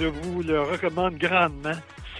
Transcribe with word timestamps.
je 0.00 0.06
vous 0.06 0.42
le 0.42 0.62
recommande 0.62 1.16
grandement. 1.18 1.72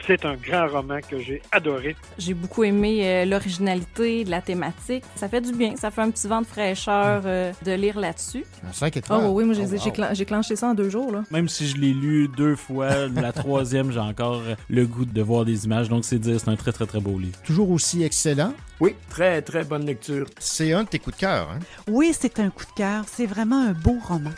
C'est 0.06 0.24
un 0.24 0.34
grand 0.34 0.66
roman 0.66 0.98
que 1.08 1.20
j'ai 1.20 1.40
adoré. 1.52 1.94
J'ai 2.18 2.32
beaucoup 2.34 2.64
aimé 2.64 3.00
euh, 3.06 3.24
l'originalité 3.26 4.24
de 4.24 4.30
la 4.30 4.40
thématique. 4.40 5.04
Ça 5.14 5.28
fait 5.28 5.42
du 5.42 5.52
bien. 5.52 5.76
Ça 5.76 5.90
fait 5.90 6.00
un 6.00 6.10
petit 6.10 6.26
vent 6.26 6.40
de 6.40 6.46
fraîcheur 6.46 7.22
euh, 7.26 7.52
de 7.64 7.72
lire 7.72 8.00
là-dessus. 8.00 8.44
Un 8.68 8.72
5 8.72 8.96
étoiles. 8.96 9.20
Oh 9.24 9.28
oui, 9.32 9.44
moi 9.44 9.54
j'ai 9.54 9.64
Oh, 9.64 9.70
wow. 9.72 9.92
clen- 9.92 10.24
clenché 10.24 10.56
ça 10.56 10.68
en 10.68 10.74
deux 10.74 10.88
jours. 10.88 11.12
Là. 11.12 11.22
Même 11.30 11.48
si 11.48 11.68
je 11.68 11.76
l'ai 11.76 11.92
lu 11.92 12.28
deux 12.34 12.56
fois, 12.56 13.08
la 13.08 13.30
troisième, 13.44 13.92
j'ai 13.92 14.00
encore 14.00 14.40
le 14.70 14.86
goût 14.86 15.04
de 15.04 15.22
voir 15.22 15.44
des 15.44 15.66
images. 15.66 15.88
Donc, 15.90 16.04
c'est 16.04 16.18
dire, 16.18 16.40
c'est 16.40 16.48
un 16.48 16.56
très, 16.56 16.72
très, 16.72 16.86
très 16.86 17.00
beau 17.00 17.18
livre. 17.18 17.38
Toujours 17.44 17.70
aussi 17.70 18.02
excellent. 18.02 18.54
Oui, 18.80 18.94
très, 19.10 19.42
très 19.42 19.64
bonne 19.64 19.84
lecture. 19.84 20.26
C'est 20.38 20.72
un 20.72 20.84
de 20.84 20.88
tes 20.88 20.98
coups 20.98 21.16
de 21.16 21.20
cœur. 21.20 21.50
Hein? 21.52 21.58
Oui, 21.88 22.12
c'est 22.18 22.40
un 22.40 22.48
coup 22.50 22.64
de 22.64 22.72
cœur. 22.74 23.04
C'est 23.06 23.26
vraiment 23.26 23.60
un 23.66 23.72
beau 23.72 23.98
roman. 24.02 24.30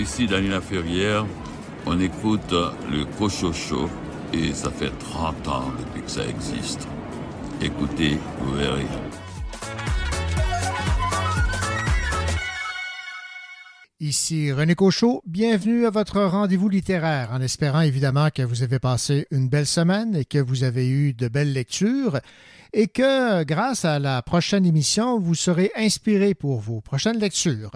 Ici 0.00 0.26
Daniela 0.26 0.62
Ferrière, 0.62 1.26
on 1.84 2.00
écoute 2.00 2.54
le 2.90 3.04
Cochocho 3.18 3.90
et 4.32 4.54
ça 4.54 4.70
fait 4.70 4.88
30 4.98 5.48
ans 5.48 5.72
depuis 5.78 6.00
que 6.00 6.10
ça 6.10 6.26
existe. 6.26 6.88
Écoutez, 7.60 8.16
vous 8.38 8.54
verrez. 8.54 8.86
Ici 14.00 14.50
René 14.52 14.74
Cochot, 14.74 15.22
bienvenue 15.26 15.84
à 15.84 15.90
votre 15.90 16.22
rendez-vous 16.22 16.70
littéraire, 16.70 17.28
en 17.32 17.42
espérant 17.42 17.82
évidemment 17.82 18.30
que 18.34 18.40
vous 18.40 18.62
avez 18.62 18.78
passé 18.78 19.26
une 19.30 19.50
belle 19.50 19.66
semaine 19.66 20.16
et 20.16 20.24
que 20.24 20.38
vous 20.38 20.64
avez 20.64 20.88
eu 20.88 21.12
de 21.12 21.28
belles 21.28 21.52
lectures 21.52 22.20
et 22.72 22.86
que 22.86 23.42
grâce 23.42 23.84
à 23.84 23.98
la 23.98 24.22
prochaine 24.22 24.64
émission, 24.64 25.18
vous 25.18 25.34
serez 25.34 25.70
inspiré 25.76 26.32
pour 26.32 26.58
vos 26.60 26.80
prochaines 26.80 27.18
lectures. 27.18 27.72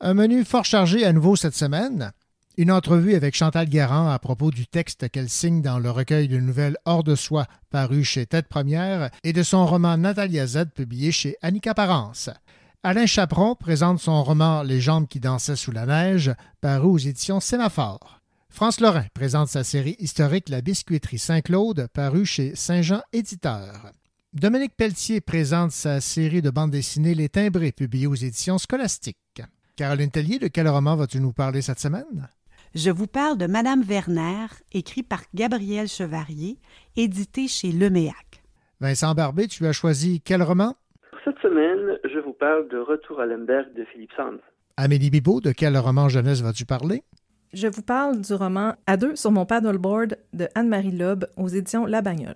Un 0.00 0.14
menu 0.14 0.44
fort 0.44 0.64
chargé 0.64 1.04
à 1.04 1.12
nouveau 1.12 1.34
cette 1.34 1.56
semaine. 1.56 2.12
Une 2.56 2.70
entrevue 2.70 3.16
avec 3.16 3.34
Chantal 3.34 3.68
Garand 3.68 4.08
à 4.08 4.20
propos 4.20 4.52
du 4.52 4.64
texte 4.68 5.08
qu'elle 5.08 5.28
signe 5.28 5.60
dans 5.60 5.80
le 5.80 5.90
recueil 5.90 6.28
de 6.28 6.38
nouvelles 6.38 6.76
Hors 6.84 7.02
de 7.02 7.16
soi, 7.16 7.46
paru 7.70 8.04
chez 8.04 8.24
Tête 8.24 8.46
Première, 8.46 9.10
et 9.24 9.32
de 9.32 9.42
son 9.42 9.66
roman 9.66 9.96
Natalia 9.96 10.46
Z, 10.46 10.66
publié 10.72 11.10
chez 11.10 11.34
Annika 11.42 11.74
Parence. 11.74 12.30
Alain 12.84 13.06
Chaperon 13.06 13.56
présente 13.56 13.98
son 13.98 14.22
roman 14.22 14.62
Les 14.62 14.80
jambes 14.80 15.08
qui 15.08 15.18
dansaient 15.18 15.56
sous 15.56 15.72
la 15.72 15.84
neige, 15.84 16.32
paru 16.60 16.86
aux 16.86 16.98
éditions 16.98 17.40
Sémaphore. 17.40 18.20
France 18.50 18.78
Lorrain 18.78 19.06
présente 19.14 19.48
sa 19.48 19.64
série 19.64 19.96
historique 19.98 20.48
La 20.48 20.60
biscuiterie 20.60 21.18
Saint-Claude, 21.18 21.88
paru 21.92 22.24
chez 22.24 22.54
Saint-Jean 22.54 23.02
Éditeur. 23.12 23.90
Dominique 24.32 24.76
Pelletier 24.76 25.20
présente 25.20 25.72
sa 25.72 26.00
série 26.00 26.42
de 26.42 26.50
bandes 26.50 26.70
dessinées 26.70 27.16
Les 27.16 27.28
Timbrés, 27.28 27.72
publiée 27.72 28.06
aux 28.06 28.14
éditions 28.14 28.58
Scolastiques. 28.58 29.42
Caroline 29.78 30.10
Tellier, 30.10 30.40
de 30.40 30.48
quel 30.48 30.68
roman 30.68 30.96
vas-tu 30.96 31.20
nous 31.20 31.32
parler 31.32 31.62
cette 31.62 31.78
semaine? 31.78 32.28
Je 32.74 32.90
vous 32.90 33.06
parle 33.06 33.38
de 33.38 33.46
Madame 33.46 33.80
Werner, 33.82 34.48
écrit 34.72 35.04
par 35.04 35.20
Gabriel 35.34 35.86
Chevarier, 35.86 36.58
édité 36.96 37.46
chez 37.46 37.70
Leméac. 37.70 38.42
Vincent 38.80 39.14
Barbé, 39.14 39.46
tu 39.46 39.64
as 39.68 39.72
choisi 39.72 40.20
quel 40.20 40.42
roman? 40.42 40.74
Cette 41.24 41.38
semaine, 41.38 41.96
je 42.12 42.18
vous 42.18 42.32
parle 42.32 42.68
de 42.68 42.78
Retour 42.78 43.20
à 43.20 43.26
Lemberg 43.26 43.72
de 43.76 43.84
Philippe 43.84 44.10
Sands. 44.16 44.42
Amélie 44.76 45.10
Bibeau, 45.10 45.40
de 45.40 45.52
quel 45.52 45.78
roman 45.78 46.08
jeunesse 46.08 46.40
vas-tu 46.40 46.64
parler? 46.64 47.04
Je 47.52 47.68
vous 47.68 47.82
parle 47.82 48.20
du 48.20 48.34
roman 48.34 48.74
À 48.88 48.96
deux 48.96 49.14
sur 49.14 49.30
mon 49.30 49.46
paddleboard 49.46 50.18
de 50.32 50.48
Anne-Marie 50.56 50.90
Loeb 50.90 51.24
aux 51.36 51.46
éditions 51.46 51.86
La 51.86 52.02
Bagnole. 52.02 52.34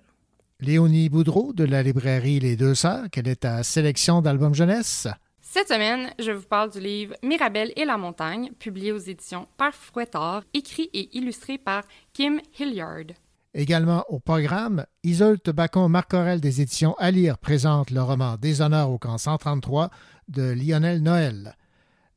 Léonie 0.61 1.09
Boudreau, 1.09 1.53
de 1.53 1.65
la 1.65 1.83
librairie 1.83 2.39
Les 2.39 2.55
Deux 2.55 2.77
Sœurs, 2.77 3.07
quelle 3.11 3.27
est 3.27 3.41
ta 3.41 3.65
sélection 3.65 4.23
d'albums 4.23 4.55
jeunesse? 4.55 5.09
Cette 5.55 5.69
semaine, 5.69 6.15
je 6.19 6.31
vous 6.31 6.47
parle 6.47 6.71
du 6.71 6.81
livre 6.81 7.15
Mirabelle 7.23 7.75
et 7.77 7.85
la 7.85 7.99
montagne, 7.99 8.53
publié 8.59 8.91
aux 8.91 8.97
éditions 8.97 9.47
Père 9.59 9.75
Fouettard, 9.75 10.45
écrit 10.55 10.89
et 10.95 11.15
illustré 11.15 11.59
par 11.59 11.85
Kim 12.15 12.41
Hilliard. 12.59 13.13
Également 13.53 14.03
au 14.09 14.19
programme, 14.19 14.87
Isolde 15.03 15.43
Bacon-Marcorel 15.45 16.41
des 16.41 16.63
éditions 16.63 16.95
à 16.95 17.11
lire 17.11 17.37
présente 17.37 17.91
le 17.91 18.01
roman 18.01 18.39
Déshonneur 18.39 18.89
au 18.89 18.97
camp 18.97 19.19
133 19.19 19.91
de 20.29 20.55
Lionel 20.55 21.03
Noël. 21.03 21.55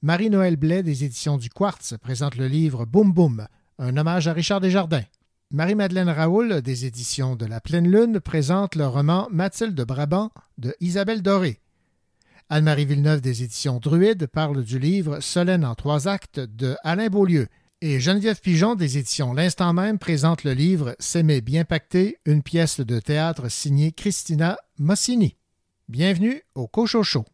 Marie-Noël 0.01 0.55
Blais 0.55 0.81
des 0.81 1.03
éditions 1.03 1.35
du 1.35 1.49
Quartz 1.49 1.95
présente 2.01 2.37
le 2.37 2.47
livre 2.47 2.85
Boum 2.85 3.11
Boum, 3.11 3.49
un 3.79 3.97
hommage 3.97 4.29
à 4.29 4.33
Richard 4.33 4.61
Desjardins. 4.61 5.03
Marie-Madeleine 5.51 6.07
Raoul 6.07 6.61
des 6.61 6.85
éditions 6.85 7.35
de 7.35 7.45
La 7.45 7.59
Pleine 7.59 7.91
Lune 7.91 8.21
présente 8.21 8.75
le 8.75 8.87
roman 8.87 9.27
Mathilde 9.29 9.81
Brabant 9.81 10.31
de 10.57 10.73
Isabelle 10.79 11.21
Doré. 11.21 11.59
Anne-Marie 12.47 12.85
Villeneuve 12.85 13.21
des 13.21 13.41
éditions 13.41 13.79
Druide 13.79 14.27
parle 14.27 14.63
du 14.63 14.77
livre 14.77 15.19
Solène 15.19 15.65
en 15.65 15.73
trois 15.73 16.07
actes 16.07 16.39
de 16.39 16.75
Alain 16.83 17.07
Beaulieu. 17.07 17.47
Et 17.81 17.99
Geneviève 17.99 18.39
Pigeon 18.39 18.75
des 18.75 18.99
éditions 18.99 19.33
L'Instant 19.33 19.73
même 19.73 19.97
présente 19.97 20.43
le 20.43 20.53
livre 20.53 20.95
S'aimer 20.99 21.41
bien 21.41 21.65
pacté, 21.65 22.17
une 22.25 22.43
pièce 22.43 22.79
de 22.79 22.99
théâtre 22.99 23.49
signée 23.49 23.91
Christina 23.91 24.57
Mossini. 24.77 25.37
Bienvenue 25.89 26.43
au 26.53 26.67
Cochocho. 26.67 27.25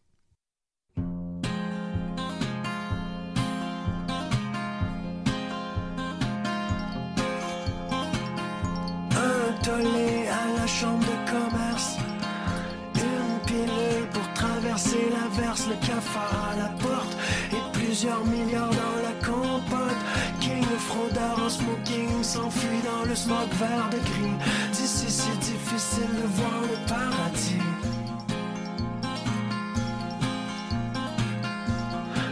Cafard 16.02 16.50
à 16.52 16.56
la 16.56 16.68
porte. 16.78 17.16
Et 17.52 17.78
plusieurs 17.78 18.24
milliards 18.24 18.70
dans 18.70 19.02
la 19.02 19.14
compote. 19.26 20.02
King 20.40 20.60
le 20.70 20.78
fraudeur 20.78 21.38
en 21.44 21.48
smoking 21.48 22.22
s'enfuit 22.22 22.82
dans 22.84 23.08
le 23.08 23.14
smog 23.14 23.48
vert 23.58 23.88
de 23.90 23.98
gris. 23.98 24.36
D'ici 24.72 25.06
c'est 25.08 25.38
difficile 25.38 26.08
de 26.22 26.26
voir 26.28 26.60
le 26.62 26.88
paradis. 26.88 27.58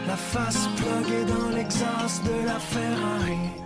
La 0.06 0.16
face 0.16 0.68
pluguée 0.76 1.24
dans 1.24 1.54
l'exhaust 1.54 2.24
de 2.24 2.46
la 2.46 2.58
Ferrari. 2.58 3.59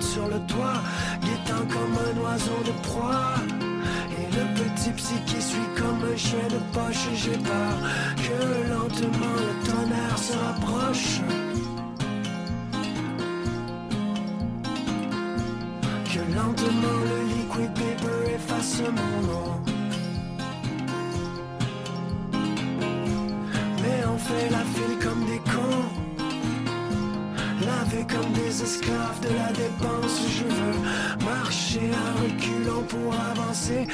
Sur 0.00 0.28
le 0.28 0.38
toit 0.46 0.82
Guettant 1.22 1.64
comme 1.70 1.96
un 1.96 2.20
oiseau 2.22 2.62
de 2.66 2.72
proie. 2.86 3.34
Et 4.18 4.26
le 4.36 4.44
petit 4.54 4.90
psy 4.90 5.14
qui 5.26 5.40
suit 5.40 5.58
comme 5.76 6.02
un 6.12 6.16
chien 6.16 6.46
de 6.50 6.60
poche 6.72 7.08
j'ai 7.14 7.38
peur 7.38 7.74
que 8.16 8.68
lentement 8.68 9.34
le 9.38 9.66
tonnerre 9.66 10.18
se 10.18 10.32
rapproche. 10.36 11.20
Que 16.04 16.20
lentement 16.34 16.98
le 17.10 17.18
liquid 17.32 17.72
paper 17.74 18.34
efface 18.34 18.82
mon 18.82 19.26
nom 19.26 19.75
la 29.34 29.52
dépense. 29.52 30.20
Je 30.28 30.44
veux 30.44 31.24
marcher 31.24 31.90
à 31.92 32.22
reculons 32.22 32.82
pour 32.82 33.14
avancer 33.14 33.86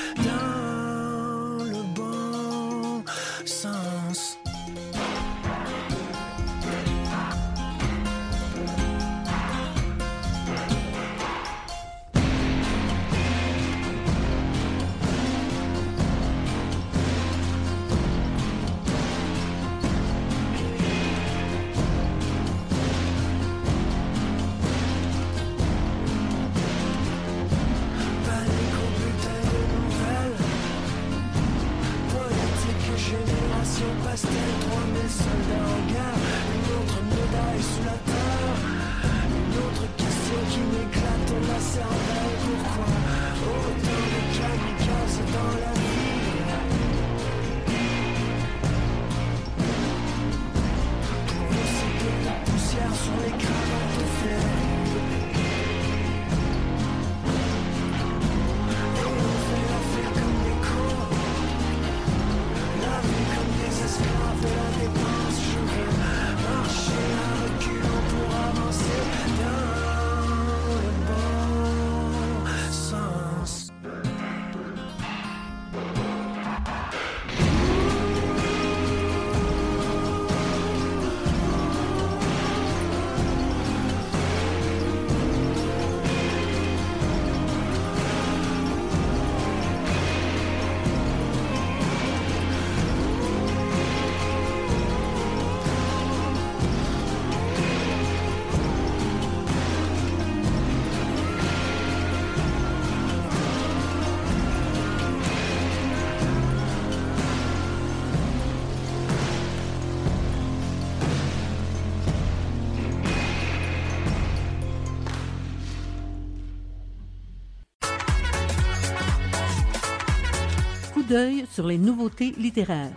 sur 121.50 121.66
les 121.66 121.76
nouveautés 121.76 122.32
littéraires. 122.38 122.91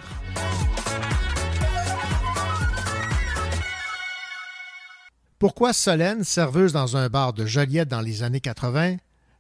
Pourquoi 5.37 5.73
Solène, 5.73 6.23
serveuse 6.23 6.71
dans 6.71 6.95
un 6.95 7.09
bar 7.09 7.33
de 7.33 7.45
Joliette 7.45 7.89
dans 7.89 7.99
les 7.99 8.23
années 8.23 8.39
80, 8.39 8.95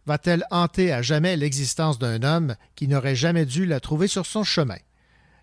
va-t-elle 0.05 0.43
hanter 0.51 0.91
à 0.91 1.01
jamais 1.01 1.37
l'existence 1.37 1.99
d'un 1.99 2.21
homme 2.23 2.55
qui 2.75 2.89
n'aurait 2.89 3.15
jamais 3.15 3.45
dû 3.45 3.65
la 3.65 3.79
trouver 3.79 4.07
sur 4.07 4.25
son 4.25 4.43
chemin? 4.43 4.77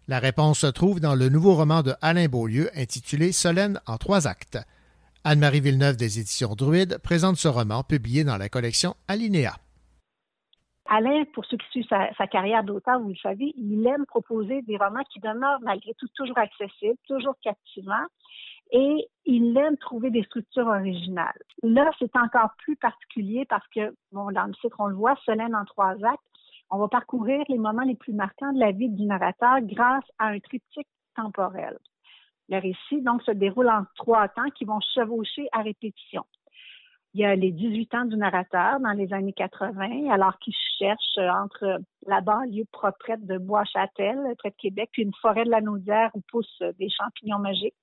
La 0.08 0.18
réponse 0.18 0.58
se 0.58 0.66
trouve 0.66 1.00
dans 1.00 1.14
le 1.14 1.30
nouveau 1.30 1.54
roman 1.54 1.82
de 1.82 1.94
Alain 2.02 2.28
Beaulieu 2.28 2.70
intitulé 2.78 3.32
Solène 3.32 3.80
en 3.86 3.96
trois 3.96 4.26
actes. 4.26 4.58
Anne-Marie 5.24 5.60
Villeneuve 5.60 5.96
des 5.96 6.18
éditions 6.18 6.54
Druide 6.54 6.98
présente 7.02 7.38
ce 7.38 7.48
roman 7.48 7.82
publié 7.82 8.24
dans 8.24 8.36
la 8.36 8.50
collection 8.50 8.94
Alinéa. 9.08 9.56
Alain, 10.94 11.24
pour 11.32 11.46
ceux 11.46 11.56
qui 11.56 11.66
suivent 11.70 11.88
sa, 11.88 12.26
carrière 12.26 12.64
d'auteur, 12.64 13.00
vous 13.00 13.08
le 13.08 13.16
savez, 13.16 13.54
il 13.56 13.86
aime 13.86 14.04
proposer 14.04 14.60
des 14.60 14.76
romans 14.76 15.04
qui 15.10 15.20
demeurent 15.20 15.62
malgré 15.62 15.94
tout 15.94 16.06
toujours 16.14 16.36
accessibles, 16.36 16.98
toujours 17.08 17.34
captivants, 17.42 18.06
et 18.72 19.08
il 19.24 19.56
aime 19.56 19.78
trouver 19.78 20.10
des 20.10 20.22
structures 20.24 20.66
originales. 20.66 21.38
Là, 21.62 21.90
c'est 21.98 22.14
encore 22.14 22.50
plus 22.58 22.76
particulier 22.76 23.46
parce 23.46 23.66
que, 23.68 23.94
bon, 24.12 24.30
dans 24.32 24.44
le 24.44 24.52
titre, 24.52 24.76
on 24.80 24.88
le 24.88 24.94
voit, 24.94 25.16
Solène 25.24 25.54
en 25.54 25.64
trois 25.64 25.92
actes, 26.04 26.20
on 26.68 26.76
va 26.76 26.88
parcourir 26.88 27.42
les 27.48 27.58
moments 27.58 27.84
les 27.84 27.96
plus 27.96 28.12
marquants 28.12 28.52
de 28.52 28.60
la 28.60 28.72
vie 28.72 28.90
du 28.90 29.06
narrateur 29.06 29.62
grâce 29.62 30.04
à 30.18 30.26
un 30.26 30.40
triptyque 30.40 30.88
temporel. 31.16 31.78
Le 32.50 32.58
récit, 32.58 33.00
donc, 33.00 33.22
se 33.22 33.30
déroule 33.30 33.70
en 33.70 33.84
trois 33.96 34.28
temps 34.28 34.50
qui 34.54 34.66
vont 34.66 34.80
chevaucher 34.94 35.48
à 35.52 35.62
répétition. 35.62 36.24
Il 37.14 37.20
y 37.20 37.24
a 37.24 37.36
les 37.36 37.52
18 37.52 37.94
ans 37.94 38.04
du 38.06 38.16
narrateur 38.16 38.80
dans 38.80 38.92
les 38.92 39.12
années 39.12 39.34
80, 39.34 40.10
alors 40.10 40.38
qu'il 40.38 40.54
cherche 40.78 41.18
entre 41.18 41.78
la 42.06 42.22
banlieue 42.22 42.64
proprette 42.72 43.26
de 43.26 43.36
Bois-Châtel, 43.36 44.18
près 44.38 44.50
de 44.50 44.56
Québec, 44.56 44.88
puis 44.92 45.02
une 45.02 45.12
forêt 45.20 45.44
de 45.44 45.50
la 45.50 45.60
Naudière 45.60 46.10
où 46.14 46.22
poussent 46.30 46.62
des 46.78 46.88
champignons 46.88 47.38
magiques. 47.38 47.74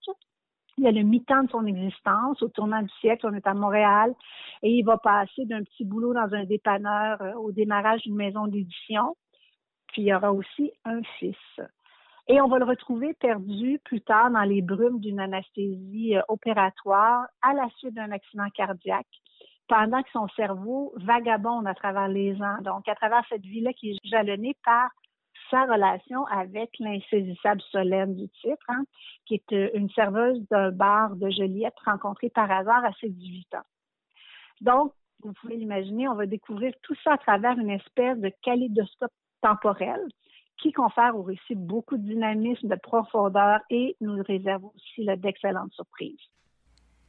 Il 0.79 0.85
y 0.85 0.87
a 0.87 0.91
le 0.91 1.01
mi-temps 1.01 1.43
de 1.43 1.49
son 1.49 1.65
existence. 1.65 2.41
Au 2.41 2.47
tournant 2.47 2.81
du 2.81 2.89
siècle, 3.01 3.27
on 3.29 3.33
est 3.33 3.45
à 3.45 3.53
Montréal 3.53 4.15
et 4.63 4.71
il 4.71 4.83
va 4.83 4.97
passer 4.97 5.45
d'un 5.45 5.61
petit 5.63 5.83
boulot 5.83 6.13
dans 6.13 6.33
un 6.33 6.45
dépanneur 6.45 7.21
euh, 7.21 7.33
au 7.33 7.51
démarrage 7.51 8.01
d'une 8.03 8.15
maison 8.15 8.47
d'édition. 8.47 9.17
Puis 9.87 10.03
il 10.03 10.05
y 10.05 10.13
aura 10.13 10.31
aussi 10.31 10.71
un 10.85 11.01
fils. 11.19 11.35
Et 12.31 12.39
on 12.41 12.47
va 12.47 12.59
le 12.59 12.65
retrouver 12.65 13.15
perdu 13.15 13.79
plus 13.83 14.01
tard 14.01 14.29
dans 14.29 14.43
les 14.43 14.61
brumes 14.61 14.99
d'une 14.99 15.19
anesthésie 15.19 16.15
euh, 16.15 16.21
opératoire 16.27 17.25
à 17.41 17.53
la 17.53 17.67
suite 17.77 17.95
d'un 17.95 18.11
accident 18.11 18.47
cardiaque 18.53 19.07
pendant 19.67 20.03
que 20.03 20.11
son 20.11 20.27
cerveau 20.29 20.93
vagabonde 20.97 21.67
à 21.67 21.73
travers 21.73 22.07
les 22.07 22.39
ans. 22.39 22.61
Donc, 22.61 22.87
à 22.87 22.93
travers 22.93 23.23
cette 23.29 23.41
vie-là 23.41 23.73
qui 23.73 23.91
est 23.91 23.97
jalonnée 24.03 24.55
par 24.63 24.91
sa 25.49 25.63
relation 25.63 26.23
avec 26.27 26.69
l'insaisissable 26.77 27.61
Solène 27.71 28.15
du 28.15 28.29
titre, 28.29 28.65
hein, 28.67 28.83
qui 29.25 29.33
est 29.33 29.53
euh, 29.53 29.69
une 29.73 29.89
serveuse 29.89 30.39
d'un 30.49 30.69
bar 30.69 31.15
de 31.15 31.31
Joliette 31.31 31.79
rencontrée 31.83 32.29
par 32.29 32.51
hasard 32.51 32.85
à 32.85 32.91
ses 33.01 33.09
18 33.09 33.55
ans. 33.55 33.65
Donc, 34.61 34.93
vous 35.23 35.33
pouvez 35.33 35.55
l'imaginer, 35.55 36.07
on 36.07 36.15
va 36.15 36.27
découvrir 36.27 36.73
tout 36.83 36.95
ça 37.03 37.13
à 37.13 37.17
travers 37.17 37.57
une 37.57 37.71
espèce 37.71 38.19
de 38.19 38.31
kaléidoscope 38.43 39.11
temporel 39.41 39.99
qui 40.61 40.71
confère 40.71 41.15
au 41.15 41.23
récit 41.23 41.55
beaucoup 41.55 41.97
de 41.97 42.03
dynamisme, 42.03 42.67
de 42.67 42.75
profondeur 42.75 43.59
et 43.69 43.95
nous 44.01 44.21
réserve 44.23 44.65
aussi 44.65 45.05
d'excellentes 45.17 45.73
surprises. 45.73 46.19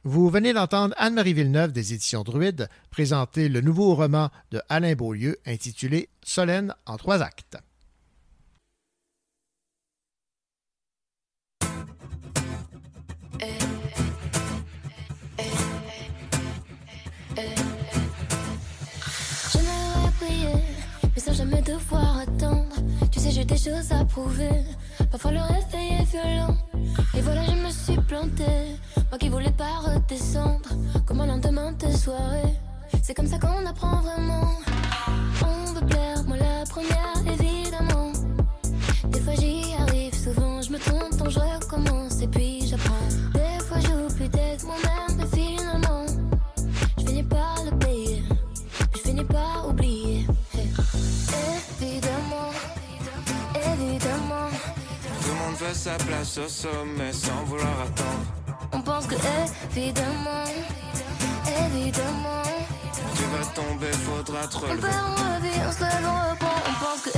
Vous 0.03 0.29
venez 0.29 0.53
d'entendre 0.53 0.95
Anne-Marie 0.97 1.33
Villeneuve 1.33 1.73
des 1.73 1.93
éditions 1.93 2.23
Druide 2.23 2.69
présenter 2.89 3.49
le 3.49 3.61
nouveau 3.61 3.93
roman 3.93 4.29
de 4.51 4.59
Alain 4.67 4.95
Beaulieu 4.95 5.37
intitulé 5.45 6.09
Solène 6.23 6.73
en 6.87 6.97
trois 6.97 7.21
actes. 7.21 7.57
J'ai 23.41 23.45
des 23.45 23.57
choses 23.57 23.91
à 23.91 24.05
prouver. 24.05 24.63
Parfois 25.09 25.31
le 25.31 25.39
réveil 25.39 25.99
est 25.99 26.11
violent. 26.11 26.55
Et 27.15 27.21
voilà, 27.21 27.43
je 27.45 27.53
me 27.53 27.71
suis 27.71 27.99
plantée. 28.07 28.77
Moi 29.09 29.17
qui 29.17 29.29
voulais 29.29 29.51
pas 29.51 29.79
redescendre. 29.79 30.69
Comme 31.07 31.21
un 31.21 31.27
lendemain 31.27 31.71
de 31.71 31.91
soirée. 31.91 32.53
C'est 33.01 33.15
comme 33.15 33.25
ça 33.25 33.39
qu'on 33.39 33.65
apprend 33.65 34.01
vraiment. 34.01 34.47
On 35.43 35.73
veut 35.73 35.85
plaire, 35.87 36.23
moi 36.27 36.37
la 36.37 36.65
première, 36.69 37.17
évidemment. 37.25 38.11
Des 39.05 39.19
fois 39.21 39.33
j'y 39.33 39.73
arrive, 39.79 40.13
souvent 40.13 40.61
je 40.61 40.71
me 40.71 40.77
trompe, 40.77 41.17
donc 41.17 41.29
je 41.29 41.39
recommence. 41.39 42.00
Sa 55.73 55.95
place 55.95 56.37
au 56.37 56.47
sommet 56.49 57.13
sans 57.13 57.43
vouloir 57.45 57.81
attendre. 57.81 58.25
On 58.73 58.81
pense 58.81 59.05
que 59.07 59.15
évidemment, 59.75 60.43
évidemment. 61.47 62.43
Tu 63.15 63.23
vas 63.23 63.45
tomber, 63.53 63.91
faudra 63.91 64.47
te 64.47 64.57
On 64.57 64.59
relever. 64.59 64.81
perd, 64.81 64.93
on 65.17 65.67
on 65.67 65.71
se 65.71 65.81
lève, 65.81 66.05
on 66.05 66.29
reprend. 66.31 66.61
On 66.67 66.85
pense 66.85 67.01
que 67.05 67.09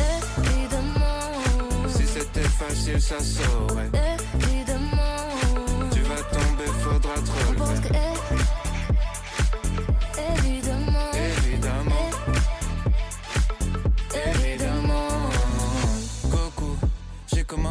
évidemment, 0.50 1.89
Si 1.89 2.05
c'était 2.07 2.50
facile, 2.50 3.01
ça 3.01 3.19
saurait. 3.19 3.89
évidemment. 4.41 5.29
Tu 5.93 6.01
vas 6.01 6.24
tomber, 6.38 6.69
faudra 6.81 7.15
te 7.15 7.51
On 7.51 7.55
pense 7.55 7.79
que 7.79 7.88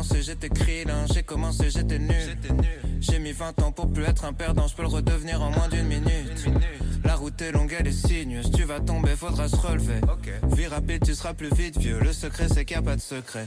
commencé, 0.02 0.22
j'étais 0.22 0.48
krillin, 0.48 1.06
j'ai 1.14 1.22
commencé, 1.22 1.70
j'étais 1.70 1.98
nul. 1.98 2.36
J'ai 3.00 3.18
mis 3.20 3.32
20 3.32 3.62
ans 3.62 3.72
pour 3.72 3.90
plus 3.90 4.04
être 4.04 4.24
un 4.24 4.32
perdant, 4.32 4.66
je 4.66 4.74
peux 4.74 4.82
le 4.82 4.88
redevenir 4.88 5.40
en 5.40 5.50
moins 5.50 5.68
d'une 5.68 5.86
minute. 5.86 6.44
La 7.04 7.16
route 7.16 7.40
est 7.42 7.52
longue, 7.52 7.74
elle 7.78 7.88
est 7.88 8.06
sinueuse, 8.06 8.50
tu 8.52 8.64
vas 8.64 8.80
tomber, 8.80 9.16
faudra 9.16 9.48
se 9.48 9.56
relever. 9.56 10.00
Vie 10.56 10.66
rapide, 10.66 11.04
tu 11.04 11.14
seras 11.14 11.34
plus 11.34 11.52
vite 11.54 11.78
vieux, 11.78 11.98
le 12.00 12.12
secret 12.12 12.46
c'est 12.48 12.64
qu'il 12.64 12.76
n'y 12.76 12.82
a 12.82 12.90
pas 12.90 12.96
de 12.96 13.00
secret. 13.00 13.44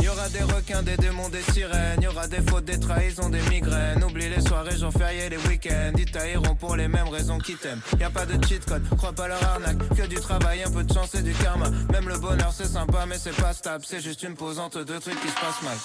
Y 0.00 0.08
aura 0.08 0.28
des 0.28 0.42
requins, 0.42 0.82
des 0.82 0.96
démons, 0.96 1.28
des 1.28 1.42
sirènes, 1.52 2.00
y 2.00 2.06
aura 2.06 2.28
des 2.28 2.40
fautes, 2.40 2.64
des 2.64 2.78
trahisons, 2.78 3.28
des 3.28 3.42
migraines. 3.50 4.02
Oublie 4.04 4.28
les 4.28 4.40
soirées, 4.40 4.76
jours 4.76 4.92
fériés, 4.92 5.28
les 5.28 5.36
week-ends, 5.48 5.92
ils 5.98 6.10
tailleront 6.10 6.54
pour 6.54 6.76
les 6.76 6.88
mêmes 6.88 7.08
raisons 7.08 7.38
qu'ils 7.38 7.56
t'aiment. 7.56 7.82
Y 7.98 8.04
a 8.04 8.10
pas 8.10 8.26
de 8.26 8.42
cheat 8.46 8.64
code, 8.64 8.82
crois 8.96 9.12
pas 9.12 9.28
leur 9.28 9.42
arnaque, 9.42 9.88
que 9.96 10.06
du 10.06 10.16
travail, 10.16 10.62
un 10.62 10.70
peu 10.70 10.84
de 10.84 10.92
chance 10.92 11.14
et 11.14 11.22
du 11.22 11.32
karma. 11.32 11.70
Même 11.92 12.08
le 12.08 12.18
bonheur 12.18 12.52
c'est 12.52 12.68
sympa, 12.68 13.04
mais 13.08 13.18
c'est 13.18 13.36
pas 13.36 13.52
stable, 13.52 13.84
c'est 13.86 14.00
juste 14.00 14.22
une 14.22 14.34
pause 14.34 14.58
entre 14.58 14.82
deux 14.84 15.00
trucs 15.00 15.20
qui 15.20 15.28
se 15.28 15.34
passent 15.34 15.62
mal. 15.62 15.76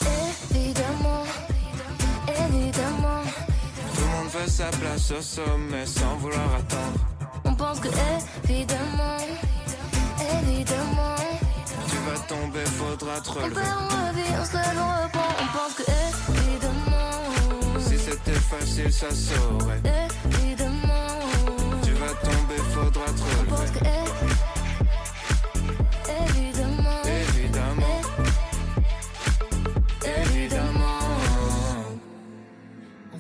Évidemment, 0.56 1.24
évidemment. 2.28 3.24
Monde 4.28 4.42
veut 4.42 4.50
sa 4.50 4.66
place 4.66 5.12
au 5.12 5.22
sommet 5.22 5.86
sans 5.86 6.18
vouloir 6.18 6.56
attendre. 6.56 7.00
On 7.46 7.54
pense 7.54 7.80
que 7.80 7.88
évidemment, 8.44 9.18
évidemment. 10.42 11.16
Tu 11.90 11.96
vas 12.06 12.20
tomber, 12.28 12.66
faudra 12.66 13.22
te 13.22 13.30
On 13.30 13.34
relever. 13.34 13.56
perd, 13.56 13.78
on 13.80 14.08
revient, 14.10 14.34
on 14.42 14.46
se 14.46 14.54
lève, 14.54 14.80
on 14.80 15.04
reprend. 15.04 15.34
On 15.40 15.58
pense 15.58 15.74
que 15.76 15.84
évidemment, 16.42 17.80
Si 17.80 17.98
c'était 17.98 18.32
facile, 18.34 18.92
ça 18.92 19.08
saurait. 19.12 19.82
évidemment. 20.42 21.08
Tu 21.84 21.92
vas 21.94 22.14
tomber, 22.30 22.58
faudra 22.74 23.06
te 23.06 23.12
On 23.12 23.46
pense 23.50 23.60
relever. 23.60 23.80
que 23.80 23.86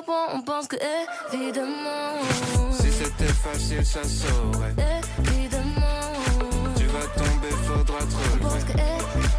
Reprend. 0.00 0.34
On 0.36 0.42
pense 0.42 0.66
que 0.68 0.76
évidemment, 1.32 2.14
Si 2.72 2.90
c'était 2.90 3.32
facile, 3.32 3.84
ça 3.84 4.00
saurait. 4.04 4.74
évidemment. 5.24 6.12
Tu 6.76 6.84
vas 6.86 7.06
tomber, 7.16 7.50
faudra 7.66 7.98
te 7.98 8.04
On 8.04 8.38
pense 8.38 8.52
relever. 8.52 8.72
que 8.72 8.78
é- 8.78 9.29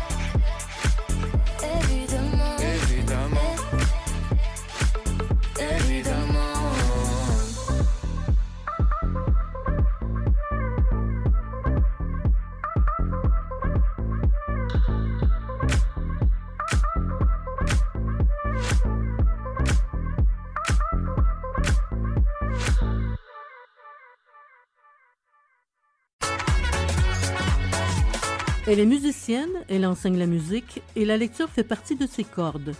Elle 28.71 28.79
est 28.79 28.85
musicienne, 28.85 29.49
elle 29.67 29.85
enseigne 29.85 30.17
la 30.17 30.27
musique 30.27 30.81
et 30.95 31.03
la 31.03 31.17
lecture 31.17 31.49
fait 31.49 31.65
partie 31.65 31.97
de 31.97 32.07
ses 32.07 32.23
cordes. 32.23 32.73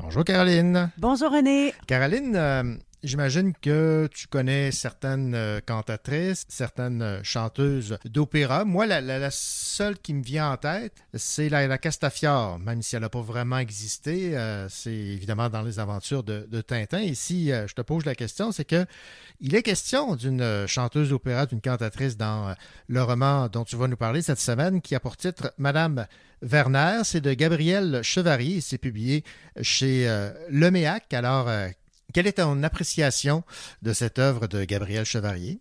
Bonjour 0.00 0.24
Caroline. 0.24 0.90
Bonjour 0.98 1.30
René. 1.30 1.74
Caroline, 1.86 2.34
euh, 2.34 2.74
j'imagine 3.02 3.52
que 3.60 4.08
tu 4.12 4.26
connais 4.26 4.70
certaines 4.72 5.34
euh, 5.34 5.60
cantatrices, 5.64 6.44
certaines 6.48 7.02
euh, 7.02 7.20
chanteuses 7.22 7.98
d'opéra. 8.04 8.64
Moi, 8.64 8.86
la, 8.86 9.30
seule 9.30 9.98
qui 9.98 10.14
me 10.14 10.22
vient 10.22 10.52
en 10.52 10.56
tête, 10.56 10.92
c'est 11.14 11.48
la, 11.48 11.78
Castafiore, 11.78 12.58
même 12.58 12.82
si 12.82 12.96
elle 12.96 13.02
n'a 13.02 13.08
pas 13.08 13.20
vraiment 13.20 13.58
existé. 13.58 14.36
euh, 14.36 14.68
c'est 14.68 14.90
évidemment 14.90 15.48
dans 15.48 15.62
les 15.62 15.78
aventures 15.78 16.22
de, 16.22 16.60
Tintin. 16.60 17.00
Et 17.00 17.14
si 17.14 17.48
je 17.48 17.72
te 17.72 17.82
pose 17.82 18.04
la 18.04 18.14
question, 18.14 18.52
c'est 18.52 18.64
que 18.64 18.84
il 19.40 19.54
est 19.54 19.62
question 19.62 20.16
d'une 20.16 20.66
chanteuse 20.66 21.10
d'opéra, 21.10 21.46
d'une 21.46 21.60
cantatrice 21.60 22.16
dans 22.16 22.54
le 22.88 23.02
roman 23.02 23.48
dont 23.48 23.64
tu 23.64 23.76
vas 23.76 23.86
nous 23.86 23.96
parler 23.96 24.22
cette 24.22 24.40
semaine, 24.40 24.80
qui 24.80 24.94
a 24.94 25.00
pour 25.00 25.16
titre 25.16 25.52
Madame 25.58 26.06
Werner. 26.42 27.00
C'est 27.04 27.20
de 27.20 27.32
Gabriel 27.32 28.00
Chevarier. 28.02 28.56
et 28.56 28.60
C'est 28.60 28.78
publié 28.78 29.24
chez 29.60 30.08
euh, 30.08 30.30
Leméac. 30.50 31.12
Alors, 31.12 31.48
quelle 32.12 32.26
est 32.26 32.34
ton 32.34 32.62
appréciation 32.62 33.44
de 33.82 33.92
cette 33.92 34.18
œuvre 34.18 34.46
de 34.46 34.64
Gabriel 34.64 35.04
Chevarier? 35.04 35.60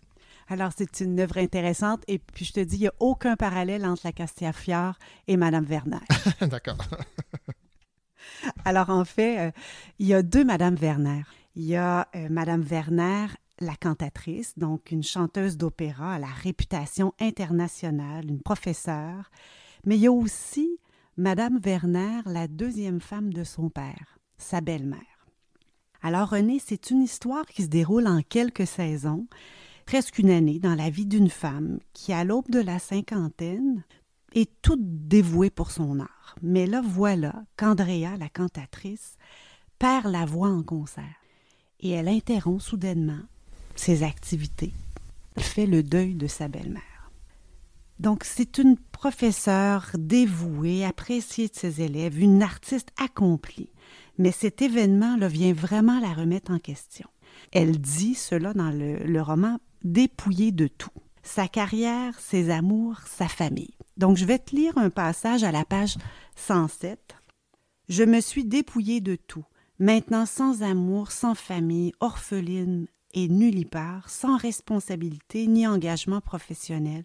Alors, 0.50 0.72
c'est 0.76 1.02
une 1.02 1.20
œuvre 1.20 1.38
intéressante 1.40 2.04
et 2.08 2.20
puis 2.20 2.46
je 2.46 2.54
te 2.54 2.60
dis, 2.62 2.78
il 2.78 2.82
n'y 2.82 2.88
a 2.88 2.94
aucun 3.00 3.36
parallèle 3.36 3.86
entre 3.86 4.04
la 4.06 4.14
Castafiore 4.14 4.98
et 5.28 5.36
Madame 5.36 5.66
Werner. 5.66 6.00
D'accord. 6.42 6.78
Alors, 8.66 8.90
en 8.90 9.04
fait, 9.04 9.48
euh, 9.48 9.52
il 10.00 10.08
y 10.08 10.14
a 10.14 10.24
deux 10.24 10.46
Madame 10.46 10.76
Werner. 10.76 11.24
Il 11.56 11.66
y 11.66 11.76
a 11.76 12.08
euh, 12.16 12.28
Madame 12.30 12.62
Werner, 12.62 13.28
la 13.60 13.76
cantatrice, 13.76 14.58
donc 14.58 14.92
une 14.92 15.04
chanteuse 15.04 15.58
d'opéra 15.58 16.14
à 16.14 16.20
la 16.20 16.28
réputation 16.28 17.14
internationale, 17.20 18.30
une 18.30 18.42
professeure. 18.42 19.32
Mais 19.86 19.96
il 19.98 20.02
y 20.02 20.08
a 20.08 20.12
aussi 20.12 20.80
Madame 21.18 21.60
Werner, 21.66 22.22
la 22.26 22.48
deuxième 22.48 23.02
femme 23.02 23.34
de 23.34 23.44
son 23.44 23.70
père, 23.70 24.20
sa 24.38 24.62
belle-mère. 24.62 25.17
Alors, 26.02 26.30
René, 26.30 26.62
c'est 26.64 26.90
une 26.90 27.02
histoire 27.02 27.46
qui 27.46 27.64
se 27.64 27.68
déroule 27.68 28.08
en 28.08 28.22
quelques 28.22 28.68
saisons, 28.68 29.28
presque 29.86 30.20
une 30.20 30.30
année 30.30 30.60
dans 30.60 30.76
la 30.76 30.90
vie 30.90 31.06
d'une 31.06 31.30
femme 31.30 31.80
qui, 31.94 32.14
à 32.14 32.24
l'aube 32.24 32.50
de 32.50 32.60
la 32.60 32.80
cinquantaine, 32.80 33.84
est 34.34 34.52
toute 34.62 35.08
dévouée 35.08 35.50
pour 35.50 35.72
son 35.72 36.00
art. 36.00 36.36
Mais 36.42 36.66
là, 36.68 36.82
voilà 36.84 37.34
qu'Andrea, 37.58 38.18
la 38.18 38.30
cantatrice, 38.30 39.18
perd 39.80 40.08
la 40.08 40.26
voix 40.26 40.50
en 40.50 40.64
concert 40.64 41.04
et 41.80 41.92
elle 41.92 42.08
interrompt 42.08 42.62
soudainement 42.62 43.22
ses 43.76 44.04
activités. 44.04 44.74
Elle 45.36 45.44
fait 45.44 45.68
le 45.68 45.84
deuil 45.84 46.16
de 46.16 46.28
sa 46.28 46.48
belle-mère. 46.48 47.12
Donc, 48.00 48.24
c'est 48.24 48.58
une 48.60 48.78
professeure 48.78 49.92
dévouée, 49.98 50.86
appréciée 50.86 51.48
de 51.48 51.56
ses 51.56 51.82
élèves, 51.82 52.20
une 52.20 52.44
artiste 52.44 52.90
accomplie. 52.98 53.70
Mais 54.18 54.32
cet 54.32 54.62
événement-là 54.62 55.28
vient 55.28 55.54
vraiment 55.54 56.00
la 56.00 56.14
remettre 56.14 56.52
en 56.52 56.60
question. 56.60 57.08
Elle 57.52 57.80
dit 57.80 58.16
cela 58.16 58.54
dans 58.54 58.72
le, 58.72 59.22
roman 59.22 59.60
Dépouillée 59.84 60.52
de 60.52 60.68
tout. 60.68 60.90
Sa 61.24 61.48
carrière, 61.48 62.20
ses 62.20 62.50
amours, 62.50 63.00
sa 63.06 63.28
famille. 63.28 63.76
Donc, 63.96 64.18
je 64.18 64.26
vais 64.26 64.40
te 64.40 64.56
lire 64.56 64.78
un 64.78 64.90
passage 64.90 65.44
à 65.44 65.52
la 65.52 65.66
page 65.66 65.98
107. 66.36 67.16
Je 67.90 68.04
me 68.04 68.20
suis 68.20 68.44
dépouillée 68.44 69.02
de 69.02 69.16
tout, 69.16 69.46
maintenant 69.80 70.26
sans 70.26 70.64
amour, 70.64 71.12
sans 71.12 71.36
famille, 71.36 71.94
orpheline 72.00 72.88
et 73.14 73.30
nullipare, 73.30 74.10
sans 74.10 74.38
responsabilité 74.38 75.48
ni 75.48 75.66
engagement 75.66 76.22
professionnel, 76.22 77.04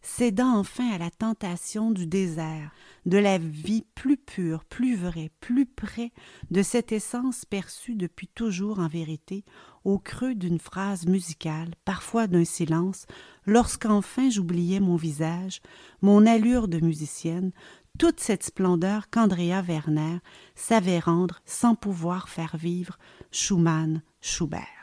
cédant 0.00 0.56
enfin 0.56 0.90
à 0.90 0.98
la 0.98 1.10
tentation 1.10 1.90
du 1.90 2.06
désert, 2.06 2.72
de 3.06 3.18
la 3.18 3.38
vie 3.38 3.84
plus 3.94 4.16
pure, 4.16 4.64
plus 4.64 4.96
vraie, 4.96 5.30
plus 5.40 5.66
près 5.66 6.12
de 6.50 6.62
cette 6.62 6.92
essence 6.92 7.44
perçue 7.44 7.94
depuis 7.94 8.28
toujours 8.28 8.78
en 8.78 8.88
vérité, 8.88 9.44
au 9.84 9.98
creux 9.98 10.34
d'une 10.34 10.60
phrase 10.60 11.06
musicale, 11.06 11.74
parfois 11.84 12.26
d'un 12.26 12.44
silence, 12.44 13.06
lorsqu'enfin 13.46 14.30
j'oubliais 14.30 14.80
mon 14.80 14.96
visage, 14.96 15.60
mon 16.00 16.26
allure 16.26 16.68
de 16.68 16.78
musicienne, 16.78 17.52
toute 17.98 18.20
cette 18.20 18.42
splendeur 18.42 19.10
qu'Andrea 19.10 19.60
Werner 19.62 20.18
savait 20.54 20.98
rendre 20.98 21.40
sans 21.44 21.74
pouvoir 21.74 22.28
faire 22.28 22.56
vivre 22.56 22.98
Schumann, 23.30 24.02
Schubert. 24.20 24.81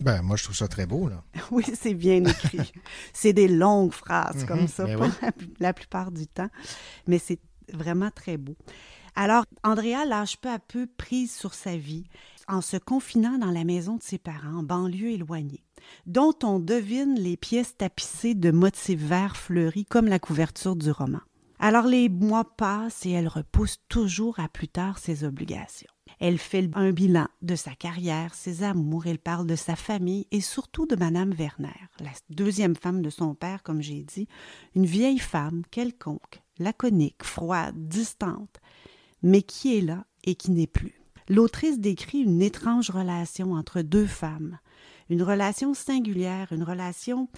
Ben, 0.00 0.22
moi, 0.22 0.36
je 0.36 0.44
trouve 0.44 0.56
ça 0.56 0.68
très 0.68 0.86
beau, 0.86 1.08
là. 1.08 1.22
Oui, 1.50 1.64
c'est 1.74 1.94
bien 1.94 2.24
écrit. 2.24 2.72
c'est 3.12 3.32
des 3.32 3.48
longues 3.48 3.92
phrases 3.92 4.44
comme 4.44 4.60
Mhm, 4.62 4.68
ça, 4.68 4.84
pas 4.86 5.06
oui. 5.06 5.10
la, 5.22 5.30
la 5.60 5.72
plupart 5.72 6.10
du 6.12 6.26
temps, 6.26 6.48
mais 7.06 7.18
c'est 7.18 7.40
vraiment 7.72 8.10
très 8.10 8.36
beau. 8.36 8.56
Alors, 9.14 9.44
Andrea 9.64 10.04
lâche 10.06 10.36
peu 10.36 10.48
à 10.50 10.58
peu 10.60 10.86
prise 10.86 11.34
sur 11.34 11.52
sa 11.54 11.76
vie 11.76 12.04
en 12.46 12.60
se 12.60 12.76
confinant 12.76 13.36
dans 13.38 13.50
la 13.50 13.64
maison 13.64 13.96
de 13.96 14.02
ses 14.02 14.18
parents, 14.18 14.58
en 14.58 14.62
banlieue 14.62 15.10
éloignée, 15.10 15.64
dont 16.06 16.32
on 16.44 16.60
devine 16.60 17.14
les 17.18 17.36
pièces 17.36 17.76
tapissées 17.76 18.34
de 18.34 18.50
motifs 18.52 19.00
verts 19.00 19.36
fleuris 19.36 19.84
comme 19.84 20.06
la 20.06 20.18
couverture 20.20 20.76
du 20.76 20.90
roman. 20.90 21.20
Alors 21.58 21.86
les 21.86 22.08
mois 22.08 22.44
passent 22.56 23.04
et 23.04 23.10
elle 23.10 23.26
repousse 23.28 23.78
toujours 23.88 24.38
à 24.38 24.48
plus 24.48 24.68
tard 24.68 24.98
ses 24.98 25.24
obligations. 25.24 25.90
Elle 26.20 26.38
fait 26.38 26.68
un 26.74 26.90
bilan 26.90 27.28
de 27.42 27.54
sa 27.54 27.74
carrière, 27.74 28.34
ses 28.34 28.64
amours, 28.64 29.06
elle 29.06 29.18
parle 29.18 29.46
de 29.46 29.54
sa 29.54 29.76
famille 29.76 30.26
et 30.30 30.40
surtout 30.40 30.86
de 30.86 30.96
Madame 30.96 31.32
Werner, 31.32 31.68
la 32.00 32.10
deuxième 32.30 32.74
femme 32.74 33.02
de 33.02 33.10
son 33.10 33.34
père, 33.34 33.62
comme 33.62 33.82
j'ai 33.82 34.02
dit, 34.02 34.26
une 34.74 34.86
vieille 34.86 35.20
femme 35.20 35.62
quelconque, 35.70 36.42
laconique, 36.58 37.22
froide, 37.22 37.76
distante, 37.76 38.60
mais 39.22 39.42
qui 39.42 39.78
est 39.78 39.82
là 39.82 40.04
et 40.24 40.34
qui 40.34 40.50
n'est 40.50 40.66
plus. 40.66 41.00
L'autrice 41.28 41.78
décrit 41.78 42.20
une 42.20 42.42
étrange 42.42 42.90
relation 42.90 43.52
entre 43.52 43.82
deux 43.82 44.06
femmes, 44.06 44.58
une 45.10 45.22
relation 45.22 45.74
singulière, 45.74 46.52
une 46.52 46.64
relation 46.64 47.28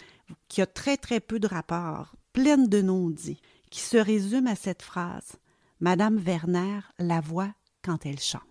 qui 0.49 0.63
a 0.63 0.67
très 0.67 0.97
très 0.97 1.21
peu 1.21 1.39
de 1.39 1.47
rapports, 1.47 2.15
pleine 2.33 2.69
de 2.69 2.81
non-dits, 2.83 3.41
qui 3.71 3.81
se 3.81 3.97
résume 3.97 4.47
à 4.47 4.57
cette 4.57 4.83
phrase 4.83 5.37
Madame 5.81 6.17
Werner 6.17 6.81
la 6.99 7.21
voit 7.21 7.53
quand 7.83 8.07
elle 8.07 8.21
chante. 8.21 8.50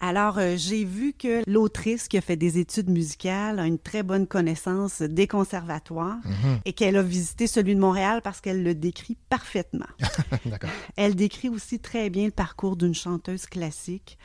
Alors, 0.00 0.36
euh, 0.38 0.56
j'ai 0.58 0.84
vu 0.84 1.14
que 1.14 1.42
l'autrice 1.50 2.06
qui 2.08 2.18
a 2.18 2.20
fait 2.20 2.36
des 2.36 2.58
études 2.58 2.90
musicales 2.90 3.58
a 3.58 3.66
une 3.66 3.78
très 3.78 4.02
bonne 4.02 4.26
connaissance 4.26 5.00
des 5.00 5.26
conservatoires 5.26 6.18
Mhm. 6.24 6.60
et 6.66 6.72
qu'elle 6.74 6.96
a 6.96 7.02
visité 7.02 7.46
celui 7.46 7.74
de 7.74 7.80
Montréal 7.80 8.20
parce 8.22 8.40
qu'elle 8.42 8.62
le 8.62 8.74
décrit 8.74 9.16
parfaitement. 9.30 9.86
Elle 10.96 11.14
décrit 11.14 11.48
aussi 11.48 11.78
très 11.78 12.10
bien 12.10 12.26
le 12.26 12.30
parcours 12.30 12.76
d'une 12.76 12.94
chanteuse 12.94 13.46
classique, 13.46 14.18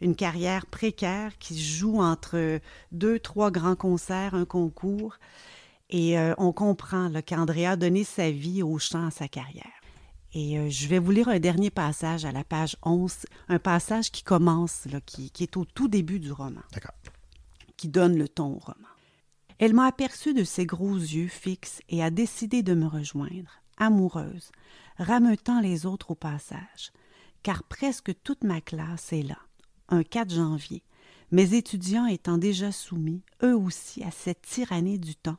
une 0.00 0.16
carrière 0.16 0.66
précaire 0.66 1.38
qui 1.38 1.62
joue 1.62 2.00
entre 2.00 2.58
deux, 2.90 3.20
trois 3.20 3.50
grands 3.52 3.76
concerts, 3.76 4.34
un 4.34 4.44
concours. 4.44 5.16
Et 5.90 6.18
euh, 6.18 6.34
on 6.38 6.52
comprend 6.52 7.10
qu'Andrea 7.24 7.72
a 7.72 7.76
donné 7.76 8.02
sa 8.02 8.30
vie 8.30 8.62
au 8.62 8.78
chant 8.78 9.06
à 9.06 9.10
sa 9.10 9.28
carrière. 9.28 9.66
Et 10.34 10.58
euh, 10.58 10.70
je 10.70 10.88
vais 10.88 10.98
vous 10.98 11.10
lire 11.10 11.28
un 11.28 11.38
dernier 11.38 11.70
passage 11.70 12.24
à 12.24 12.32
la 12.32 12.44
page 12.44 12.76
11, 12.82 13.26
un 13.48 13.58
passage 13.58 14.10
qui 14.10 14.22
commence, 14.22 14.86
là, 14.86 15.00
qui, 15.00 15.30
qui 15.30 15.42
est 15.42 15.56
au 15.56 15.64
tout 15.64 15.88
début 15.88 16.20
du 16.20 16.32
roman. 16.32 16.62
D'accord. 16.72 16.94
Qui 17.76 17.88
donne 17.88 18.16
le 18.16 18.28
ton 18.28 18.54
au 18.54 18.58
roman. 18.58 18.88
Elle 19.58 19.74
m'a 19.74 19.86
aperçu 19.86 20.32
de 20.32 20.44
ses 20.44 20.66
gros 20.66 20.96
yeux 20.96 21.28
fixes 21.28 21.82
et 21.88 22.02
a 22.02 22.10
décidé 22.10 22.62
de 22.62 22.74
me 22.74 22.86
rejoindre, 22.86 23.60
amoureuse, 23.76 24.50
rameutant 24.98 25.60
les 25.60 25.86
autres 25.86 26.12
au 26.12 26.14
passage, 26.14 26.92
car 27.42 27.62
presque 27.62 28.12
toute 28.22 28.44
ma 28.44 28.60
classe 28.60 29.12
est 29.12 29.22
là, 29.22 29.38
un 29.88 30.02
4 30.02 30.34
janvier, 30.34 30.82
mes 31.30 31.54
étudiants 31.54 32.06
étant 32.06 32.38
déjà 32.38 32.72
soumis, 32.72 33.22
eux 33.42 33.56
aussi, 33.56 34.02
à 34.02 34.10
cette 34.10 34.42
tyrannie 34.42 34.98
du 34.98 35.14
temps, 35.14 35.38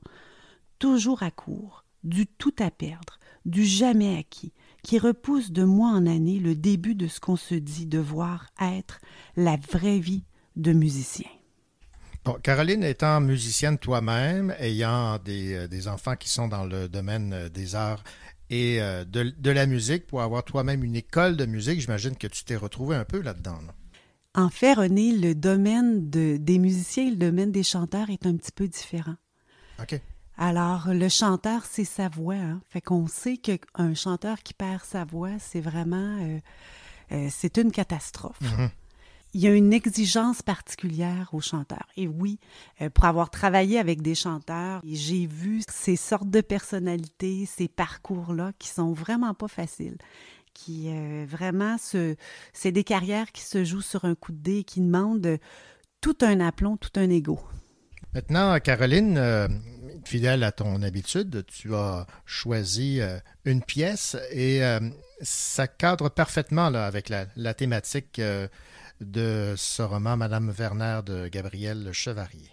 toujours 0.79 1.23
à 1.23 1.31
court, 1.31 1.83
du 2.03 2.27
tout 2.27 2.55
à 2.59 2.71
perdre, 2.71 3.19
du 3.45 3.65
jamais 3.65 4.17
acquis, 4.17 4.53
qui 4.83 4.99
repousse 4.99 5.51
de 5.51 5.63
mois 5.63 5.89
en 5.89 6.05
année 6.05 6.39
le 6.39 6.55
début 6.55 6.93
de 6.95 7.07
ce 7.07 7.19
qu'on 7.19 7.35
se 7.37 7.55
dit 7.55 7.85
devoir 7.85 8.47
être 8.61 8.99
la 9.35 9.57
vraie 9.71 9.99
vie 9.99 10.23
de 10.55 10.73
musicien. 10.73 11.29
Bon, 12.25 12.37
Caroline 12.41 12.83
étant 12.83 13.19
musicienne 13.19 13.77
toi-même, 13.77 14.53
ayant 14.59 15.17
des, 15.19 15.53
euh, 15.55 15.67
des 15.67 15.87
enfants 15.87 16.15
qui 16.15 16.29
sont 16.29 16.47
dans 16.47 16.63
le 16.65 16.87
domaine 16.87 17.33
euh, 17.33 17.49
des 17.49 17.75
arts 17.75 18.03
et 18.49 18.81
euh, 18.81 19.03
de, 19.03 19.33
de 19.37 19.51
la 19.51 19.65
musique, 19.65 20.05
pour 20.07 20.21
avoir 20.21 20.43
toi-même 20.43 20.83
une 20.83 20.95
école 20.95 21.35
de 21.35 21.45
musique, 21.45 21.81
j'imagine 21.81 22.15
que 22.15 22.27
tu 22.27 22.43
t'es 22.45 22.55
retrouvé 22.55 22.95
un 22.95 23.03
peu 23.03 23.19
là-dedans. 23.21 23.59
là. 23.65 23.73
En 24.35 24.49
fait, 24.49 24.73
René, 24.73 25.11
le 25.17 25.35
domaine 25.35 26.09
de- 26.09 26.37
des 26.37 26.59
musiciens 26.59 27.07
et 27.07 27.11
le 27.11 27.17
domaine 27.17 27.51
des 27.51 27.63
chanteurs 27.63 28.09
est 28.09 28.25
un 28.25 28.35
petit 28.35 28.51
peu 28.51 28.67
différent. 28.67 29.15
OK. 29.81 29.99
Alors, 30.37 30.87
le 30.87 31.09
chanteur, 31.09 31.63
c'est 31.65 31.85
sa 31.85 32.09
voix. 32.09 32.35
Hein? 32.35 32.61
Fait 32.69 32.81
qu'on 32.81 33.07
sait 33.07 33.37
qu'un 33.37 33.93
chanteur 33.93 34.41
qui 34.41 34.53
perd 34.53 34.83
sa 34.83 35.05
voix, 35.05 35.37
c'est 35.39 35.61
vraiment... 35.61 36.17
euh, 36.21 36.39
euh, 37.11 37.27
c'est 37.29 37.57
une 37.57 37.71
catastrophe. 37.71 38.41
Mhm. 38.41 38.69
il 39.35 39.41
y 39.41 39.47
a 39.47 39.53
une 39.53 39.73
exigence 39.73 40.41
particulière 40.41 41.29
aux 41.33 41.41
chanteurs. 41.41 41.87
Et 41.97 42.07
oui, 42.07 42.39
euh, 42.81 42.89
pour 42.89 43.05
avoir 43.05 43.29
travaillé 43.29 43.77
avec 43.77 44.01
des 44.01 44.15
chanteurs, 44.15 44.81
j'ai 44.85 45.27
vu 45.27 45.61
ces 45.69 45.95
sortes 45.95 46.29
de 46.29 46.41
personnalités, 46.41 47.45
ces 47.45 47.67
parcours-là 47.67 48.51
qui 48.57 48.69
sont 48.69 48.93
vraiment 48.93 49.33
pas 49.33 49.47
faciles 49.47 49.97
qui 50.55 50.87
vraiment 51.25 51.79
se, 51.79 52.15
c'est 52.53 52.71
des 52.71 52.83
carrières 52.83 53.31
qui 53.31 53.41
se 53.41 53.63
jouent 53.63 53.81
sur 53.81 54.05
un 54.05 54.13
coup 54.13 54.31
de 54.31 54.37
dé, 54.37 54.63
qui 54.63 54.81
demandent 54.81 55.39
tout 55.99 56.17
un 56.21 56.39
aplomb, 56.41 56.77
tout 56.77 56.91
un 56.95 57.09
ego. 57.09 57.39
Maintenant, 58.13 58.59
Caroline, 58.59 59.17
fidèle 60.05 60.43
à 60.43 60.51
ton 60.51 60.81
habitude, 60.81 61.45
tu 61.47 61.73
as 61.75 62.05
choisi 62.25 62.99
une 63.45 63.61
pièce 63.61 64.17
et 64.31 64.61
ça 65.21 65.67
cadre 65.67 66.09
parfaitement 66.09 66.69
là, 66.69 66.85
avec 66.85 67.09
la, 67.09 67.25
la 67.35 67.53
thématique 67.53 68.21
de 69.01 69.53
ce 69.57 69.81
roman 69.81 70.17
Madame 70.17 70.53
Werner 70.57 71.01
de 71.05 71.27
Gabriel 71.27 71.91
Chevarier. 71.93 72.51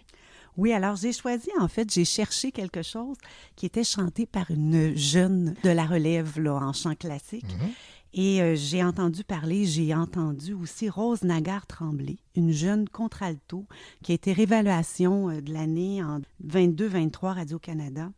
Oui, 0.57 0.73
alors 0.73 0.97
j'ai 0.97 1.13
choisi, 1.13 1.49
en 1.59 1.69
fait, 1.69 1.93
j'ai 1.93 2.05
cherché 2.05 2.53
quelque 2.53 2.83
chose 2.83 3.17
qui 3.57 3.67
était 3.67 3.85
chanté 3.85 4.27
par 4.27 4.51
une 4.51 4.97
jeune 4.97 5.55
de 5.63 5.71
la 5.71 5.87
relève 5.87 6.39
là, 6.41 6.55
en 6.55 6.73
chant 6.73 6.95
classique. 6.95 7.45
Mhm. 7.45 7.71
Et 8.13 8.43
euh, 8.43 8.57
j'ai 8.57 8.83
entendu 8.83 9.23
parler, 9.23 9.67
j'ai 9.67 9.95
entendu 9.95 10.53
aussi 10.53 10.89
Rose 10.89 11.23
Nagar-Tremblay, 11.23 12.17
une 12.35 12.51
jeune 12.51 12.89
contralto 12.89 13.67
qui 14.03 14.13
a 14.13 14.15
été 14.17 14.33
réévaluation 14.33 15.31
euh, 15.31 15.41
de 15.41 15.53
l'année 15.53 16.03
en 16.03 16.21
22-23 16.45 17.35
Radio-Canada. 17.35 18.11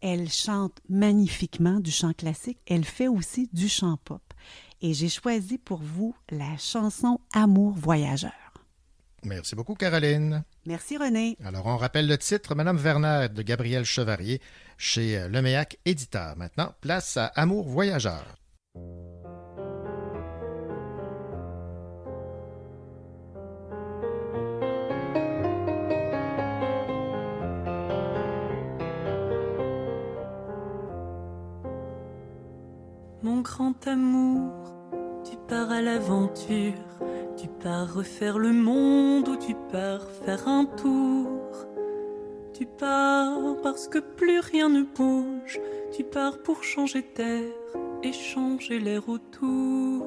Elle 0.00 0.28
chante 0.28 0.80
magnifiquement 0.88 1.78
du 1.78 1.92
chant 1.92 2.12
classique. 2.12 2.58
Elle 2.66 2.84
fait 2.84 3.06
aussi 3.06 3.48
du 3.52 3.68
chant 3.68 3.96
pop 4.04 4.22
et 4.80 4.94
j'ai 4.94 5.08
choisi 5.08 5.58
pour 5.58 5.78
vous 5.78 6.16
la 6.30 6.56
chanson 6.58 7.20
Amour 7.32 7.74
voyageur. 7.74 8.32
Merci 9.24 9.54
beaucoup, 9.54 9.76
Caroline. 9.76 10.42
Merci, 10.66 10.96
René. 10.96 11.36
Alors, 11.44 11.66
on 11.66 11.76
rappelle 11.76 12.08
le 12.08 12.18
titre, 12.18 12.56
Madame 12.56 12.76
Werner 12.76 13.28
de 13.32 13.42
Gabriel 13.42 13.84
Chevarier 13.84 14.40
chez 14.76 15.28
Leméac 15.28 15.78
Éditeur. 15.84 16.36
Maintenant, 16.36 16.74
place 16.80 17.16
à 17.16 17.26
Amour 17.26 17.68
voyageur. 17.68 18.24
Grand 33.42 33.86
amour, 33.86 34.52
tu 35.24 35.36
pars 35.48 35.70
à 35.70 35.82
l'aventure, 35.82 36.72
tu 37.36 37.48
pars 37.48 37.92
refaire 37.92 38.38
le 38.38 38.52
monde 38.52 39.28
ou 39.28 39.36
tu 39.36 39.54
pars 39.70 40.08
faire 40.24 40.48
un 40.48 40.64
tour. 40.64 41.28
Tu 42.52 42.66
pars 42.66 43.56
parce 43.62 43.88
que 43.88 43.98
plus 43.98 44.40
rien 44.40 44.68
ne 44.68 44.82
bouge, 44.82 45.60
tu 45.92 46.04
pars 46.04 46.42
pour 46.42 46.62
changer 46.62 47.02
terre 47.02 47.42
et 48.02 48.12
changer 48.12 48.78
l'air 48.78 49.08
autour. 49.08 50.06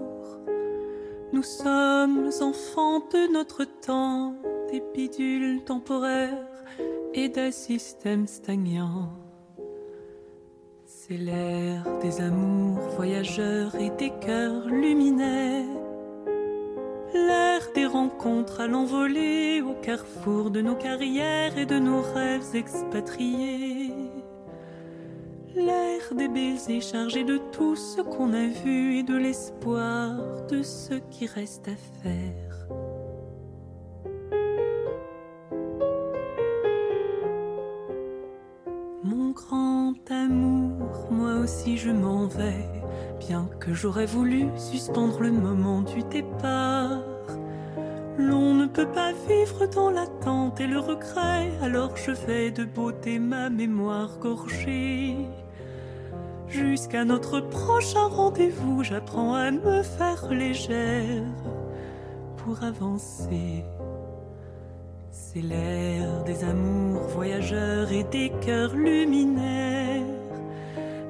Nous 1.33 1.43
sommes 1.43 2.29
enfants 2.41 2.99
de 2.99 3.31
notre 3.33 3.65
temps, 3.65 4.35
des 4.71 4.81
bidules 4.93 5.63
temporaires 5.63 6.47
et 7.13 7.29
d'un 7.29 7.51
système 7.51 8.27
stagnant. 8.27 9.24
C'est 11.07 11.17
l'air 11.17 11.83
des 12.01 12.19
amours 12.19 12.79
voyageurs 12.95 13.75
et 13.75 13.91
des 13.91 14.11
cœurs 14.25 14.67
luminaires. 14.67 15.63
L'air 17.13 17.61
des 17.75 17.85
rencontres 17.85 18.61
à 18.61 18.65
l'envolée 18.65 19.61
au 19.61 19.75
carrefour 19.83 20.49
de 20.49 20.61
nos 20.61 20.73
carrières 20.73 21.55
et 21.59 21.67
de 21.67 21.77
nos 21.77 22.01
rêves 22.01 22.55
expatriés. 22.55 23.93
L'air 25.55 26.01
des 26.17 26.27
baisers 26.27 26.81
chargés 26.81 27.23
de 27.23 27.39
tout 27.51 27.75
ce 27.75 28.01
qu'on 28.01 28.33
a 28.33 28.47
vu 28.47 28.97
et 28.97 29.03
de 29.03 29.15
l'espoir 29.15 30.17
de 30.49 30.63
ce 30.63 30.95
qui 31.11 31.27
reste 31.27 31.67
à 31.67 31.75
faire. 32.01 32.44
Bien 43.19 43.49
que 43.59 43.73
j'aurais 43.73 44.05
voulu 44.05 44.47
suspendre 44.57 45.21
le 45.21 45.31
moment 45.31 45.81
du 45.81 46.03
départ. 46.03 47.01
L'on 48.17 48.53
ne 48.53 48.65
peut 48.65 48.87
pas 48.87 49.11
vivre 49.27 49.67
dans 49.67 49.89
l'attente 49.89 50.59
et 50.61 50.67
le 50.67 50.79
regret, 50.79 51.51
alors 51.61 51.97
je 51.97 52.11
vais 52.11 52.51
de 52.51 52.63
beauté 52.63 53.19
ma 53.19 53.49
mémoire 53.49 54.17
gorgée. 54.19 55.17
Jusqu'à 56.47 57.03
notre 57.03 57.41
prochain 57.41 58.07
rendez-vous, 58.07 58.83
j'apprends 58.83 59.35
à 59.35 59.51
me 59.51 59.83
faire 59.83 60.31
légère 60.31 61.23
pour 62.37 62.63
avancer. 62.63 63.65
C'est 65.11 65.41
l'air 65.41 66.23
des 66.23 66.43
amours 66.43 67.07
voyageurs 67.09 67.91
et 67.91 68.03
des 68.05 68.31
cœurs 68.45 68.75
luminaires. 68.75 70.14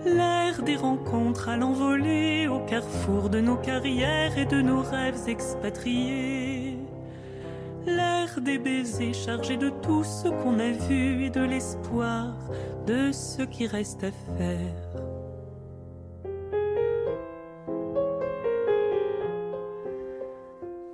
L'air 0.06 0.62
des 0.62 0.76
rencontres 0.76 1.50
à 1.50 1.58
l'envolée 1.58 2.48
au 2.48 2.60
carrefour 2.60 3.30
de 3.30 3.39
nos 3.39 3.56
carrières 3.56 4.38
et 4.38 4.46
de 4.46 4.62
nos 4.62 4.82
rêves 4.82 5.28
expatriés. 5.28 6.78
L'air 7.88 8.39
des 8.39 8.60
baisers 8.60 9.13
chargés 9.13 9.58
de 9.58 9.70
tout 9.70 10.04
ce 10.04 10.28
qu'on 10.28 10.60
a 10.60 10.70
vu 10.70 11.26
et 11.26 11.30
de 11.32 11.41
l'espoir 11.41 12.36
de 12.86 13.12
ce 13.12 13.41
qui 13.41 13.65
reste 13.65 14.04
à 14.04 14.12
faire. 14.38 14.86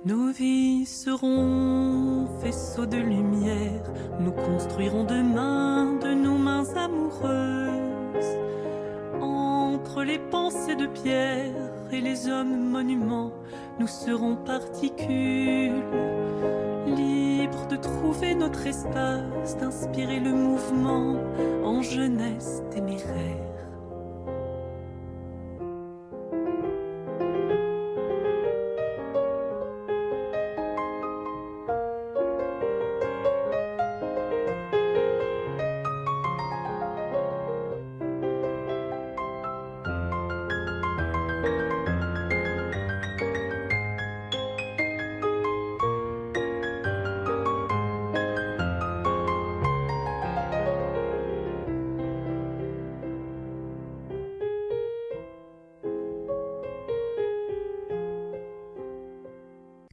Nos 0.04 0.32
vies 0.32 0.84
seront 0.84 2.26
faisceaux 2.40 2.86
de 2.86 2.96
lumière, 2.96 3.84
nous 4.18 4.32
construirons 4.32 5.04
demain 5.04 5.98
de 6.02 6.12
nos 6.12 6.36
mains 6.36 6.66
amoureuses. 6.74 7.72
Entre 9.22 10.02
les 10.02 10.18
pensées 10.18 10.74
de 10.74 10.86
pierre 10.86 11.54
et 11.92 12.00
les 12.00 12.28
hommes 12.28 12.70
monuments, 12.70 13.32
nous 13.78 13.86
serons 13.86 14.34
particules, 14.34 15.80
libres 16.88 17.68
de 17.68 17.76
trouver 17.76 18.34
notre 18.34 18.66
espace, 18.66 19.56
d'inspirer 19.58 20.18
le 20.18 20.32
mouvement 20.32 21.16
en 21.62 21.82
jeunesse 21.82 22.64
téméraire. 22.72 23.41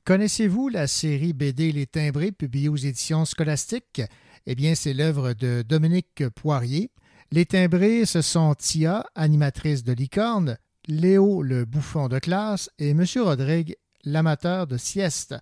Connaissez-vous 0.09 0.69
la 0.69 0.87
série 0.87 1.33
BD 1.33 1.71
Les 1.71 1.85
Timbrés 1.85 2.31
publiée 2.31 2.67
aux 2.67 2.75
éditions 2.75 3.25
scolastiques? 3.25 4.01
Eh 4.47 4.55
bien, 4.55 4.73
c'est 4.73 4.95
l'œuvre 4.95 5.33
de 5.33 5.61
Dominique 5.61 6.27
Poirier. 6.29 6.89
Les 7.31 7.45
Timbrés, 7.45 8.07
ce 8.07 8.23
sont 8.23 8.55
Tia, 8.55 9.05
animatrice 9.13 9.83
de 9.83 9.93
Licorne, 9.93 10.57
Léo, 10.87 11.43
le 11.43 11.63
bouffon 11.63 12.07
de 12.07 12.17
classe, 12.17 12.71
et 12.79 12.89
M. 12.89 13.05
Rodrigue, 13.17 13.75
l'amateur 14.03 14.65
de 14.65 14.77
sieste. 14.77 15.35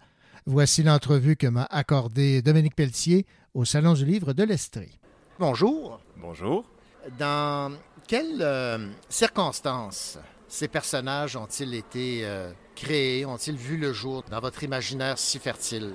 Voici 0.46 0.84
l'entrevue 0.84 1.38
que 1.38 1.48
m'a 1.48 1.70
accordée 1.72 2.42
Dominique 2.42 2.76
Pelletier 2.76 3.26
au 3.54 3.64
Salon 3.64 3.94
du 3.94 4.04
Livre 4.04 4.34
de 4.34 4.44
l'Estrie. 4.44 5.00
Bonjour. 5.40 6.02
Bonjour. 6.18 6.66
Dans 7.18 7.72
quelles 8.06 8.42
euh, 8.42 8.90
circonstances 9.08 10.20
ces 10.50 10.68
personnages 10.68 11.38
ont-ils 11.38 11.74
été 11.74 12.26
euh, 12.26 12.52
créés, 12.78 13.26
ont-ils 13.26 13.56
vu 13.56 13.76
le 13.76 13.92
jour 13.92 14.24
dans 14.30 14.40
votre 14.40 14.64
imaginaire 14.64 15.18
si 15.18 15.40
fertile? 15.40 15.94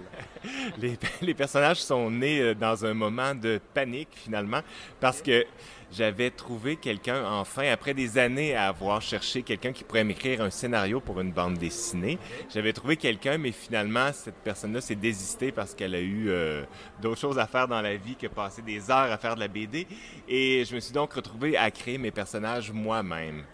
les, 1.23 1.35
personnages 1.35 1.81
sont 1.81 2.11
nés 2.11 2.41
euh, 2.41 2.55
dans 2.55 2.85
un 2.85 2.93
moment 2.93 3.35
de 3.35 3.61
panique, 3.73 4.09
finalement, 4.13 4.61
parce 5.01 5.23
que 5.23 5.47
j'avais 5.93 6.31
trouvé 6.31 6.77
quelqu'un, 6.77 7.25
enfin, 7.25 7.71
après 7.71 7.95
des 7.95 8.19
années 8.19 8.57
à 8.57 8.69
avoir 8.69 9.01
cherché 9.01 9.43
quelqu'un 9.43 9.73
qui 9.73 9.85
pourrait 9.85 10.05
m'écrire 10.05 10.43
un 10.43 10.51
scénario 10.51 11.01
pour 11.01 11.21
une 11.21 11.31
bande 11.31 11.59
dessinée. 11.59 12.19
J'avais 12.53 12.73
trouvé 12.73 12.97
quelqu'un, 12.97 13.39
mais 13.39 13.53
finalement, 13.53 14.11
cette 14.13 14.43
personne-là 14.43 14.81
s'est 14.81 14.97
désistée 14.97 15.53
parce 15.53 15.75
qu'elle 15.75 15.95
a 15.95 16.01
eu 16.01 16.31
euh, 16.31 16.65
d'autres 17.01 17.21
choses 17.21 17.39
à 17.39 17.47
faire 17.47 17.69
dans 17.69 17.81
la 17.81 17.97
vie 17.97 18.17
que 18.17 18.27
passer 18.27 18.63
des 18.63 18.91
heures 18.91 19.13
à 19.13 19.19
faire 19.19 19.37
de 19.37 19.41
la 19.41 19.49
BD. 19.49 19.87
Et 20.29 20.65
je 20.65 20.75
me 20.75 20.81
suis 20.81 20.93
donc 20.93 21.13
retrouvé 21.13 21.57
à 21.57 21.71
créer 21.71 21.99
mes 21.99 22.11
personnages 22.11 22.73
moi-même. 22.73 23.45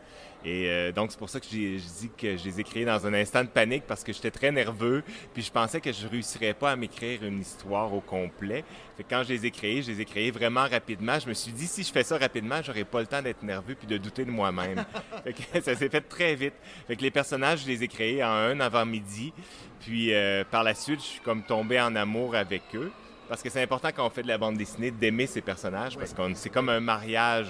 Et 0.45 0.69
euh, 0.69 0.93
donc, 0.93 1.11
c'est 1.11 1.19
pour 1.19 1.29
ça 1.29 1.41
que 1.41 1.47
j'ai 1.51 1.77
dit 1.77 2.11
que 2.17 2.37
je 2.37 2.45
les 2.45 2.61
ai 2.61 2.65
créés 2.65 2.85
dans 2.85 3.07
un 3.07 3.15
instant 3.15 3.43
de 3.43 3.49
panique 3.49 3.85
parce 3.87 4.05
que 4.05 4.13
j'étais 4.13 4.31
très 4.31 4.53
nerveux. 4.53 5.03
Puis 5.35 5.43
je 5.43 5.51
pensais 5.51 5.81
que 5.81 5.93
je 5.93 6.07
réussirais 6.07 6.55
pas 6.55 6.73
à 6.73 6.77
m'écrire 6.77 7.25
une 7.25 7.41
histoire 7.41 7.93
au 7.93 8.01
complet. 8.01 8.65
Fait 8.97 9.03
que 9.03 9.11
quand 9.11 9.23
je 9.25 9.31
les 9.31 9.47
ai 9.47 9.51
créés, 9.51 9.83
je 9.83 9.91
les 9.91 10.01
ai 10.01 10.05
créés 10.05 10.31
vraiment 10.31 10.67
rapidement. 10.69 11.19
Je 11.19 11.29
me 11.29 11.35
suis 11.35 11.53
dit, 11.53 11.67
si 11.67 11.83
je 11.83 11.93
fais 11.93 12.05
ça 12.05 12.17
rapidement, 12.19 12.61
j'aurai 12.63 12.85
pas 12.85 13.01
le 13.01 13.07
temps 13.07 13.23
d'être 13.23 13.43
nerveux 13.43 13.75
puis 13.75 13.87
de 13.87 13.99
douter 13.99 14.25
de 14.25 14.31
moi-même. 14.31 14.85
fait 15.25 15.33
que 15.33 15.63
ça 15.63 15.75
s'est 15.75 15.89
fait 15.89 16.01
très 16.01 16.35
vite. 16.35 16.55
Fait 16.87 16.97
que 16.97 17.03
les 17.03 17.11
personnages, 17.11 17.63
je 17.63 17.69
les 17.69 17.83
ai 17.83 17.89
créés 17.89 18.23
en 18.23 18.29
un 18.29 18.61
avant-midi. 18.61 19.33
Puis 19.81 20.15
euh, 20.15 20.45
par 20.49 20.63
la 20.63 20.75
suite, 20.75 21.01
je 21.01 21.07
suis 21.07 21.21
comme 21.21 21.43
tombé 21.43 21.81
en 21.81 21.97
amour 21.97 22.37
avec 22.37 22.63
eux. 22.75 22.93
Parce 23.29 23.43
que 23.43 23.51
c'est 23.51 23.63
important 23.63 23.91
quand 23.95 24.07
on 24.07 24.11
fait 24.11 24.23
de 24.23 24.29
la 24.29 24.39
bande 24.39 24.57
dessinée 24.57 24.91
d'aimer 24.91 25.27
ces 25.27 25.43
personnages, 25.43 25.97
parce 25.99 26.15
que 26.15 26.23
c'est 26.35 26.49
comme 26.49 26.69
un 26.71 26.81
mariage. 26.81 27.49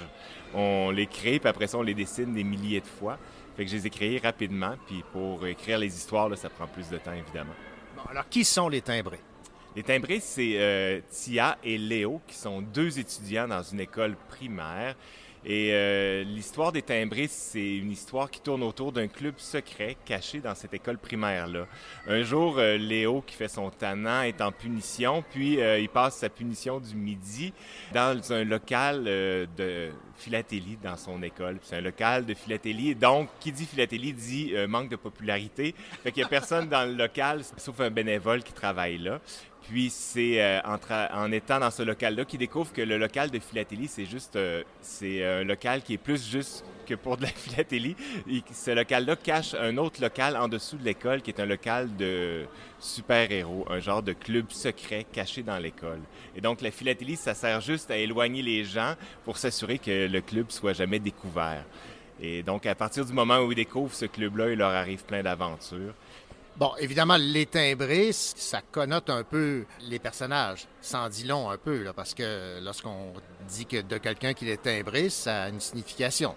On 0.55 0.91
les 0.91 1.07
crée, 1.07 1.39
puis 1.39 1.49
après 1.49 1.67
ça, 1.67 1.79
on 1.79 1.83
les 1.83 1.95
dessine 1.95 2.35
des 2.35 2.45
milliers 2.45 2.81
de 2.81 2.87
fois. 2.87 3.19
Fait 3.57 3.65
que 3.65 3.71
je 3.71 3.77
les 3.77 3.87
ai 3.87 3.91
créés 3.91 4.19
rapidement, 4.19 4.75
puis 4.87 5.05
pour 5.13 5.47
écrire 5.47 5.79
les 5.79 5.95
histoires, 5.95 6.29
là, 6.29 6.37
ça 6.37 6.49
prend 6.49 6.67
plus 6.67 6.89
de 6.89 6.99
temps, 6.99 7.13
évidemment. 7.13 7.55
Bon, 7.97 8.03
alors, 8.11 8.29
qui 8.29 8.45
sont 8.45 8.69
les 8.69 8.81
timbrés? 8.81 9.21
Les 9.77 9.83
timbrés, 9.83 10.21
c'est 10.21 10.55
euh, 10.57 11.01
Tia 11.11 11.59
et 11.63 11.79
Léo, 11.79 12.21
qui 12.27 12.35
sont 12.35 12.61
deux 12.61 12.99
étudiants 12.99 13.47
dans 13.47 13.63
une 13.63 13.81
école 13.81 14.17
primaire. 14.29 14.97
Et 15.45 15.71
euh, 15.73 16.25
l'histoire 16.25 16.73
des 16.73 16.83
timbrés, 16.83 17.29
c'est 17.29 17.77
une 17.77 17.93
histoire 17.93 18.31
qui 18.31 18.41
tourne 18.41 18.63
autour 18.63 18.93
d'un 18.93 19.07
club 19.07 19.35
secret 19.39 19.97
caché 20.05 20.41
dans 20.41 20.55
cette 20.55 20.75
école 20.75 20.99
primaire-là. 20.99 21.67
Un 22.07 22.23
jour, 22.23 22.59
euh, 22.59 22.77
Léo, 22.77 23.23
qui 23.27 23.35
fait 23.35 23.49
son 23.49 23.71
tannant, 23.71 24.23
est 24.23 24.41
en 24.41 24.53
punition, 24.53 25.23
puis 25.31 25.61
euh, 25.61 25.79
il 25.79 25.89
passe 25.89 26.17
sa 26.17 26.29
punition 26.29 26.81
du 26.81 26.95
midi 26.97 27.53
dans 27.95 28.33
un 28.33 28.45
local 28.45 29.05
de 29.05 29.91
philatélie 30.17 30.79
dans 30.83 30.97
son 30.97 31.23
école. 31.23 31.59
C'est 31.63 31.77
un 31.77 31.81
local 31.81 32.27
de 32.27 32.35
philatélie. 32.35 32.95
Donc, 32.95 33.29
qui 33.41 33.53
dit 33.53 33.67
philatélie 33.67 34.13
dit 34.13 34.53
manque 34.69 34.89
de 34.89 34.97
popularité. 34.97 35.75
Fait 36.03 36.11
qu'il 36.11 36.23
n'y 36.23 36.27
a 36.27 36.29
personne 36.29 36.69
dans 36.69 36.89
le 36.89 36.95
local, 36.95 37.43
sauf 37.57 37.81
un 37.81 37.91
bénévole 37.91 38.43
qui 38.43 38.53
travaille 38.53 38.99
là. 38.99 39.21
Puis 39.69 39.91
c'est 39.91 40.41
euh, 40.41 40.61
en, 40.65 41.31
étant 41.31 41.61
dans 41.61 41.71
ce 41.71 41.83
local-là 41.83 42.25
qu'il 42.25 42.39
découvre 42.39 42.73
que 42.73 42.81
le 42.81 42.97
local 42.97 43.31
de 43.31 43.39
philatélie, 43.39 43.87
c'est 43.87 44.07
juste, 44.07 44.37
euh, 44.37 44.63
c'est 44.81 45.23
un 45.23 45.45
local 45.45 45.83
qui 45.83 45.93
est 45.93 45.99
plus 45.99 46.27
juste 46.27 46.65
que 46.87 46.95
pour 46.95 47.19
de 47.19 47.23
la 47.23 47.29
philatélie. 47.37 47.95
ce 48.51 48.71
local-là 48.71 49.17
cache 49.17 49.53
un 49.53 49.77
autre 49.77 50.01
local 50.01 50.39
en 50.39 50.49
dessous 50.49 50.79
de 50.79 50.85
l'école 50.85 51.21
qui 51.21 51.31
est 51.31 51.41
un 51.41 51.45
local 51.45 51.95
de 51.97 52.47
super-héros, 52.81 53.67
un 53.69 53.79
genre 53.79 54.03
de 54.03 54.15
club 54.15 54.47
secret 54.49 55.05
caché 55.13 55.43
dans 55.43 55.59
l'école. 55.59 56.01
Et 56.35 56.41
donc 56.41 56.63
la 56.63 56.71
philatélie, 56.71 57.17
ça 57.17 57.35
sert 57.35 57.61
juste 57.61 57.91
à 57.91 57.99
éloigner 57.99 58.41
les 58.41 58.65
gens 58.65 58.95
pour 59.27 59.37
s'assurer 59.37 59.79
que 59.79 60.09
le 60.09 60.21
club 60.23 60.51
soit 60.51 60.73
jamais 60.73 60.99
découvert. 60.99 61.63
Et 62.23 62.43
donc 62.43 62.65
à 62.65 62.75
partir 62.75 63.05
du 63.05 63.13
moment 63.13 63.41
où 63.41 63.53
ils 63.53 63.57
découvrent 63.57 63.95
ce 63.95 64.07
club-là, 64.07 64.51
il 64.51 64.59
leur 64.59 64.73
arrive 64.73 65.05
plein 65.05 65.23
d'aventures. 65.23 65.93
Bon, 66.59 66.73
évidemment, 66.81 67.17
les 67.17 67.47
timbrés, 67.47 68.11
ça 68.11 68.61
connote 68.73 69.11
un 69.11 69.23
peu 69.23 69.65
les 69.89 70.01
personnages. 70.01 70.67
Sans 70.81 71.09
dit 71.09 71.23
long 71.23 71.49
un 71.49 71.57
peu, 71.57 71.85
là, 71.85 71.93
parce 71.93 72.15
que 72.15 72.59
lorsqu'on 72.61 73.13
dit 73.47 73.65
que 73.65 73.81
de 73.81 73.97
quelqu'un 73.97 74.35
qui 74.35 74.51
est 74.51 74.61
timbré, 74.61 75.09
ça 75.09 75.45
a 75.45 75.49
une 75.51 75.61
signification. 75.61 76.35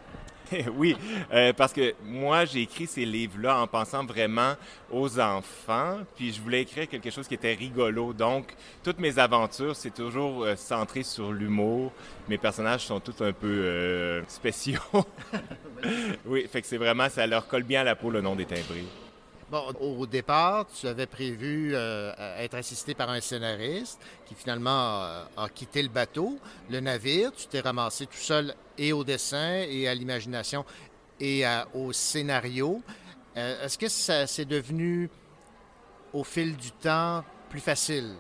oui, 0.76 0.96
euh, 1.34 1.54
parce 1.54 1.74
que 1.74 1.96
moi, 2.04 2.46
j'ai 2.46 2.62
écrit 2.62 2.86
ces 2.86 3.04
livres-là 3.04 3.62
en 3.62 3.66
pensant 3.66 4.06
vraiment 4.06 4.54
aux 4.92 5.20
enfants, 5.20 6.02
puis 6.16 6.32
je 6.32 6.40
voulais 6.40 6.62
écrire 6.62 6.88
quelque 6.88 7.10
chose 7.10 7.28
qui 7.28 7.34
était 7.34 7.56
rigolo. 7.56 8.14
Donc, 8.14 8.54
toutes 8.84 9.00
mes 9.00 9.18
aventures, 9.18 9.76
c'est 9.76 9.94
toujours 9.94 10.44
euh, 10.44 10.56
centré 10.56 11.02
sur 11.02 11.32
l'humour. 11.32 11.92
Mes 12.30 12.38
personnages 12.38 12.86
sont 12.86 13.00
tous 13.00 13.24
un 13.24 13.34
peu 13.34 13.48
euh, 13.48 14.22
spéciaux. 14.28 14.80
oui, 16.28 16.48
fait 16.48 16.62
que 16.62 16.68
c'est 16.68 16.78
vraiment, 16.78 17.10
ça 17.10 17.26
leur 17.26 17.48
colle 17.48 17.64
bien 17.64 17.82
à 17.82 17.86
la 17.86 17.96
peau 17.96 18.12
le 18.12 18.22
nom 18.22 18.36
des 18.36 18.46
timbrés. 18.46 18.86
Au 19.52 20.06
départ, 20.06 20.66
tu 20.68 20.88
avais 20.88 21.08
prévu 21.08 21.72
euh, 21.74 22.14
être 22.38 22.56
assisté 22.56 22.94
par 22.94 23.10
un 23.10 23.20
scénariste 23.20 24.00
qui 24.26 24.34
finalement 24.34 25.04
euh, 25.04 25.24
a 25.36 25.50
quitté 25.50 25.84
le 25.84 25.90
bateau, 25.90 26.40
le 26.70 26.80
navire. 26.80 27.34
Tu 27.34 27.48
t'es 27.48 27.60
ramassé 27.60 28.06
tout 28.06 28.14
seul 28.14 28.56
et 28.78 28.94
au 28.94 29.04
dessin 29.04 29.64
et 29.68 29.90
à 29.90 29.96
l'imagination 29.96 30.64
et 31.20 31.44
au 31.74 31.92
scénario. 31.92 32.82
Euh, 33.38 33.66
est-ce 33.66 33.78
que 33.78 33.90
ça 33.90 34.26
s'est 34.26 34.46
devenu 34.46 35.10
au 36.14 36.24
fil 36.24 36.56
du 36.56 36.72
temps 36.72 37.24
plus 37.50 37.60
facile 37.60 38.16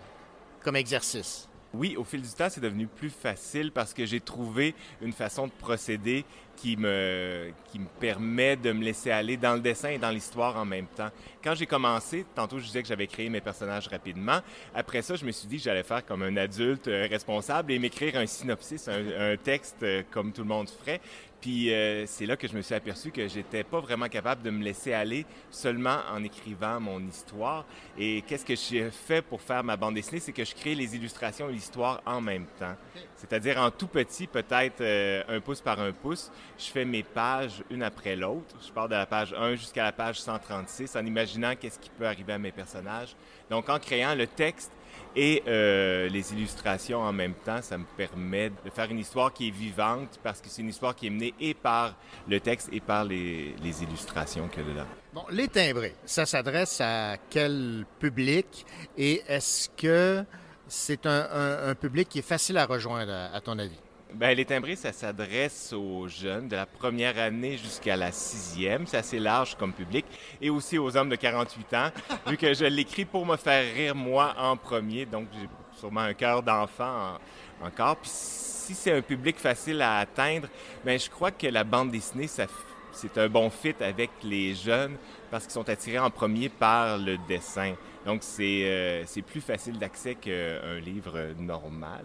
comme 0.63 0.76
exercice? 0.76 1.48
Oui, 1.74 1.96
au 1.96 2.04
fil 2.04 2.22
du 2.22 2.30
temps, 2.30 2.50
c'est 2.50 2.62
devenu 2.62 2.88
plus 2.88 3.10
facile 3.10 3.72
parce 3.72 3.94
que 3.94 4.06
j'ai 4.06 4.20
trouvé 4.20 4.76
une 5.02 5.13
façon 5.13 5.48
de 5.48 5.54
procéder 5.54 6.26
qui 6.62 6.78
me, 6.78 7.52
qui 7.71 7.80
me 7.80 7.88
permet 8.00 8.56
de 8.56 8.71
me 8.71 8.84
laisser 8.84 9.10
aller 9.10 9.36
dans 9.36 9.56
le 9.56 9.62
dessin 9.62 9.89
et 9.89 9.97
dans 9.97 10.12
l'histoire 10.12 10.58
en 10.58 10.65
même 10.65 10.86
temps. 10.86 11.10
Quand 11.43 11.56
j'ai 11.56 11.65
commencé, 11.65 12.24
tantôt 12.36 12.60
je 12.60 12.65
disais 12.65 12.84
que 12.84 12.88
j'avais 12.88 13.08
créé 13.08 13.30
mes 13.30 13.41
personnages 13.41 13.88
rapidement. 13.88 14.39
Après 14.76 15.02
ça, 15.02 15.15
je 15.15 15.26
me 15.26 15.32
suis 15.32 15.47
dit 15.47 15.58
que 15.58 15.63
j'allais 15.63 15.82
faire 15.82 16.06
comme 16.06 16.21
un 16.21 16.38
adulte 16.38 16.88
euh, 16.88 17.08
responsable 17.10 17.71
et 17.71 17.80
m'écrire 17.80 18.15
un 18.15 18.28
synopsis, 18.28 18.88
un, 18.88 19.38
texte 19.38 19.82
euh, 19.82 20.04
comme 20.12 20.32
tout 20.32 20.43
le 20.43 20.50
monde 20.50 20.69
ferait. 20.69 21.02
Puis 21.41 21.73
euh, 21.73 22.06
c'est 22.06 22.27
là 22.27 22.38
que 22.38 22.47
je 22.47 22.56
me 22.56 22.62
suis 22.62 22.75
aperçu 22.75 23.12
que 23.12 23.27
j'étais 23.27 23.63
pas 23.63 23.80
vraiment 23.80 24.08
capable 24.08 24.43
de 24.43 24.51
me 24.51 24.63
laisser 24.63 24.93
aller 24.93 25.25
seulement 25.49 25.97
en 26.13 26.23
écrivant 26.23 26.80
mon 26.80 26.99
histoire. 26.99 27.65
Et 27.97 28.21
qu'est-ce 28.27 28.45
que 28.45 28.56
j'ai 28.56 28.91
fait 28.91 29.23
pour 29.23 29.41
faire 29.41 29.63
ma 29.63 29.75
bande 29.75 29.95
dessinée, 29.95 30.19
c'est 30.19 30.34
que 30.34 30.45
je 30.45 30.54
crée 30.54 30.75
les 30.75 30.95
illustrations 30.95 31.49
et 31.49 31.54
l'histoire 31.54 32.01
en 32.06 32.21
même 32.21 32.45
temps. 32.60 32.75
C'est-à-dire 33.15 33.58
en 33.60 33.71
tout 33.71 33.88
petit, 33.88 34.27
peut-être 34.27 34.82
euh, 34.82 35.23
un 35.27 35.39
pouce 35.39 35.62
par 35.62 35.80
un 35.80 35.91
pouce, 35.91 36.32
je 36.60 36.65
fais 36.65 36.86
mes 36.86 37.04
pages 37.04 37.63
une 37.71 37.82
après 37.82 38.15
l'autre. 38.15 38.56
Je 38.63 38.71
pars 38.71 38.88
de 38.88 38.95
la 38.95 39.08
page 39.08 39.34
1 39.34 39.56
jusqu'à 39.56 39.84
la 39.84 39.91
page 39.91 40.21
136 40.21 40.95
en 40.95 41.06
imaginant 41.06 41.56
qu'est-ce 41.56 41.80
qui 41.80 41.89
peut 41.89 42.06
arriver 42.06 42.34
à 42.34 42.38
mes 42.38 42.51
personnages. 42.51 43.15
Donc 43.49 43.67
en 43.67 43.80
créant 43.80 44.13
le 44.13 44.27
texte 44.27 44.71
et 45.15 45.43
euh, 45.47 46.08
les 46.10 46.34
illustrations 46.34 47.02
en 47.02 47.12
même 47.12 47.34
temps, 47.34 47.62
ça 47.62 47.78
me 47.78 47.86
permet 47.97 48.50
de 48.50 48.69
faire 48.69 48.89
une 48.89 49.00
histoire 49.00 49.34
qui 49.34 49.50
est 49.50 49.52
vivante 49.52 50.19
parce 50.24 50.39
que 50.39 50.47
c'est 50.50 50.62
une 50.62 50.69
histoire 50.69 50.95
qui 50.95 51.08
est 51.08 51.10
menée 51.10 51.34
et 51.39 51.54
par 51.54 51.95
le 52.28 52.39
texte 52.39 52.69
et 52.71 52.80
par 52.80 53.04
les, 53.04 53.54
illustrations 53.82 54.47
qu'il 54.47 54.63
y 54.63 54.65
a 54.65 54.69
dedans. 54.69 54.86
Bon, 55.13 55.24
les 55.30 55.47
timbrés, 55.47 55.95
ça 56.06 56.26
s'adresse 56.26 56.80
à 56.82 57.17
quel 57.30 57.86
public? 58.00 58.65
Et 58.97 59.21
est-ce 59.28 59.69
que 59.69 60.24
c'est 60.67 61.06
un, 61.06 61.76
public 61.76 62.08
qui 62.08 62.19
est 62.19 62.28
facile 62.28 62.58
à 62.58 62.65
rejoindre, 62.65 63.12
à 63.12 63.41
ton 63.41 63.60
avis? 63.60 63.80
Bien, 64.13 64.34
les 64.34 64.43
timbrés, 64.43 64.76
ça 64.76 64.91
s'adresse 64.91 65.71
aux 65.71 66.06
jeunes 66.10 66.50
de 66.50 66.56
la 66.58 66.65
première 66.65 67.17
année 67.17 67.58
jusqu'à 67.58 67.95
la 67.95 68.12
sixième. 68.12 68.86
C'est 68.86 68.97
assez 68.97 69.19
large 69.19 69.56
comme 69.56 69.71
public. 69.71 70.06
Et 70.41 70.50
aussi 70.50 70.78
aux 70.78 70.97
hommes 70.97 71.08
de 71.08 71.15
48 71.15 71.74
ans, 71.76 71.89
vu 72.28 72.36
que 72.36 72.54
je 72.54 72.65
l'écris 72.65 73.06
pour 73.06 73.26
me 73.26 73.38
faire 73.38 73.74
rire 73.74 73.95
moi 73.95 74.36
en 74.38 74.58
premier. 74.58 75.06
Donc, 75.06 75.28
j'ai 75.34 75.47
sûrement 75.80 76.02
un 76.02 76.13
cœur 76.13 76.43
d'enfant 76.43 77.19
encore. 77.63 77.95
Puis 77.97 78.12
si 78.13 78.74
c'est 78.74 78.91
un 78.91 79.02
public 79.02 79.38
facile 79.39 79.82
à 79.82 80.00
atteindre, 80.00 80.50
bien, 80.84 80.97
je 80.97 81.10
crois 81.10 81.32
que 81.32 81.47
la 81.47 81.63
bande 81.63 81.91
dessinée, 81.91 82.28
ça 82.28 82.47
c'est 82.91 83.17
un 83.17 83.30
bon 83.30 83.50
fit 83.50 83.76
avec 83.80 84.10
les 84.24 84.54
jeunes 84.54 84.97
parce 85.30 85.45
qu'ils 85.45 85.54
sont 85.54 85.69
attirés 85.69 86.00
en 86.00 86.10
premier 86.10 86.50
par 86.50 86.97
le 86.97 87.17
dessin. 87.30 87.76
Donc, 88.06 88.24
c'est 88.24 88.62
euh, 88.66 89.22
plus 89.26 89.42
facile 89.42 89.78
d'accès 89.78 90.16
qu'un 90.16 90.80
livre 90.80 91.34
normal. 91.40 92.04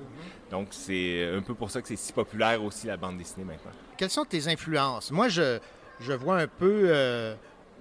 Donc, 0.50 0.68
c'est 0.70 1.30
un 1.34 1.40
peu 1.40 1.54
pour 1.54 1.70
ça 1.70 1.80
que 1.80 1.88
c'est 1.88 1.96
si 1.96 2.12
populaire 2.12 2.62
aussi 2.62 2.86
la 2.86 2.96
bande 2.96 3.18
dessinée 3.18 3.44
maintenant. 3.44 3.72
Quelles 3.96 4.10
sont 4.10 4.24
tes 4.24 4.48
influences? 4.48 5.10
Moi, 5.10 5.28
je, 5.28 5.58
je 6.00 6.12
vois 6.12 6.38
un 6.38 6.48
peu 6.48 6.82
euh, 6.84 7.34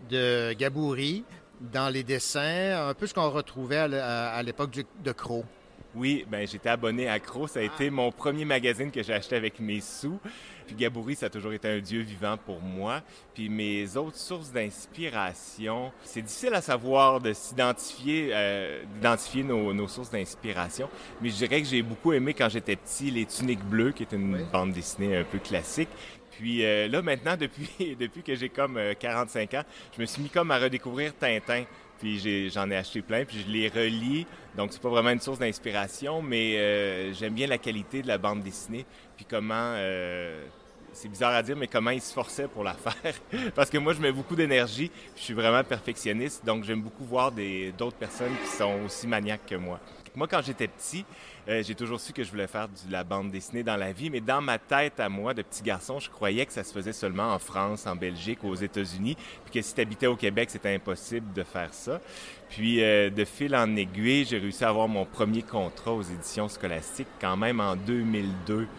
de 0.10 0.54
Gabouri 0.54 1.26
dans 1.60 1.90
les 1.90 2.04
dessins, 2.04 2.88
un 2.90 2.94
peu 2.94 3.08
ce 3.08 3.14
qu'on 3.14 3.30
retrouvait 3.30 3.78
à 3.78 4.44
l'époque 4.44 4.72
de 5.04 5.12
Crow. 5.12 5.46
Oui, 5.96 6.26
ben 6.30 6.46
j'étais 6.46 6.70
abonné 6.70 7.08
à 7.08 7.20
Cro. 7.20 7.48
Ça 7.48 7.60
a 7.62 7.64
été 7.64 7.90
mon 7.90 8.12
premier 8.12 8.44
magazine 8.44 8.92
que 8.92 9.02
j'ai 9.02 9.14
acheté 9.14 9.38
avec 9.38 9.62
mes 9.62 9.80
sous. 9.80 10.20
Puis 10.66 10.76
Gabouri, 10.76 11.16
ça 11.16 11.28
a 11.28 11.30
toujours 11.30 11.54
été 11.54 11.68
un 11.68 11.80
dieu 11.80 12.02
vivant 12.02 12.38
pour 12.38 12.62
moi. 12.62 13.02
Puis 13.34 13.50
mes 13.50 13.98
autres 13.98 14.18
sources 14.18 14.52
d'inspiration, 14.52 15.92
c'est 16.04 16.22
difficile 16.22 16.54
à 16.54 16.62
savoir 16.62 17.20
de 17.20 17.34
s'identifier, 17.34 18.30
euh, 18.34 18.84
d'identifier 18.96 19.44
nos, 19.44 19.74
nos 19.74 19.88
sources 19.88 20.10
d'inspiration. 20.10 20.90
Mais 21.22 21.30
je 21.30 21.36
dirais 21.36 21.62
que 21.62 21.68
j'ai 21.68 21.82
beaucoup 21.82 22.14
aimé 22.14 22.34
quand 22.34 22.50
j'étais 22.50 22.76
petit 22.76 23.12
les 23.12 23.26
Tuniques 23.26 23.64
Bleues, 23.64 23.92
qui 23.92 24.04
est 24.04 24.12
une 24.14 24.44
bande 24.52 24.72
dessinée 24.72 25.18
un 25.18 25.24
peu 25.24 25.40
classique. 25.40 25.90
Puis 26.38 26.66
euh, 26.66 26.88
là, 26.88 27.02
maintenant, 27.02 27.38
depuis, 27.38 27.96
depuis 28.00 28.22
que 28.22 28.36
j'ai 28.36 28.50
comme 28.50 28.78
euh, 28.78 28.94
45 28.98 29.54
ans, 29.54 29.64
je 29.96 30.02
me 30.02 30.06
suis 30.06 30.22
mis 30.22 30.30
comme 30.30 30.52
à 30.52 30.60
redécouvrir 30.60 31.14
Tintin. 31.16 31.64
Puis 32.00 32.50
j'en 32.50 32.70
ai, 32.70 32.76
acheté 32.76 33.02
plein, 33.02 33.24
puis 33.24 33.44
je 33.46 33.50
les 33.50 33.70
relis. 33.70 34.28
Donc, 34.58 34.74
c'est 34.74 34.82
pas 34.82 34.90
vraiment 34.90 35.12
une 35.12 35.22
source 35.22 35.40
d'inspiration, 35.40 36.22
mais 36.22 36.58
euh, 36.58 37.14
j'aime 37.14 37.34
bien 37.34 37.48
la 37.48 37.58
qualité 37.58 38.02
de 38.02 38.08
la 38.08 38.18
bande 38.18 38.44
dessinée. 38.44 38.86
Puis 39.16 39.26
comment... 39.26 39.74
euh, 39.76 40.46
c'est 40.96 41.10
bizarre 41.10 41.34
à 41.34 41.44
dire, 41.44 41.56
mais 41.56 41.68
comment 41.68 41.92
ils 41.92 42.02
se 42.02 42.14
forçaient 42.14 42.48
pour 42.48 42.64
la 42.64 42.74
faire. 42.74 43.14
Parce 43.54 43.70
que 43.70 43.78
moi, 43.78 43.94
je 43.94 44.02
mets 44.02 44.12
beaucoup 44.12 44.36
d'énergie, 44.36 44.90
je 45.16 45.22
suis 45.22 45.34
vraiment 45.34 45.64
perfectionniste, 45.64 46.46
donc 46.46 46.64
j'aime 46.64 46.82
beaucoup 46.82 47.04
voir 47.04 47.32
d'autres 47.78 47.98
personnes 47.98 48.34
qui 48.44 48.50
sont 48.50 48.80
aussi 48.86 49.08
maniaques 49.08 49.46
que 49.46 49.56
moi. 49.56 49.80
Moi, 50.16 50.28
quand 50.30 50.42
j'étais 50.42 50.70
petit, 50.70 51.04
euh, 51.50 51.62
j'ai 51.62 51.76
toujours 51.76 52.00
su 52.00 52.14
que 52.14 52.24
je 52.24 52.32
voulais 52.32 52.48
faire 52.48 52.70
de 52.70 52.90
la 52.90 53.04
bande 53.04 53.32
dessinée 53.32 53.64
dans 53.64 53.76
la 53.76 53.92
vie, 53.92 54.10
mais 54.10 54.22
dans 54.22 54.42
ma 54.42 54.58
tête 54.58 54.98
à 55.02 55.10
moi, 55.10 55.34
de 55.34 55.42
petit 55.42 55.62
garçon, 55.62 56.00
je 56.00 56.10
croyais 56.10 56.46
que 56.46 56.54
ça 56.54 56.64
se 56.64 56.72
faisait 56.72 56.94
seulement 56.94 57.34
en 57.34 57.40
France, 57.40 57.86
en 57.86 57.98
Belgique, 57.98 58.40
aux 58.46 58.56
États-Unis, 58.56 59.18
puis 59.44 59.56
que 59.56 59.62
si 59.62 59.74
tu 59.74 59.82
habitais 59.82 60.08
au 60.08 60.16
Québec, 60.16 60.50
c'était 60.50 60.74
impossible 60.74 61.34
de 61.34 61.44
faire 61.44 61.74
ça. 61.74 62.00
Puis, 62.50 62.82
euh, 62.82 63.10
de 63.10 63.26
fil 63.26 63.54
en 63.58 63.76
aiguille, 63.76 64.24
j'ai 64.24 64.38
réussi 64.38 64.64
à 64.64 64.70
avoir 64.70 64.88
mon 64.88 65.04
premier 65.04 65.42
contrat 65.42 65.92
aux 65.92 66.04
éditions 66.04 66.48
scolastiques 66.48 67.08
quand 67.20 67.36
même 67.36 67.60
en 67.60 67.76
2002. 67.76 68.70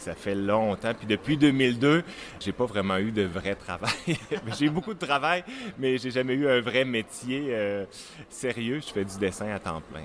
Ça 0.00 0.14
fait 0.14 0.34
longtemps. 0.34 0.94
Puis 0.94 1.06
depuis 1.06 1.36
2002, 1.36 2.02
j'ai 2.40 2.52
pas 2.52 2.66
vraiment 2.66 2.98
eu 2.98 3.12
de 3.12 3.22
vrai 3.22 3.54
travail. 3.54 3.90
j'ai 4.58 4.66
eu 4.66 4.70
beaucoup 4.70 4.94
de 4.94 5.04
travail, 5.04 5.44
mais 5.78 5.98
j'ai 5.98 6.10
jamais 6.10 6.34
eu 6.34 6.48
un 6.48 6.60
vrai 6.60 6.84
métier 6.84 7.48
euh, 7.50 7.84
sérieux. 8.28 8.80
Je 8.86 8.92
fais 8.92 9.04
du 9.04 9.18
dessin 9.18 9.48
à 9.50 9.58
temps 9.58 9.82
plein. 9.92 10.04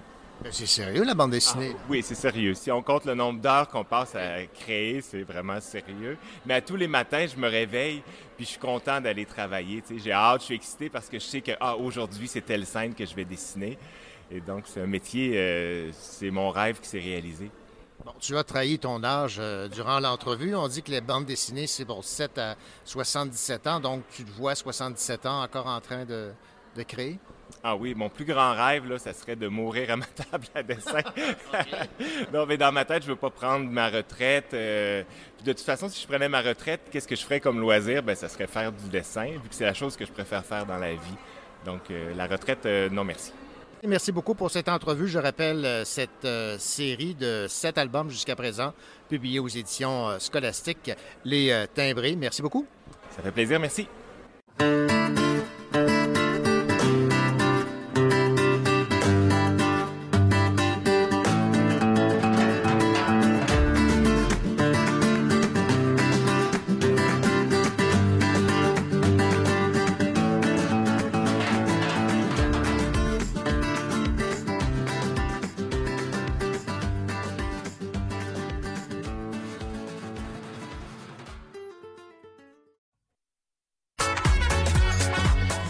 C'est 0.49 0.65
sérieux, 0.65 1.03
la 1.03 1.13
bande 1.13 1.31
dessinée? 1.31 1.73
Ah, 1.75 1.85
oui, 1.87 2.01
c'est 2.01 2.15
sérieux. 2.15 2.55
Si 2.55 2.71
on 2.71 2.81
compte 2.81 3.05
le 3.05 3.13
nombre 3.13 3.39
d'heures 3.39 3.67
qu'on 3.67 3.83
passe 3.83 4.15
à 4.15 4.43
créer, 4.47 5.01
c'est 5.01 5.21
vraiment 5.21 5.59
sérieux. 5.61 6.17
Mais 6.47 6.55
à 6.55 6.61
tous 6.61 6.75
les 6.75 6.87
matins, 6.87 7.27
je 7.27 7.39
me 7.39 7.47
réveille, 7.47 8.01
puis 8.35 8.45
je 8.45 8.51
suis 8.51 8.59
content 8.59 8.99
d'aller 8.99 9.25
travailler. 9.25 9.83
J'ai 10.03 10.11
hâte, 10.11 10.41
je 10.41 10.45
suis 10.45 10.55
excité 10.55 10.89
parce 10.89 11.09
que 11.09 11.19
je 11.19 11.25
sais 11.25 11.41
que 11.41 11.51
ah, 11.59 11.77
aujourd'hui, 11.77 12.27
c'est 12.27 12.41
telle 12.41 12.65
scène 12.65 12.95
que 12.95 13.05
je 13.05 13.13
vais 13.13 13.25
dessiner. 13.25 13.77
Et 14.31 14.41
donc, 14.41 14.63
c'est 14.65 14.81
un 14.81 14.87
métier, 14.87 15.33
euh, 15.35 15.91
c'est 15.93 16.31
mon 16.31 16.49
rêve 16.49 16.79
qui 16.79 16.87
s'est 16.87 16.99
réalisé. 16.99 17.51
Bon, 18.05 18.13
tu 18.19 18.35
as 18.35 18.43
trahi 18.43 18.79
ton 18.79 19.03
âge 19.03 19.37
euh, 19.39 19.67
durant 19.67 19.99
l'entrevue. 19.99 20.55
On 20.55 20.67
dit 20.67 20.81
que 20.81 20.89
les 20.91 21.01
bandes 21.01 21.25
dessinées, 21.25 21.67
c'est 21.67 21.85
pour 21.85 22.03
7 22.03 22.37
à 22.39 22.55
77 22.85 23.67
ans. 23.67 23.79
Donc, 23.79 24.03
tu 24.11 24.23
te 24.23 24.31
vois 24.31 24.55
77 24.55 25.25
ans 25.27 25.43
encore 25.43 25.67
en 25.67 25.79
train 25.81 26.05
de, 26.05 26.31
de 26.75 26.83
créer? 26.83 27.19
Ah 27.63 27.75
oui, 27.75 27.93
mon 27.93 28.09
plus 28.09 28.25
grand 28.25 28.53
rêve, 28.55 28.89
là, 28.89 28.97
ça 28.97 29.13
serait 29.13 29.35
de 29.35 29.47
mourir 29.47 29.91
à 29.91 29.97
ma 29.97 30.05
table 30.31 30.47
à 30.55 30.63
dessin. 30.63 31.01
non, 32.33 32.45
mais 32.47 32.57
dans 32.57 32.71
ma 32.71 32.85
tête, 32.85 33.03
je 33.03 33.09
veux 33.09 33.15
pas 33.15 33.29
prendre 33.29 33.69
ma 33.69 33.89
retraite. 33.89 34.53
euh, 34.53 35.03
de 35.43 35.53
toute 35.53 35.61
façon, 35.61 35.87
si 35.87 36.01
je 36.01 36.07
prenais 36.07 36.29
ma 36.29 36.41
retraite, 36.41 36.81
qu'est-ce 36.91 37.07
que 37.07 37.15
je 37.15 37.23
ferais 37.23 37.39
comme 37.39 37.59
loisir? 37.59 38.01
Ben, 38.01 38.15
ça 38.15 38.29
serait 38.29 38.47
faire 38.47 38.71
du 38.71 38.89
dessin, 38.89 39.25
vu 39.25 39.49
que 39.49 39.53
c'est 39.55 39.65
la 39.65 39.75
chose 39.75 39.95
que 39.95 40.05
je 40.05 40.11
préfère 40.11 40.43
faire 40.43 40.65
dans 40.65 40.77
la 40.77 40.93
vie. 40.93 41.17
Donc, 41.65 41.81
euh, 41.91 42.15
la 42.15 42.25
retraite, 42.25 42.65
euh, 42.65 42.89
non 42.89 43.03
merci. 43.03 43.31
Merci 43.87 44.11
beaucoup 44.11 44.35
pour 44.35 44.51
cette 44.51 44.69
entrevue. 44.69 45.07
Je 45.07 45.17
rappelle 45.17 45.65
euh, 45.65 45.83
cette 45.85 46.25
euh, 46.25 46.57
série 46.59 47.15
de 47.15 47.47
sept 47.49 47.79
albums 47.79 48.09
jusqu'à 48.09 48.35
présent, 48.35 48.73
publiés 49.09 49.39
aux 49.39 49.47
éditions 49.47 50.09
euh, 50.09 50.19
scolastiques, 50.19 50.91
Les 51.25 51.65
Timbrés. 51.73 52.15
Merci 52.15 52.41
beaucoup. 52.41 52.67
Ça 53.15 53.23
fait 53.23 53.31
plaisir, 53.31 53.59
merci. 53.59 53.87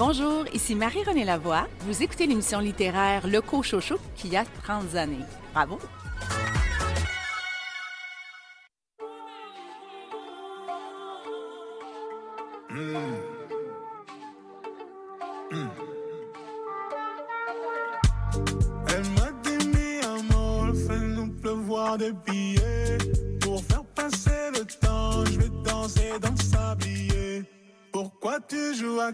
Bonjour, 0.03 0.45
ici 0.51 0.73
Marie-Renée 0.73 1.25
Lavoie. 1.25 1.67
Vous 1.81 2.01
écoutez 2.01 2.25
l'émission 2.25 2.57
littéraire 2.57 3.27
Le 3.27 3.39
Cochocho 3.39 3.99
qui 4.15 4.35
a 4.35 4.43
30 4.63 4.95
années. 4.95 5.23
Bravo! 5.53 5.77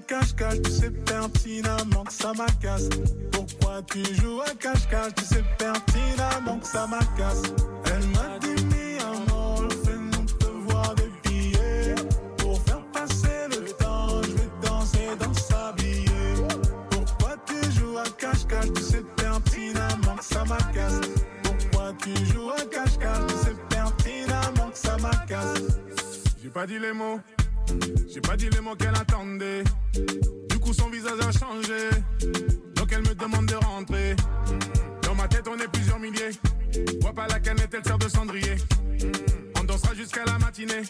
Cache-cache, 0.08 0.62
tu 0.64 0.72
sais 0.72 0.90
pertinemment 0.90 2.04
que 2.06 2.14
ça 2.14 2.32
m'agace. 2.34 2.90
Pourquoi 3.32 3.82
tu 3.84 4.04
joues 4.16 4.42
à 4.42 4.52
cache-cache, 4.56 5.14
tu 5.16 5.26
sais 5.26 5.44
pertinemment 5.58 6.60
que 6.60 6.68
ça 6.68 6.88
m'agace. 6.88 7.44
Elle 7.86 8.08
m'a 8.08 8.40
dit 8.40 8.64
mi 8.66 8.98
amor, 9.02 9.66
fais-nous 9.84 10.26
pleuvoir 10.40 10.96
des 10.96 11.12
billets. 11.24 11.96
Pour 12.38 12.62
faire 12.64 12.84
passer 12.92 13.48
le 13.50 13.70
temps, 13.74 14.22
je 14.24 14.32
vais 14.32 14.50
danser 14.64 15.10
dans 15.20 15.30
le 15.30 15.36
sablier. 15.36 16.34
Pourquoi 16.90 17.36
tu 17.46 17.72
joues 17.74 17.98
à 17.98 18.10
cache-cache, 18.18 18.74
tu 18.74 18.82
sais 18.82 19.04
pertinemment 19.18 20.16
que 20.18 20.26
ça 20.26 20.44
m'agace. 20.46 21.02
Pourquoi 21.44 21.94
tu 22.02 22.26
joues 22.28 22.50
à 22.52 22.62
cache-cache, 22.62 23.28
tu 23.28 23.36
sais 23.46 23.56
pertinemment 23.70 24.70
que 24.72 24.78
ça 24.78 24.98
m'agace. 24.98 25.64
J'ai 26.42 26.50
pas 26.50 26.66
dit 26.66 26.80
les 26.80 26.94
mots, 26.94 27.20
j'ai 28.08 28.22
pas 28.22 28.38
dit 28.38 28.50
les 28.50 28.62
mots 28.62 28.76
qu'elle 28.76 28.96
attendait. 28.96 29.64
Du 30.50 30.60
coup, 30.60 30.74
son 30.74 30.90
visage 30.90 31.20
a 31.20 31.32
changé, 31.32 31.90
donc 32.76 32.92
elle 32.92 33.02
me 33.02 33.16
demande 33.16 33.46
de 33.48 33.56
rentrer. 33.56 34.16
Dans 35.02 35.16
ma 35.16 35.28
tête, 35.28 35.48
on 35.48 35.58
est 35.60 35.68
plusieurs 35.68 36.00
milliers. 36.00 36.32
Vois 37.02 37.14
pas 37.14 37.28
la 37.28 37.40
canette, 37.40 37.74
elle 37.74 37.84
sert 37.84 37.98
de 37.98 38.10
cendrier. 38.10 38.56
On 39.60 39.64
dansera 39.64 39.94
jusqu'à 39.96 40.26
la 40.26 40.38
matinée. 40.38 40.84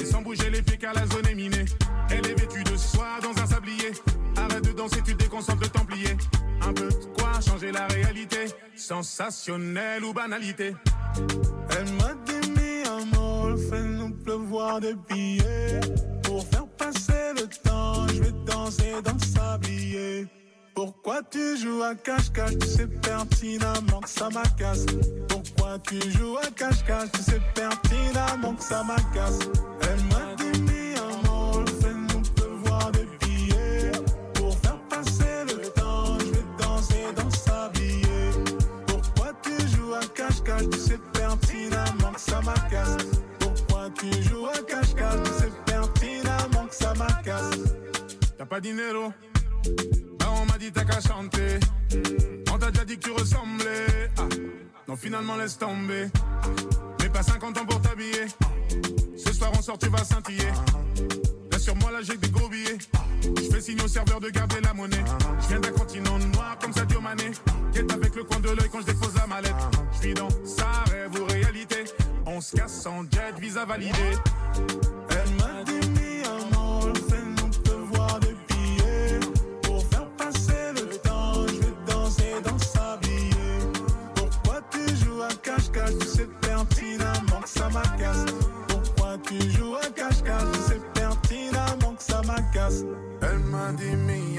Et 0.00 0.04
sans 0.04 0.22
bouger 0.22 0.50
les 0.50 0.62
pieds 0.62 0.78
car 0.78 0.94
la 0.94 1.06
zone 1.06 1.26
est 1.28 1.34
minée. 1.34 1.64
Elle 2.10 2.26
est 2.26 2.40
vêtue 2.40 2.62
de 2.64 2.76
soie 2.76 3.18
dans 3.22 3.42
un 3.42 3.46
sablier. 3.46 3.92
Arrête 4.36 4.64
de 4.64 4.72
danser, 4.72 5.02
tu 5.04 5.14
déconcentres 5.14 5.62
le 5.62 5.68
templier. 5.68 6.16
Un 6.62 6.72
peu 6.72 6.88
de 6.88 7.04
quoi 7.18 7.40
changer 7.40 7.72
la 7.72 7.86
réalité? 7.86 8.46
Sensationnelle 8.76 10.04
ou 10.04 10.12
banalité? 10.12 10.74
Elle 11.70 11.92
m'a 11.94 12.14
dit 12.24 12.50
mi 12.50 12.86
amor, 12.86 13.56
fais-nous 13.70 14.10
pleuvoir 14.10 14.80
des 14.80 14.94
billets. 15.08 15.80
Le. 19.66 20.26
Pourquoi 20.74 21.22
tu 21.30 21.56
joues 21.56 21.82
à 21.82 21.94
cache-cache, 21.94 22.58
tu 22.58 22.66
sais 22.66 22.86
pertinemment 22.86 24.00
que 24.00 24.08
ça 24.08 24.28
m'agace. 24.28 24.86
Pourquoi 25.28 25.78
tu 25.78 26.00
joues 26.10 26.36
à 26.38 26.46
cache-cache, 26.50 27.12
tu 27.12 27.22
sais 27.22 27.40
pertinemment 27.54 28.54
que 28.54 28.62
ça 28.62 28.82
m'agace. 28.82 29.38
Elle 29.82 30.04
m'a 30.04 30.34
dit 30.36 30.60
mi 30.62 30.94
amor, 30.98 31.64
fais-nous 31.80 32.22
pleuvoir 32.34 32.90
des 32.90 33.06
billets. 33.20 33.92
Pour 34.34 34.58
faire 34.58 34.80
passer 34.88 35.44
le 35.46 35.68
temps, 35.70 36.18
je 36.18 36.24
vais 36.26 36.44
danser 36.58 37.04
dans 37.14 37.24
le 37.24 37.30
sablier. 37.30 38.30
Pourquoi 38.88 39.32
tu 39.42 39.68
joues 39.68 39.94
à 39.94 40.04
cache-cache, 40.06 40.68
tu 40.70 40.78
sais 40.78 40.98
pertinemment 41.12 42.12
que 42.12 42.20
ça 42.20 42.40
m'agace. 42.40 42.96
Pourquoi 43.38 43.90
tu 43.90 44.10
joues 44.24 44.46
à 44.46 44.58
cache-cache, 44.58 45.22
tu 45.24 45.32
sais 45.40 45.52
pertinemment 45.66 46.66
que 46.66 46.74
ça 46.74 46.94
m'agace. 46.94 47.60
T'as 48.36 48.46
pas 48.46 48.60
dinero 48.60 49.12
Bah 50.18 50.26
on 50.40 50.46
m'a 50.46 50.58
dit 50.58 50.70
t'as 50.72 50.84
qu'à 50.84 51.00
chanter. 51.00 51.58
On 52.52 52.58
t'a 52.58 52.70
déjà 52.70 52.84
dit 52.84 52.98
que 52.98 53.08
tu 53.08 53.12
ressemblais. 53.12 54.10
Ah, 54.18 54.22
non 54.88 54.96
finalement 54.96 55.36
laisse 55.36 55.58
tomber. 55.58 56.08
Mais 57.00 57.08
pas 57.08 57.22
50 57.22 57.58
ans 57.58 57.66
pour 57.66 57.80
t'habiller. 57.80 58.26
Ce 59.16 59.32
soir 59.32 59.50
on 59.56 59.62
sort 59.62 59.78
tu 59.78 59.88
vas 59.88 60.04
scintiller. 60.04 60.52
Là 61.50 61.58
sur 61.58 61.76
moi 61.76 61.90
là 61.90 61.98
j'ai 62.02 62.16
des 62.16 62.30
gros 62.30 62.48
billets. 62.48 62.78
Je 63.22 63.50
Fais 63.50 63.60
signe 63.60 63.80
au 63.82 63.88
serveur 63.88 64.20
de 64.20 64.28
garder 64.30 64.60
la 64.60 64.74
monnaie. 64.74 65.04
Je 65.42 65.48
viens 65.48 65.60
d'un 65.60 65.72
continent 65.72 66.18
noir 66.34 66.58
comme 66.60 66.72
Sadio 66.72 67.00
Mané. 67.00 67.30
Quête 67.72 67.92
avec 67.92 68.14
le 68.14 68.24
coin 68.24 68.40
de 68.40 68.48
l'œil 68.50 68.68
quand 68.70 68.80
je 68.80 68.86
dépose 68.86 69.14
la 69.16 69.26
mallette. 69.26 69.54
Je 69.94 69.98
suis 69.98 70.14
dans 70.14 70.28
sa 70.44 70.84
rêve 70.90 71.10
ou 71.20 71.24
réalité. 71.24 71.84
On 72.26 72.40
se 72.40 72.56
casse 72.56 72.86
en 72.86 73.02
jet, 73.02 73.38
visa 73.40 73.64
validé. 73.64 74.18
Elle 75.10 75.43
cache-cache 85.74 85.98
Tu 85.98 86.06
sais 86.06 86.28
pertinemment 86.40 87.40
que 87.42 87.48
ça 87.48 87.68
m'agace. 87.68 88.24
Pourquoi 88.68 89.18
tu 89.26 89.50
joues 89.50 89.76
à 89.76 89.86
cache-cache 89.90 90.52
Tu 90.52 90.60
sais 90.60 90.80
pertinemment 90.94 91.94
que 91.96 92.02
ça 92.02 92.22
m'agace. 92.22 92.84
Elle 93.22 93.38
m'a 93.38 93.72
dit, 93.72 93.96
mi 93.96 94.38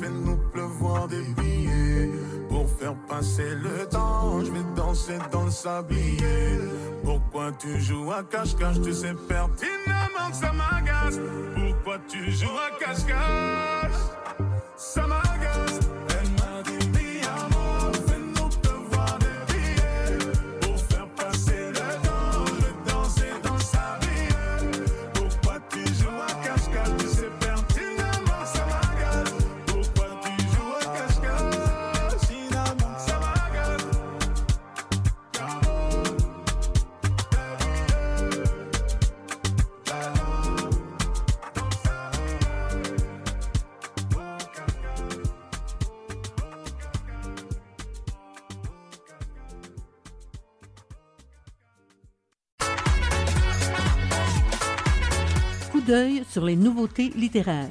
fais-nous 0.00 0.36
pleuvoir 0.52 1.08
des 1.08 1.22
billets. 1.36 2.10
Pour 2.48 2.68
faire 2.68 2.94
passer 3.08 3.54
le 3.54 3.86
temps, 3.88 4.40
je 4.40 4.50
vais 4.50 4.64
danser 4.74 5.18
dans 5.30 5.44
le 5.44 5.50
sablier. 5.50 6.58
Pourquoi 7.04 7.52
tu 7.52 7.80
joues 7.80 8.10
à 8.12 8.22
cache-cache 8.22 8.80
Tu 8.82 8.92
sais 8.92 9.14
pertinemment 9.28 10.30
que 10.30 10.36
ça 10.36 10.52
m'agace. 10.52 11.18
Pourquoi 11.54 11.98
tu 12.08 12.30
joues 12.30 12.48
à 12.48 12.78
cache-cache? 12.78 14.00
Ça 14.76 15.06
m'agace. 15.06 15.49
D'œil 55.90 56.22
sur 56.24 56.44
les 56.44 56.54
nouveautés 56.54 57.08
littéraires. 57.16 57.68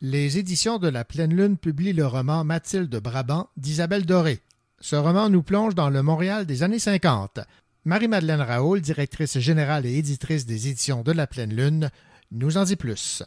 Les 0.00 0.36
éditions 0.36 0.78
de 0.78 0.88
la 0.88 1.04
Pleine 1.04 1.32
Lune 1.32 1.56
publient 1.56 1.92
le 1.92 2.04
roman 2.04 2.42
Mathilde 2.42 2.96
Brabant 2.96 3.48
d'Isabelle 3.56 4.06
Doré. 4.06 4.40
Ce 4.80 4.96
roman 4.96 5.28
nous 5.30 5.44
plonge 5.44 5.76
dans 5.76 5.88
le 5.88 6.02
Montréal 6.02 6.46
des 6.46 6.64
années 6.64 6.80
50. 6.80 7.38
Marie-Madeleine 7.84 8.40
Raoul, 8.40 8.80
directrice 8.80 9.38
générale 9.38 9.86
et 9.86 9.96
éditrice 9.96 10.46
des 10.46 10.66
éditions 10.66 11.04
de 11.04 11.12
la 11.12 11.28
Pleine 11.28 11.54
Lune, 11.54 11.90
nous 12.32 12.56
en 12.56 12.64
dit 12.64 12.74
plus. 12.74 13.22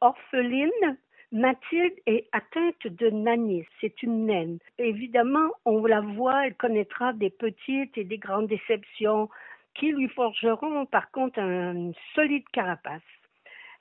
Orpheline, 0.00 0.96
Mathilde 1.32 1.94
est 2.06 2.28
atteinte 2.32 2.86
de 2.86 3.10
nanisme. 3.10 3.68
C'est 3.80 4.02
une 4.02 4.26
naine. 4.26 4.58
Évidemment, 4.78 5.50
on 5.64 5.84
la 5.86 6.00
voit, 6.00 6.46
elle 6.46 6.56
connaîtra 6.56 7.12
des 7.12 7.30
petites 7.30 7.96
et 7.96 8.04
des 8.04 8.18
grandes 8.18 8.48
déceptions 8.48 9.28
qui 9.74 9.92
lui 9.92 10.08
forgeront 10.08 10.86
par 10.86 11.10
contre 11.12 11.38
un- 11.38 11.72
une 11.74 11.94
solide 12.14 12.48
carapace. 12.52 13.02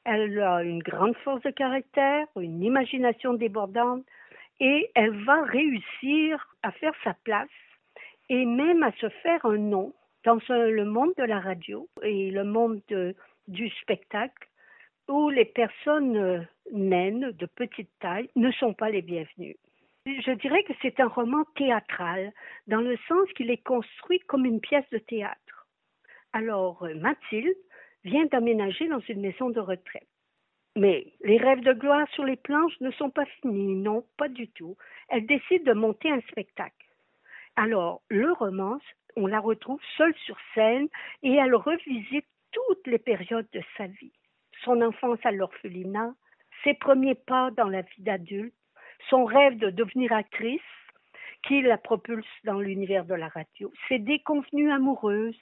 Elle 0.06 0.40
a 0.40 0.64
une 0.64 0.80
grande 0.84 1.16
force 1.18 1.42
de 1.42 1.50
caractère, 1.50 2.28
une 2.40 2.64
imagination 2.64 3.34
débordante 3.34 4.06
et 4.60 4.90
elle 4.96 5.24
va 5.24 5.42
réussir 5.44 6.48
à 6.64 6.72
faire 6.72 6.94
sa 7.04 7.16
place 7.24 7.50
et 8.30 8.46
même 8.46 8.84
à 8.84 8.92
se 8.94 9.10
faire 9.10 9.44
un 9.46 9.58
nom 9.58 9.94
dans 10.26 10.40
le 10.50 10.84
monde 10.86 11.14
de 11.18 11.24
la 11.24 11.40
radio 11.40 11.88
et 12.04 12.30
le 12.30 12.44
monde 12.44 12.82
de- 12.90 13.16
du 13.48 13.70
spectacle 13.82 14.49
où 15.10 15.30
les 15.30 15.46
personnes 15.46 16.18
euh, 16.18 16.40
naines 16.72 17.32
de 17.32 17.46
petite 17.46 17.90
taille 18.00 18.30
ne 18.36 18.52
sont 18.52 18.74
pas 18.74 18.90
les 18.90 19.02
bienvenues. 19.02 19.58
Je 20.06 20.32
dirais 20.32 20.64
que 20.64 20.74
c'est 20.82 21.00
un 21.00 21.08
roman 21.08 21.44
théâtral, 21.56 22.32
dans 22.68 22.82
le 22.82 22.98
sens 23.08 23.28
qu'il 23.36 23.52
est 23.52 23.64
construit 23.64 24.20
comme 24.22 24.46
une 24.46 24.62
pièce 24.62 24.90
de 24.92 25.00
théâtre. 25.00 25.68
Alors, 26.32 26.84
euh, 26.84 26.96
Mathilde 26.96 27.58
vient 28.04 28.26
d'aménager 28.28 28.88
dans 28.88 29.02
une 29.02 29.22
maison 29.22 29.50
de 29.50 29.60
retraite. 29.60 30.08
Mais 30.76 31.08
les 31.22 31.38
rêves 31.38 31.62
de 31.62 31.74
gloire 31.74 32.08
sur 32.14 32.24
les 32.24 32.38
planches 32.38 32.80
ne 32.80 32.92
sont 32.92 33.10
pas 33.10 33.26
finis, 33.42 33.76
non, 33.76 34.06
pas 34.18 34.30
du 34.30 34.48
tout. 34.50 34.78
Elle 35.10 35.26
décide 35.26 35.66
de 35.66 35.74
monter 35.74 36.10
un 36.10 36.22
spectacle. 36.22 36.86
Alors, 37.56 38.02
le 38.10 38.32
romance, 38.32 38.84
on 39.16 39.28
la 39.28 39.40
retrouve 39.40 39.82
seule 39.98 40.16
sur 40.26 40.38
scène 40.54 40.88
et 41.24 41.34
elle 41.34 41.56
revisite 41.56 42.26
toutes 42.52 42.88
les 42.88 43.00
périodes 43.00 43.50
de 43.52 43.62
sa 43.76 43.88
vie. 43.88 44.14
Son 44.64 44.82
enfance 44.82 45.20
à 45.24 45.32
l'orphelinat, 45.32 46.14
ses 46.64 46.74
premiers 46.74 47.16
pas 47.16 47.52
dans 47.52 47.68
la 47.68 47.82
vie 47.82 48.02
d'adulte, 48.04 48.54
son 49.10 49.26
rêve 49.26 49.58
de 49.58 49.70
devenir 49.70 50.12
actrice 50.14 50.62
qui 51.44 51.62
la 51.62 51.78
propulse 51.78 52.26
dans 52.44 52.60
l'univers 52.60 53.06
de 53.06 53.16
la 53.16 53.30
radio, 53.30 53.72
ses 53.88 54.00
déconvenues 54.00 54.72
amoureuses 54.72 55.40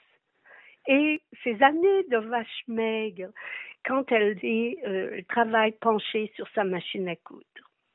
et 0.87 1.21
ses 1.43 1.61
années 1.63 2.03
de 2.09 2.17
vache 2.17 2.63
maigre 2.67 3.29
quand 3.85 4.11
euh, 4.11 4.35
elle 4.43 5.25
travaille 5.25 5.71
penchée 5.73 6.31
sur 6.35 6.47
sa 6.49 6.63
machine 6.63 7.07
à 7.07 7.15
coudre. 7.15 7.43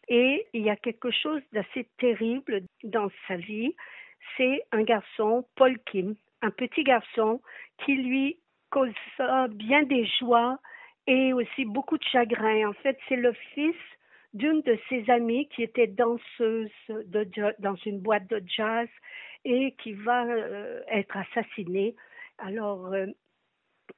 Et 0.08 0.46
il 0.52 0.62
y 0.62 0.70
a 0.70 0.76
quelque 0.76 1.10
chose 1.10 1.42
d'assez 1.52 1.88
terrible 1.98 2.62
dans 2.82 3.08
sa 3.28 3.36
vie, 3.36 3.74
c'est 4.36 4.62
un 4.72 4.82
garçon, 4.82 5.46
Paul 5.54 5.78
Kim, 5.86 6.16
un 6.42 6.50
petit 6.50 6.82
garçon 6.82 7.40
qui 7.84 7.94
lui 7.94 8.38
causera 8.70 9.48
bien 9.48 9.82
des 9.84 10.06
joies 10.18 10.58
et 11.06 11.32
aussi 11.32 11.64
beaucoup 11.64 11.98
de 11.98 12.04
chagrin. 12.04 12.68
En 12.68 12.72
fait, 12.74 12.98
c'est 13.08 13.16
le 13.16 13.32
fils 13.54 13.76
d'une 14.34 14.62
de 14.62 14.78
ses 14.88 15.08
amies 15.10 15.48
qui 15.48 15.62
était 15.62 15.86
danseuse 15.86 16.70
dans 17.58 17.74
une 17.84 18.00
boîte 18.00 18.28
de 18.30 18.42
jazz 18.46 18.88
et 19.44 19.72
qui 19.82 19.92
va 19.92 20.24
euh, 20.24 20.82
être 20.88 21.16
assassinée. 21.16 21.94
Alors, 22.38 22.92
euh, 22.92 23.06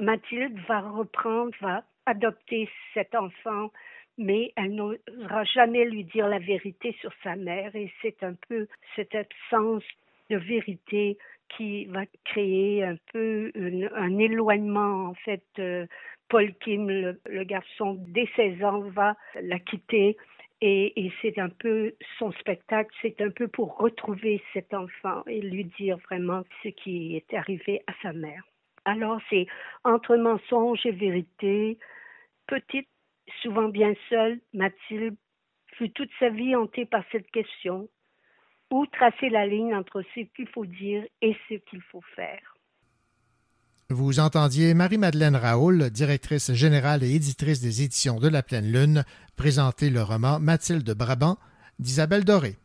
Mathilde 0.00 0.58
va 0.66 0.80
reprendre, 0.80 1.52
va 1.60 1.84
adopter 2.06 2.68
cet 2.94 3.14
enfant, 3.14 3.70
mais 4.18 4.52
elle 4.56 4.74
n'osera 4.74 5.44
jamais 5.44 5.84
lui 5.84 6.04
dire 6.04 6.28
la 6.28 6.38
vérité 6.38 6.96
sur 7.00 7.12
sa 7.22 7.36
mère 7.36 7.74
et 7.76 7.92
c'est 8.02 8.22
un 8.22 8.34
peu 8.48 8.66
cette 8.96 9.14
absence 9.14 9.84
de 10.30 10.36
vérité 10.36 11.18
qui 11.56 11.84
va 11.86 12.04
créer 12.24 12.82
un 12.82 12.96
peu 13.12 13.52
un 13.94 14.18
éloignement 14.18 15.06
en 15.10 15.14
fait. 15.14 15.44
euh, 15.58 15.86
Paul 16.28 16.54
Kim, 16.54 16.88
le, 16.88 17.44
garçon 17.44 17.96
dès 18.08 18.28
16 18.36 18.64
ans, 18.64 18.80
va 18.90 19.16
la 19.40 19.58
quitter 19.58 20.16
et, 20.60 21.04
et 21.04 21.12
c'est 21.20 21.38
un 21.38 21.48
peu 21.48 21.94
son 22.18 22.32
spectacle, 22.32 22.94
c'est 23.02 23.20
un 23.20 23.30
peu 23.30 23.48
pour 23.48 23.76
retrouver 23.76 24.42
cet 24.52 24.72
enfant 24.72 25.22
et 25.26 25.40
lui 25.40 25.64
dire 25.64 25.98
vraiment 26.08 26.42
ce 26.62 26.68
qui 26.68 27.16
est 27.16 27.34
arrivé 27.34 27.82
à 27.86 27.92
sa 28.02 28.12
mère. 28.12 28.44
Alors 28.84 29.20
c'est 29.30 29.46
entre 29.84 30.16
mensonge 30.16 30.84
et 30.84 30.92
vérité, 30.92 31.78
petite, 32.46 32.88
souvent 33.42 33.68
bien 33.68 33.94
seule, 34.08 34.40
Mathilde 34.52 35.16
fut 35.74 35.90
toute 35.90 36.10
sa 36.18 36.28
vie 36.28 36.54
hantée 36.54 36.86
par 36.86 37.02
cette 37.10 37.30
question. 37.30 37.88
Où 38.70 38.86
tracer 38.86 39.28
la 39.28 39.46
ligne 39.46 39.74
entre 39.74 40.02
ce 40.14 40.20
qu'il 40.20 40.48
faut 40.48 40.66
dire 40.66 41.04
et 41.20 41.36
ce 41.48 41.54
qu'il 41.54 41.82
faut 41.82 42.02
faire? 42.16 42.53
Vous 43.90 44.18
entendiez 44.18 44.72
Marie-Madeleine 44.72 45.36
Raoul, 45.36 45.90
directrice 45.90 46.52
générale 46.52 47.02
et 47.02 47.14
éditrice 47.14 47.60
des 47.60 47.82
éditions 47.82 48.18
de 48.18 48.28
la 48.28 48.42
Pleine 48.42 48.72
Lune, 48.72 49.04
présenter 49.36 49.90
le 49.90 50.02
roman 50.02 50.40
Mathilde 50.40 50.90
Brabant 50.94 51.36
d'Isabelle 51.78 52.24
Doré. 52.24 52.56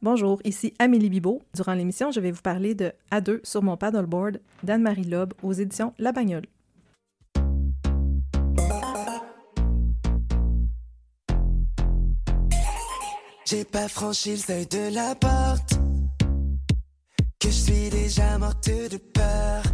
Bonjour, 0.00 0.40
ici 0.44 0.72
Amélie 0.78 1.10
Bibot. 1.10 1.42
Durant 1.54 1.74
l'émission, 1.74 2.12
je 2.12 2.20
vais 2.20 2.30
vous 2.30 2.42
parler 2.42 2.74
de 2.74 2.92
A2 3.10 3.40
sur 3.44 3.62
mon 3.62 3.76
paddleboard 3.76 4.40
d'Anne-Marie 4.62 5.04
Loeb 5.04 5.32
aux 5.42 5.52
éditions 5.52 5.94
La 5.98 6.12
Bagnole. 6.12 6.46
J'ai 13.44 13.64
pas 13.64 13.88
franchi 13.88 14.30
le 14.30 14.36
seuil 14.36 14.66
de 14.66 14.94
la 14.94 15.14
porte. 15.16 15.74
Que 17.38 17.48
je 17.48 17.50
suis 17.50 17.90
déjà 17.90 18.38
morte 18.38 18.68
de 18.68 18.96
peur. 18.96 19.71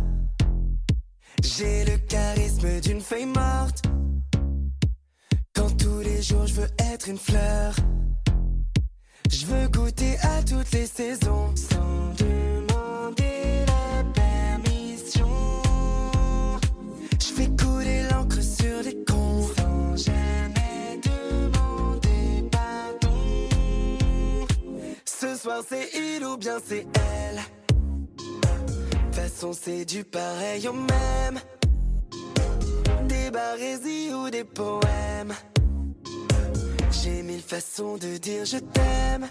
J'ai 1.42 1.84
le 1.84 1.98
charisme 1.98 2.80
d'une 2.80 3.00
feuille 3.00 3.26
morte. 3.26 3.82
Quand 5.54 5.76
tous 5.76 6.00
les 6.00 6.22
jours 6.22 6.46
je 6.46 6.54
veux 6.54 6.68
être 6.92 7.08
une 7.08 7.18
fleur. 7.18 7.74
Je 9.30 9.46
veux 9.46 9.68
goûter 9.68 10.16
à 10.20 10.42
toutes 10.42 10.70
les 10.72 10.86
saisons 10.86 11.54
sans 11.54 12.14
demander 12.18 13.64
la 13.66 14.04
permission. 14.14 15.28
Je 17.20 17.32
fais 17.34 17.48
couler 17.56 18.02
l'encre 18.10 18.42
sur 18.42 18.82
les 18.84 19.04
cons 19.04 19.48
sans 19.56 19.96
jamais 19.96 21.00
demander 21.02 22.48
pardon. 22.50 24.46
Ce 25.04 25.36
soir 25.36 25.62
c'est 25.68 25.88
il 25.94 26.24
ou 26.24 26.36
bien 26.36 26.58
c'est 26.66 26.86
elle. 26.94 27.40
C'est 29.40 29.84
du 29.84 30.02
pareil 30.02 30.66
au 30.66 30.72
même. 30.72 31.40
Des 33.06 33.30
barésies 33.30 34.12
ou 34.12 34.28
des 34.30 34.42
poèmes. 34.42 35.32
J'ai 36.90 37.22
mille 37.22 37.40
façons 37.40 37.96
de 37.98 38.16
dire 38.16 38.44
je 38.44 38.58
t'aime. 38.58 39.28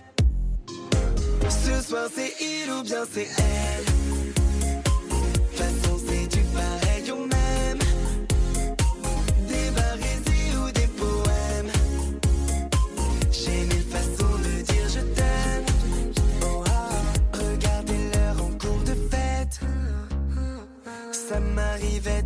Ce 1.49 1.81
soir, 1.81 2.07
c'est 2.15 2.33
il 2.39 2.71
ou 2.71 2.83
bien 2.83 3.03
c'est 3.11 3.27
elle. 3.37 3.96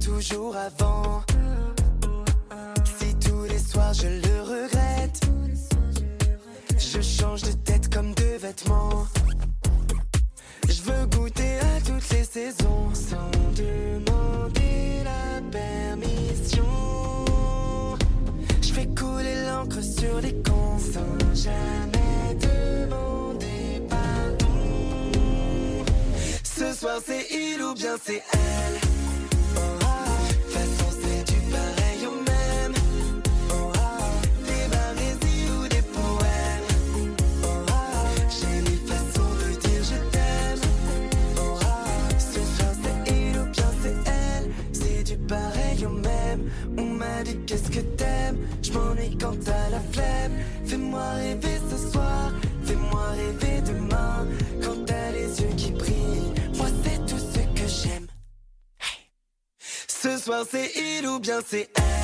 Toujours 0.01 0.55
avant. 0.55 1.21
Si 2.97 3.15
tous 3.15 3.43
les 3.43 3.59
soirs 3.59 3.93
je 3.93 4.07
le 4.07 4.41
regrette, 4.41 5.21
je 6.77 7.01
change 7.01 7.43
de 7.43 7.51
tête 7.51 7.93
comme 7.93 8.13
de 8.15 8.37
vêtements. 8.39 9.05
Je 10.67 10.81
veux 10.81 11.05
goûter 11.07 11.59
à 11.59 11.81
toutes 11.85 12.09
les 12.11 12.23
saisons 12.23 12.89
sans 12.93 13.31
demander 13.55 15.03
la 15.03 15.41
permission. 15.51 16.65
Je 18.61 18.73
fais 18.73 18.87
couler 18.87 19.45
l'encre 19.45 19.81
sur 19.81 20.19
les 20.21 20.33
cons 20.41 20.79
sans 20.79 21.35
jamais 21.35 22.35
demander 22.39 23.81
pardon. 23.87 25.83
Ce 26.43 26.73
soir 26.73 26.99
c'est 27.05 27.27
il 27.31 27.61
ou 27.61 27.73
bien 27.75 27.95
c'est 28.03 28.23
elle. 28.33 28.90
Qu'est-ce 47.45 47.69
que 47.69 47.81
t'aimes? 47.81 48.37
Je 48.61 48.71
m'ennuie 48.71 49.17
quand 49.17 49.37
t'as 49.43 49.69
la 49.69 49.79
flemme. 49.91 50.33
Fais-moi 50.65 51.09
rêver 51.13 51.59
ce 51.69 51.91
soir. 51.91 52.31
Fais-moi 52.63 53.09
rêver 53.11 53.61
demain. 53.61 54.27
Quand 54.63 54.85
t'as 54.85 55.11
les 55.11 55.41
yeux 55.41 55.55
qui 55.55 55.71
brillent. 55.71 56.33
Moi 56.55 56.67
c'est 56.83 57.05
tout 57.05 57.19
ce 57.19 57.39
que 57.39 57.67
j'aime. 57.67 58.07
Ce 59.87 60.17
soir 60.17 60.45
c'est 60.49 60.71
il 60.75 61.07
ou 61.07 61.19
bien 61.19 61.39
c'est 61.45 61.69
elle? 61.75 62.00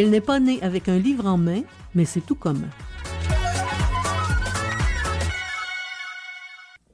Elle 0.00 0.08
n'est 0.08 0.22
pas 0.22 0.40
née 0.40 0.58
avec 0.62 0.88
un 0.88 0.96
livre 0.98 1.26
en 1.26 1.36
main, 1.36 1.60
mais 1.94 2.06
c'est 2.06 2.22
tout 2.22 2.34
comme. 2.34 2.66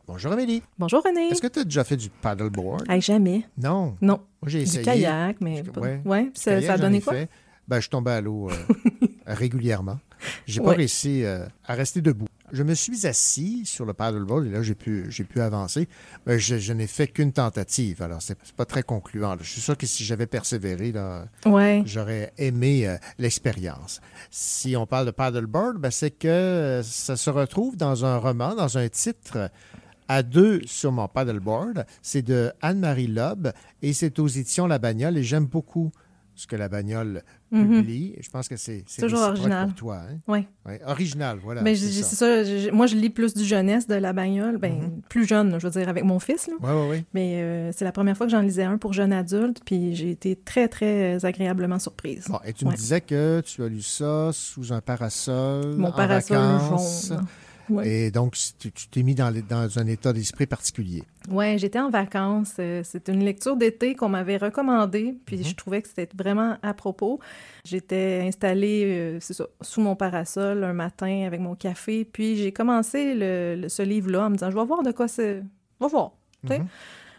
Bonjour 0.09 0.33
Amélie. 0.33 0.61
Bonjour 0.77 1.05
René. 1.05 1.29
Est-ce 1.29 1.41
que 1.41 1.47
tu 1.47 1.61
as 1.61 1.65
déjà 1.65 1.85
fait 1.85 1.97
du 1.97 2.09
paddleboard? 2.11 2.83
Hey, 2.91 3.01
jamais. 3.01 3.45
Non. 3.63 3.95
Non. 4.01 4.19
Moi, 4.43 4.49
j'ai 4.49 4.59
Du 4.59 4.65
essayé. 4.65 4.83
kayak, 4.83 5.37
mais 5.41 5.63
Je- 5.65 5.81
ouais. 5.81 6.01
ouais, 6.05 6.25
Du 6.25 6.31
ça- 6.35 6.51
kayak, 6.51 6.65
ça 6.65 6.73
a 6.73 6.79
donné 6.79 7.01
quoi? 7.01 7.13
fait. 7.13 7.29
Ben, 7.69 7.81
je 7.81 7.89
tombais 7.89 8.13
à 8.13 8.21
l'eau 8.21 8.51
euh, 8.51 8.55
régulièrement. 9.27 9.99
J'ai 10.47 10.61
pas 10.61 10.71
Ouais. 10.71 10.77
réussi 10.77 11.25
euh, 11.25 11.47
à 11.67 11.75
rester 11.75 12.01
debout. 12.01 12.27
Je 12.53 12.63
me 12.63 12.75
suis 12.75 13.07
assis 13.09 13.67
sur 13.67 13.85
le 13.85 13.93
paddleboard 13.93 14.47
et 14.47 14.51
là, 14.51 14.63
j'ai 14.63 14.77
pu, 14.77 15.07
j'ai 15.09 15.25
pu 15.25 15.41
avancer. 15.41 15.89
Mais 16.27 16.39
je, 16.39 16.59
je 16.59 16.73
n'ai 16.73 16.87
fait 16.87 17.09
qu'une 17.09 17.33
tentative. 17.33 18.03
Alors, 18.03 18.23
c'est 18.23 18.39
pas 18.53 18.65
très 18.65 18.85
concluant. 18.85 19.31
là. 19.35 19.39
Je 19.43 19.51
suis 19.51 19.61
sûr 19.61 19.77
que 19.77 19.85
si 19.87 20.05
j'avais 20.05 20.27
persévéré, 20.27 20.93
là, 20.93 21.27
Ouais. 21.45 21.83
j'aurais 21.87 22.33
aimé 22.39 22.87
euh, 22.87 22.97
l'expérience. 23.19 24.01
Si 24.31 24.77
on 24.77 24.87
parle 24.87 25.07
de 25.07 25.11
paddleboard, 25.11 25.79
ben, 25.79 25.91
c'est 25.91 26.13
que 26.13 26.83
ça 26.85 27.17
se 27.17 27.31
retrouve 27.31 27.77
dans 27.77 28.05
un 28.05 28.17
roman, 28.17 28.55
dans 28.55 28.79
un 28.79 28.89
titre 28.89 29.51
à 30.09 30.23
deux 30.23 30.61
sur 30.67 30.93
mon 30.93 31.09
paddleboard. 31.09 31.85
C'est 32.01 32.23
de 32.23 32.53
Anne-Marie 32.63 33.09
Loeb 33.09 33.49
et 33.83 33.93
c'est 33.93 34.21
aux 34.21 34.29
éditions 34.29 34.69
La 34.69 34.79
Bagnole 34.79 35.19
et 35.19 35.25
j'aime 35.25 35.47
beaucoup 35.47 35.91
ce 36.37 36.47
que 36.47 36.55
La 36.55 36.69
Bagnole 36.69 37.23
Mhm. 37.51 37.69
publie. 37.81 38.15
Je 38.21 38.29
pense 38.29 38.49
que 38.49 38.57
c'est 38.57 38.83
c'est 38.87 39.03
Toujours 39.03 39.21
original. 39.21 39.67
pour 39.69 39.75
toi. 39.77 40.01
hein? 40.11 40.19
Ouais, 40.67 40.81
Original, 40.87 41.39
voilà. 41.43 41.63
Ben, 41.63 41.75
c'est 41.77 42.03
ça. 42.03 42.71
moi, 42.73 42.87
je 42.87 42.95
lis 42.97 43.09
plus 43.11 43.35
du 43.35 43.45
jeunesse 43.45 43.87
de 43.87 43.95
la 43.95 44.13
bagnole, 44.13 44.59
ben, 44.59 45.01
plus 45.09 45.27
jeune, 45.27 45.59
je 45.61 45.67
veux 45.67 45.71
dire, 45.81 45.89
avec 45.89 46.05
mon 46.05 46.19
fils. 46.19 46.49
Là. 46.49 46.55
Ouais, 46.61 46.81
ouais, 46.83 46.89
ouais. 46.91 47.05
Mais 47.15 47.41
euh, 47.41 47.71
c'est 47.73 47.85
la 47.85 47.93
première 47.93 48.17
fois 48.17 48.27
que 48.27 48.33
j'en 48.33 48.41
lisais 48.43 48.65
un 48.65 48.79
pour 48.79 48.93
jeune 48.93 49.13
adulte, 49.13 49.61
puis 49.65 49.95
j'ai 49.95 50.11
été 50.11 50.37
très, 50.37 50.69
très 50.69 51.25
agréablement 51.25 51.79
surprise. 51.79 52.27
Bon, 52.29 52.39
et 52.45 52.53
tu 52.53 52.65
me 52.67 52.75
disais 52.75 53.01
que 53.01 53.41
tu 53.45 53.63
as 53.63 53.69
lu 53.69 53.83
ça 53.83 54.31
sous 54.33 54.73
un 54.73 54.81
parasol. 54.81 55.77
Mon 55.77 55.89
en 55.89 55.93
parasol 55.93 56.37
vacances. 56.37 57.09
jaune. 57.09 57.27
Ouais. 57.69 57.89
Et 57.89 58.11
donc, 58.11 58.37
tu 58.59 58.71
t'es 58.71 59.03
mis 59.03 59.15
dans, 59.15 59.33
un 59.79 59.87
état 59.87 60.13
d'esprit 60.13 60.47
particulier. 60.47 61.03
Ouais, 61.31 61.57
j'étais 61.59 61.81
en 61.81 61.91
vacances. 61.91 62.55
euh, 62.59 62.83
C'est 62.85 63.09
une 63.09 63.25
lecture 63.25 63.57
d'été 63.57 63.95
qu'on 63.95 64.09
m'avait 64.09 64.37
recommandée, 64.37 65.17
puis 65.27 65.43
je 65.43 65.55
trouvais 65.55 65.83
que 65.83 65.89
c'était 65.89 66.09
vraiment 66.17 66.57
à 66.63 66.75
propos. 66.75 67.19
J'étais 67.65 68.23
installée, 68.27 68.85
euh, 68.87 69.19
c'est 69.21 69.35
ça, 69.35 69.47
sous 69.61 69.81
mon 69.81 69.97
parasol 69.97 70.63
un 70.65 70.73
matin 70.73 71.25
avec 71.27 71.41
mon 71.41 71.55
café, 71.57 72.05
puis 72.05 72.37
j'ai 72.37 72.53
commencé 72.53 73.15
le- 73.15 73.57
le- 73.63 73.69
ce 73.69 73.83
livre-là 73.83 74.27
en 74.27 74.31
me 74.31 74.35
disant, 74.37 74.51
je 74.51 74.57
vais 74.57 74.65
voir 74.65 74.83
de 74.83 74.93
quoi 74.93 75.09
c'est... 75.09 75.43
Vais 75.81 75.89
voir, 75.89 76.13
sais. 76.49 76.63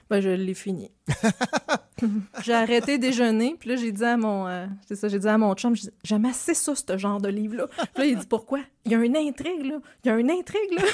Ben, 0.10 0.22
je 0.22 0.30
l'ai 0.30 0.54
fini. 0.54 0.92
j'ai 2.44 2.54
arrêté 2.54 2.98
déjeuner, 2.98 3.56
puis 3.60 3.70
là, 3.70 3.76
j'ai 3.76 3.92
dit 3.92 4.04
à 4.04 4.16
mon... 4.18 4.48
euh, 4.48 4.66
c'est 4.88 4.96
ça, 4.96 5.08
j'ai 5.10 5.20
dit 5.20 5.28
à 5.28 5.38
mon 5.38 5.54
chum, 5.56 5.76
j'ai 5.76 5.84
dit, 5.84 5.90
j'aime 6.04 6.26
assez 6.26 6.54
ça, 6.54 6.74
ce 6.76 6.98
genre 6.98 7.20
de 7.20 7.28
livre-là. 7.30 7.68
Puis 7.94 8.04
là, 8.04 8.06
il 8.06 8.18
dit, 8.18 8.26
pourquoi? 8.28 8.60
Il 8.86 8.92
y 8.92 8.96
a 8.96 9.00
une 9.00 9.18
intrigue, 9.18 9.66
là. 9.66 9.80
Il 10.04 10.08
y 10.08 10.12
a 10.12 10.18
une 10.18 10.32
intrigue, 10.32 10.72
là. 10.72 10.82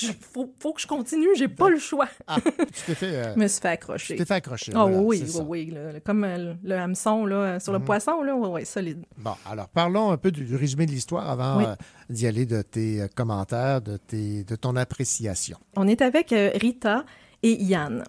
Il 0.00 0.14
faut, 0.14 0.52
faut 0.60 0.72
que 0.74 0.80
je 0.80 0.86
continue, 0.86 1.26
j'ai 1.36 1.48
pas 1.48 1.68
le 1.70 1.78
choix. 1.78 2.06
Tu 2.36 2.82
t'es 2.86 2.94
fait. 2.94 3.06
euh, 3.16 3.34
Je 3.34 3.40
me 3.40 3.48
suis 3.48 3.60
fait 3.60 3.68
accrocher. 3.68 4.14
Tu 4.14 4.18
t'es 4.20 4.24
fait 4.26 4.34
accrocher. 4.34 4.70
Ah 4.74 4.82
voilà, 4.82 4.98
oui, 5.00 5.24
oui, 5.26 5.42
oui, 5.48 5.70
là, 5.72 5.98
comme 6.04 6.22
euh, 6.22 6.54
le 6.62 6.74
hameçon 6.76 7.26
là, 7.26 7.58
sur 7.58 7.72
le 7.72 7.80
Mhm. 7.80 7.84
poisson, 7.84 8.22
là, 8.22 8.36
oui, 8.36 8.48
oui, 8.52 8.66
solide. 8.66 9.04
Bon, 9.16 9.32
alors 9.50 9.66
parlons 9.68 10.12
un 10.12 10.16
peu 10.16 10.30
du, 10.30 10.44
du 10.44 10.54
résumé 10.54 10.86
de 10.86 10.92
l'histoire 10.92 11.28
avant 11.28 11.56
Oui. 11.58 11.64
d'y 12.10 12.28
aller 12.28 12.46
de 12.46 12.62
tes 12.62 13.06
commentaires, 13.16 13.80
de, 13.80 13.96
tes, 13.96 14.44
de 14.44 14.54
ton 14.54 14.76
appréciation. 14.76 15.58
On 15.76 15.88
est 15.88 16.00
avec 16.00 16.32
Rita 16.54 17.04
et 17.42 17.60
Yann. 17.60 18.04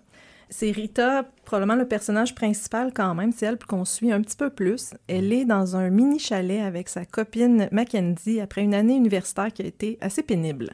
C'est 0.51 0.71
Rita, 0.71 1.25
probablement 1.45 1.75
le 1.75 1.87
personnage 1.87 2.33
principal 2.33 2.91
quand 2.91 3.13
même, 3.13 3.31
c'est 3.31 3.45
elle 3.45 3.59
qu'on 3.59 3.85
suit 3.85 4.11
un 4.11 4.19
petit 4.21 4.35
peu 4.35 4.49
plus. 4.49 4.95
Elle 5.07 5.31
est 5.31 5.45
dans 5.45 5.75
un 5.75 5.91
mini 5.91 6.17
chalet 6.17 6.61
avec 6.61 6.89
sa 6.89 7.05
copine 7.05 7.69
Mackenzie 7.71 8.39
après 8.41 8.63
une 8.63 8.73
année 8.73 8.95
universitaire 8.95 9.53
qui 9.53 9.61
a 9.61 9.65
été 9.65 9.99
assez 10.01 10.23
pénible. 10.23 10.71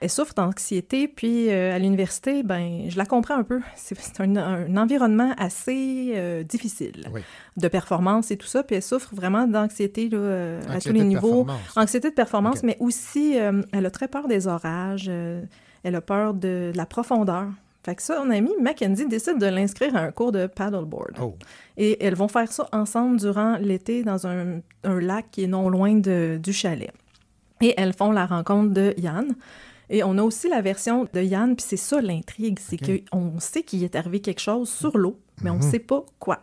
Elle 0.00 0.10
souffre 0.10 0.34
d'anxiété, 0.34 1.08
puis 1.08 1.48
euh, 1.50 1.74
à 1.74 1.78
l'université, 1.78 2.42
ben, 2.42 2.84
je 2.90 2.98
la 2.98 3.06
comprends 3.06 3.36
un 3.36 3.44
peu. 3.44 3.60
C'est 3.76 4.20
un, 4.20 4.36
un 4.36 4.76
environnement 4.76 5.32
assez 5.38 6.12
euh, 6.16 6.42
difficile 6.42 7.08
Oui. 7.12 7.22
de 7.56 7.68
performance 7.68 8.30
et 8.30 8.36
tout 8.36 8.46
ça, 8.46 8.62
puis 8.62 8.76
elle 8.76 8.82
souffre 8.82 9.14
vraiment 9.14 9.46
d'anxiété 9.46 10.10
euh, 10.12 10.60
à 10.68 10.80
tous 10.80 10.92
les 10.92 11.02
niveaux. 11.02 11.44
performance. 11.44 11.76
Anxiété 11.76 12.10
de 12.10 12.14
performance, 12.14 12.62
mais 12.62 12.76
aussi, 12.78 13.36
elle 13.72 13.86
a 13.86 13.90
très 13.90 14.08
peur 14.08 14.28
des 14.28 14.48
orages, 14.48 15.08
elle 15.08 15.94
a 15.94 16.00
peur 16.02 16.34
de, 16.34 16.70
de 16.72 16.76
la 16.76 16.84
profondeur. 16.84 17.46
Fait 17.84 17.94
que 17.94 18.02
ça, 18.02 18.16
son 18.16 18.30
amie 18.30 18.54
Mackenzie 18.60 19.06
décide 19.06 19.38
de 19.38 19.46
l'inscrire 19.46 19.94
à 19.94 20.00
un 20.00 20.10
cours 20.10 20.32
de 20.32 20.46
paddleboard. 20.46 21.18
Oh. 21.20 21.34
Et 21.76 22.02
elles 22.04 22.14
vont 22.14 22.28
faire 22.28 22.50
ça 22.50 22.66
ensemble 22.72 23.18
durant 23.18 23.56
l'été 23.58 24.02
dans 24.02 24.26
un, 24.26 24.60
un 24.84 25.00
lac 25.00 25.26
qui 25.30 25.44
est 25.44 25.48
non 25.48 25.68
loin 25.68 25.94
de- 25.94 26.40
du 26.42 26.52
chalet. 26.52 26.90
Et 27.60 27.74
elles 27.76 27.92
font 27.92 28.10
la 28.10 28.24
rencontre 28.26 28.72
de 28.72 28.94
Yann. 28.96 29.34
Et 29.90 30.02
on 30.02 30.16
a 30.16 30.22
aussi 30.22 30.48
la 30.48 30.62
version 30.62 31.06
de 31.12 31.20
Yann, 31.20 31.54
puis 31.56 31.64
c'est 31.68 31.76
ça 31.76 32.00
l'intrigue, 32.00 32.58
c'est 32.58 32.78
qu'on 32.78 33.38
sait 33.38 33.62
qu'il 33.62 33.84
est 33.84 33.94
arrivé 33.96 34.20
quelque 34.20 34.40
chose 34.40 34.70
sur 34.70 34.96
l'eau, 34.96 35.18
mais 35.42 35.50
on 35.50 35.58
ne 35.58 35.62
Mhm. 35.62 35.70
sait 35.70 35.78
pas 35.78 36.04
quoi. 36.18 36.40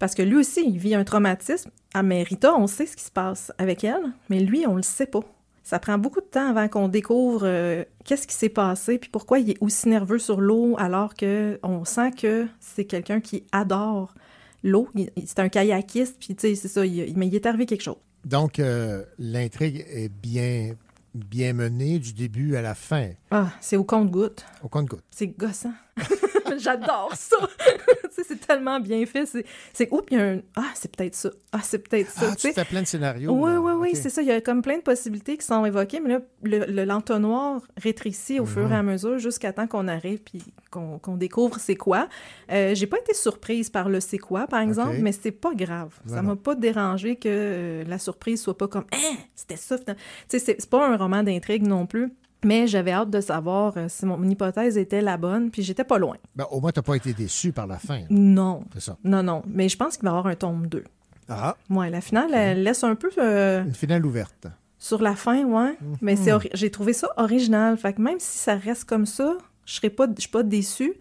Parce 0.00 0.14
que 0.16 0.22
lui 0.22 0.34
aussi, 0.36 0.62
il 0.66 0.78
vit 0.78 0.94
un 0.96 1.04
traumatisme. 1.04 1.70
Ah, 1.94 2.02
mais 2.02 2.22
Rita, 2.24 2.54
on 2.56 2.66
sait 2.66 2.86
ce 2.86 2.96
qui 2.96 3.04
se 3.04 3.10
passe 3.10 3.52
avec 3.58 3.84
elle, 3.84 4.02
mais 4.30 4.40
lui, 4.40 4.64
on 4.66 4.74
le 4.74 4.82
sait 4.82 5.06
pas. 5.06 5.20
Ça 5.62 5.78
prend 5.78 5.98
beaucoup 5.98 6.20
de 6.20 6.26
temps 6.26 6.48
avant 6.48 6.68
qu'on 6.68 6.88
découvre 6.88 7.42
euh, 7.44 7.84
qu'est-ce 8.04 8.26
qui 8.26 8.34
s'est 8.34 8.48
passé, 8.48 8.98
puis 8.98 9.10
pourquoi 9.10 9.38
il 9.38 9.50
est 9.50 9.58
aussi 9.60 9.88
nerveux 9.88 10.18
sur 10.18 10.40
l'eau, 10.40 10.74
alors 10.78 11.14
que 11.14 11.58
on 11.62 11.84
sent 11.84 12.12
que 12.12 12.46
c'est 12.60 12.84
quelqu'un 12.86 13.20
qui 13.20 13.44
adore 13.52 14.14
l'eau. 14.62 14.88
C'est 15.26 15.38
un 15.38 15.48
kayakiste, 15.48 16.16
puis 16.18 16.34
tu 16.34 16.48
sais, 16.48 16.54
c'est 16.54 16.68
ça, 16.68 16.84
il- 16.84 17.16
mais 17.16 17.28
il 17.28 17.34
est 17.34 17.46
arrivé 17.46 17.66
quelque 17.66 17.82
chose. 17.82 17.96
Donc, 18.24 18.58
euh, 18.58 19.04
l'intrigue 19.18 19.84
est 19.88 20.08
bien, 20.10 20.74
bien 21.14 21.52
menée 21.52 21.98
du 21.98 22.12
début 22.12 22.56
à 22.56 22.62
la 22.62 22.74
fin, 22.74 23.10
Ah, 23.30 23.48
c'est 23.60 23.76
au 23.76 23.84
compte-goutte. 23.84 24.44
au 24.62 24.68
compte-goutte. 24.68 25.04
C'est 25.10 25.28
gossant. 25.28 25.72
J'adore 26.58 27.12
ça. 27.14 27.36
c'est 28.12 28.40
tellement 28.46 28.80
bien 28.80 29.04
fait. 29.06 29.26
C'est, 29.26 29.44
c'est 29.72 29.88
oups, 29.92 30.06
il 30.10 30.18
y 30.18 30.20
a 30.20 30.24
un. 30.24 30.40
Ah, 30.56 30.70
c'est 30.74 30.94
peut-être 30.94 31.14
ça. 31.14 31.30
Ah, 31.52 31.60
c'est 31.62 31.78
peut-être 31.78 32.10
ça. 32.10 32.30
Ah, 32.32 32.36
tu 32.36 32.52
plein 32.64 32.82
de 32.82 32.86
scénarios. 32.86 33.32
Oui, 33.32 33.52
oui, 33.58 33.72
oui, 33.72 33.90
c'est 33.94 34.10
ça. 34.10 34.22
Il 34.22 34.28
y 34.28 34.32
a 34.32 34.40
comme 34.40 34.62
plein 34.62 34.76
de 34.78 34.82
possibilités 34.82 35.36
qui 35.36 35.44
sont 35.46 35.64
évoquées, 35.64 36.00
mais 36.00 36.10
là, 36.10 36.20
le, 36.42 36.64
le- 36.66 36.84
l'entonnoir 36.84 37.60
rétrécit 37.76 38.40
au 38.40 38.46
fur 38.46 38.70
et 38.70 38.74
à 38.74 38.82
Mhm. 38.82 38.90
mesure 38.92 39.18
jusqu'à 39.18 39.52
temps 39.52 39.66
qu'on 39.66 39.88
arrive 39.88 40.18
puis 40.22 40.42
qu'on, 40.70 40.98
qu'on 40.98 41.16
découvre 41.16 41.58
c'est 41.58 41.76
quoi. 41.76 42.08
Euh, 42.52 42.74
j'ai 42.74 42.86
pas 42.86 42.98
été 42.98 43.14
surprise 43.14 43.70
par 43.70 43.88
le 43.88 44.00
c'est 44.00 44.18
quoi, 44.18 44.46
par 44.46 44.60
exemple, 44.60 44.94
OK. 44.96 45.02
mais 45.02 45.12
c'est 45.12 45.30
pas 45.32 45.54
grave. 45.54 45.92
Ça 45.96 46.00
Voilà. 46.06 46.22
m'a 46.22 46.36
pas 46.36 46.54
dérangé 46.54 47.16
que 47.16 47.28
euh, 47.28 47.84
la 47.86 47.98
surprise 47.98 48.40
soit 48.42 48.56
pas 48.56 48.68
comme 48.68 48.84
Hein, 48.92 49.16
c'était 49.34 49.56
ça. 49.56 49.78
Tu 49.78 49.84
sais, 50.28 50.38
c'est 50.38 50.68
pas 50.70 50.86
un 50.86 50.96
roman 50.96 51.22
d'intrigue 51.22 51.66
non 51.66 51.86
plus. 51.86 52.12
Mais 52.44 52.66
j'avais 52.66 52.92
hâte 52.92 53.10
de 53.10 53.20
savoir 53.20 53.74
euh, 53.76 53.86
si 53.88 54.06
mon 54.06 54.22
hypothèse 54.28 54.78
était 54.78 55.00
la 55.02 55.16
bonne, 55.16 55.50
puis 55.50 55.62
j'étais 55.62 55.84
pas 55.84 55.98
loin. 55.98 56.16
Ben, 56.36 56.46
au 56.50 56.60
moins, 56.60 56.72
tu 56.72 56.78
n'as 56.78 56.82
pas 56.82 56.94
été 56.96 57.12
déçu 57.12 57.52
par 57.52 57.66
la 57.66 57.78
fin. 57.78 58.00
Non. 58.08 58.64
C'est 58.74 58.80
ça. 58.80 58.96
Non, 59.04 59.22
non. 59.22 59.42
Mais 59.46 59.68
je 59.68 59.76
pense 59.76 59.96
qu'il 59.96 60.04
va 60.04 60.10
y 60.10 60.16
avoir 60.18 60.26
un 60.26 60.34
tome 60.36 60.66
2. 60.66 60.84
Ah, 61.28 61.56
Ouais, 61.68 61.90
la 61.90 62.00
finale, 62.00 62.32
elle 62.34 62.62
laisse 62.62 62.82
un 62.82 62.94
peu 62.94 63.10
euh, 63.18 63.62
une 63.64 63.74
finale 63.74 64.04
ouverte. 64.06 64.46
sur 64.78 65.00
la 65.02 65.14
fin, 65.14 65.44
ouais. 65.44 65.76
Mais 66.00 66.16
c'est 66.16 66.32
ori- 66.32 66.50
j'ai 66.54 66.70
trouvé 66.70 66.92
ça 66.92 67.08
original. 67.18 67.76
Fait 67.76 67.92
que 67.92 68.00
même 68.00 68.18
si 68.18 68.38
ça 68.38 68.56
reste 68.56 68.84
comme 68.84 69.06
ça, 69.06 69.36
je 69.66 69.74
serais 69.74 69.90
pas, 69.90 70.06
je 70.16 70.20
suis 70.22 70.30
pas 70.30 70.42
déçue. 70.42 70.94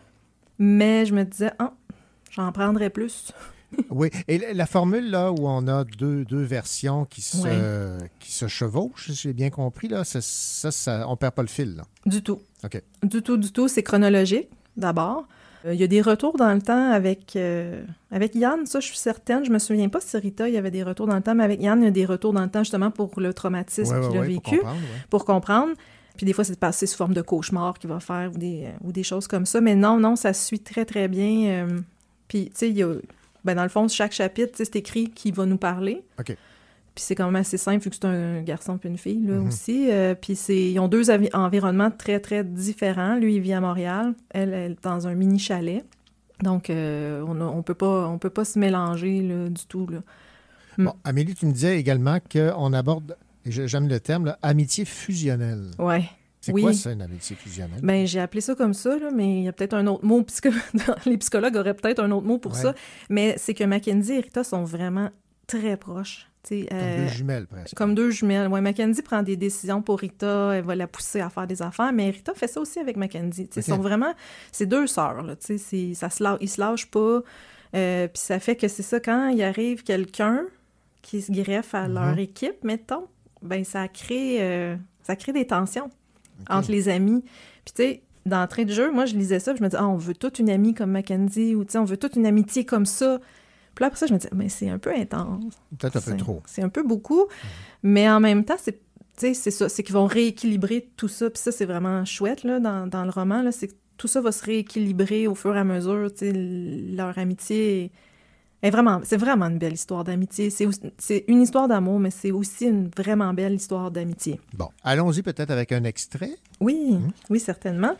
Mais 0.59 1.05
je 1.05 1.13
me 1.15 1.23
disais, 1.23 1.51
ah, 1.57 1.71
j'en 2.31 2.51
prendrais 2.51 2.89
plus. 2.89 3.31
Oui, 3.89 4.09
et 4.27 4.37
la- 4.53 4.65
formule 4.65 5.09
là 5.11 5.31
où 5.31 5.47
on 5.47 5.67
a 5.67 5.83
deux, 5.83 6.25
deux 6.25 6.41
versions 6.43 7.05
qui 7.05 7.21
se, 7.21 7.37
Ouais. 7.37 8.07
qui 8.19 8.31
se 8.31 8.47
chevauchent, 8.47 9.07
si 9.11 9.13
j'ai 9.15 9.33
bien 9.33 9.49
compris, 9.49 9.87
là, 9.87 10.03
ça, 10.03 10.19
ça, 10.21 10.71
ça- 10.71 11.05
on 11.07 11.15
perd 11.15 11.33
pas 11.33 11.41
le 11.41 11.47
fil. 11.47 11.75
Là. 11.75 11.83
Du 12.05 12.21
tout. 12.21 12.39
OK. 12.63 12.81
Du 13.03 13.21
tout, 13.21 13.37
du 13.37 13.51
tout. 13.51 13.67
C'est 13.67 13.83
chronologique, 13.83 14.49
d'abord. 14.77 15.27
Euh, 15.65 15.73
Il 15.73 15.79
y 15.79 15.83
a 15.83 15.87
des 15.87 16.01
retours 16.01 16.37
dans 16.37 16.53
le 16.53 16.61
temps 16.61 16.91
avec, 16.91 17.35
euh, 17.35 17.83
avec 18.11 18.33
Yann, 18.35 18.65
ça, 18.65 18.79
je 18.79 18.87
suis 18.87 18.97
certaine. 18.97 19.43
Je 19.43 19.51
me 19.51 19.59
souviens 19.59 19.89
pas 19.89 19.99
si 19.99 20.15
Rita, 20.17 20.47
il 20.47 20.53
y 20.53 20.57
avait 20.57 20.71
des 20.71 20.83
retours 20.83 21.05
dans 21.07 21.15
le 21.15 21.21
temps, 21.21 21.35
mais 21.35 21.43
avec 21.43 21.61
Yann, 21.61 21.81
il 21.81 21.85
y 21.85 21.87
a 21.87 21.91
des 21.91 22.05
retours 22.05 22.31
dans 22.33 22.43
le 22.43 22.49
temps 22.49 22.63
justement 22.63 22.91
pour 22.91 23.11
le 23.19 23.33
traumatisme 23.33 23.93
Ouais, 23.93 23.99
ouais, 24.01 24.07
qu'il 24.09 24.17
a 24.17 24.21
ouais, 24.21 24.33
pour 24.35 24.43
vécu. 24.45 24.57
comprendre, 24.59 24.79
ouais. 24.79 25.05
pour 25.09 25.25
comprendre. 25.25 25.73
Puis 26.15 26.25
des 26.25 26.33
fois, 26.33 26.43
c'est 26.43 26.59
passé 26.59 26.85
sous 26.87 26.97
forme 26.97 27.13
de 27.13 27.21
cauchemar 27.21 27.77
qu'il 27.79 27.89
va 27.89 27.99
faire 27.99 28.31
ou 28.33 28.37
des, 28.37 28.65
euh, 28.65 28.71
ou 28.83 28.91
des 28.91 29.03
choses 29.03 29.27
comme 29.27 29.45
ça. 29.45 29.61
Mais 29.61 29.75
non, 29.75 29.99
non, 29.99 30.15
ça 30.15 30.33
suit 30.33 30.59
très, 30.59 30.85
très 30.85 31.07
bien. 31.07 31.49
euh, 31.67 31.79
puis, 32.27 32.45
tu 32.45 32.51
sais, 32.55 32.69
il 32.69 32.77
y 32.77 32.83
a... 32.83 32.93
Ben, 33.49 33.55
dans 33.55 33.63
le 33.63 33.69
fond, 33.69 33.87
chaque 33.87 34.11
chapitre, 34.11 34.53
c'est 34.55 34.75
écrit 34.75 35.09
qui 35.09 35.31
va 35.31 35.45
nous 35.45 35.57
parler. 35.57 36.03
OK. 36.19 36.35
Puis 36.95 37.03
c'est 37.05 37.15
quand 37.15 37.25
même 37.25 37.37
assez 37.37 37.57
simple, 37.57 37.83
vu 37.83 37.89
que 37.89 37.95
c'est 37.95 38.05
un 38.05 38.41
garçon 38.41 38.77
puis 38.77 38.89
une 38.89 38.97
fille, 38.97 39.23
là, 39.25 39.35
Mhm. 39.35 39.47
aussi. 39.47 39.89
Euh, 39.89 40.15
puis 40.15 40.33
ils 40.49 40.79
ont 40.79 40.87
deux 40.87 41.09
environnements 41.33 41.91
très, 41.91 42.19
très 42.19 42.43
différents. 42.43 43.15
Lui, 43.15 43.35
il 43.35 43.41
vit 43.41 43.53
à 43.53 43.61
Montréal. 43.61 44.13
Elle, 44.31 44.53
elle 44.53 44.71
est 44.73 44.83
dans 44.83 45.07
un 45.07 45.15
mini 45.15 45.39
chalet. 45.39 45.83
Donc, 46.43 46.69
euh, 46.69 47.23
on, 47.27 47.39
on 47.41 47.61
peut 47.63 47.73
pas, 47.73 48.07
on 48.07 48.17
peut 48.17 48.29
pas 48.29 48.45
se 48.45 48.59
mélanger, 48.59 49.21
là, 49.21 49.49
du 49.49 49.65
tout, 49.65 49.87
là. 49.87 49.99
Bon, 50.77 50.93
Amélie, 51.03 51.35
tu 51.35 51.45
me 51.45 51.51
disais 51.51 51.77
également 51.77 52.19
qu'on 52.31 52.71
aborde, 52.73 53.17
j'aime 53.45 53.87
le 53.89 53.99
terme, 53.99 54.25
là, 54.25 54.39
amitié 54.41 54.85
fusionnelle. 54.85 55.71
Ouais. 55.77 56.03
C'est 56.49 56.53
Oui. 56.53 56.61
quoi 56.63 56.73
ça, 56.73 56.91
une 56.91 57.01
amitié 57.01 57.35
fusionnelle? 57.35 57.79
Ben, 57.81 58.05
j'ai 58.05 58.19
appelé 58.19 58.41
ça 58.41 58.55
comme 58.55 58.73
ça, 58.73 58.97
là, 58.97 59.09
mais 59.13 59.37
il 59.39 59.43
y 59.43 59.47
a 59.47 59.53
peut-être 59.53 59.73
un 59.75 59.87
autre 59.87 60.03
mot. 60.05 60.21
psycho- 60.23 60.49
Les 61.05 61.17
psychologues 61.17 61.55
auraient 61.55 61.73
peut-être 61.73 61.99
un 61.99 62.11
autre 62.11 62.25
mot 62.27 62.37
pour 62.37 62.53
Ouais. 62.53 62.61
ça. 62.61 62.75
Mais 63.09 63.35
c'est 63.37 63.53
que 63.53 63.63
Mackenzie 63.63 64.13
et 64.13 64.19
Rita 64.19 64.43
sont 64.43 64.63
vraiment 64.63 65.09
très 65.47 65.77
proches. 65.77 66.27
sais, 66.43 66.65
Comme 66.69 66.77
euh, 66.79 67.05
deux 67.05 67.07
jumelles, 67.13 67.47
presque. 67.47 67.75
Comme 67.75 67.95
deux 67.95 68.11
jumelles. 68.11 68.47
Ouais, 68.47 68.61
Mackenzie 68.61 69.01
prend 69.01 69.21
des 69.23 69.35
décisions 69.35 69.81
pour 69.81 69.99
Rita, 69.99 70.51
elle 70.55 70.63
va 70.63 70.75
la 70.75 70.87
pousser 70.87 71.19
à 71.21 71.29
faire 71.29 71.45
des 71.47 71.61
affaires, 71.61 71.91
mais 71.91 72.09
Rita 72.09 72.33
fait 72.33 72.47
ça 72.47 72.61
aussi 72.61 72.79
avec 72.79 72.95
Mackenzie. 72.97 73.47
Tu 73.47 73.53
sais, 73.55 73.59
Ok. 73.59 73.67
Ils 73.67 73.71
sont 73.75 73.81
vraiment. 73.81 74.13
C'est 74.51 74.65
deux 74.65 74.87
sœurs, 74.87 75.21
là. 75.23 75.35
Ça 75.39 76.09
se 76.09 76.23
lâche, 76.23 76.37
ils 76.41 76.47
se 76.49 76.59
lâchent 76.61 76.89
pas. 76.89 77.21
Euh, 77.75 78.07
Puis 78.07 78.21
ça 78.21 78.39
fait 78.39 78.55
que 78.55 78.67
c'est 78.67 78.83
ça, 78.83 78.99
quand 78.99 79.27
il 79.29 79.43
arrive 79.43 79.83
quelqu'un 79.83 80.45
qui 81.01 81.21
se 81.21 81.31
greffe 81.31 81.75
à 81.75 81.87
leur 81.87 82.13
Mhm. 82.13 82.19
équipe, 82.19 82.63
mettons, 82.63 83.05
ben 83.41 83.63
ça 83.63 83.87
crée, 83.87 84.37
euh, 84.41 84.75
ça 85.03 85.15
crée 85.15 85.33
des 85.33 85.45
tensions 85.47 85.89
entre 86.49 86.71
les 86.71 86.89
amis. 86.89 87.21
Puis 87.65 87.73
tu 87.75 87.83
sais, 87.83 88.01
d'entrée 88.25 88.65
de 88.65 88.71
jeu, 88.73 88.91
moi 88.91 89.05
je 89.05 89.15
lisais 89.15 89.39
ça, 89.39 89.51
puis 89.53 89.59
je 89.59 89.63
me 89.63 89.69
disais, 89.69 89.81
ah, 89.81 89.87
on 89.87 89.97
veut 89.97 90.13
toute 90.15 90.39
une 90.39 90.49
amie 90.49 90.73
comme 90.73 90.91
Mackenzie, 90.91 91.55
ou 91.55 91.65
tu 91.65 91.71
sais, 91.73 91.77
on 91.77 91.85
veut 91.85 91.97
toute 91.97 92.15
une 92.15 92.25
amitié 92.25 92.65
comme 92.65 92.85
ça. 92.85 93.19
Puis 93.75 93.83
là, 93.83 93.87
après 93.87 93.99
ça, 93.99 94.07
je 94.07 94.13
me 94.13 94.17
disais, 94.17 94.31
mais 94.35 94.49
c'est 94.49 94.69
un 94.69 94.77
peu 94.79 94.93
intense. 94.93 95.53
Peut-être 95.77 95.95
un 95.97 96.01
peu 96.01 96.17
trop. 96.17 96.41
C'est 96.45 96.61
un 96.61 96.69
peu 96.69 96.83
beaucoup, 96.83 97.25
mais 97.83 98.09
en 98.09 98.19
même 98.19 98.43
temps, 98.45 98.57
c'est 98.59 98.79
tu 99.17 99.27
sais, 99.27 99.33
c'est 99.33 99.51
ça, 99.51 99.67
c'est 99.67 99.83
qu'ils 99.83 99.95
vont 99.95 100.05
rééquilibrer 100.05 100.89
tout 100.95 101.09
ça. 101.09 101.29
Puis 101.29 101.39
ça, 101.41 101.51
c'est 101.51 101.65
vraiment 101.65 102.05
chouette 102.05 102.43
là, 102.45 102.59
dans, 102.61 102.87
dans 102.87 103.03
le 103.03 103.09
roman. 103.09 103.41
Là, 103.41 103.51
c'est 103.51 103.67
que 103.67 103.73
tout 103.97 104.07
ça 104.07 104.21
va 104.21 104.31
se 104.31 104.45
rééquilibrer 104.45 105.27
au 105.27 105.35
fur 105.35 105.53
et 105.55 105.59
à 105.59 105.65
mesure. 105.65 106.09
tu 106.13 106.19
sais, 106.19 106.29
l- 106.29 106.95
Leur 106.95 107.17
amitié 107.17 107.91
vraiment, 108.63 108.99
c'est 109.03 109.15
vraiment 109.17 109.45
une 109.47 109.57
belle 109.57 109.73
histoire 109.73 110.03
d'amitié. 110.03 110.49
C'est 110.49 110.65
aussi- 110.65 110.91
c'est 110.97 111.23
une 111.29 111.41
histoire 111.41 111.67
d'amour, 111.69 111.99
mais 111.99 112.11
c'est 112.11 112.31
aussi 112.31 112.65
une 112.65 112.89
vraiment 112.89 113.33
belle 113.33 113.53
histoire 113.53 113.89
d'amitié. 113.89 114.41
Bon, 114.53 114.67
allons-y 114.83 115.21
peut-être 115.23 115.51
avec 115.51 115.71
un 115.71 115.83
extrait. 115.85 116.33
Oui, 116.59 116.91
Mmh. 116.95 117.07
oui, 117.29 117.39
certainement. 117.39 117.95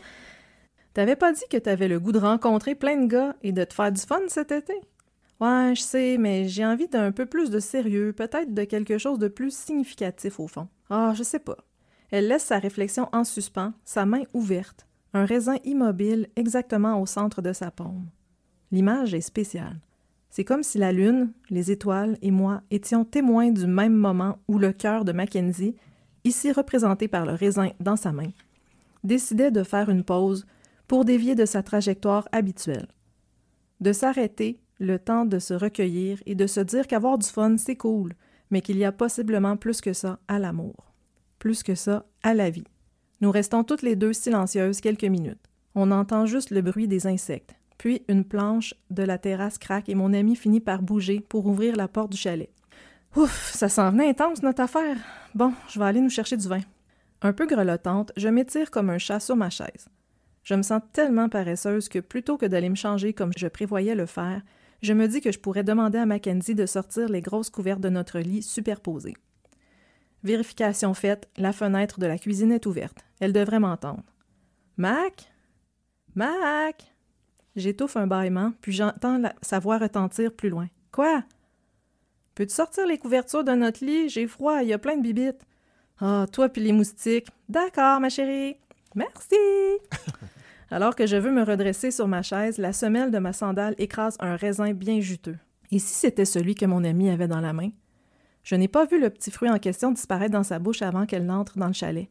T'avais 0.92 1.16
pas 1.16 1.32
dit 1.32 1.44
que 1.50 1.56
t'avais 1.56 1.88
le 1.88 1.98
goût 2.00 2.12
de 2.12 2.18
rencontrer 2.18 2.74
plein 2.74 2.96
de 3.00 3.06
gars 3.06 3.36
et 3.42 3.52
de 3.52 3.64
te 3.64 3.72
faire 3.72 3.90
du 3.92 4.00
fun 4.00 4.20
cet 4.28 4.52
été? 4.52 4.74
Ouais, 5.40 5.72
je 5.74 5.80
sais, 5.80 6.18
mais 6.18 6.46
j'ai 6.48 6.66
envie 6.66 6.88
d'un 6.88 7.12
peu 7.12 7.24
plus 7.24 7.48
de 7.48 7.60
sérieux, 7.60 8.12
peut-être 8.12 8.52
de 8.52 8.64
quelque 8.64 8.98
chose 8.98 9.18
de 9.18 9.28
plus 9.28 9.56
significatif 9.56 10.38
au 10.40 10.46
fond. 10.48 10.68
Ah, 10.90 11.12
je 11.16 11.22
sais 11.22 11.38
pas. 11.38 11.56
Elle 12.10 12.28
laisse 12.28 12.44
sa 12.44 12.58
réflexion 12.58 13.08
en 13.12 13.24
suspens, 13.24 13.72
sa 13.84 14.04
main 14.04 14.24
ouverte, 14.34 14.86
un 15.14 15.24
raisin 15.24 15.56
immobile 15.64 16.28
exactement 16.36 17.00
au 17.00 17.06
centre 17.06 17.40
de 17.40 17.52
sa 17.54 17.70
paume. 17.70 18.06
L'image 18.72 19.14
est 19.14 19.20
spéciale. 19.22 19.78
C'est 20.30 20.44
comme 20.44 20.62
si 20.62 20.78
la 20.78 20.92
lune, 20.92 21.32
les 21.50 21.72
étoiles 21.72 22.16
et 22.22 22.30
moi 22.30 22.62
étions 22.70 23.04
témoins 23.04 23.50
du 23.50 23.66
même 23.66 23.96
moment 23.96 24.38
où 24.46 24.58
le 24.58 24.72
cœur 24.72 25.04
de 25.04 25.12
Mackenzie, 25.12 25.76
ici 26.24 26.52
représenté 26.52 27.08
par 27.08 27.26
le 27.26 27.32
raisin 27.32 27.70
dans 27.80 27.96
sa 27.96 28.12
main, 28.12 28.30
décidait 29.02 29.50
de 29.50 29.64
faire 29.64 29.88
une 29.88 30.04
pause 30.04 30.46
pour 30.86 31.04
dévier 31.04 31.34
de 31.34 31.44
sa 31.44 31.62
trajectoire 31.62 32.28
habituelle. 32.32 32.88
De 33.80 33.92
s'arrêter, 33.92 34.60
le 34.78 34.98
temps 34.98 35.24
de 35.24 35.38
se 35.38 35.54
recueillir 35.54 36.22
et 36.26 36.34
de 36.34 36.46
se 36.46 36.60
dire 36.60 36.86
qu'avoir 36.86 37.18
du 37.18 37.26
fun, 37.26 37.56
c'est 37.56 37.76
cool, 37.76 38.14
mais 38.50 38.60
qu'il 38.60 38.78
y 38.78 38.84
a 38.84 38.92
possiblement 38.92 39.56
plus 39.56 39.80
que 39.80 39.92
ça 39.92 40.18
à 40.28 40.38
l'amour, 40.38 40.92
plus 41.38 41.62
que 41.62 41.74
ça 41.74 42.06
à 42.22 42.34
la 42.34 42.50
vie. 42.50 42.64
Nous 43.20 43.30
restons 43.30 43.64
toutes 43.64 43.82
les 43.82 43.96
deux 43.96 44.12
silencieuses 44.12 44.80
quelques 44.80 45.04
minutes. 45.04 45.38
On 45.74 45.90
entend 45.90 46.26
juste 46.26 46.50
le 46.50 46.62
bruit 46.62 46.88
des 46.88 47.06
insectes, 47.06 47.54
puis 47.80 48.02
une 48.08 48.26
planche 48.26 48.74
de 48.90 49.02
la 49.02 49.16
terrasse 49.16 49.56
craque 49.56 49.88
et 49.88 49.94
mon 49.94 50.12
ami 50.12 50.36
finit 50.36 50.60
par 50.60 50.82
bouger 50.82 51.20
pour 51.20 51.46
ouvrir 51.46 51.76
la 51.76 51.88
porte 51.88 52.12
du 52.12 52.18
chalet. 52.18 52.50
Ouf, 53.16 53.52
ça 53.54 53.70
s'en 53.70 53.90
venait 53.90 54.10
intense 54.10 54.42
notre 54.42 54.60
affaire. 54.60 54.98
Bon, 55.34 55.54
je 55.66 55.78
vais 55.78 55.86
aller 55.86 56.02
nous 56.02 56.10
chercher 56.10 56.36
du 56.36 56.46
vin. 56.46 56.60
Un 57.22 57.32
peu 57.32 57.46
grelottante, 57.46 58.12
je 58.18 58.28
m'étire 58.28 58.70
comme 58.70 58.90
un 58.90 58.98
chat 58.98 59.18
sur 59.18 59.34
ma 59.34 59.48
chaise. 59.48 59.88
Je 60.42 60.54
me 60.54 60.60
sens 60.60 60.82
tellement 60.92 61.30
paresseuse 61.30 61.88
que 61.88 62.00
plutôt 62.00 62.36
que 62.36 62.44
d'aller 62.44 62.68
me 62.68 62.74
changer 62.74 63.14
comme 63.14 63.32
je 63.34 63.46
prévoyais 63.46 63.94
le 63.94 64.04
faire, 64.04 64.42
je 64.82 64.92
me 64.92 65.08
dis 65.08 65.22
que 65.22 65.32
je 65.32 65.38
pourrais 65.38 65.64
demander 65.64 65.96
à 65.96 66.04
Mackenzie 66.04 66.54
de 66.54 66.66
sortir 66.66 67.08
les 67.08 67.22
grosses 67.22 67.48
couvertes 67.48 67.80
de 67.80 67.88
notre 67.88 68.18
lit 68.18 68.42
superposées. 68.42 69.16
Vérification 70.22 70.92
faite, 70.92 71.30
la 71.38 71.54
fenêtre 71.54 71.98
de 71.98 72.06
la 72.06 72.18
cuisine 72.18 72.52
est 72.52 72.66
ouverte. 72.66 73.06
Elle 73.20 73.32
devrait 73.32 73.58
m'entendre. 73.58 74.04
Mac? 74.76 75.32
Mac? 76.14 76.90
J'étouffe 77.56 77.96
un 77.96 78.06
bâillement, 78.06 78.52
puis 78.60 78.72
j'entends 78.72 79.20
sa 79.42 79.58
voix 79.58 79.78
retentir 79.78 80.32
plus 80.32 80.48
loin. 80.48 80.68
Quoi? 80.92 81.24
Peux-tu 82.34 82.54
sortir 82.54 82.86
les 82.86 82.98
couvertures 82.98 83.44
de 83.44 83.52
notre 83.52 83.84
lit? 83.84 84.08
J'ai 84.08 84.26
froid, 84.26 84.62
il 84.62 84.68
y 84.68 84.72
a 84.72 84.78
plein 84.78 84.96
de 84.96 85.02
bibites. 85.02 85.44
Ah, 86.00 86.26
toi 86.32 86.48
puis 86.48 86.62
les 86.62 86.72
moustiques. 86.72 87.28
D'accord, 87.48 88.00
ma 88.00 88.08
chérie. 88.08 88.56
Merci. 88.94 89.36
Alors 90.70 90.94
que 90.94 91.06
je 91.06 91.16
veux 91.16 91.32
me 91.32 91.42
redresser 91.42 91.90
sur 91.90 92.06
ma 92.06 92.22
chaise, 92.22 92.58
la 92.58 92.72
semelle 92.72 93.10
de 93.10 93.18
ma 93.18 93.32
sandale 93.32 93.74
écrase 93.78 94.16
un 94.20 94.36
raisin 94.36 94.72
bien 94.72 95.00
juteux. 95.00 95.36
Et 95.72 95.78
si 95.78 95.94
c'était 95.94 96.24
celui 96.24 96.54
que 96.54 96.66
mon 96.66 96.84
ami 96.84 97.10
avait 97.10 97.28
dans 97.28 97.40
la 97.40 97.52
main? 97.52 97.70
Je 98.42 98.54
n'ai 98.54 98.68
pas 98.68 98.86
vu 98.86 99.00
le 99.00 99.10
petit 99.10 99.30
fruit 99.30 99.50
en 99.50 99.58
question 99.58 99.92
disparaître 99.92 100.32
dans 100.32 100.42
sa 100.42 100.58
bouche 100.58 100.82
avant 100.82 101.06
qu'elle 101.06 101.26
n'entre 101.26 101.58
dans 101.58 101.66
le 101.66 101.72
chalet. 101.72 102.08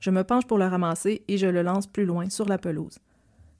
Je 0.00 0.10
me 0.10 0.24
penche 0.24 0.46
pour 0.46 0.58
le 0.58 0.66
ramasser 0.66 1.22
et 1.28 1.38
je 1.38 1.46
le 1.46 1.62
lance 1.62 1.86
plus 1.86 2.04
loin 2.04 2.28
sur 2.28 2.46
la 2.46 2.58
pelouse. 2.58 2.98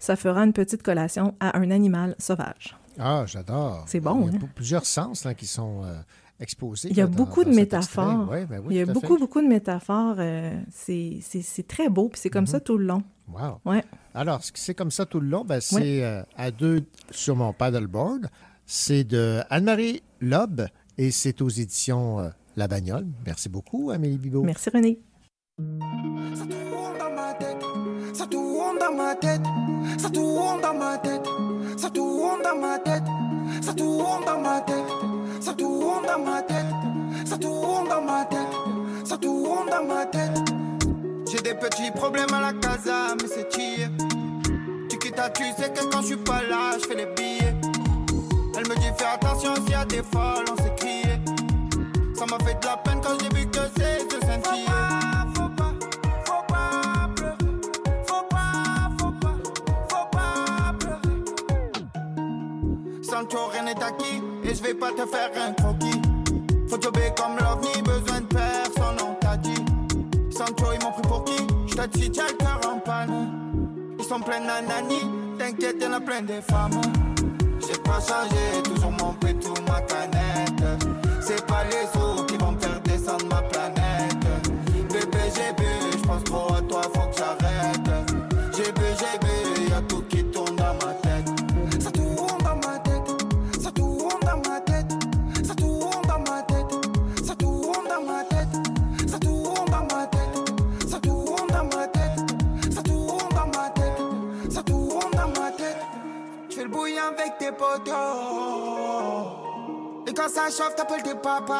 Ça 0.02 0.16
fera 0.16 0.40
une 0.42 0.52
petite 0.52 0.82
collation 0.82 1.34
à 1.38 1.56
un 1.56 1.70
animal 1.70 2.16
sauvage. 2.18 2.76
Ah, 2.98 3.22
j'adore. 3.26 3.84
C'est 3.86 4.00
bon, 4.00 4.26
Il 4.28 4.32
y 4.34 4.36
a 4.36 4.40
hein? 4.42 4.48
plusieurs 4.56 4.84
sens 4.84 5.24
là, 5.24 5.32
qui 5.32 5.46
sont 5.46 5.84
euh, 5.84 5.94
exposé. 6.40 6.88
Il 6.90 6.96
y 6.96 7.00
a 7.00 7.04
là, 7.04 7.08
dans- 7.10 7.16
beaucoup 7.16 7.44
dans 7.44 7.50
de 7.50 7.54
métaphores. 7.54 8.28
Ouais, 8.28 8.44
ben 8.44 8.58
oui, 8.58 8.74
Il 8.74 8.76
y 8.78 8.80
a 8.80 8.86
beaucoup, 8.86 9.14
fait. 9.14 9.20
beaucoup 9.20 9.40
de 9.40 9.46
métaphores. 9.46 10.16
euh, 10.18 10.60
c'est 10.72 11.20
très 11.68 11.88
beau, 11.88 12.08
puis 12.08 12.20
c'est 12.20 12.30
comme 12.30 12.48
ça 12.48 12.58
tout 12.58 12.76
le 12.78 12.84
long. 12.86 13.04
Wow. 13.32 13.60
Ouais. 13.64 13.84
Alors, 14.12 14.42
ce 14.42 14.50
qui- 14.50 14.60
c'est 14.60 14.74
comme 14.74 14.90
ça 14.90 15.06
tout 15.06 15.20
le 15.20 15.28
long, 15.28 15.44
ben, 15.44 15.60
c'est 15.60 16.02
euh, 16.04 16.24
à 16.36 16.50
deux 16.50 16.84
sur 17.12 17.36
mon 17.36 17.52
paddleboard. 17.52 18.26
C'est 18.66 19.04
de 19.04 19.40
Anne-Marie 19.50 20.02
Loeb 20.20 20.62
et 20.98 21.12
c'est 21.12 21.40
aux 21.42 21.48
éditions 21.48 22.18
euh, 22.18 22.28
La 22.56 22.66
Bagnole. 22.66 23.06
Merci 23.24 23.48
beaucoup, 23.48 23.90
Amélie 23.92 24.18
Bibot. 24.18 24.42
Merci, 24.42 24.68
René. 24.68 24.98
Ça 26.34 26.44
tourne 26.44 26.98
dans 26.98 27.14
ma 27.14 27.34
tête, 27.34 27.62
ça 28.14 28.26
tourne 28.26 28.78
dans 28.78 28.92
ma 28.94 29.14
tête, 29.14 29.42
ça 29.98 30.10
tourne 30.10 30.60
dans 30.60 30.74
ma 32.58 32.78
tête, 32.78 33.04
ça 33.62 33.74
tourne 33.74 34.24
dans 34.24 34.40
ma 34.40 34.60
tête, 34.60 34.84
ça 35.40 35.52
tourne 35.52 36.06
dans 36.06 36.18
ma 36.18 36.42
tête, 36.42 36.66
ça 37.24 37.38
tourne 37.38 37.88
dans 37.88 38.02
ma 38.02 38.24
tête, 38.24 38.52
ça 39.04 39.16
tourne 39.18 39.70
dans 39.70 39.84
ma 39.84 40.06
tête. 40.06 40.52
J'ai 41.30 41.40
des 41.40 41.54
petits 41.54 41.90
problèmes 41.92 42.32
à 42.34 42.40
la 42.40 42.52
casa, 42.52 43.14
mais 43.20 43.28
c'est 43.28 43.50
chier. 43.54 43.88
Tu 44.90 44.98
quittes 44.98 45.20
tu 45.34 45.44
sais 45.56 45.70
que 45.70 45.84
quand 45.90 46.02
je 46.02 46.06
suis 46.08 46.16
pas 46.16 46.42
là, 46.42 46.76
je 46.80 46.86
fais 46.86 46.94
les 46.94 47.06
billets. 47.06 47.54
Elle 48.56 48.68
me 48.68 48.74
dit 48.76 48.90
fais 48.98 49.06
attention 49.14 49.54
s'il 49.56 49.70
y 49.70 49.74
a 49.74 49.84
des 49.84 50.02
folles, 50.02 50.44
on 50.52 50.62
s'est 50.62 50.74
crié. 50.76 51.20
Ça 52.14 52.26
m'a 52.26 52.38
fait 52.44 52.60
de 52.60 52.66
la 52.66 52.76
peine 52.76 53.00
quand 53.02 53.18
j'ai 53.18 53.34
vu 53.34 53.46
que 53.46 53.60
c'est 53.76 54.04
de 54.06 54.20
sentir. 54.26 54.91
Acquis 63.70 64.22
et 64.44 64.54
je 64.54 64.62
vais 64.62 64.74
pas 64.74 64.90
te 64.90 65.06
faire 65.06 65.30
un 65.36 65.52
croquis. 65.52 66.00
Faut 66.68 66.80
jobber 66.80 67.12
comme 67.16 67.36
l'ovni, 67.38 67.82
besoin 67.82 68.20
de 68.20 68.26
personne, 68.26 68.96
on 69.00 69.14
t'a 69.14 69.36
dit. 69.36 69.64
Sancho, 70.30 70.72
ils 70.74 70.84
m'ont 70.84 70.92
pris 70.92 71.02
pour 71.02 71.24
qui? 71.24 71.46
Te 71.74 71.86
dis, 71.98 72.10
tiens 72.10 72.26
le 72.28 72.34
cœur 72.34 72.60
en 72.72 72.78
panne. 72.78 73.30
Ils 73.98 74.04
sont 74.04 74.20
pleins 74.20 74.40
d'anani, 74.40 75.00
t'inquiète, 75.38 75.82
y'en 75.82 75.92
a 75.92 76.00
plein 76.00 76.22
des 76.22 76.40
femmes. 76.42 76.80
J'ai 77.60 77.78
pas 77.78 78.00
changé, 78.00 78.62
toujours 78.64 78.92
mon 78.92 79.12
pétou, 79.14 79.54
ma 79.68 79.80
canette. 79.82 80.64
C'est 81.20 81.44
pas 81.46 81.64
les 81.64 81.86
sous 81.92 82.24
qui 82.24 82.36
vont 82.36 82.52
me 82.52 82.58
faire 82.58 82.80
descendre 82.80 83.26
ma 83.30 83.42
planète. 83.42 84.24
Bébé, 84.88 85.18
j'ai 85.34 85.52
bu, 85.56 85.98
j'pense 85.98 86.24
trop 86.24 86.54
à 86.54 86.60
toi, 86.62 86.82
faut 86.82 87.08
que 87.08 87.16
j'arrête. 87.16 87.91
Et 110.06 110.14
quand 110.14 110.28
ça 110.28 110.50
chauffe, 110.50 110.74
t'appelles 110.76 111.02
tes 111.02 111.14
papas. 111.14 111.56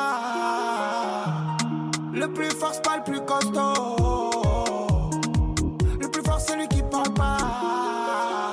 Le 2.12 2.26
plus 2.32 2.50
fort, 2.50 2.72
c'est 2.74 2.82
pas 2.82 2.96
le 2.98 3.04
plus 3.04 3.20
costaud. 3.20 4.30
Le 6.00 6.08
plus 6.08 6.22
fort, 6.22 6.40
c'est 6.40 6.56
lui 6.56 6.68
qui 6.68 6.82
parle 6.82 7.12
pas. 7.14 8.51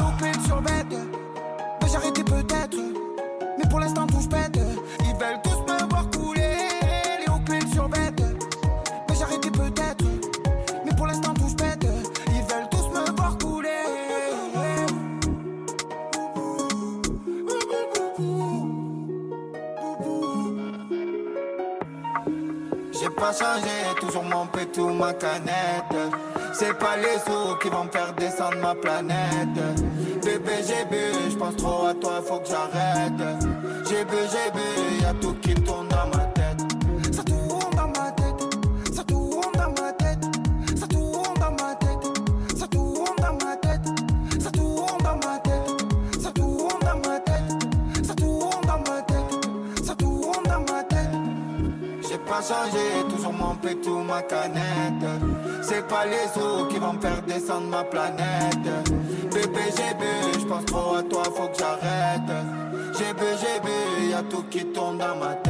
Ma 24.87 25.13
canette. 25.13 25.95
C'est 26.53 26.77
pas 26.77 26.97
les 26.97 27.19
sous 27.25 27.55
qui 27.61 27.69
vont 27.69 27.85
me 27.85 27.89
faire 27.91 28.13
descendre 28.13 28.57
ma 28.61 28.75
planète. 28.75 29.59
Bébé, 30.23 30.51
j'ai 30.67 30.85
bu, 30.89 31.31
j'pense 31.31 31.55
trop 31.57 31.85
à 31.85 31.93
toi, 31.93 32.21
faut 32.25 32.39
que 32.39 32.47
j'arrête. 32.47 33.39
J'ai 33.87 34.03
bu, 34.05 34.17
j'ai 34.31 34.51
bu, 34.51 35.01
y'a 35.01 35.13
tout 35.21 35.35
qui 35.41 35.48
pétou, 53.69 53.99
ma 53.99 54.21
canette. 54.21 55.21
C'est 55.61 55.87
pas 55.87 56.05
les 56.05 56.27
sous 56.33 56.65
qui 56.67 56.77
vont 56.77 56.93
me 56.93 57.01
faire 57.01 57.21
descendre 57.23 57.67
ma 57.67 57.83
planète. 57.83 58.69
Bébé, 59.33 59.65
j'ai 59.75 59.93
bu, 59.95 60.39
j'pense 60.39 60.65
trop 60.65 60.95
à 60.95 61.03
toi, 61.03 61.23
faut 61.25 61.47
que 61.47 61.57
j'arrête. 61.57 62.31
J'ai 62.97 63.13
bu, 63.13 63.25
j'ai 63.39 63.59
bu, 63.61 64.09
y'a 64.11 64.23
tout 64.23 64.43
qui 64.49 64.65
tourne 64.65 64.97
dans 64.97 65.15
ma 65.15 65.33
tête. 65.35 65.48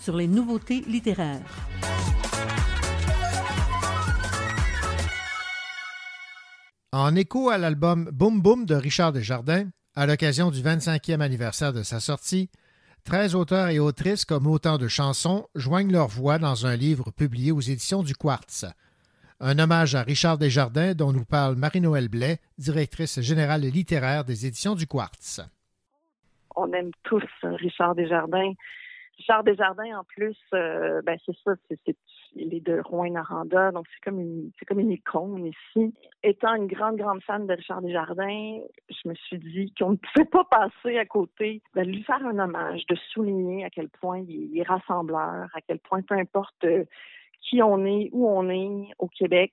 Sur 0.00 0.16
les 0.16 0.26
nouveautés 0.26 0.80
littéraires. 0.86 1.40
En 6.92 7.14
écho 7.14 7.50
à 7.50 7.58
l'album 7.58 8.08
Boom 8.12 8.40
Boom 8.40 8.66
de 8.66 8.74
Richard 8.74 9.12
Desjardins, 9.12 9.68
à 9.94 10.06
l'occasion 10.06 10.50
du 10.50 10.60
25e 10.60 11.20
anniversaire 11.20 11.72
de 11.72 11.82
sa 11.82 12.00
sortie, 12.00 12.50
13 13.04 13.34
auteurs 13.34 13.68
et 13.68 13.78
autrices 13.78 14.24
comme 14.24 14.46
autant 14.46 14.78
de 14.78 14.88
chansons 14.88 15.46
joignent 15.54 15.92
leur 15.92 16.08
voix 16.08 16.38
dans 16.38 16.66
un 16.66 16.76
livre 16.76 17.10
publié 17.10 17.52
aux 17.52 17.60
éditions 17.60 18.02
du 18.02 18.14
Quartz. 18.14 18.66
Un 19.38 19.58
hommage 19.58 19.94
à 19.94 20.02
Richard 20.02 20.38
Desjardins 20.38 20.94
dont 20.94 21.12
nous 21.12 21.24
parle 21.24 21.56
Marie-Noël 21.56 22.08
Blais, 22.08 22.40
directrice 22.58 23.20
générale 23.20 23.62
littéraire 23.62 24.24
des 24.24 24.46
éditions 24.46 24.74
du 24.74 24.86
Quartz. 24.86 25.40
on 26.56 26.72
aime 26.72 26.90
tous 27.04 27.24
Richard 27.42 27.94
Desjardins. 27.94 28.52
Richard 29.20 29.44
Desjardins, 29.44 29.98
en 29.98 30.04
plus, 30.04 30.38
euh, 30.54 31.02
ben 31.02 31.18
c'est 31.26 31.36
ça, 31.44 31.52
c'est, 31.68 31.96
il 32.34 32.54
est 32.54 32.66
de 32.66 32.80
Rouen-Noranda, 32.80 33.70
donc 33.70 33.84
c'est 33.92 34.02
comme 34.02 34.18
une 34.18 34.50
c'est 34.58 34.64
comme 34.64 34.80
une 34.80 34.92
icône 34.92 35.44
ici. 35.44 35.94
Étant 36.22 36.54
une 36.54 36.66
grande, 36.66 36.96
grande 36.96 37.22
fan 37.22 37.46
de 37.46 37.52
Richard 37.52 37.82
Desjardins, 37.82 38.60
je 38.88 39.08
me 39.08 39.14
suis 39.14 39.38
dit 39.38 39.74
qu'on 39.78 39.90
ne 39.90 39.96
pouvait 39.96 40.24
pas 40.24 40.44
passer 40.44 40.96
à 40.96 41.04
côté 41.04 41.60
de 41.76 41.82
lui 41.82 42.02
faire 42.02 42.24
un 42.24 42.38
hommage, 42.38 42.86
de 42.86 42.96
souligner 43.12 43.62
à 43.62 43.68
quel 43.68 43.90
point 43.90 44.20
il 44.20 44.30
est, 44.30 44.48
il 44.52 44.58
est 44.58 44.66
rassembleur, 44.66 45.48
à 45.52 45.60
quel 45.68 45.80
point 45.80 46.00
peu 46.00 46.14
importe 46.14 46.64
euh, 46.64 46.84
qui 47.42 47.62
on 47.62 47.84
est, 47.84 48.08
où 48.12 48.26
on 48.26 48.48
est 48.48 48.88
au 48.98 49.08
Québec, 49.08 49.52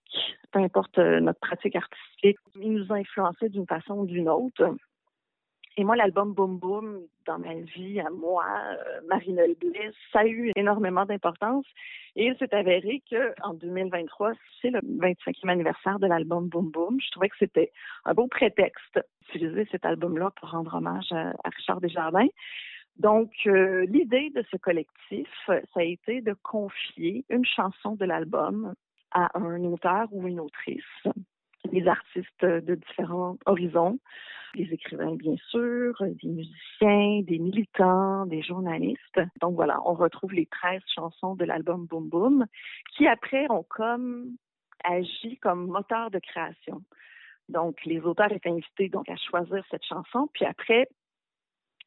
peu 0.52 0.60
importe 0.60 0.98
euh, 0.98 1.20
notre 1.20 1.42
pratique 1.42 1.76
artistique, 1.76 2.38
il 2.56 2.72
nous 2.72 2.94
a 2.94 2.96
influencés 2.96 3.50
d'une 3.50 3.68
façon 3.68 3.96
ou 3.96 4.06
d'une 4.06 4.30
autre. 4.30 4.78
Et 5.80 5.84
moi, 5.84 5.96
l'album 5.96 6.34
Boom 6.34 6.58
Boom, 6.58 7.02
dans 7.28 7.38
ma 7.38 7.54
vie, 7.54 8.00
à 8.00 8.10
moi, 8.10 8.44
euh, 8.72 9.02
Marie-Noël 9.08 9.54
Bliss, 9.60 9.94
ça 10.12 10.22
a 10.22 10.26
eu 10.26 10.52
énormément 10.56 11.06
d'importance. 11.06 11.66
Et 12.16 12.26
il 12.26 12.38
s'est 12.38 12.54
avéré 12.54 13.04
qu'en 13.08 13.54
2023, 13.54 14.34
c'est 14.60 14.72
le 14.72 14.80
25e 14.80 15.50
anniversaire 15.50 16.00
de 16.00 16.08
l'album 16.08 16.50
Boom 16.50 16.72
Boom. 16.72 17.00
Je 17.00 17.12
trouvais 17.12 17.30
que 17.30 17.38
c'était 17.38 17.72
un 18.06 18.16
beau 18.16 18.26
prétexte 18.26 19.00
d'utiliser 19.22 19.68
cet 19.70 19.86
album-là 19.86 20.32
pour 20.38 20.50
rendre 20.50 20.74
hommage 20.74 21.12
à, 21.12 21.30
à 21.44 21.50
Richard 21.56 21.80
Desjardins. 21.80 22.30
Donc, 22.98 23.32
euh, 23.46 23.86
l'idée 23.86 24.32
de 24.32 24.44
ce 24.50 24.58
collectif, 24.58 25.30
ça 25.46 25.62
a 25.76 25.84
été 25.84 26.22
de 26.22 26.34
confier 26.42 27.24
une 27.30 27.46
chanson 27.46 27.96
de 27.96 28.06
l'album 28.06 28.74
à 29.12 29.30
un 29.38 29.64
auteur 29.64 30.08
ou 30.12 30.28
une 30.28 30.40
autrice, 30.40 30.82
des 31.68 31.88
artistes 31.88 32.46
de 32.46 32.76
différents 32.76 33.38
horizons, 33.46 34.00
des 34.56 34.74
écrivains 34.74 35.16
bien 35.16 35.36
sûr, 35.50 35.96
des 36.02 36.28
musiciens, 36.28 37.22
des 37.22 37.40
militants, 37.40 38.26
des 38.26 38.42
journalistes. 38.42 39.22
Donc 39.42 39.56
voilà, 39.56 39.80
on 39.86 39.94
retrouve 39.94 40.34
les 40.34 40.46
13 40.48 40.82
chansons 40.94 41.36
de 41.36 41.46
l'album 41.46 41.86
Boom 41.86 42.10
Boom 42.10 42.46
qui 42.96 43.08
après 43.08 43.46
ont 43.50 43.66
comme 43.70 44.36
agi 44.84 45.38
comme 45.38 45.68
moteur 45.68 46.12
de 46.12 46.20
création. 46.20 46.82
Donc 47.50 47.84
les 47.86 48.00
auteurs 48.02 48.32
étaient 48.32 48.50
invités 48.50 48.90
donc 48.90 49.10
à 49.10 49.16
choisir 49.16 49.64
cette 49.72 49.86
chanson, 49.86 50.30
puis 50.34 50.46
après 50.46 50.88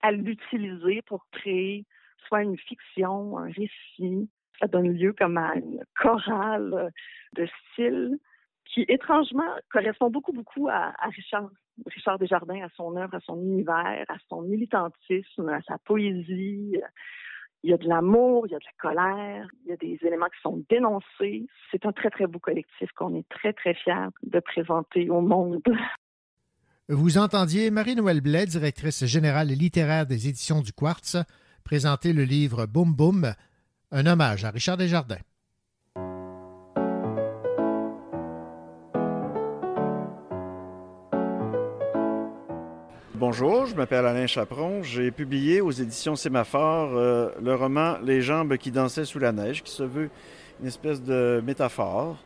à 0.03 0.13
l'utiliser 0.13 1.03
pour 1.03 1.27
créer 1.31 1.85
soit 2.27 2.43
une 2.43 2.57
fiction, 2.57 3.39
un 3.39 3.51
récit. 3.51 4.31
Ça 4.59 4.67
donne 4.67 4.93
lieu 4.93 5.13
comme 5.13 5.39
à 5.39 5.55
une 5.57 5.83
chorale 5.99 6.93
de 7.35 7.47
style 7.47 8.19
qui, 8.73 8.85
étrangement, 8.89 9.57
correspond 9.73 10.11
beaucoup, 10.11 10.33
beaucoup 10.33 10.69
à, 10.69 10.93
Richard, 11.15 11.51
Richard 11.87 12.19
Desjardins, 12.19 12.63
à 12.63 12.69
son 12.77 12.97
œuvre, 12.97 13.15
à 13.15 13.21
son 13.21 13.41
univers, 13.41 14.05
à 14.09 14.17
son 14.29 14.43
militantisme, 14.43 15.49
à 15.49 15.61
sa 15.63 15.79
poésie. 15.79 16.77
Il 17.63 17.71
y 17.71 17.75
a 17.75 17.77
de 17.77 17.89
l'amour, 17.89 18.47
il 18.47 18.53
y 18.53 18.55
a 18.55 18.59
de 18.59 18.65
la 18.65 18.91
colère, 18.91 19.49
il 19.65 19.71
y 19.71 19.73
a 19.73 19.77
des 19.77 19.99
éléments 20.07 20.29
qui 20.29 20.41
sont 20.43 20.65
dénoncés. 20.71 21.47
C'est 21.71 21.85
un 21.85 21.93
très, 21.93 22.11
très 22.11 22.27
beau 22.27 22.39
collectif 22.39 22.91
qu'on 22.93 23.15
est 23.15 23.29
très, 23.29 23.53
très 23.53 23.75
fiers 23.75 24.09
de 24.23 24.41
présenter 24.41 25.11
au 25.11 25.21
monde. 25.21 25.63
Vous 26.89 27.19
entendiez 27.19 27.71
Marie-Noël 27.71 28.21
Blais, 28.21 28.47
directrice 28.47 29.05
générale 29.05 29.49
littéraire 29.49 30.07
des 30.07 30.29
éditions 30.29 30.61
du 30.61 30.73
Quartz, 30.73 31.19
présenter 31.63 32.13
le 32.13 32.25
livre 32.25 32.67
Boum 32.67 32.95
Boum, 32.95 33.33
un 33.93 34.07
hommage 34.07 34.45
à 34.45 34.51
Richard 34.51 34.77
Desjardins. 34.77 35.21
Bonjour, 43.21 43.67
je 43.67 43.75
m'appelle 43.75 44.07
Alain 44.07 44.27
Chaperon. 44.27 44.83
J'ai 44.83 45.11
publié 45.11 45.61
aux 45.61 45.71
éditions 45.71 46.17
Sémaphore 46.17 46.97
euh, 46.97 47.29
le 47.43 47.55
roman 47.55 47.99
Les 48.03 48.23
jambes 48.23 48.57
qui 48.57 48.71
dansaient 48.71 49.05
sous 49.05 49.19
la 49.19 49.31
neige, 49.31 49.63
qui 49.63 49.73
se 49.73 49.83
veut 49.83 50.09
une 50.59 50.67
espèce 50.67 51.03
de 51.03 51.43
métaphore, 51.45 52.17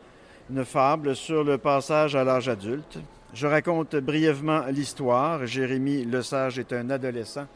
une 0.49 0.63
fable 0.63 1.13
sur 1.13 1.43
le 1.43 1.57
passage 1.57 2.15
à 2.15 2.23
l'âge 2.23 2.47
adulte. 2.47 2.97
Je 3.33 3.45
raconte 3.45 3.97
brièvement 3.97 4.63
l'histoire. 4.71 5.45
Jérémy 5.45 6.05
Lesage 6.05 6.59
est 6.59 6.71
un 6.71 6.89
adolescent 6.89 7.47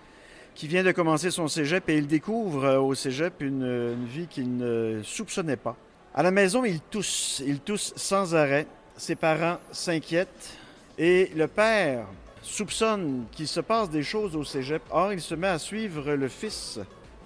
qui 0.53 0.67
vient 0.67 0.83
de 0.83 0.91
commencer 0.91 1.31
son 1.31 1.47
cégep 1.47 1.87
et 1.87 1.95
il 1.95 2.07
découvre 2.07 2.65
euh, 2.65 2.81
au 2.81 2.93
cégep 2.93 3.41
une, 3.41 3.63
une 3.63 4.05
vie 4.05 4.27
qu'il 4.27 4.57
ne 4.57 4.99
soupçonnait 5.01 5.55
pas. 5.55 5.77
À 6.13 6.23
la 6.23 6.31
maison, 6.31 6.65
il 6.65 6.81
tousse, 6.81 7.41
il 7.47 7.61
tousse 7.61 7.93
sans 7.95 8.35
arrêt. 8.35 8.67
Ses 8.97 9.15
parents 9.15 9.59
s'inquiètent 9.71 10.57
et 10.97 11.31
le 11.37 11.47
père 11.47 12.05
soupçonne 12.41 13.25
qu'il 13.31 13.47
se 13.47 13.59
passe 13.59 13.89
des 13.89 14.03
choses 14.03 14.35
au 14.35 14.43
cégep. 14.43 14.81
Or, 14.91 15.13
il 15.13 15.21
se 15.21 15.35
met 15.35 15.47
à 15.47 15.59
suivre 15.59 16.13
le 16.13 16.27
fils. 16.27 16.79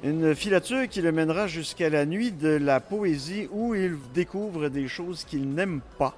Une 0.03 0.35
filature 0.35 0.89
qui 0.89 1.01
le 1.01 1.11
mènera 1.11 1.47
jusqu'à 1.47 1.89
la 1.89 2.05
nuit 2.05 2.31
de 2.31 2.49
la 2.49 2.79
poésie 2.79 3.47
où 3.51 3.73
il 3.73 3.97
découvre 4.13 4.69
des 4.69 4.87
choses 4.87 5.23
qu'il 5.23 5.49
n'aime 5.49 5.81
pas. 5.97 6.17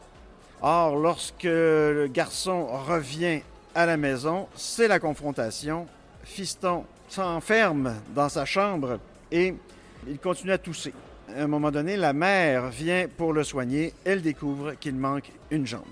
Or, 0.62 0.96
lorsque 0.96 1.44
le 1.44 2.08
garçon 2.12 2.66
revient 2.66 3.42
à 3.76 3.86
la 3.86 3.98
maison, 3.98 4.48
c'est 4.56 4.88
la 4.88 5.00
confrontation. 5.00 5.86
Fiston 6.24 6.86
s'enferme 7.08 7.94
dans 8.16 8.30
sa 8.30 8.46
chambre 8.46 9.00
et 9.32 9.54
il 10.08 10.18
continue 10.18 10.54
à 10.54 10.58
tousser. 10.58 10.94
À 11.36 11.44
un 11.44 11.48
moment 11.48 11.72
donné, 11.72 11.98
la 11.98 12.14
mère 12.14 12.70
vient 12.70 13.08
pour 13.18 13.34
le 13.34 13.44
soigner. 13.44 13.94
Elle 14.06 14.22
découvre 14.22 14.74
qu'il 14.74 14.96
manque 14.96 15.32
une 15.52 15.68
jambe. 15.68 15.84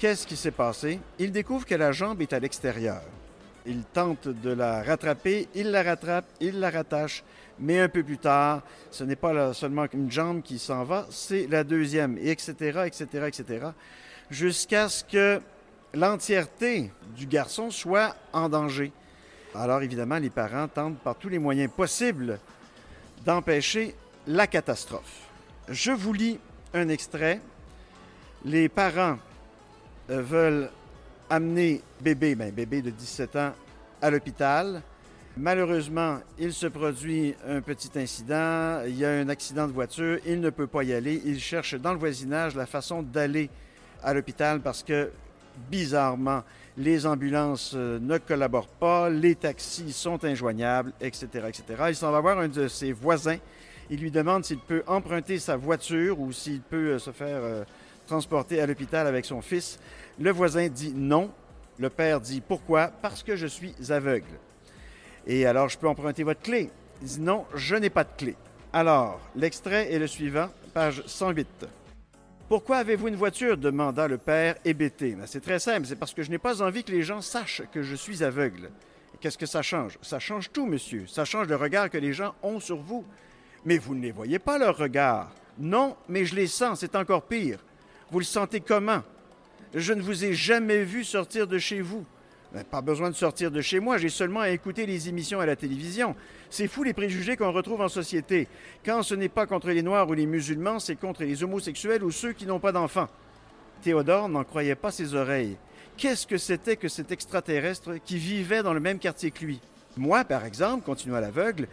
Qu'est-ce 0.00 0.26
qui 0.26 0.36
s'est 0.36 0.50
passé? 0.50 0.98
Il 1.18 1.30
découvre 1.30 1.66
que 1.66 1.74
la 1.74 1.92
jambe 1.92 2.22
est 2.22 2.32
à 2.32 2.38
l'extérieur. 2.38 3.02
Il 3.66 3.82
tente 3.82 4.28
de 4.28 4.48
la 4.48 4.82
rattraper, 4.82 5.46
il 5.54 5.70
la 5.70 5.82
rattrape, 5.82 6.24
il 6.40 6.58
la 6.58 6.70
rattache, 6.70 7.22
mais 7.58 7.80
un 7.80 7.88
peu 7.90 8.02
plus 8.02 8.16
tard, 8.16 8.62
ce 8.90 9.04
n'est 9.04 9.14
pas 9.14 9.52
seulement 9.52 9.84
une 9.92 10.10
jambe 10.10 10.40
qui 10.40 10.58
s'en 10.58 10.84
va, 10.84 11.06
c'est 11.10 11.46
la 11.48 11.64
deuxième, 11.64 12.16
et 12.16 12.30
etc., 12.30 12.84
etc., 12.86 13.26
etc., 13.26 13.66
jusqu'à 14.30 14.88
ce 14.88 15.04
que 15.04 15.42
l'entièreté 15.92 16.90
du 17.14 17.26
garçon 17.26 17.70
soit 17.70 18.16
en 18.32 18.48
danger. 18.48 18.92
Alors 19.54 19.82
évidemment, 19.82 20.16
les 20.16 20.30
parents 20.30 20.66
tentent 20.66 21.00
par 21.00 21.16
tous 21.16 21.28
les 21.28 21.38
moyens 21.38 21.70
possibles 21.70 22.38
d'empêcher 23.26 23.94
la 24.26 24.46
catastrophe. 24.46 25.28
Je 25.68 25.92
vous 25.92 26.14
lis 26.14 26.38
un 26.72 26.88
extrait. 26.88 27.42
Les 28.46 28.70
parents 28.70 29.18
veulent 30.10 30.70
amener 31.30 31.80
bébé, 32.00 32.34
ben 32.34 32.52
bébé 32.52 32.82
de 32.82 32.90
17 32.90 33.36
ans, 33.36 33.52
à 34.02 34.10
l'hôpital. 34.10 34.82
Malheureusement, 35.36 36.18
il 36.38 36.52
se 36.52 36.66
produit 36.66 37.34
un 37.46 37.60
petit 37.60 37.90
incident, 37.96 38.82
il 38.84 38.96
y 38.98 39.04
a 39.04 39.10
un 39.10 39.28
accident 39.28 39.68
de 39.68 39.72
voiture, 39.72 40.18
il 40.26 40.40
ne 40.40 40.50
peut 40.50 40.66
pas 40.66 40.82
y 40.82 40.92
aller, 40.92 41.22
il 41.24 41.38
cherche 41.38 41.76
dans 41.76 41.92
le 41.92 41.98
voisinage 41.98 42.56
la 42.56 42.66
façon 42.66 43.02
d'aller 43.02 43.48
à 44.02 44.12
l'hôpital 44.12 44.60
parce 44.60 44.82
que, 44.82 45.10
bizarrement, 45.70 46.42
les 46.76 47.06
ambulances 47.06 47.72
euh, 47.76 47.98
ne 48.00 48.18
collaborent 48.18 48.66
pas, 48.68 49.08
les 49.08 49.36
taxis 49.36 49.92
sont 49.92 50.24
injoignables, 50.24 50.92
etc., 51.00 51.26
etc. 51.48 51.62
Il 51.88 51.96
s'en 51.96 52.10
va 52.10 52.20
voir 52.20 52.38
un 52.38 52.48
de 52.48 52.66
ses 52.66 52.92
voisins, 52.92 53.38
il 53.88 54.00
lui 54.00 54.10
demande 54.10 54.44
s'il 54.44 54.58
peut 54.58 54.82
emprunter 54.86 55.38
sa 55.38 55.56
voiture 55.56 56.18
ou 56.18 56.32
s'il 56.32 56.60
peut 56.60 56.94
euh, 56.94 56.98
se 56.98 57.12
faire 57.12 57.64
transporter 58.10 58.60
à 58.60 58.66
l'hôpital 58.66 59.06
avec 59.06 59.24
son 59.24 59.40
fils. 59.40 59.78
Le 60.18 60.32
voisin 60.32 60.66
dit 60.66 60.92
non. 60.92 61.30
Le 61.78 61.88
père 61.88 62.20
dit 62.20 62.40
pourquoi? 62.40 62.88
Parce 62.88 63.22
que 63.22 63.36
je 63.36 63.46
suis 63.46 63.72
aveugle. 63.88 64.36
Et 65.28 65.46
alors, 65.46 65.68
je 65.68 65.78
peux 65.78 65.86
emprunter 65.86 66.24
votre 66.24 66.42
clé? 66.42 66.70
Il 67.02 67.06
dit 67.06 67.20
non, 67.20 67.46
je 67.54 67.76
n'ai 67.76 67.88
pas 67.88 68.02
de 68.02 68.10
clé. 68.16 68.36
Alors, 68.72 69.20
l'extrait 69.36 69.92
est 69.92 69.98
le 70.00 70.08
suivant, 70.08 70.48
page 70.74 71.04
108. 71.06 71.46
Pourquoi 72.48 72.78
avez-vous 72.78 73.06
une 73.08 73.14
voiture? 73.14 73.56
demanda 73.56 74.08
le 74.08 74.18
père 74.18 74.56
hébété. 74.64 75.12
Ben, 75.12 75.26
c'est 75.26 75.40
très 75.40 75.60
simple, 75.60 75.86
c'est 75.86 75.94
parce 75.94 76.12
que 76.12 76.24
je 76.24 76.30
n'ai 76.30 76.38
pas 76.38 76.62
envie 76.62 76.82
que 76.82 76.90
les 76.90 77.04
gens 77.04 77.20
sachent 77.20 77.62
que 77.72 77.82
je 77.82 77.94
suis 77.94 78.24
aveugle. 78.24 78.70
Qu'est-ce 79.20 79.38
que 79.38 79.46
ça 79.46 79.62
change? 79.62 79.98
Ça 80.02 80.18
change 80.18 80.50
tout, 80.50 80.66
monsieur. 80.66 81.06
Ça 81.06 81.24
change 81.24 81.46
le 81.46 81.56
regard 81.56 81.90
que 81.90 81.98
les 81.98 82.12
gens 82.12 82.34
ont 82.42 82.58
sur 82.58 82.78
vous. 82.78 83.04
Mais 83.64 83.78
vous 83.78 83.94
ne 83.94 84.02
les 84.02 84.10
voyez 84.10 84.40
pas, 84.40 84.58
leur 84.58 84.76
regard. 84.76 85.30
Non, 85.58 85.96
mais 86.08 86.24
je 86.24 86.34
les 86.34 86.48
sens, 86.48 86.80
c'est 86.80 86.96
encore 86.96 87.22
pire. 87.22 87.60
Vous 88.10 88.18
le 88.18 88.24
sentez 88.24 88.60
comment 88.60 89.02
Je 89.74 89.92
ne 89.92 90.02
vous 90.02 90.24
ai 90.24 90.34
jamais 90.34 90.82
vu 90.82 91.04
sortir 91.04 91.46
de 91.46 91.58
chez 91.58 91.80
vous. 91.80 92.04
Ben, 92.52 92.64
pas 92.64 92.80
besoin 92.80 93.10
de 93.10 93.14
sortir 93.14 93.52
de 93.52 93.60
chez 93.60 93.78
moi, 93.78 93.98
j'ai 93.98 94.08
seulement 94.08 94.40
à 94.40 94.50
écouter 94.50 94.84
les 94.84 95.08
émissions 95.08 95.38
à 95.38 95.46
la 95.46 95.54
télévision. 95.54 96.16
C'est 96.50 96.66
fou 96.66 96.82
les 96.82 96.92
préjugés 96.92 97.36
qu'on 97.36 97.52
retrouve 97.52 97.80
en 97.80 97.88
société. 97.88 98.48
Quand 98.84 99.04
ce 99.04 99.14
n'est 99.14 99.28
pas 99.28 99.46
contre 99.46 99.68
les 99.68 99.82
Noirs 99.82 100.08
ou 100.08 100.14
les 100.14 100.26
musulmans, 100.26 100.80
c'est 100.80 100.96
contre 100.96 101.22
les 101.22 101.44
homosexuels 101.44 102.02
ou 102.02 102.10
ceux 102.10 102.32
qui 102.32 102.46
n'ont 102.46 102.58
pas 102.58 102.72
d'enfants. 102.72 103.08
Théodore 103.82 104.28
n'en 104.28 104.42
croyait 104.42 104.74
pas 104.74 104.90
ses 104.90 105.14
oreilles. 105.14 105.56
Qu'est-ce 105.96 106.26
que 106.26 106.38
c'était 106.38 106.76
que 106.76 106.88
cet 106.88 107.12
extraterrestre 107.12 107.94
qui 108.04 108.18
vivait 108.18 108.64
dans 108.64 108.74
le 108.74 108.80
même 108.80 108.98
quartier 108.98 109.30
que 109.30 109.44
lui? 109.44 109.60
Moi, 109.96 110.24
par 110.24 110.44
exemple, 110.44 110.84
continua 110.84 111.20
l'aveugle, 111.20 111.68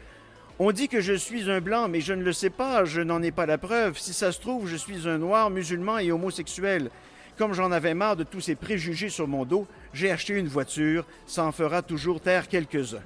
on 0.60 0.72
dit 0.72 0.88
que 0.88 1.01
je 1.01 1.14
suis 1.14 1.49
un 1.51 1.62
blanc, 1.62 1.88
mais 1.88 2.01
je 2.01 2.14
ne 2.14 2.24
le 2.24 2.34
sais 2.34 2.49
pas, 2.49 2.86
je 2.86 3.01
n'en 3.01 3.22
ai 3.22 3.32
pas 3.32 3.45
la 3.45 3.58
preuve. 3.58 3.97
Si 3.97 4.14
ça 4.14 4.32
se 4.32 4.39
trouve, 4.39 4.68
je 4.68 4.76
suis 4.76 5.08
un 5.08 5.18
noir, 5.18 5.49
musulman 5.49 5.99
et 5.99 6.12
homosexuel. 6.12 6.89
Comme 7.38 7.53
j'en 7.53 7.72
avais 7.72 7.93
marre 7.93 8.16
de 8.16 8.24
tous 8.24 8.41
ces 8.41 8.55
préjugés 8.55 9.10
sur 9.10 9.28
mon 9.28 9.45
dos, 9.45 9.68
j'ai 9.93 10.10
acheté 10.10 10.34
une 10.34 10.47
voiture, 10.47 11.05
ça 11.28 11.43
en 11.45 11.51
fera 11.51 11.84
toujours 11.84 12.20
taire 12.20 12.47
quelques-uns. 12.47 13.03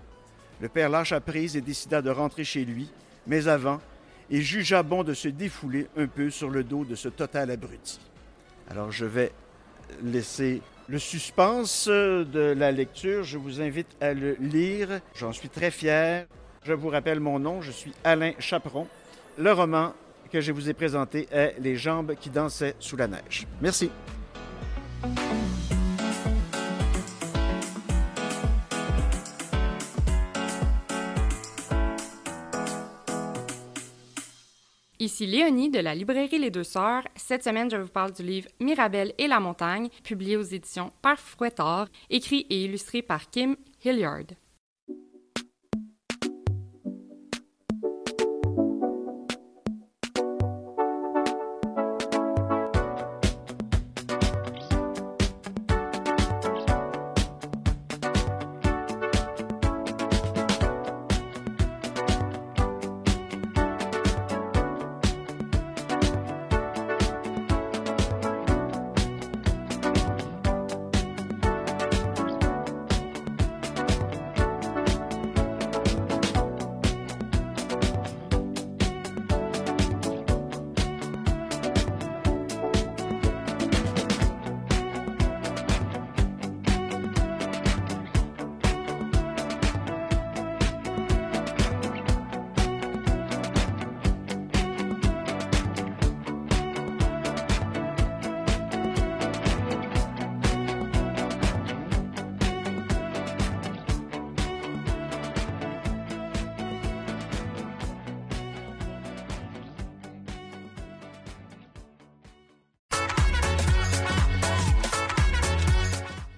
Le 0.62 0.70
père 0.70 0.90
lâcha 0.90 1.20
prise 1.20 1.58
et 1.58 1.62
décida 1.62 2.02
de 2.02 2.10
rentrer 2.10 2.46
chez 2.46 2.64
lui, 2.64 2.90
mais 3.28 3.48
avant, 3.48 3.82
il 4.30 4.42
jugea 4.42 4.84
bon 4.84 5.04
de 5.04 5.14
se 5.14 5.28
défouler 5.28 5.88
un 5.98 6.08
peu 6.08 6.30
sur 6.30 6.50
le 6.50 6.64
dos 6.64 6.86
de 6.86 6.96
ce 6.96 7.10
total 7.10 7.52
abruti. 7.52 8.00
Alors 8.70 8.92
je 8.92 9.06
vais 9.06 9.34
laisser 10.02 10.62
le 10.88 11.00
suspense 11.00 11.90
de 11.90 12.54
la 12.58 12.72
lecture. 12.72 13.24
Je 13.26 13.38
vous 13.38 13.60
invite 13.60 13.90
à 14.00 14.14
le 14.14 14.38
lire. 14.40 15.02
J'en 15.16 15.34
suis 15.34 15.50
très 15.50 15.72
fier. 15.72 16.26
Je 16.64 16.74
vous 16.74 16.90
rappelle 16.90 17.20
mon 17.20 17.40
nom, 17.40 17.62
je 17.62 17.72
suis 17.72 17.92
Alain 18.04 18.34
Chaperon. 18.38 18.88
Le 19.38 19.52
roman 19.52 19.94
que 20.32 20.42
je 20.42 20.52
vous 20.52 20.70
ai 20.70 20.74
présenté 20.74 21.28
est 21.32 21.56
Les 21.60 21.76
jambes 21.76 22.14
qui 22.20 22.30
dansaient 22.30 22.76
sous 22.80 22.96
la 22.96 23.08
neige. 23.08 23.48
Merci. 23.62 23.90
Ici 35.00 35.26
Léonie 35.26 35.72
de 35.72 35.80
la 35.80 35.96
librairie 35.96 36.38
Les 36.38 36.52
Deux 36.52 36.64
Sœurs. 36.64 37.08
Cette 37.16 37.44
semaine, 37.44 37.72
je 37.72 37.78
vous 37.78 37.88
parle 37.88 38.12
du 38.12 38.22
livre 38.22 38.50
Mirabelle 38.60 39.14
et 39.18 39.28
la 39.28 39.40
montagne, 39.40 39.90
publié 40.04 40.38
aux 40.38 40.44
éditions 40.44 40.92
Parfouettard, 41.02 41.88
écrit 42.12 42.46
et 42.52 42.66
illustré 42.66 43.02
par 43.02 43.32
Kim 43.32 43.56
Hilliard. 43.84 44.28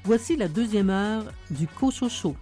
Voici 0.05 0.35
la 0.35 0.49
deuxième 0.49 0.89
heure 0.89 1.23
du 1.49 1.65
Cochocho. 1.65 2.35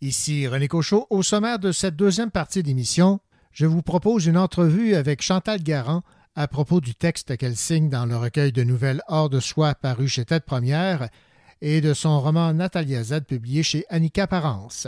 Ici 0.00 0.46
René 0.46 0.68
Cochot. 0.68 1.08
Au 1.10 1.24
sommaire 1.24 1.58
de 1.58 1.72
cette 1.72 1.96
deuxième 1.96 2.30
partie 2.30 2.62
d'émission, 2.62 3.18
je 3.50 3.66
vous 3.66 3.82
propose 3.82 4.26
une 4.26 4.36
entrevue 4.36 4.94
avec 4.94 5.22
Chantal 5.22 5.60
Garand 5.60 6.02
à 6.36 6.46
propos 6.46 6.80
du 6.80 6.94
texte 6.94 7.36
qu'elle 7.36 7.56
signe 7.56 7.88
dans 7.88 8.06
le 8.06 8.16
recueil 8.16 8.52
de 8.52 8.62
nouvelles 8.62 9.02
Hors 9.08 9.28
de 9.28 9.40
soi 9.40 9.74
paru 9.74 10.06
chez 10.06 10.24
Tête 10.24 10.44
Première 10.44 11.08
et 11.60 11.80
de 11.80 11.94
son 11.94 12.20
roman 12.20 12.52
Natalia 12.54 13.02
Z 13.02 13.22
publié 13.26 13.64
chez 13.64 13.86
Annika 13.88 14.28
Parence. 14.28 14.86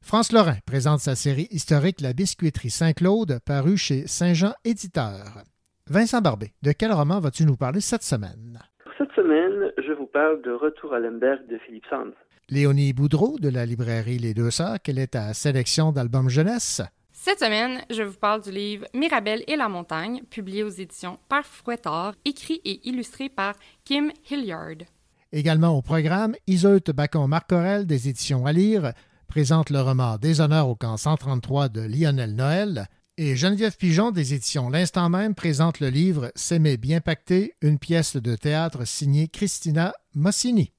France 0.00 0.30
Lorrain 0.30 0.58
présente 0.66 1.00
sa 1.00 1.16
série 1.16 1.48
historique 1.50 2.00
La 2.00 2.12
biscuiterie 2.12 2.70
Saint-Claude 2.70 3.40
paru 3.44 3.76
chez 3.76 4.06
Saint-Jean 4.06 4.54
Éditeur. 4.64 5.42
Vincent 5.90 6.22
Barbé, 6.22 6.54
de 6.62 6.72
quel 6.72 6.92
roman 6.92 7.20
vas-tu 7.20 7.44
nous 7.44 7.56
parler 7.56 7.82
cette 7.82 8.02
semaine? 8.02 8.58
Cette 8.96 9.12
semaine, 9.12 9.70
je 9.76 9.92
vous 9.92 10.06
parle 10.06 10.40
de 10.40 10.50
Retour 10.50 10.94
à 10.94 10.98
Lemberg 10.98 11.46
de 11.46 11.58
Philippe 11.58 11.84
Sands. 11.90 12.14
Léonie 12.48 12.94
Boudreau, 12.94 13.38
de 13.38 13.50
la 13.50 13.66
librairie 13.66 14.16
Les 14.16 14.32
Deux 14.32 14.50
Sœurs, 14.50 14.78
quelle 14.82 14.98
est 14.98 15.08
ta 15.08 15.34
sélection 15.34 15.92
d'albums 15.92 16.30
jeunesse? 16.30 16.80
Cette 17.12 17.40
semaine, 17.40 17.82
je 17.90 18.02
vous 18.02 18.16
parle 18.16 18.40
du 18.40 18.50
livre 18.50 18.86
Mirabelle 18.94 19.44
et 19.46 19.56
la 19.56 19.68
montagne, 19.68 20.22
publié 20.30 20.62
aux 20.62 20.70
éditions 20.70 21.18
Par 21.28 21.44
Fouettard, 21.44 22.14
écrit 22.24 22.62
et 22.64 22.88
illustré 22.88 23.28
par 23.28 23.54
Kim 23.84 24.10
Hilliard. 24.30 24.86
Également 25.32 25.76
au 25.76 25.82
programme, 25.82 26.34
Iseult 26.46 26.94
Bacon-Marcorel 26.94 27.86
des 27.86 28.08
éditions 28.08 28.46
à 28.46 28.52
lire 28.52 28.94
présente 29.28 29.68
le 29.68 29.82
roman 29.82 30.16
Déshonneur 30.16 30.66
au 30.66 30.76
camp 30.76 30.96
133 30.96 31.68
de 31.68 31.82
Lionel 31.82 32.34
Noël, 32.34 32.86
et 33.16 33.36
Geneviève 33.36 33.76
Pigeon 33.76 34.10
des 34.10 34.34
éditions 34.34 34.68
L'Instant 34.68 35.08
même 35.08 35.34
présente 35.34 35.80
le 35.80 35.88
livre 35.88 36.32
S'aimer 36.34 36.76
bien 36.76 37.00
pacté, 37.00 37.54
une 37.60 37.78
pièce 37.78 38.16
de 38.16 38.34
théâtre 38.34 38.84
signée 38.84 39.28
Christina 39.28 39.94
Mossini. 40.14 40.72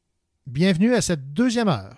Bienvenue 0.46 0.94
à 0.94 1.02
cette 1.02 1.34
deuxième 1.34 1.70
heure. 1.70 1.98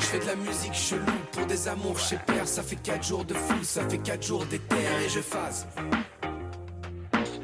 Je 0.00 0.04
fais 0.04 0.20
de 0.20 0.26
la 0.26 0.36
musique 0.36 0.74
chelou 0.74 1.04
pour 1.32 1.46
des 1.46 1.68
amours 1.68 1.98
chez 1.98 2.18
père. 2.26 2.46
Ça 2.46 2.62
fait 2.62 2.76
4 2.76 3.06
jours 3.06 3.24
de 3.24 3.34
fou, 3.34 3.62
ça 3.62 3.88
fait 3.88 3.98
4 3.98 4.26
jours 4.26 4.46
d'éther 4.46 4.76
et 5.04 5.08
je 5.08 5.20
phase. 5.20 5.66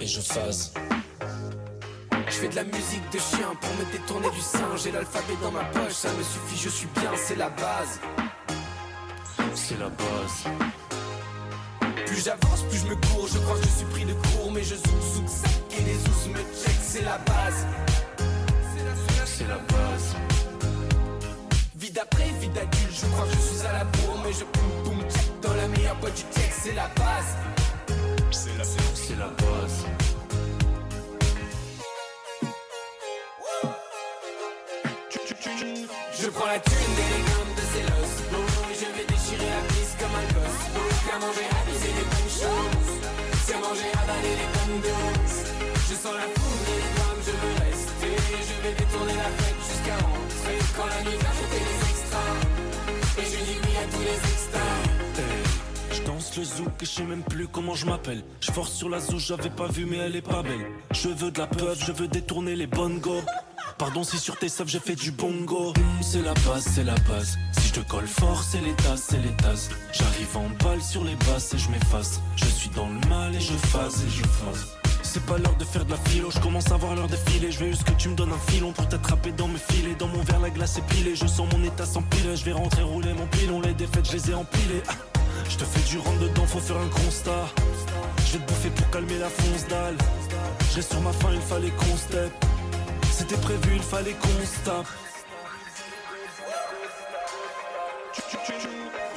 Et 0.00 0.06
je 0.06 0.20
phase. 0.20 0.72
Je 2.26 2.32
fais 2.32 2.48
de 2.48 2.56
la 2.56 2.64
musique 2.64 3.10
de 3.12 3.18
chien 3.18 3.54
pour 3.60 3.70
me 3.74 3.92
détourner 3.92 4.30
du 4.30 4.40
singe. 4.40 4.82
J'ai 4.82 4.92
l'alphabet 4.92 5.36
dans 5.42 5.50
ma 5.50 5.64
poche, 5.64 5.92
ça 5.92 6.08
me 6.12 6.22
suffit, 6.22 6.56
je 6.62 6.68
suis 6.68 6.88
bien, 6.98 7.10
c'est 7.16 7.36
la 7.36 7.50
base. 7.50 8.00
C'est 9.54 9.78
la 9.78 9.88
base. 9.88 10.44
Plus 12.06 12.24
j'avance, 12.24 12.62
plus 12.68 12.78
je 12.78 12.86
me 12.86 12.96
cours. 12.96 13.28
Je 13.32 13.38
crois 13.38 13.56
que 13.56 13.64
je 13.64 13.68
suis 13.68 13.86
pris 13.86 14.04
de 14.04 14.12
court, 14.14 14.50
mais 14.52 14.62
je 14.62 14.74
sous 14.74 15.22
le 15.22 15.28
sac 15.28 15.50
et 15.78 15.82
les 15.82 15.96
ous 15.96 16.28
me 16.30 16.38
check, 16.38 16.76
c'est 16.82 17.02
la 17.02 17.18
base. 17.18 17.66
C'est 19.26 19.48
la 19.48 19.58
base. 19.58 20.14
Vie 21.76 21.90
d'après, 21.90 22.28
vie 22.40 22.48
d'adulte, 22.48 22.92
je 22.92 23.06
crois 23.06 23.26
que 23.26 23.32
je 23.34 23.40
suis 23.40 23.66
à 23.66 23.72
la 23.72 23.84
bourre, 23.84 24.20
mais 24.24 24.32
je 24.32 24.44
boum 24.44 24.82
boum 24.84 25.00
check 25.10 25.40
dans 25.42 25.54
la 25.54 25.66
meilleure 25.68 25.96
boîte 25.96 26.14
du 26.14 26.22
check, 26.22 26.52
c'est 26.52 26.74
la 26.74 26.88
base. 26.96 27.36
C'est 28.30 28.56
la, 28.56 28.64
c'est 28.64 29.18
la 29.18 29.26
base. 29.26 29.84
Je 35.44 36.28
prends 36.28 36.46
la 36.46 36.58
thune 36.58 36.72
et 36.72 37.08
les 37.12 37.22
grammes 37.28 37.54
de 37.54 37.60
Et 37.60 38.76
je 38.80 38.88
vais 38.96 39.04
déchirer 39.04 39.50
la 39.50 39.60
piste 39.68 40.00
comme 40.00 40.14
un 40.16 40.24
gosse. 40.32 40.64
Qu'à 41.04 41.18
manger, 41.18 41.44
aviser 41.60 41.92
les 41.92 42.06
bonnes 42.08 42.32
choses. 42.32 42.92
C'est 43.44 43.60
manger, 43.60 43.92
avaler 43.92 44.36
les 44.40 44.48
bonnes 44.56 44.80
doses 44.80 45.44
Je 45.90 45.94
sens 46.00 46.14
la 46.16 46.28
foudre 46.32 46.64
et 46.64 46.80
les 46.80 46.92
drames, 46.96 47.22
je 47.28 47.34
veux 47.36 47.54
rester. 47.60 48.12
Je 48.40 48.56
vais 48.64 48.74
détourner 48.74 49.16
la 49.20 49.30
fête 49.36 49.60
jusqu'à 49.68 49.96
rentrer. 50.00 50.56
Quand 50.76 50.86
la 50.86 51.00
nuit 51.04 51.18
va, 51.20 51.30
je 51.36 51.44
fais 51.52 51.62
les 51.68 51.80
extras. 51.92 52.34
Et 53.18 53.24
je 53.28 53.44
dis 53.44 53.58
oui 53.64 53.76
à 53.76 53.86
tous 53.92 54.00
les 54.00 54.20
extras. 54.32 54.74
Je 55.92 56.02
danse 56.04 56.36
le 56.38 56.44
zouk 56.44 56.82
et 56.82 56.86
je 56.86 56.90
sais 56.90 57.04
même 57.04 57.22
plus 57.22 57.48
comment 57.48 57.74
je 57.74 57.84
m'appelle. 57.84 58.24
Je 58.40 58.50
force 58.50 58.72
sur 58.72 58.88
la 58.88 58.98
zouche, 58.98 59.26
j'avais 59.26 59.50
pas 59.50 59.68
vu 59.68 59.84
mais 59.84 59.98
elle 59.98 60.16
est 60.16 60.22
pas 60.22 60.42
belle. 60.42 60.64
Je 60.92 61.10
veux 61.10 61.30
de 61.30 61.38
la 61.38 61.46
peuve, 61.46 61.78
je 61.84 61.92
veux 61.92 62.08
détourner 62.08 62.56
les 62.56 62.66
bonnes 62.66 62.98
go. 62.98 63.20
Pardon 63.78 64.04
si 64.04 64.18
sur 64.18 64.36
tes 64.38 64.48
sables 64.48 64.70
j'ai 64.70 64.78
fait 64.78 64.94
du 64.94 65.10
bongo. 65.10 65.72
C'est 66.00 66.22
la 66.22 66.34
base, 66.34 66.64
c'est 66.74 66.84
la 66.84 66.94
base. 67.08 67.38
Si 67.58 67.68
je 67.68 67.72
te 67.74 67.80
colle 67.80 68.06
fort, 68.06 68.42
c'est 68.42 68.60
les 68.60 68.74
tasses, 68.74 69.06
c'est 69.10 69.20
les 69.20 69.34
tasses. 69.36 69.68
J'arrive 69.92 70.36
en 70.36 70.48
balle 70.64 70.80
sur 70.80 71.02
les 71.02 71.16
basses 71.16 71.54
et 71.54 71.58
je 71.58 71.68
m'efface. 71.70 72.20
Je 72.36 72.44
suis 72.44 72.70
dans 72.70 72.86
le 72.86 73.08
mal 73.08 73.34
et 73.34 73.40
je 73.40 73.52
phase 73.54 74.04
et 74.06 74.10
je 74.10 74.22
phase. 74.22 74.66
C'est 75.02 75.24
pas 75.26 75.38
l'heure 75.38 75.56
de 75.56 75.64
faire 75.64 75.84
de 75.84 75.90
la 75.90 75.96
philo, 75.96 76.30
je 76.30 76.38
commence 76.40 76.70
à 76.70 76.76
voir 76.76 76.94
l'heure 76.94 77.08
défiler. 77.08 77.50
Je 77.50 77.58
veux 77.60 77.70
juste 77.70 77.84
que 77.84 77.92
tu 77.92 78.08
me 78.08 78.14
donnes 78.14 78.32
un 78.32 78.50
filon 78.52 78.72
pour 78.72 78.88
t'attraper 78.88 79.32
dans 79.32 79.48
mes 79.48 79.58
filets. 79.58 79.94
Dans 79.96 80.08
mon 80.08 80.22
verre, 80.22 80.40
la 80.40 80.50
glace 80.50 80.78
est 80.78 80.86
pilée. 80.94 81.16
Je 81.16 81.26
sens 81.26 81.46
mon 81.52 81.62
état 81.64 81.84
s'empiler. 81.84 82.36
Je 82.36 82.44
vais 82.44 82.52
rentrer 82.52 82.82
rouler 82.82 83.12
mon 83.12 83.26
pilon. 83.26 83.60
Les 83.60 83.74
défaites, 83.74 84.06
je 84.06 84.12
les 84.12 84.30
ai 84.30 84.34
empilées. 84.34 84.82
Ah, 84.88 84.92
Je 85.48 85.56
te 85.56 85.64
fais 85.64 85.88
du 85.90 85.98
rentre 85.98 86.18
dedans, 86.20 86.46
faut 86.46 86.60
faire 86.60 86.78
un 86.78 86.88
constat. 86.88 87.46
Je 88.26 88.38
vais 88.38 88.44
te 88.44 88.48
bouffer 88.48 88.70
pour 88.70 88.90
calmer 88.90 89.18
la 89.18 89.28
fonce 89.28 89.66
dalle. 89.68 89.96
Reste 90.74 90.92
sur 90.92 91.00
ma 91.00 91.12
faim, 91.12 91.30
il 91.34 91.40
fallait 91.40 91.70
qu'on 91.70 91.96
step. 91.96 92.32
C'était 93.16 93.36
prévu, 93.36 93.76
il 93.76 93.82
fallait 93.82 94.14
qu'on 94.14 94.44
se 94.44 94.58
tape. 94.64 94.86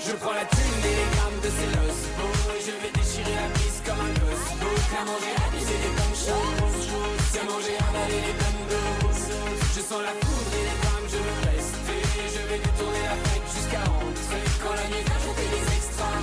Je 0.05 0.11
prends 0.21 0.33
la 0.33 0.45
thune 0.45 0.83
et 0.85 0.95
les 0.99 1.09
grammes 1.15 1.41
de 1.41 1.49
ces 1.57 1.69
losses. 1.75 2.05
Et 2.53 2.61
je 2.61 2.73
vais 2.77 2.93
déchirer 2.93 3.35
la 3.41 3.49
piste 3.57 3.81
comme 3.87 3.99
un 3.99 4.13
gosse. 4.21 4.53
Qu'à 4.91 5.03
manger, 5.03 5.33
aviser 5.49 5.77
les 5.81 5.93
bonnes 5.97 6.19
choses 6.27 6.85
C'est 7.31 7.43
manger, 7.43 7.75
avaler 7.89 8.21
les 8.27 8.35
bonnes 8.37 8.63
doses 8.69 9.33
Je 9.75 9.81
sens 9.81 10.01
la 10.05 10.13
foudre 10.21 10.53
et 10.53 10.63
les 10.69 10.77
grammes, 10.77 11.09
je 11.09 11.17
veux 11.25 11.39
rester 11.49 11.99
Je 12.35 12.41
vais 12.49 12.59
détourner 12.61 13.01
la 13.01 13.17
fête 13.25 13.45
jusqu'à 13.49 13.81
rentrer. 13.81 14.43
Quand 14.61 14.75
la 14.77 14.85
nuit 14.93 15.03
vient, 15.09 15.21
je 15.25 15.31
fais 15.37 15.49
des 15.57 15.65
extras. 15.73 16.21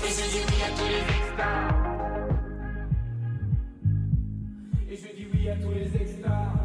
Et 0.00 0.12
je 0.16 0.24
dis 0.32 0.42
oui 0.48 0.58
à 0.64 0.70
tous 0.72 0.88
les 0.88 1.04
extras. 1.12 1.60
Et 4.90 4.96
je 4.96 5.08
dis 5.14 5.26
oui 5.34 5.48
à 5.50 5.56
tous 5.56 5.72
les 5.76 5.90
extras 6.00 6.55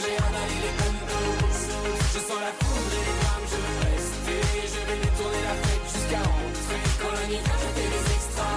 J'ai 0.00 0.16
avalé 0.16 0.56
les 0.64 0.74
condos 0.80 1.52
Je 2.14 2.18
sens 2.18 2.40
la 2.40 2.52
foudre 2.58 2.92
et 2.96 3.04
les 3.06 3.16
drames, 3.20 3.46
je 3.52 3.58
veux 3.60 3.78
rester. 3.92 4.40
Je 4.72 4.80
vais 4.86 4.98
détourner 5.04 5.42
la 5.44 5.54
fête 5.62 5.84
jusqu'à 5.92 6.22
rentrer 6.32 6.80
Quand 7.00 7.12
la 7.12 7.26
nuit 7.28 7.42
vient, 7.44 7.58
je 7.60 7.68
fais 7.76 7.88
les 7.94 8.04
extras. 8.16 8.56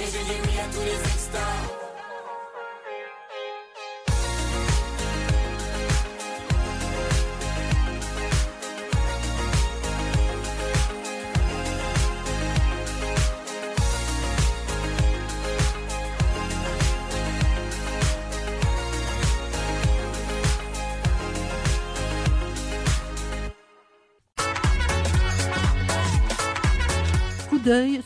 Et 0.00 0.06
je 0.06 0.20
dis 0.24 0.40
oui 0.44 0.58
à 0.58 0.66
tous 0.72 0.84
les 0.84 1.00
extras 1.12 1.77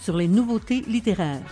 sur 0.02 0.16
les 0.16 0.26
nouveautés 0.26 0.80
littéraires. 0.88 1.42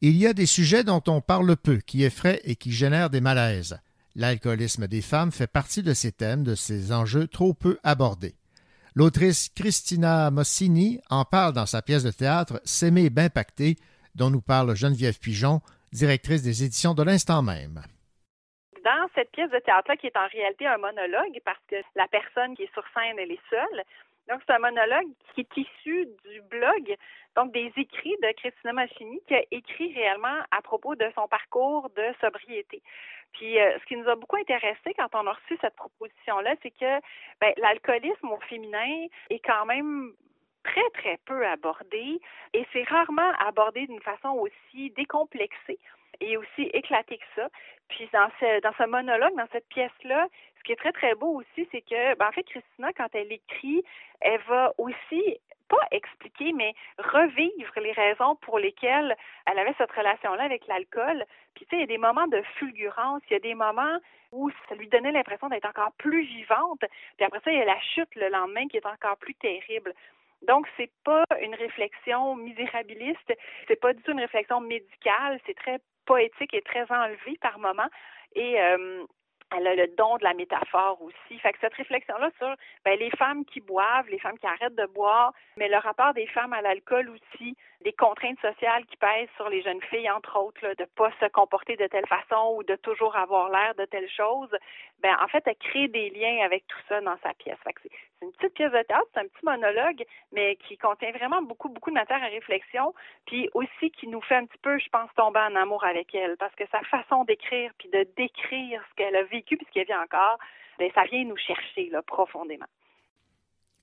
Il 0.00 0.16
y 0.16 0.26
a 0.26 0.32
des 0.32 0.46
sujets 0.46 0.84
dont 0.84 1.02
on 1.08 1.20
parle 1.20 1.56
peu, 1.56 1.78
qui 1.78 2.04
effraient 2.04 2.40
et 2.44 2.54
qui 2.54 2.70
génèrent 2.70 3.10
des 3.10 3.20
malaises. 3.20 3.78
L'alcoolisme 4.14 4.86
des 4.86 5.02
femmes 5.02 5.32
fait 5.32 5.48
partie 5.48 5.82
de 5.82 5.92
ces 5.92 6.12
thèmes, 6.12 6.44
de 6.44 6.54
ces 6.54 6.92
enjeux 6.92 7.26
trop 7.26 7.54
peu 7.54 7.78
abordés. 7.82 8.36
L'autrice 8.94 9.50
Christina 9.54 10.30
Mossini 10.30 11.00
en 11.10 11.24
parle 11.24 11.52
dans 11.52 11.66
sa 11.66 11.82
pièce 11.82 12.04
de 12.04 12.10
théâtre 12.10 12.60
S'aimer 12.64 13.10
bien 13.10 13.28
pacté, 13.28 13.76
dont 14.14 14.30
nous 14.30 14.40
parle 14.40 14.74
Geneviève 14.76 15.18
Pigeon, 15.18 15.60
directrice 15.92 16.42
des 16.42 16.64
éditions 16.64 16.94
de 16.94 17.02
l'instant 17.02 17.42
même 17.42 17.82
dans 18.84 19.08
cette 19.14 19.30
pièce 19.32 19.50
de 19.50 19.58
théâtre-là, 19.58 19.96
qui 19.96 20.06
est 20.06 20.16
en 20.16 20.26
réalité 20.28 20.66
un 20.66 20.78
monologue, 20.78 21.40
parce 21.44 21.60
que 21.68 21.76
la 21.94 22.08
personne 22.08 22.54
qui 22.56 22.64
est 22.64 22.72
sur 22.72 22.84
scène, 22.94 23.18
elle 23.18 23.32
est 23.32 23.48
seule. 23.48 23.84
Donc, 24.28 24.40
c'est 24.46 24.52
un 24.52 24.58
monologue 24.58 25.08
qui 25.34 25.40
est 25.40 25.56
issu 25.56 26.06
du 26.24 26.40
blog, 26.42 26.96
donc 27.36 27.52
des 27.52 27.72
écrits 27.76 28.16
de 28.22 28.32
Christina 28.36 28.72
Machini, 28.72 29.20
qui 29.26 29.34
a 29.34 29.42
écrit 29.50 29.92
réellement 29.92 30.38
à 30.50 30.62
propos 30.62 30.94
de 30.94 31.10
son 31.14 31.26
parcours 31.26 31.90
de 31.96 32.04
sobriété. 32.20 32.82
Puis, 33.32 33.60
euh, 33.60 33.78
ce 33.78 33.84
qui 33.86 33.96
nous 33.96 34.08
a 34.08 34.16
beaucoup 34.16 34.36
intéressé 34.36 34.94
quand 34.96 35.14
on 35.14 35.26
a 35.26 35.32
reçu 35.32 35.56
cette 35.60 35.76
proposition-là, 35.76 36.54
c'est 36.62 36.70
que 36.70 37.00
ben, 37.40 37.52
l'alcoolisme 37.56 38.28
au 38.28 38.40
féminin 38.48 39.06
est 39.30 39.44
quand 39.44 39.66
même 39.66 40.12
très, 40.62 40.90
très 40.94 41.18
peu 41.24 41.46
abordé 41.46 42.20
et 42.52 42.66
c'est 42.72 42.82
rarement 42.84 43.32
abordé 43.38 43.86
d'une 43.86 44.02
façon 44.02 44.30
aussi 44.30 44.90
décomplexée 44.90 45.78
et 46.20 46.36
aussi 46.36 46.62
éclaté 46.72 47.18
que 47.18 47.24
ça. 47.34 47.48
Puis 47.88 48.08
dans 48.12 48.30
ce, 48.38 48.60
dans 48.60 48.72
ce 48.78 48.84
monologue, 48.84 49.34
dans 49.36 49.48
cette 49.52 49.68
pièce-là, 49.68 50.28
ce 50.58 50.62
qui 50.64 50.72
est 50.72 50.76
très, 50.76 50.92
très 50.92 51.14
beau 51.14 51.40
aussi, 51.40 51.68
c'est 51.72 51.80
que, 51.80 52.14
ben, 52.16 52.28
en 52.28 52.32
fait, 52.32 52.44
Christina, 52.44 52.92
quand 52.92 53.08
elle 53.14 53.32
écrit, 53.32 53.82
elle 54.20 54.40
va 54.48 54.72
aussi 54.78 55.38
pas 55.68 55.86
expliquer, 55.92 56.52
mais 56.52 56.74
revivre 56.98 57.72
les 57.80 57.92
raisons 57.92 58.34
pour 58.36 58.58
lesquelles 58.58 59.16
elle 59.46 59.58
avait 59.58 59.74
cette 59.78 59.92
relation-là 59.92 60.42
avec 60.42 60.66
l'alcool. 60.66 61.24
Puis, 61.54 61.64
tu 61.64 61.70
sais, 61.70 61.76
il 61.76 61.80
y 61.80 61.84
a 61.84 61.86
des 61.86 61.98
moments 61.98 62.26
de 62.26 62.42
fulgurance, 62.58 63.22
il 63.30 63.34
y 63.34 63.36
a 63.36 63.40
des 63.40 63.54
moments 63.54 63.98
où 64.32 64.50
ça 64.68 64.74
lui 64.74 64.88
donnait 64.88 65.12
l'impression 65.12 65.48
d'être 65.48 65.68
encore 65.68 65.92
plus 65.92 66.22
vivante. 66.22 66.84
Puis 67.16 67.24
après 67.24 67.40
ça, 67.40 67.52
il 67.52 67.58
y 67.58 67.62
a 67.62 67.64
la 67.64 67.80
chute 67.80 68.14
le 68.16 68.28
lendemain 68.28 68.68
qui 68.68 68.76
est 68.76 68.86
encore 68.86 69.16
plus 69.16 69.34
terrible. 69.34 69.94
Donc, 70.42 70.66
c'est 70.76 70.90
pas 71.04 71.24
une 71.42 71.54
réflexion 71.54 72.34
misérabiliste, 72.34 73.34
c'est 73.68 73.80
pas 73.80 73.92
du 73.92 74.02
tout 74.02 74.12
une 74.12 74.20
réflexion 74.20 74.60
médicale, 74.60 75.38
c'est 75.46 75.56
très 75.56 75.80
poétique 76.10 76.54
et 76.54 76.62
très 76.62 76.86
enlevé 76.90 77.38
par 77.40 77.60
moment. 77.60 77.88
Et 78.34 78.60
euh, 78.60 79.04
elle 79.56 79.66
a 79.66 79.74
le 79.74 79.88
don 79.88 80.16
de 80.18 80.24
la 80.24 80.34
métaphore 80.34 81.00
aussi. 81.02 81.38
Fait 81.40 81.52
que 81.52 81.58
cette 81.60 81.74
réflexion-là 81.74 82.30
sur 82.38 82.54
ben, 82.84 82.98
les 82.98 83.10
femmes 83.10 83.44
qui 83.44 83.60
boivent, 83.60 84.08
les 84.08 84.18
femmes 84.18 84.38
qui 84.38 84.46
arrêtent 84.46 84.76
de 84.76 84.86
boire, 84.86 85.32
mais 85.56 85.68
le 85.68 85.78
rapport 85.78 86.14
des 86.14 86.26
femmes 86.28 86.52
à 86.52 86.62
l'alcool 86.62 87.10
aussi, 87.10 87.56
des 87.82 87.92
contraintes 87.92 88.40
sociales 88.40 88.84
qui 88.86 88.96
pèsent 88.96 89.28
sur 89.36 89.48
les 89.48 89.62
jeunes 89.62 89.80
filles, 89.82 90.10
entre 90.10 90.38
autres, 90.38 90.74
de 90.76 90.84
pas 90.96 91.10
se 91.18 91.26
comporter 91.26 91.76
de 91.76 91.86
telle 91.86 92.06
façon 92.06 92.54
ou 92.56 92.62
de 92.62 92.76
toujours 92.76 93.16
avoir 93.16 93.50
l'air 93.50 93.74
de 93.74 93.86
telle 93.86 94.08
chose, 94.10 94.50
ben 95.00 95.16
en 95.22 95.28
fait, 95.28 95.42
elle 95.46 95.56
crée 95.56 95.88
des 95.88 96.10
liens 96.10 96.44
avec 96.44 96.66
tout 96.66 96.78
ça 96.88 97.00
dans 97.00 97.16
sa 97.22 97.32
pièce. 97.34 97.58
Fait 97.64 97.72
que 97.72 97.80
c'est 97.82 98.26
une 98.26 98.32
petite 98.32 98.54
pièce 98.54 98.72
de 98.72 98.82
théâtre, 98.82 99.06
c'est 99.14 99.20
un 99.20 99.28
petit 99.28 99.44
monologue, 99.44 100.04
mais 100.32 100.56
qui 100.56 100.76
contient 100.76 101.10
vraiment 101.12 101.40
beaucoup, 101.42 101.70
beaucoup 101.70 101.90
de 101.90 101.94
matière 101.94 102.22
à 102.22 102.26
réflexion, 102.26 102.94
puis 103.26 103.48
aussi 103.54 103.90
qui 103.90 104.06
nous 104.06 104.20
fait 104.20 104.36
un 104.36 104.44
petit 104.44 104.58
peu, 104.58 104.78
je 104.78 104.88
pense, 104.90 105.10
tomber 105.16 105.40
en 105.40 105.56
amour 105.56 105.82
avec 105.84 106.14
elle, 106.14 106.36
parce 106.36 106.54
que 106.54 106.64
sa 106.70 106.82
façon 106.82 107.24
d'écrire, 107.24 107.72
puis 107.78 107.88
de 107.88 108.06
décrire 108.16 108.84
ce 108.90 108.94
qu'elle 108.96 109.16
a 109.16 109.22
vécu, 109.22 109.39
puis 109.46 109.58
ce 109.66 109.72
qu'elle 109.72 109.86
vit 109.86 109.94
encore, 109.94 110.38
ben, 110.78 110.90
ça 110.94 111.04
vient 111.10 111.24
nous 111.24 111.36
chercher 111.36 111.90
là, 111.90 112.02
profondément. 112.02 112.66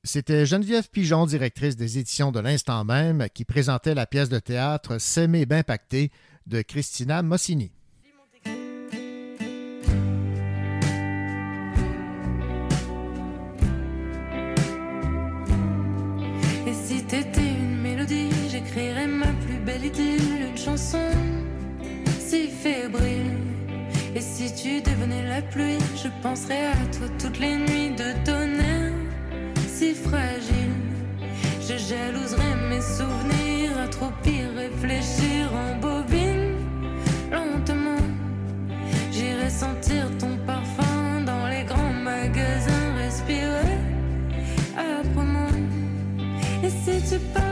C'était 0.03 0.45
Geneviève 0.45 0.89
Pigeon, 0.89 1.25
directrice 1.25 1.75
des 1.75 1.99
éditions 1.99 2.31
de 2.31 2.39
l'instant 2.39 2.85
même, 2.85 3.27
qui 3.33 3.43
présentait 3.43 3.93
la 3.93 4.05
pièce 4.05 4.29
de 4.29 4.39
théâtre 4.39 4.99
S'aimer 4.99 5.45
bien 5.45 5.63
pacté 5.63 6.11
de 6.45 6.61
Christina 6.61 7.21
Mossini. 7.23 7.71
Tu 24.67 24.81
devenais 24.81 25.23
la 25.23 25.41
pluie, 25.41 25.79
je 25.95 26.09
penserais 26.21 26.65
à 26.67 26.85
toi 26.95 27.07
toutes 27.19 27.39
les 27.39 27.55
nuits 27.55 27.91
de 27.95 28.09
tonnerre 28.25 28.91
si 29.67 29.93
fragile. 29.93 30.77
Je 31.61 31.77
jalouserais 31.89 32.55
mes 32.69 32.81
souvenirs 32.81 33.77
à 33.83 33.87
trop 33.87 34.11
réfléchir 34.63 35.41
en 35.63 35.75
bobine. 35.79 36.55
Lentement, 37.31 38.03
j'irai 39.11 39.49
sentir 39.49 40.05
ton 40.19 40.35
parfum 40.45 41.21
dans 41.25 41.47
les 41.47 41.63
grands 41.63 41.97
magasins, 42.11 42.87
respirer 42.97 43.77
âprement. 44.77 45.55
Et 46.63 46.69
si 46.69 46.95
tu 47.09 47.19
partais 47.33 47.46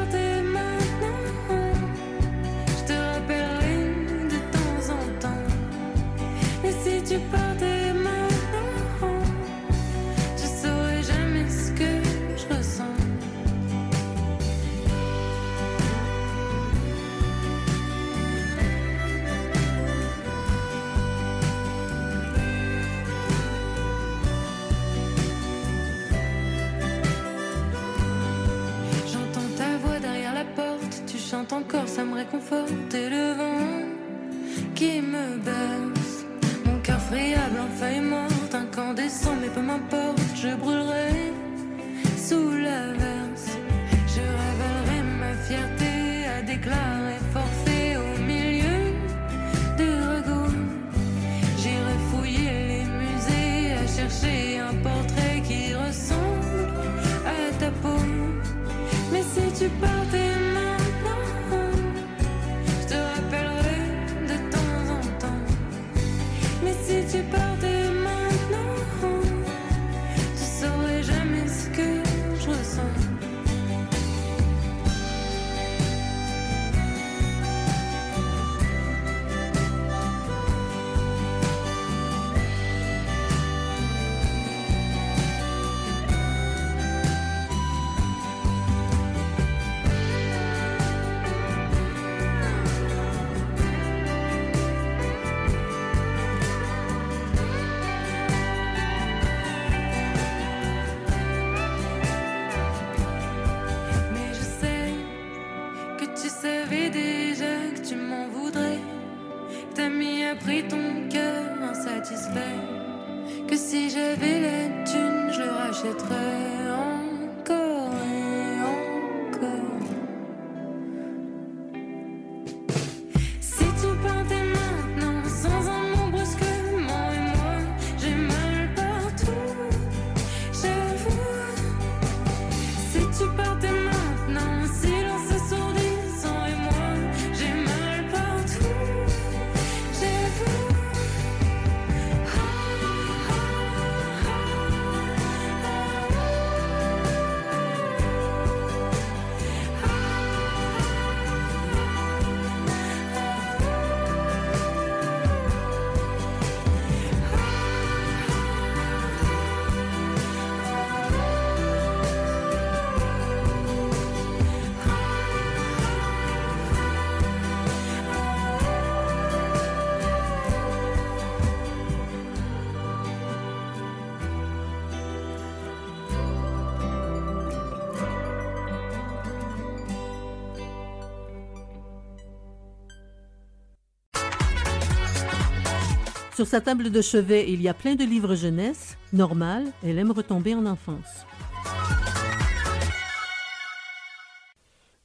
Sur 186.36 186.48
sa 186.48 186.60
table 186.60 186.90
de 186.90 187.02
chevet, 187.02 187.50
il 187.50 187.62
y 187.62 187.70
a 187.70 187.74
plein 187.74 187.96
de 187.96 188.04
livres 188.04 188.36
jeunesse. 188.36 188.98
Normal, 189.14 189.72
elle 189.82 189.98
aime 189.98 190.12
retomber 190.12 190.54
en 190.54 190.66
enfance. 190.66 191.26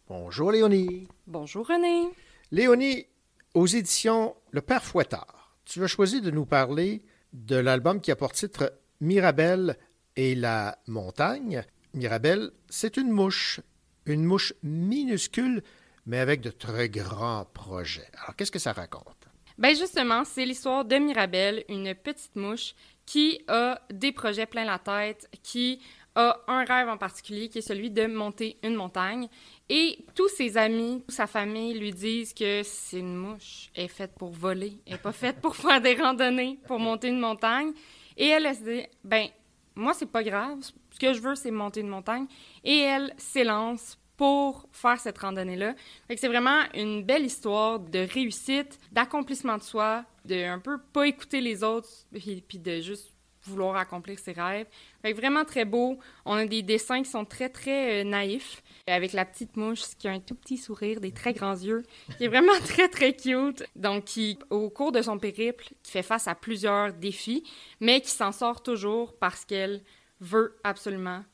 Bonjour 0.09 0.51
Léonie. 0.51 1.07
Bonjour 1.29 1.69
René. 1.69 2.11
Léonie, 2.51 3.07
aux 3.55 3.69
éditions 3.69 4.35
Le 4.51 4.61
Père 4.61 4.83
Fouettard, 4.83 5.55
tu 5.65 5.85
as 5.85 5.87
choisi 5.87 6.21
de 6.21 6.33
nous 6.33 6.47
parler 6.47 7.05
de 7.33 7.55
l'album 7.55 8.01
qui 8.01 8.11
a 8.11 8.17
pour 8.17 8.33
titre 8.33 8.73
Mirabelle 9.01 9.77
et 10.17 10.35
la 10.35 10.79
montagne. 10.89 11.63
Mirabelle, 11.95 12.51
c'est 12.69 12.97
une 12.97 13.13
mouche, 13.13 13.61
une 14.05 14.25
mouche 14.25 14.53
minuscule, 14.65 15.63
mais 16.07 16.19
avec 16.19 16.41
de 16.41 16.51
très 16.51 16.89
grands 16.89 17.45
projets. 17.45 18.11
Alors, 18.21 18.35
qu'est-ce 18.35 18.51
que 18.51 18.59
ça 18.59 18.73
raconte? 18.73 19.20
Ben 19.61 19.77
justement, 19.77 20.25
c'est 20.25 20.47
l'histoire 20.47 20.87
de 20.87 20.97
Mirabelle, 20.97 21.65
une 21.69 21.95
petite 21.95 22.35
mouche 22.35 22.75
qui 23.05 23.43
a 23.47 23.79
des 23.93 24.11
projets 24.11 24.47
plein 24.47 24.65
la 24.65 24.79
tête, 24.79 25.29
qui 25.43 25.83
a 26.15 26.41
un 26.47 26.65
rêve 26.65 26.89
en 26.89 26.97
particulier 26.97 27.51
qui 27.51 27.59
est 27.59 27.61
celui 27.61 27.91
de 27.91 28.07
monter 28.07 28.57
une 28.63 28.75
montagne. 28.75 29.29
Et 29.69 29.99
tous 30.15 30.29
ses 30.31 30.57
amis, 30.57 31.03
toute 31.07 31.15
sa 31.15 31.27
famille 31.27 31.79
lui 31.79 31.93
disent 31.93 32.33
que 32.33 32.63
c'est 32.65 33.01
une 33.01 33.15
mouche, 33.15 33.69
elle 33.75 33.85
est 33.85 33.89
faite 33.89 34.15
pour 34.17 34.31
voler, 34.31 34.81
elle 34.87 34.95
n'est 34.95 34.99
pas 34.99 35.13
faite 35.13 35.43
pour 35.43 35.55
faire 35.65 35.83
des 35.83 35.95
randonnées, 35.95 36.59
pour 36.67 36.79
monter 36.79 37.09
une 37.09 37.21
montagne. 37.21 37.73
Et 38.17 38.29
elle, 38.29 38.47
elle 38.47 38.57
se 38.57 38.63
dit, 38.63 38.87
ben 39.05 39.27
moi 39.75 39.93
c'est 39.93 40.11
pas 40.11 40.23
grave, 40.23 40.57
ce 40.63 40.99
que 40.99 41.13
je 41.13 41.21
veux 41.21 41.35
c'est 41.35 41.51
monter 41.51 41.81
une 41.81 41.89
montagne. 41.89 42.27
Et 42.65 42.79
elle 42.79 43.13
s'élance 43.19 43.99
pour 44.21 44.69
faire 44.71 45.01
cette 45.01 45.17
randonnée-là. 45.17 45.75
C'est 46.15 46.29
vraiment 46.29 46.61
une 46.75 47.03
belle 47.03 47.25
histoire 47.25 47.81
de 47.81 48.01
réussite, 48.01 48.79
d'accomplissement 48.93 49.57
de 49.57 49.63
soi, 49.63 50.05
de 50.27 50.45
un 50.45 50.59
peu 50.59 50.77
pas 50.77 51.07
écouter 51.07 51.41
les 51.41 51.65
autres, 51.65 51.89
puis, 52.13 52.45
puis 52.47 52.59
de 52.59 52.81
juste 52.81 53.15
vouloir 53.45 53.77
accomplir 53.77 54.19
ses 54.19 54.33
rêves. 54.33 54.67
Fait 55.01 55.15
vraiment 55.15 55.47
très 55.47 55.65
beau. 55.65 55.99
On 56.27 56.35
a 56.35 56.45
des 56.45 56.61
dessins 56.61 57.03
qui 57.03 57.09
sont 57.09 57.25
très, 57.25 57.49
très 57.49 58.03
euh, 58.03 58.05
naïfs, 58.05 58.63
avec 58.87 59.15
la 59.15 59.25
petite 59.25 59.57
mouche 59.57 59.81
qui 59.99 60.07
a 60.07 60.11
un 60.11 60.21
tout 60.21 60.35
petit 60.35 60.59
sourire, 60.59 61.01
des 61.01 61.13
très 61.13 61.33
grands 61.33 61.57
yeux, 61.57 61.83
qui 62.19 62.25
est 62.25 62.29
vraiment 62.29 62.53
très, 62.67 62.91
très 62.91 63.15
cute. 63.15 63.65
Donc, 63.75 64.05
qui, 64.05 64.39
au 64.51 64.69
cours 64.69 64.93
de 64.93 65.01
son 65.01 65.19
périple, 65.19 65.65
qui 65.83 65.93
fait 65.93 66.03
face 66.03 66.29
à 66.29 66.35
plusieurs 66.35 66.93
défis, 66.93 67.43
mais 67.81 68.03
qui 68.03 68.11
s'en 68.11 68.33
sort 68.33 68.63
toujours 68.63 69.15
parce 69.15 69.47
qu'elle 69.47 69.81
veut 70.21 70.59
absolument 70.63 71.25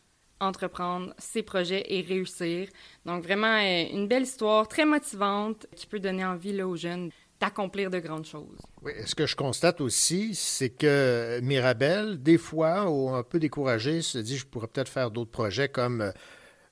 entreprendre 0.40 1.14
ses 1.18 1.42
projets 1.42 1.84
et 1.88 2.02
réussir. 2.02 2.68
Donc 3.04 3.22
vraiment 3.22 3.58
euh, 3.58 3.84
une 3.92 4.06
belle 4.06 4.24
histoire 4.24 4.68
très 4.68 4.84
motivante 4.84 5.66
qui 5.74 5.86
peut 5.86 6.00
donner 6.00 6.24
envie 6.24 6.52
là, 6.52 6.66
aux 6.66 6.76
jeunes 6.76 7.10
d'accomplir 7.40 7.90
de 7.90 7.98
grandes 7.98 8.24
choses. 8.24 8.60
Oui, 8.82 8.92
ce 9.04 9.14
que 9.14 9.26
je 9.26 9.36
constate 9.36 9.80
aussi, 9.80 10.34
c'est 10.34 10.70
que 10.70 11.40
Mirabelle, 11.42 12.22
des 12.22 12.38
fois, 12.38 12.88
ou 12.90 13.10
un 13.10 13.22
peu 13.22 13.38
découragée, 13.38 14.02
se 14.02 14.18
dit 14.18 14.36
je 14.36 14.46
pourrais 14.46 14.68
peut-être 14.68 14.88
faire 14.88 15.10
d'autres 15.10 15.30
projets 15.30 15.68
comme 15.68 16.00
euh, 16.00 16.12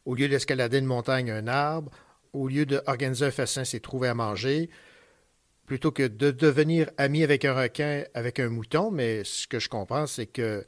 au 0.04 0.14
lieu 0.14 0.28
d'escalader 0.28 0.78
une 0.78 0.86
montagne, 0.86 1.30
un 1.30 1.46
arbre, 1.46 1.90
au 2.32 2.48
lieu 2.48 2.66
d'organiser 2.66 3.26
un 3.26 3.30
festin, 3.30 3.64
c'est 3.64 3.80
trouver 3.80 4.08
à 4.08 4.14
manger, 4.14 4.70
plutôt 5.66 5.92
que 5.92 6.06
de 6.06 6.30
devenir 6.30 6.90
amie 6.98 7.22
avec 7.22 7.44
un 7.44 7.54
requin, 7.54 8.04
avec 8.12 8.40
un 8.40 8.48
mouton. 8.48 8.90
Mais 8.90 9.22
ce 9.24 9.46
que 9.46 9.58
je 9.58 9.68
comprends, 9.68 10.06
c'est 10.06 10.26
qu'elle 10.26 10.64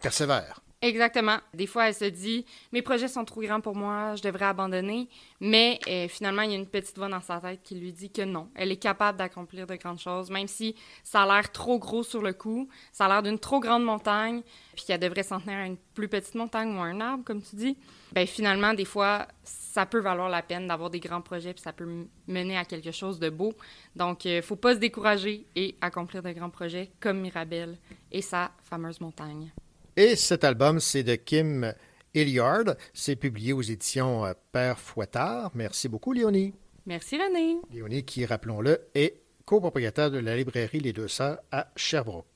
persévère. 0.00 0.60
Exactement. 0.82 1.36
Des 1.52 1.66
fois, 1.66 1.88
elle 1.88 1.94
se 1.94 2.06
dit 2.06 2.46
mes 2.72 2.80
projets 2.80 3.08
sont 3.08 3.26
trop 3.26 3.42
grands 3.42 3.60
pour 3.60 3.76
moi, 3.76 4.14
je 4.16 4.22
devrais 4.22 4.46
abandonner. 4.46 5.10
Mais 5.38 5.78
euh, 5.86 6.08
finalement, 6.08 6.40
il 6.40 6.52
y 6.52 6.54
a 6.54 6.56
une 6.56 6.66
petite 6.66 6.96
voix 6.96 7.08
dans 7.08 7.20
sa 7.20 7.38
tête 7.38 7.60
qui 7.62 7.74
lui 7.74 7.92
dit 7.92 8.10
que 8.10 8.22
non, 8.22 8.48
elle 8.54 8.72
est 8.72 8.78
capable 8.78 9.18
d'accomplir 9.18 9.66
de 9.66 9.74
grandes 9.74 9.98
choses, 9.98 10.30
même 10.30 10.48
si 10.48 10.74
ça 11.04 11.24
a 11.24 11.26
l'air 11.26 11.52
trop 11.52 11.78
gros 11.78 12.02
sur 12.02 12.22
le 12.22 12.32
coup, 12.32 12.66
ça 12.92 13.04
a 13.04 13.08
l'air 13.08 13.22
d'une 13.22 13.38
trop 13.38 13.60
grande 13.60 13.84
montagne, 13.84 14.40
puis 14.74 14.86
qu'elle 14.86 15.00
devrait 15.00 15.22
s'en 15.22 15.38
tenir 15.38 15.58
à 15.58 15.66
une 15.66 15.76
plus 15.76 16.08
petite 16.08 16.34
montagne 16.34 16.74
ou 16.74 16.80
à 16.80 16.86
un 16.86 17.00
arbre, 17.02 17.24
comme 17.24 17.42
tu 17.42 17.56
dis. 17.56 17.76
Ben 18.12 18.26
finalement, 18.26 18.72
des 18.72 18.86
fois, 18.86 19.28
ça 19.44 19.84
peut 19.84 20.00
valoir 20.00 20.30
la 20.30 20.40
peine 20.40 20.66
d'avoir 20.66 20.88
des 20.88 21.00
grands 21.00 21.20
projets, 21.20 21.52
puis 21.52 21.62
ça 21.62 21.74
peut 21.74 22.06
mener 22.26 22.56
à 22.56 22.64
quelque 22.64 22.90
chose 22.90 23.18
de 23.18 23.28
beau. 23.28 23.52
Donc, 23.96 24.24
il 24.24 24.38
euh, 24.38 24.42
faut 24.42 24.56
pas 24.56 24.74
se 24.74 24.78
décourager 24.78 25.46
et 25.54 25.76
accomplir 25.82 26.22
de 26.22 26.32
grands 26.32 26.48
projets 26.48 26.90
comme 27.00 27.20
Mirabelle 27.20 27.76
et 28.10 28.22
sa 28.22 28.50
fameuse 28.62 28.98
montagne. 28.98 29.52
Et 30.00 30.16
cet 30.16 30.44
album, 30.44 30.80
c'est 30.80 31.02
de 31.02 31.14
Kim 31.14 31.74
Hilliard. 32.14 32.74
C'est 32.94 33.16
publié 33.16 33.52
aux 33.52 33.60
éditions 33.60 34.24
euh, 34.24 34.32
Père 34.50 34.78
Fouettard. 34.78 35.50
Merci 35.54 35.90
beaucoup, 35.90 36.14
Léonie. 36.14 36.54
Merci, 36.86 37.18
René. 37.18 37.58
Léonie, 37.70 38.02
qui, 38.06 38.24
rappelons-le, 38.24 38.80
est 38.94 39.20
copropriétaire 39.44 40.10
de 40.10 40.16
la 40.16 40.38
librairie 40.38 40.80
Les 40.80 40.94
Deux 40.94 41.06
Sœurs 41.06 41.40
à 41.52 41.70
Sherbrooke. 41.76 42.29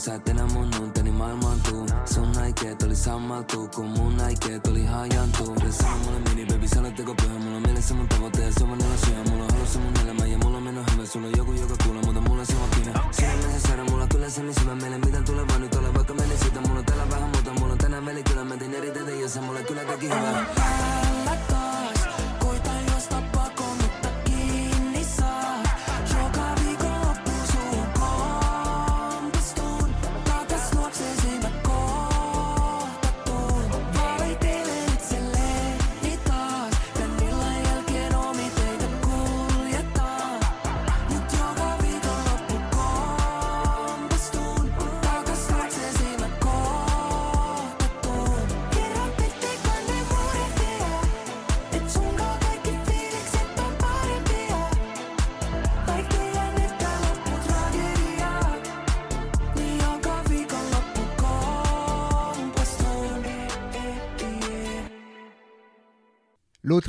Sä 0.00 0.14
et 0.14 0.28
enää 0.28 0.46
mun 0.46 0.70
tunteeni 0.70 1.10
maailmaantuu 1.10 1.86
Sun 2.14 2.38
aikeet 2.38 2.82
oli 2.82 2.96
sammaltuu 2.96 3.68
Kun 3.68 3.86
mun 3.86 4.20
aikeet 4.20 4.66
oli 4.66 4.84
hajantuu. 4.84 5.54
Ja 5.64 5.72
sano 5.72 5.96
mulle 5.96 6.20
mini 6.28 6.46
baby 6.46 6.68
sanotteko 6.68 7.14
pyhä. 7.14 7.38
Mulla 7.38 7.56
on 7.56 7.62
mielessä 7.62 7.94
mun 7.94 8.08
tavoite 8.08 8.42
ja 8.42 8.52
se 8.52 8.64
on 8.64 8.70
vanilla 8.70 8.96
syö. 8.96 9.24
Mulla 9.30 9.44
on 9.44 9.50
halussa 9.52 9.78
mun 9.78 9.92
elämä 10.04 10.26
ja 10.26 10.38
mulla 10.38 10.56
on 10.56 10.62
mennyt 10.62 10.92
hyvä. 10.92 11.06
Sulla 11.06 11.26
on 11.26 11.32
joku 11.36 11.52
joka 11.52 11.74
kuulee 11.84 12.02
mutta 12.02 12.20
mulla 12.20 12.44
se 12.44 12.56
on 12.56 12.68
kinä 12.70 13.00
Sydämessä 13.10 13.68
saada 13.68 13.84
mulla 13.84 14.06
kyllä 14.06 14.30
se 14.30 14.42
niin 14.42 14.54
syvä 14.60 14.74
meille. 14.74 14.98
Miten 14.98 15.24
tuleva 15.24 15.58
nyt 15.58 15.74
ole 15.74 15.94
vaikka 15.94 16.14
meni 16.14 16.36
siitä? 16.38 16.60
Mulla 16.60 16.78
on 16.78 16.84
täällä 16.84 17.10
vähän 17.10 17.30
muuta. 17.30 17.54
Mulla 17.54 17.72
on 17.72 17.78
tänään 17.78 18.06
veli 18.06 18.22
kyllä 18.22 18.44
mentiin 18.44 18.74
eri 18.74 18.90
teitä 18.90 19.10
Ja 19.10 19.42
mulle 19.42 19.62
kyllä 19.62 19.84
teki 19.84 20.06
hyvää 20.06 21.09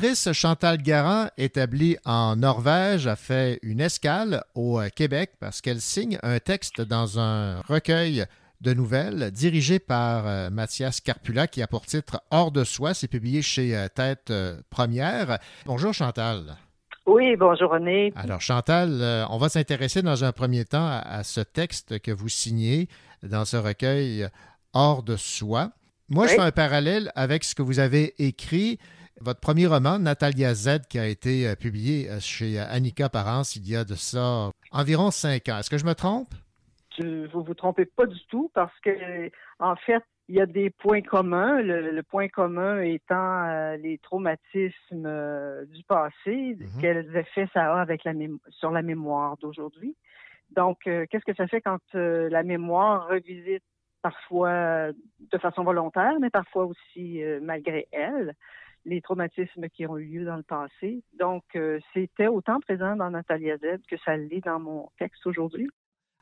L'autrice 0.02 0.32
Chantal 0.32 0.78
Garand, 0.78 1.28
établie 1.38 1.96
en 2.04 2.34
Norvège, 2.34 3.06
a 3.06 3.14
fait 3.14 3.60
une 3.62 3.80
escale 3.80 4.42
au 4.56 4.80
euh, 4.80 4.88
Québec 4.88 5.30
parce 5.38 5.60
qu'elle 5.60 5.80
signe 5.80 6.18
un 6.24 6.40
texte 6.40 6.80
dans 6.80 7.20
un 7.20 7.60
recueil 7.60 8.24
de 8.62 8.74
nouvelles 8.74 9.30
dirigé 9.30 9.78
par 9.78 10.26
euh, 10.26 10.50
Mathias 10.50 11.00
Carpula 11.00 11.46
qui 11.46 11.62
a 11.62 11.68
pour 11.68 11.86
titre 11.86 12.20
Hors 12.32 12.50
de 12.50 12.64
soi. 12.64 12.94
C'est 12.94 13.06
publié 13.06 13.42
chez 13.42 13.76
euh, 13.76 13.86
Tête 13.86 14.32
Première. 14.70 15.38
Bonjour 15.66 15.94
Chantal. 15.94 16.56
Oui, 17.06 17.36
bonjour 17.36 17.70
René. 17.70 18.12
Alors 18.16 18.40
Chantal, 18.40 19.24
on 19.30 19.38
va 19.38 19.50
s'intéresser 19.50 20.02
dans 20.02 20.24
un 20.24 20.32
premier 20.32 20.64
temps 20.64 21.00
à, 21.04 21.22
ce 21.22 21.42
texte 21.42 22.00
que 22.00 22.10
vous 22.10 22.28
signez 22.28 22.88
dans 23.22 23.44
ce 23.44 23.56
recueil 23.56 24.26
Hors 24.72 25.04
de 25.04 25.14
soi. 25.14 25.70
Moi, 26.08 26.26
je 26.26 26.32
fais 26.32 26.40
un 26.40 26.50
parallèle 26.50 27.12
avec 27.14 27.44
ce 27.44 27.54
que 27.54 27.62
vous 27.62 27.78
avez 27.78 28.14
écrit, 28.18 28.80
votre 29.24 29.40
premier 29.40 29.66
roman, 29.66 29.98
Natalia 29.98 30.54
Z, 30.54 30.86
qui 30.88 30.98
a 30.98 31.06
été 31.06 31.48
euh, 31.48 31.54
publié 31.54 32.10
euh, 32.10 32.18
chez 32.20 32.58
euh, 32.58 32.64
Annika 32.68 33.08
Parence 33.08 33.56
il 33.56 33.68
y 33.68 33.76
a 33.76 33.84
de 33.84 33.94
ça 33.94 34.50
environ 34.70 35.10
cinq 35.10 35.48
ans. 35.48 35.58
Est-ce 35.58 35.70
que 35.70 35.78
je 35.78 35.86
me 35.86 35.94
trompe? 35.94 36.34
Vous 36.98 37.42
vous 37.42 37.54
trompez 37.54 37.86
pas 37.86 38.06
du 38.06 38.20
tout 38.26 38.50
parce 38.54 38.78
que, 38.80 38.90
en 39.58 39.76
fait, 39.76 40.02
il 40.28 40.36
y 40.36 40.40
a 40.40 40.46
des 40.46 40.70
points 40.70 41.00
communs. 41.00 41.60
Le, 41.62 41.90
le 41.90 42.02
point 42.02 42.28
commun 42.28 42.80
étant 42.82 43.48
euh, 43.48 43.76
les 43.76 43.98
traumatismes 43.98 45.06
euh, 45.06 45.64
du 45.66 45.82
passé, 45.84 46.58
quels 46.80 47.16
effets 47.16 47.48
ça 47.54 47.74
a 47.74 47.80
avec 47.80 48.04
la 48.04 48.12
sur 48.50 48.70
la 48.70 48.82
mémoire 48.82 49.36
d'aujourd'hui. 49.38 49.96
Donc, 50.50 50.86
euh, 50.86 51.06
qu'est-ce 51.10 51.24
que 51.24 51.34
ça 51.34 51.46
fait 51.48 51.62
quand 51.62 51.80
la 51.94 52.42
mémoire 52.42 53.08
revisite 53.08 53.64
parfois 54.02 54.90
de 54.92 55.38
façon 55.38 55.64
volontaire, 55.64 56.18
mais 56.20 56.28
parfois 56.28 56.66
aussi 56.66 57.20
malgré 57.40 57.86
elle, 57.92 58.34
les 58.84 59.00
traumatismes 59.00 59.68
qui 59.68 59.86
ont 59.86 59.98
eu 59.98 60.04
lieu 60.06 60.24
dans 60.24 60.36
le 60.36 60.42
passé. 60.42 61.02
Donc, 61.18 61.44
euh, 61.56 61.78
c'était 61.94 62.28
autant 62.28 62.60
présent 62.60 62.96
dans 62.96 63.10
Natalia 63.10 63.56
Z 63.58 63.80
que 63.88 63.96
ça 64.04 64.16
l'est 64.16 64.44
dans 64.44 64.60
mon 64.60 64.90
texte 64.98 65.26
aujourd'hui. 65.26 65.68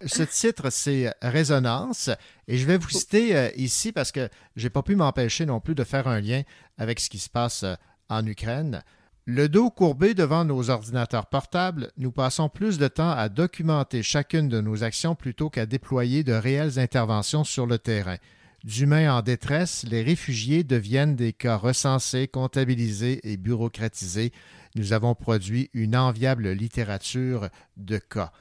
Ce 0.07 0.23
titre, 0.23 0.71
c'est 0.71 1.13
Résonance. 1.21 2.11
Et 2.49 2.57
je 2.57 2.67
vais 2.67 2.79
vous 2.79 2.89
citer 2.89 3.37
euh, 3.37 3.51
ici 3.57 3.93
parce 3.93 4.13
que 4.13 4.29
je 4.57 4.65
n'ai 4.65 4.71
pas 4.71 4.83
pu 4.83 4.97
m'empêcher 4.97 5.45
non 5.45 5.61
plus 5.61 5.75
de 5.75 5.85
faire 5.85 6.09
un 6.09 6.21
lien 6.21 6.43
avec 6.79 7.01
ce 7.01 7.11
qui 7.11 7.19
se 7.19 7.29
passe 7.29 7.65
euh, 7.65 7.75
en 8.09 8.27
Ukraine. 8.27 8.83
Le 9.27 9.49
dos 9.49 9.71
courbé 9.71 10.15
devant 10.15 10.45
nos 10.45 10.71
ordinateurs 10.71 11.27
portables, 11.27 11.91
nous 11.99 12.11
passons 12.11 12.49
plus 12.49 12.79
de 12.79 12.89
temps 12.89 13.11
à 13.11 13.29
documenter 13.29 14.03
chacune 14.03 14.49
de 14.49 14.61
nos 14.61 14.83
actions 14.83 15.15
plutôt 15.15 15.51
qu'à 15.51 15.67
déployer 15.67 16.25
de 16.25 16.33
réelles 16.33 16.79
interventions 16.79 17.45
sur 17.45 17.67
le 17.67 17.79
terrain. 17.79 18.17
D'humains 18.65 19.15
en 19.17 19.23
détresse, 19.23 19.87
les 19.91 20.03
réfugiés 20.03 20.65
deviennent 20.65 21.17
des 21.17 21.33
cas 21.33 21.57
recensés, 21.57 22.29
comptabilisés 22.29 23.21
et 23.25 23.37
bureaucratisés. 23.39 24.33
Nous 24.77 24.93
avons 24.93 25.15
produit 25.15 25.71
une 25.73 25.97
enviable 25.97 26.51
littérature 26.51 27.49
de 27.79 27.97
cas. 27.97 28.33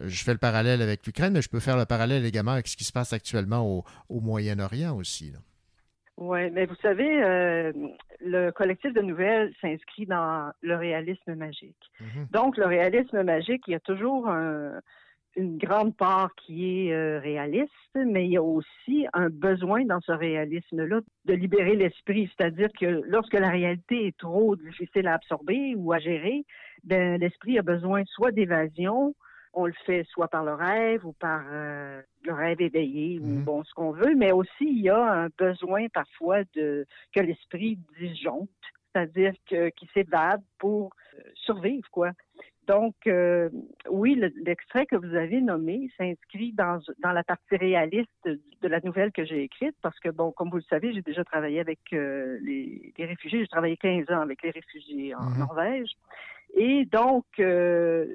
Je 0.00 0.24
fais 0.24 0.32
le 0.32 0.38
parallèle 0.38 0.82
avec 0.82 1.06
l'Ukraine, 1.06 1.32
mais 1.34 1.42
je 1.42 1.48
peux 1.48 1.60
faire 1.60 1.76
le 1.76 1.84
parallèle 1.84 2.24
également 2.24 2.50
avec 2.50 2.66
ce 2.66 2.76
qui 2.76 2.82
se 2.84 2.92
passe 2.92 3.12
actuellement 3.12 3.64
au, 3.64 3.84
au 4.08 4.20
Moyen-Orient 4.20 4.96
aussi. 4.96 5.30
là. 5.30 5.38
Oui, 6.16 6.50
mais 6.52 6.66
vous 6.66 6.76
savez, 6.76 7.22
euh, 7.24 7.72
le 8.20 8.50
collectif 8.50 8.92
de 8.92 9.00
nouvelles 9.02 9.52
s'inscrit 9.60 10.06
dans 10.06 10.50
le 10.62 10.76
réalisme 10.76 11.34
magique. 11.34 11.90
Donc, 12.32 12.56
le 12.56 12.66
réalisme 12.66 13.22
magique, 13.24 13.62
il 13.66 13.72
y 13.72 13.74
a 13.76 13.80
toujours 13.80 14.28
un- 14.28 14.80
une 15.36 15.58
grande 15.58 15.96
part 15.96 16.30
qui 16.36 16.88
est 16.88 16.92
euh, 16.92 17.18
réaliste, 17.18 17.72
mais 17.94 18.26
il 18.26 18.32
y 18.32 18.36
a 18.36 18.42
aussi 18.42 19.06
un 19.12 19.28
besoin 19.28 19.84
dans 19.84 20.00
ce 20.00 20.12
réalisme-là 20.12 21.00
de 21.24 21.34
libérer 21.34 21.76
l'esprit. 21.76 22.30
C'est-à-dire 22.36 22.68
que 22.78 23.02
lorsque 23.06 23.34
la 23.34 23.50
réalité 23.50 24.06
est 24.06 24.16
trop 24.16 24.56
difficile 24.56 25.08
à 25.08 25.14
absorber 25.14 25.74
ou 25.76 25.92
à 25.92 25.98
gérer, 25.98 26.44
ben, 26.84 27.18
l'esprit 27.20 27.58
a 27.58 27.62
besoin 27.62 28.02
soit 28.06 28.30
d'évasion, 28.30 29.14
on 29.54 29.66
le 29.66 29.74
fait 29.86 30.04
soit 30.10 30.28
par 30.28 30.44
le 30.44 30.54
rêve 30.54 31.04
ou 31.04 31.12
par 31.12 31.42
euh, 31.50 32.00
le 32.24 32.32
rêve 32.32 32.60
éveillé 32.60 33.18
ou 33.20 33.40
bon 33.42 33.64
ce 33.64 33.72
qu'on 33.74 33.92
veut, 33.92 34.14
mais 34.14 34.32
aussi 34.32 34.48
il 34.60 34.82
y 34.82 34.90
a 34.90 35.24
un 35.24 35.28
besoin 35.38 35.86
parfois 35.88 36.42
de 36.54 36.86
que 37.14 37.20
l'esprit 37.20 37.78
disjoncte, 37.98 38.50
c'est-à-dire 38.92 39.32
que 39.48 39.68
qui 39.70 39.88
s'évade 39.94 40.42
pour 40.58 40.90
euh, 41.14 41.22
survivre 41.34 41.88
quoi. 41.90 42.10
Donc 42.66 42.94
euh, 43.06 43.50
oui, 43.90 44.14
le- 44.14 44.32
l'extrait 44.44 44.86
que 44.86 44.96
vous 44.96 45.14
avez 45.14 45.40
nommé 45.40 45.90
s'inscrit 45.98 46.52
dans 46.52 46.80
dans 47.02 47.12
la 47.12 47.22
partie 47.22 47.56
réaliste 47.56 48.08
de 48.24 48.68
la 48.68 48.80
nouvelle 48.80 49.12
que 49.12 49.24
j'ai 49.24 49.42
écrite 49.42 49.76
parce 49.82 49.98
que 50.00 50.08
bon, 50.08 50.32
comme 50.32 50.48
vous 50.50 50.56
le 50.56 50.62
savez, 50.62 50.94
j'ai 50.94 51.02
déjà 51.02 51.24
travaillé 51.24 51.60
avec 51.60 51.80
euh, 51.92 52.38
les, 52.42 52.92
les 52.96 53.04
réfugiés, 53.04 53.40
j'ai 53.40 53.48
travaillé 53.48 53.76
15 53.76 54.10
ans 54.10 54.20
avec 54.20 54.42
les 54.42 54.50
réfugiés 54.50 55.14
en 55.14 55.28
Mhm. 55.30 55.38
Norvège. 55.40 55.90
Et 56.56 56.84
donc, 56.86 57.26
euh, 57.40 58.14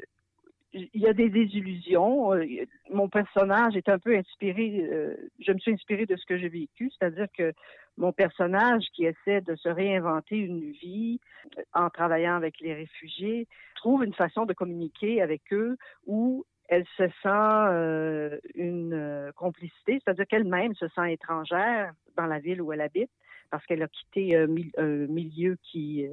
il 0.74 1.02
y 1.02 1.08
a 1.08 1.14
des 1.14 1.30
désillusions. 1.30 2.34
Euh, 2.34 2.46
Mon 2.91 3.10
personnage 3.10 3.76
est 3.76 3.90
un 3.90 4.00
peu 4.00 4.16
inspiré, 4.16 4.88
euh, 4.91 5.16
je 5.40 5.52
me 5.52 5.60
suis 5.60 5.74
inspirée 5.74 6.06
de 6.06 6.16
ce 6.16 6.26
que 6.26 6.38
j'ai 6.38 6.50
vécu, 6.50 6.91
c'est-à-dire 6.91 7.28
que 7.36 7.54
mon 7.98 8.14
personnage 8.14 8.84
qui 8.94 9.06
essaie 9.06 9.41
de 9.41 9.56
se 9.56 9.68
réinventer 9.70 10.38
une 10.38 10.72
vie 10.72 11.20
euh, 11.58 11.62
en 11.74 11.90
travaillant 11.90 12.36
avec 12.36 12.60
les 12.62 12.74
réfugiés 12.74 13.48
trouve 13.76 14.04
une 14.04 14.14
façon 14.14 14.46
de 14.46 14.54
communiquer 14.54 15.22
avec 15.22 15.41
eux 15.52 15.78
où 16.06 16.46
elle 16.68 16.86
se 16.98 17.08
sent 17.08 17.26
euh, 17.26 18.38
une 18.54 18.94
euh, 18.94 19.32
complicité, 19.34 20.00
c'est-à-dire 20.04 20.28
qu'elle-même 20.28 20.76
se 20.76 20.88
sent 20.90 21.14
étrangère 21.14 21.94
dans 22.16 22.28
la 22.28 22.40
ville 22.40 22.62
où 22.62 22.72
elle 22.72 22.82
habite 22.82 23.10
parce 23.50 23.66
qu'elle 23.66 23.82
a 23.82 23.88
quitté 23.88 24.36
un, 24.36 24.46
mi- 24.46 24.72
un 24.78 25.08
milieu 25.08 25.58
qui 25.64 26.06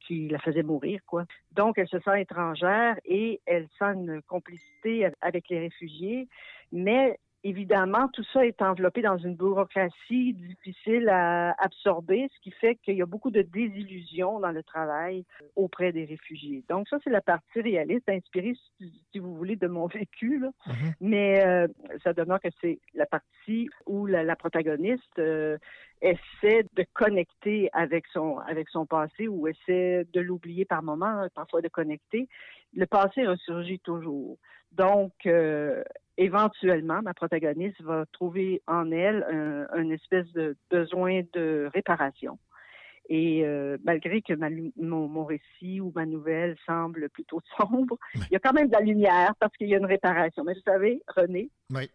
qui 0.00 0.28
la 0.28 0.38
faisait 0.38 0.62
mourir, 0.62 1.00
quoi. 1.06 1.24
Donc, 1.52 1.78
elle 1.78 1.88
se 1.88 2.00
sent 2.00 2.22
étrangère 2.22 2.98
et 3.04 3.40
elle 3.46 3.68
sent 3.78 3.92
une 3.94 4.22
complicité 4.22 5.06
av- 5.06 5.14
avec 5.20 5.48
les 5.48 5.60
réfugiés, 5.60 6.28
mais 6.72 7.18
évidemment, 7.44 8.08
tout 8.08 8.24
ça 8.32 8.44
est 8.44 8.60
enveloppé 8.62 9.02
dans 9.02 9.16
une 9.16 9.34
bureaucratie 9.34 10.34
difficile 10.34 11.08
à 11.08 11.54
absorber, 11.58 12.28
ce 12.34 12.40
qui 12.40 12.50
fait 12.50 12.76
qu'il 12.76 12.96
y 12.96 13.02
a 13.02 13.06
beaucoup 13.06 13.30
de 13.30 13.42
désillusions 13.42 14.40
dans 14.40 14.50
le 14.50 14.62
travail 14.62 15.24
auprès 15.56 15.92
des 15.92 16.04
réfugiés. 16.04 16.64
Donc, 16.68 16.88
ça, 16.88 16.98
c'est 17.02 17.10
la 17.10 17.20
partie 17.20 17.60
réaliste, 17.60 18.08
inspirée, 18.08 18.54
si, 18.78 19.18
vous 19.18 19.34
voulez, 19.34 19.56
de 19.56 19.68
mon 19.68 19.86
vécu, 19.86 20.38
là. 20.38 20.50
Mais 21.00 21.44
euh, 21.46 21.66
ça 22.04 22.12
demeure 22.12 22.40
que 22.40 22.48
c'est 22.60 22.78
la 22.94 23.06
partie 23.06 23.68
où 23.86 24.06
la, 24.06 24.22
la 24.22 24.36
protagoniste 24.36 25.18
euh, 25.18 25.56
essaie 26.02 26.64
de 26.74 26.84
connecter 26.92 27.68
avec 27.72 28.06
son 28.12 28.38
avec 28.38 28.68
son 28.68 28.86
passé 28.86 29.28
ou 29.28 29.48
essaie 29.48 30.06
de 30.12 30.20
l'oublier 30.20 30.64
par 30.64 30.82
moment, 30.82 31.26
parfois 31.34 31.60
de 31.60 31.68
connecter. 31.68 32.28
Le 32.74 32.86
passé 32.86 33.26
ressurgit 33.26 33.80
toujours. 33.80 34.38
Donc, 34.72 35.12
euh, 35.26 35.82
éventuellement, 36.20 37.00
ma 37.02 37.14
protagoniste 37.14 37.80
va 37.80 38.04
trouver 38.12 38.62
en 38.66 38.92
elle 38.92 39.26
un, 39.30 39.66
un 39.72 39.90
espèce 39.90 40.30
de 40.32 40.54
besoin 40.70 41.22
de 41.32 41.68
réparation. 41.74 42.38
Et 43.08 43.42
euh, 43.44 43.76
malgré 43.82 44.22
que 44.22 44.34
mon, 44.80 45.08
mon, 45.08 45.24
récit 45.24 45.80
ou 45.80 45.90
ma 45.96 46.06
nouvelle 46.06 46.56
semble 46.64 47.08
plutôt 47.08 47.40
sombre, 47.58 47.96
il 48.14 48.28
y 48.30 48.36
a 48.36 48.38
quand 48.38 48.52
même 48.52 48.68
de 48.68 48.72
la 48.72 48.80
lumière 48.80 49.32
parce 49.40 49.56
qu'il 49.56 49.68
y 49.68 49.74
a 49.74 49.78
une 49.78 49.86
réparation. 49.86 50.44
Mais 50.44 50.54
vous 50.54 50.60
savez, 50.60 51.02
René, 51.16 51.50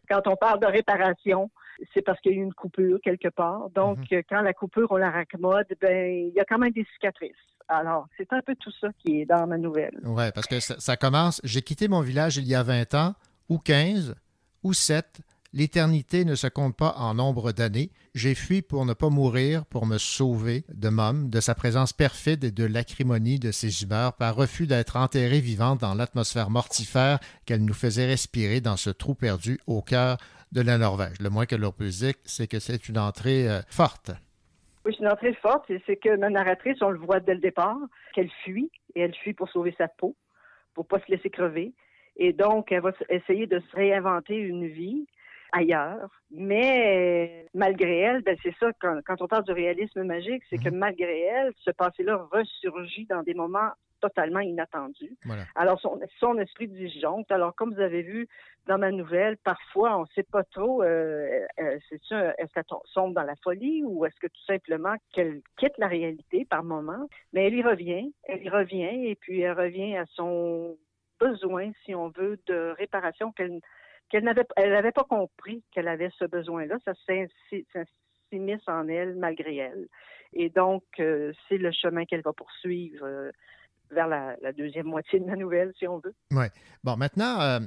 quand 0.09 0.27
on 0.27 0.35
parle 0.35 0.59
de 0.59 0.65
réparation, 0.65 1.49
c'est 1.93 2.01
parce 2.01 2.19
qu'il 2.19 2.33
y 2.33 2.35
a 2.35 2.37
eu 2.39 2.43
une 2.43 2.53
coupure 2.53 2.99
quelque 3.01 3.29
part. 3.29 3.69
Donc, 3.69 3.99
mhm. 4.11 4.23
quand 4.27 4.41
la 4.41 4.53
coupure, 4.53 4.91
on 4.91 4.97
la 4.97 5.11
raccommode, 5.11 5.67
ben, 5.79 6.27
il 6.27 6.33
y 6.33 6.39
a 6.39 6.45
quand 6.45 6.57
même 6.57 6.73
des 6.73 6.85
cicatrices. 6.95 7.31
Alors, 7.67 8.07
c'est 8.17 8.31
un 8.33 8.41
peu 8.41 8.55
tout 8.55 8.71
ça 8.81 8.89
qui 8.99 9.21
est 9.21 9.25
dans 9.25 9.47
ma 9.47 9.57
nouvelle. 9.57 9.97
Oui, 10.03 10.25
parce 10.33 10.47
que 10.47 10.59
ça, 10.59 10.79
ça 10.79 10.97
commence. 10.97 11.39
J'ai 11.43 11.61
quitté 11.61 11.87
mon 11.87 12.01
village 12.01 12.37
il 12.37 12.45
y 12.45 12.55
a 12.55 12.61
20 12.61 12.93
ans, 12.93 13.15
ou 13.49 13.59
15, 13.59 14.15
ou 14.63 14.73
7 14.73 15.21
L'éternité 15.55 16.25
ne 16.25 16.35
se 16.35 16.47
compte 16.47 16.75
pas 16.75 16.95
en 16.97 17.13
nombre 17.13 17.53
d'années. 17.53 17.89
J'ai 18.13 18.35
fui 18.35 18.61
pour 18.61 18.85
ne 18.85 18.91
pas 18.91 19.09
mourir, 19.09 19.65
pour 19.65 19.85
me 19.85 19.97
sauver 19.97 20.65
de 20.67 20.89
Mom, 20.89 21.29
de 21.29 21.39
sa 21.39 21.55
présence 21.55 21.93
perfide 21.93 22.43
et 22.43 22.51
de 22.51 22.65
l'acrimonie 22.65 23.39
de 23.39 23.51
ses 23.51 23.81
humeurs, 23.81 24.17
par 24.17 24.35
refus 24.35 24.67
d'être 24.67 24.97
enterrée 24.97 25.39
vivante 25.39 25.79
dans 25.79 25.93
l'atmosphère 25.93 26.49
mortifère 26.49 27.19
qu'elle 27.45 27.63
nous 27.63 27.73
faisait 27.73 28.05
respirer 28.05 28.59
dans 28.59 28.75
ce 28.75 28.89
trou 28.89 29.15
perdu 29.15 29.57
au 29.65 29.81
cœur 29.81 30.17
de 30.51 30.59
la 30.59 30.77
Norvège. 30.77 31.21
Le 31.21 31.29
moins 31.29 31.45
que 31.45 31.55
l'on 31.55 31.71
peut 31.71 31.87
dire, 31.87 32.15
c'est 32.25 32.47
que 32.47 32.59
c'est 32.59 32.89
une 32.89 32.97
entrée 32.97 33.49
euh, 33.49 33.61
forte. 33.69 34.11
Oui, 34.83 34.93
c'est 34.93 35.05
une 35.05 35.09
entrée 35.09 35.33
forte. 35.35 35.71
C'est 35.85 35.95
que 35.95 36.17
ma 36.17 36.29
narratrice, 36.29 36.81
on 36.81 36.89
le 36.89 36.99
voit 36.99 37.21
dès 37.21 37.33
le 37.33 37.39
départ, 37.39 37.77
qu'elle 38.13 38.29
fuit, 38.43 38.69
et 38.93 38.99
elle 38.99 39.15
fuit 39.15 39.33
pour 39.33 39.49
sauver 39.49 39.73
sa 39.77 39.87
peau, 39.87 40.17
pour 40.73 40.85
pas 40.85 40.99
se 40.99 41.09
laisser 41.09 41.29
crever. 41.29 41.73
Et 42.17 42.33
donc, 42.33 42.71
elle 42.71 42.81
va 42.81 42.91
essayer 43.09 43.47
de 43.47 43.59
se 43.59 43.75
réinventer 43.75 44.35
une 44.35 44.67
vie 44.67 45.05
ailleurs. 45.51 46.09
Mais 46.31 47.47
malgré 47.53 47.99
elle, 47.99 48.21
ben 48.21 48.37
c'est 48.43 48.55
ça, 48.59 48.71
quand, 48.79 49.21
on 49.21 49.27
parle 49.27 49.45
du 49.45 49.51
réalisme 49.51 50.03
magique, 50.03 50.43
c'est 50.49 50.57
que 50.57 50.69
mhm. 50.69 50.77
malgré 50.77 51.21
elle, 51.21 51.53
ce 51.57 51.71
passé-là 51.71 52.27
ressurgit 52.31 53.05
dans 53.05 53.23
des 53.23 53.33
moments 53.33 53.71
totalement 54.01 54.41
inattendus. 54.41 55.17
Alors, 55.55 55.79
son, 55.79 55.99
son, 56.19 56.37
esprit 56.37 56.67
disjoncte. 56.67 57.31
Alors, 57.31 57.55
comme 57.55 57.73
vous 57.73 57.79
avez 57.79 58.03
vu 58.03 58.27
dans 58.67 58.77
ma 58.77 58.91
nouvelle, 58.91 59.37
parfois, 59.37 59.97
on 59.97 60.01
ne 60.01 60.07
sait 60.13 60.23
pas 60.23 60.43
trop, 60.43 60.83
euh, 60.83 61.45
euh, 61.59 61.79
est-ce 61.91 62.53
qu'elle 62.53 62.63
sombre 62.85 63.15
dans 63.15 63.23
la 63.23 63.35
folie 63.37 63.83
ou 63.83 64.05
est-ce 64.05 64.19
que 64.19 64.27
tout 64.27 64.45
simplement 64.45 64.95
qu'elle 65.13 65.41
quitte 65.57 65.77
la 65.77 65.87
réalité 65.87 66.45
par 66.45 66.63
moment. 66.63 67.07
Mais 67.33 67.47
elle 67.47 67.55
y 67.55 67.63
revient, 67.63 68.13
elle 68.23 68.43
y 68.43 68.49
revient, 68.49 69.09
et 69.09 69.15
puis 69.15 69.41
elle 69.41 69.57
revient 69.57 69.95
à 69.97 70.05
son 70.13 70.77
besoin, 71.19 71.71
si 71.85 71.95
on 71.95 72.09
veut, 72.09 72.39
de 72.47 72.73
réparation 72.77 73.31
qu'elle 73.31 73.59
qu'elle 74.09 74.23
n'avait 74.23 74.45
elle 74.55 74.71
n'avait 74.71 74.91
pas 74.91 75.03
compris 75.03 75.63
qu'elle 75.71 75.87
avait 75.87 76.11
ce 76.17 76.25
besoin-là. 76.25 76.77
Ça 76.85 76.93
s'immisce 78.29 78.67
en 78.67 78.87
elle 78.87 79.15
malgré 79.15 79.57
elle. 79.57 79.87
Et 80.33 80.49
donc, 80.49 80.83
euh, 80.99 81.31
c'est 81.47 81.57
le 81.57 81.71
chemin 81.71 82.05
qu'elle 82.05 82.21
va 82.21 82.33
poursuivre 82.33 83.05
euh, 83.05 83.31
vers 83.91 84.07
la, 84.07 84.35
deuxième 84.53 84.87
moitié 84.87 85.19
de 85.19 85.27
la 85.27 85.35
nouvelle, 85.35 85.73
si 85.77 85.87
on 85.87 85.99
veut. 85.99 86.13
Oui. 86.31 86.45
Bon, 86.83 86.97
maintenant, 86.97 87.39
euh, 87.41 87.59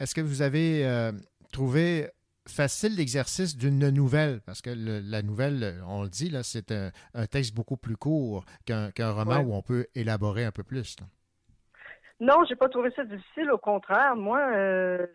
est-ce 0.00 0.14
que 0.14 0.20
vous 0.20 0.42
avez 0.42 1.10
trouvé 1.52 2.08
facile 2.48 2.96
l'exercice 2.96 3.56
d'une 3.56 3.90
nouvelle? 3.90 4.40
Parce 4.44 4.60
que 4.60 4.70
la 4.70 5.22
nouvelle, 5.22 5.82
on 5.86 6.02
le 6.02 6.08
dit, 6.08 6.30
là, 6.30 6.42
c'est 6.42 6.72
un, 6.72 6.90
texte 7.30 7.54
beaucoup 7.54 7.76
plus 7.76 7.96
court 7.96 8.44
qu'un 8.64 9.12
roman 9.12 9.38
où 9.40 9.54
on 9.54 9.62
peut 9.62 9.86
élaborer 9.94 10.44
un 10.44 10.52
peu 10.52 10.64
plus. 10.64 10.96
Non, 12.18 12.44
j'ai 12.48 12.56
pas 12.56 12.70
trouvé 12.70 12.90
ça 12.92 13.04
difficile. 13.04 13.50
Au 13.50 13.58
contraire, 13.58 14.16
moi, 14.16 14.40
euh, 14.54 15.06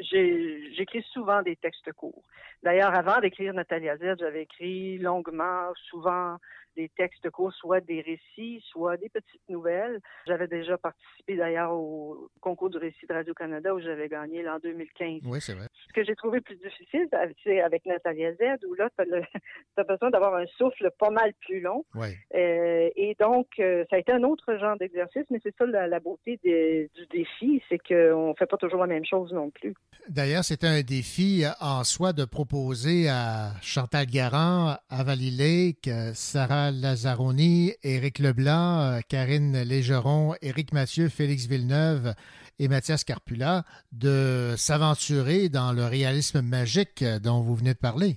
j'écris 0.00 1.02
souvent 1.12 1.42
des 1.42 1.54
textes 1.54 1.92
courts. 1.92 2.22
D'ailleurs, 2.64 2.92
avant 2.94 3.20
d'écrire 3.20 3.54
Natalia 3.54 3.96
Z, 3.96 4.16
j'avais 4.18 4.42
écrit 4.42 4.98
longuement, 4.98 5.72
souvent 5.88 6.38
des 6.76 6.88
textes 6.96 7.28
courts, 7.30 7.52
soit 7.52 7.80
des 7.80 8.00
récits, 8.00 8.62
soit 8.70 8.96
des 8.96 9.08
petites 9.08 9.48
nouvelles. 9.48 10.00
J'avais 10.26 10.48
déjà 10.48 10.78
participé 10.78 11.36
d'ailleurs 11.36 11.72
au 11.72 12.28
concours 12.40 12.70
du 12.70 12.78
récit 12.78 13.06
de 13.08 13.14
Radio-Canada 13.14 13.74
où 13.74 13.80
j'avais 13.80 14.08
gagné 14.08 14.42
l'an 14.42 14.58
2015. 14.62 15.20
Oui, 15.24 15.40
c'est 15.40 15.54
vrai. 15.54 15.66
Ce 15.88 15.92
que 15.92 16.04
j'ai 16.04 16.14
trouvé 16.14 16.40
plus 16.40 16.56
difficile, 16.56 17.08
c'est 17.42 17.60
avec 17.60 17.84
Natalia 17.86 18.32
Z, 18.34 18.64
où 18.68 18.74
là, 18.74 18.88
tu 18.96 19.02
as, 19.02 19.84
besoin 19.84 20.10
d'avoir 20.10 20.34
un 20.34 20.46
souffle 20.58 20.90
pas 20.98 21.10
mal 21.10 21.32
plus 21.40 21.60
long. 21.60 21.84
Oui. 21.94 22.08
Euh, 22.34 22.88
et 22.96 23.16
donc, 23.18 23.48
euh, 23.58 23.84
ça 23.90 23.96
a 23.96 23.98
été 23.98 24.12
un 24.12 24.22
autre 24.22 24.56
genre 24.58 24.76
d'exercice, 24.76 25.24
mais 25.30 25.40
c'est 25.42 25.54
ça 25.56 25.66
la, 25.66 26.00
beauté 26.00 26.38
du 26.42 27.06
défi, 27.10 27.62
c'est 27.68 27.78
qu'on 27.78 28.30
ne 28.30 28.34
fait 28.34 28.46
pas 28.46 28.56
toujours 28.56 28.80
la 28.80 28.86
même 28.86 29.04
chose 29.04 29.32
non 29.32 29.50
plus. 29.50 29.74
D'ailleurs, 30.08 30.44
c'était 30.44 30.66
un 30.66 30.82
défi 30.82 31.44
en 31.60 31.84
soi 31.84 32.12
de 32.12 32.24
proposer 32.24 33.08
à 33.08 33.52
Chantal 33.62 34.06
Garand, 34.06 34.76
à 34.90 35.04
Lake, 35.14 35.88
Sarah 36.14 36.61
Lazzaroni, 36.70 37.72
Éric 37.82 38.18
Leblanc, 38.18 38.80
euh, 38.80 39.00
Karine 39.08 39.62
Légeron, 39.62 40.34
Éric 40.42 40.72
Mathieu, 40.72 41.08
Félix 41.08 41.46
Villeneuve 41.46 42.14
et 42.58 42.68
Mathias 42.68 43.04
Carpula 43.04 43.64
de 43.92 44.54
s'aventurer 44.56 45.48
dans 45.48 45.72
le 45.72 45.84
réalisme 45.84 46.42
magique 46.42 47.04
dont 47.22 47.40
vous 47.40 47.54
venez 47.54 47.74
de 47.74 47.78
parler. 47.78 48.16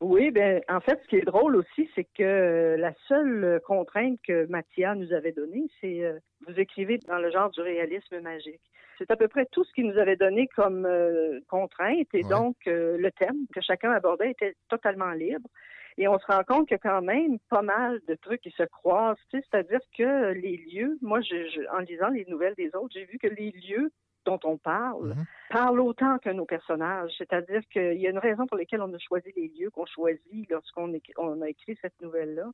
Oui, 0.00 0.30
bien, 0.30 0.60
en 0.68 0.80
fait, 0.80 0.98
ce 1.02 1.08
qui 1.08 1.16
est 1.16 1.24
drôle 1.24 1.56
aussi, 1.56 1.88
c'est 1.94 2.06
que 2.16 2.76
la 2.78 2.92
seule 3.06 3.60
contrainte 3.66 4.18
que 4.26 4.46
Mathias 4.46 4.96
nous 4.96 5.12
avait 5.12 5.32
donnée, 5.32 5.64
c'est 5.80 6.04
euh, 6.04 6.18
vous 6.46 6.58
écrivez 6.58 6.98
dans 7.06 7.18
le 7.18 7.30
genre 7.30 7.50
du 7.50 7.60
réalisme 7.60 8.20
magique. 8.20 8.60
C'est 8.98 9.10
à 9.10 9.16
peu 9.16 9.28
près 9.28 9.46
tout 9.52 9.64
ce 9.64 9.72
qu'il 9.72 9.86
nous 9.86 9.98
avait 9.98 10.16
donné 10.16 10.48
comme 10.56 10.86
euh, 10.86 11.40
contrainte 11.48 12.08
et 12.14 12.22
donc 12.22 12.56
le 12.66 13.10
thème 13.10 13.46
que 13.54 13.60
chacun 13.60 13.90
abordait 13.90 14.30
était 14.30 14.54
totalement 14.68 15.10
libre. 15.10 15.48
Et 15.98 16.08
on 16.08 16.18
se 16.18 16.26
rend 16.26 16.42
compte 16.44 16.68
qu'il 16.68 16.74
y 16.74 16.80
a 16.86 16.90
quand 16.90 17.02
même 17.02 17.38
pas 17.50 17.62
mal 17.62 18.00
de 18.08 18.14
trucs 18.14 18.40
qui 18.40 18.50
se 18.52 18.62
croisent. 18.62 19.18
C'est-à-dire 19.30 19.80
que 19.96 20.32
les 20.32 20.56
lieux, 20.56 20.98
moi, 21.02 21.20
je, 21.20 21.68
en 21.74 21.80
lisant 21.80 22.08
les 22.08 22.24
nouvelles 22.26 22.54
des 22.54 22.74
autres, 22.74 22.94
j'ai 22.94 23.04
vu 23.04 23.18
que 23.18 23.28
les 23.28 23.50
lieux 23.50 23.90
dont 24.24 24.38
on 24.44 24.56
parle 24.56 25.14
mhm. 25.14 25.24
parlent 25.50 25.80
autant 25.80 26.18
que 26.18 26.30
nos 26.30 26.44
personnages. 26.44 27.10
C'est-à-dire 27.18 27.60
qu'il 27.72 28.00
y 28.00 28.06
a 28.06 28.10
une 28.10 28.18
raison 28.18 28.46
pour 28.46 28.56
laquelle 28.56 28.82
on 28.82 28.92
a 28.92 28.98
choisi 28.98 29.32
les 29.36 29.48
lieux 29.48 29.70
qu'on 29.70 29.86
choisit 29.86 30.48
lorsqu'on 30.50 30.92
on 31.18 31.42
a 31.42 31.48
écrit 31.48 31.76
cette 31.80 32.00
nouvelle-là. 32.00 32.50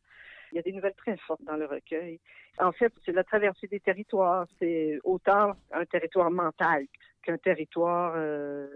Il 0.53 0.57
y 0.57 0.59
a 0.59 0.63
des 0.63 0.73
nouvelles 0.73 0.95
très 0.95 1.17
fortes 1.19 1.43
dans 1.45 1.57
le 1.57 1.67
recueil. 1.67 2.21
En 2.59 2.73
fait, 2.73 2.93
c'est 3.05 3.13
la 3.13 3.25
traversée 3.25 3.67
des 3.67 3.81
territoires. 3.81 4.47
C'est 4.59 4.99
autant 5.05 5.53
un 5.73 5.85
territoire 5.85 6.31
mental 6.31 6.87
qu'un 7.23 7.37
territoire 7.37 8.15
euh, 8.17 8.69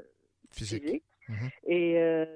physique. 0.50 1.02
Mhm. 1.28 1.50
Et 1.66 1.98
euh, 1.98 2.26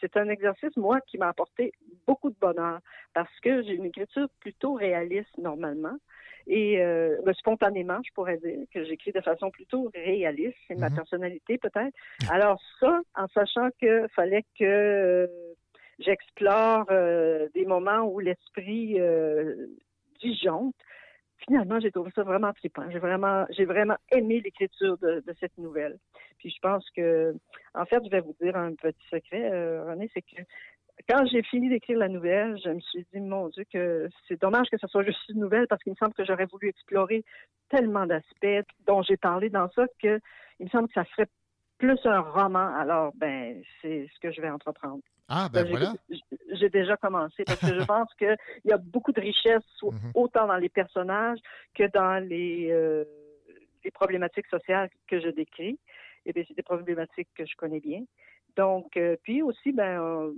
c'est 0.00 0.16
un 0.16 0.28
exercice, 0.28 0.76
moi, 0.76 1.00
qui 1.02 1.18
m'a 1.18 1.28
apporté 1.28 1.72
beaucoup 2.06 2.30
de 2.30 2.36
bonheur 2.40 2.80
parce 3.14 3.40
que 3.40 3.62
j'ai 3.62 3.74
une 3.74 3.86
écriture 3.86 4.28
plutôt 4.40 4.74
réaliste 4.74 5.36
normalement. 5.38 5.96
Et 6.46 6.82
euh, 6.82 7.16
ben, 7.24 7.34
spontanément, 7.34 7.98
je 8.04 8.12
pourrais 8.14 8.38
dire 8.38 8.64
que 8.72 8.84
j'écris 8.84 9.12
de 9.12 9.20
façon 9.20 9.50
plutôt 9.50 9.90
réaliste, 9.94 10.56
c'est 10.66 10.74
ma 10.74 10.88
mhm. 10.88 10.96
personnalité 10.96 11.58
peut-être. 11.58 11.94
Alors 12.30 12.60
ça, 12.80 13.00
en 13.14 13.28
sachant 13.28 13.68
qu'il 13.78 14.06
fallait 14.14 14.44
que 14.58 14.64
euh, 14.64 15.26
j'explore 15.98 16.86
euh, 16.90 17.48
des 17.54 17.66
moments 17.66 18.02
où 18.02 18.20
l'esprit 18.20 18.98
disjoncte, 20.20 20.76
finalement, 21.44 21.80
j'ai 21.80 21.90
trouvé 21.90 22.10
ça 22.14 22.22
vraiment 22.22 22.52
trippant. 22.52 22.88
J'ai 22.90 22.98
vraiment, 22.98 23.46
j'ai 23.50 23.64
vraiment 23.64 23.96
aimé 24.10 24.40
l'écriture 24.44 24.98
de, 24.98 25.22
cette 25.38 25.56
nouvelle. 25.58 25.98
Puis 26.38 26.50
je 26.50 26.58
pense 26.60 26.88
que, 26.96 27.34
en 27.74 27.84
fait, 27.84 28.02
je 28.04 28.10
vais 28.10 28.20
vous 28.20 28.34
dire 28.40 28.56
un 28.56 28.74
petit 28.74 29.06
secret, 29.10 29.50
euh, 29.52 29.84
René, 29.84 30.10
c'est 30.14 30.22
que 30.22 30.42
quand 31.08 31.24
j'ai 31.26 31.42
fini 31.42 31.68
d'écrire 31.68 31.98
la 31.98 32.08
nouvelle, 32.08 32.58
je 32.62 32.70
me 32.70 32.80
suis 32.80 33.06
dit, 33.12 33.20
mon 33.20 33.48
Dieu, 33.48 33.64
que 33.72 34.08
c'est 34.28 34.40
dommage 34.40 34.68
que 34.70 34.78
ce 34.78 34.86
soit 34.86 35.02
juste 35.02 35.28
une 35.28 35.40
nouvelle 35.40 35.66
parce 35.66 35.82
qu'il 35.82 35.92
me 35.92 35.96
semble 35.96 36.14
que 36.14 36.24
j'aurais 36.24 36.46
voulu 36.46 36.68
explorer 36.68 37.24
tellement 37.68 38.06
d'aspects 38.06 38.68
dont 38.86 39.02
j'ai 39.02 39.16
parlé 39.16 39.48
dans 39.48 39.70
ça 39.70 39.86
que 40.02 40.20
il 40.58 40.66
me 40.66 40.70
semble 40.70 40.88
que 40.88 40.94
ça 40.94 41.04
ferait 41.04 41.28
plus 41.78 41.98
un 42.04 42.20
roman. 42.20 42.74
Alors, 42.76 43.12
ben, 43.16 43.62
c'est 43.80 44.06
ce 44.14 44.20
que 44.20 44.30
je 44.30 44.40
vais 44.42 44.50
entreprendre. 44.50 45.00
Ah, 45.30 45.48
ben 45.52 45.64
voilà. 45.68 45.94
J'ai 46.52 46.68
déjà 46.68 46.96
commencé 46.96 47.44
parce 47.44 47.60
que 47.60 47.78
je 47.78 47.84
pense 47.84 48.12
qu'il 48.14 48.36
y 48.64 48.72
a 48.72 48.78
beaucoup 48.78 49.12
de 49.12 49.20
richesse, 49.20 49.62
mhm. 49.80 50.10
autant 50.14 50.48
dans 50.48 50.56
les 50.56 50.68
personnages 50.68 51.38
que 51.74 51.84
dans 51.92 52.22
les, 52.22 52.68
euh, 52.70 53.04
les 53.84 53.92
problématiques 53.92 54.48
sociales 54.48 54.90
que 55.06 55.20
je 55.20 55.28
décris. 55.28 55.78
Et 56.26 56.32
bien, 56.32 56.42
c'est 56.46 56.56
des 56.56 56.64
problématiques 56.64 57.28
que 57.36 57.46
je 57.46 57.54
connais 57.56 57.80
bien. 57.80 58.02
Donc, 58.56 58.96
euh, 58.96 59.16
puis 59.22 59.40
aussi, 59.40 59.72
ben, 59.72 60.34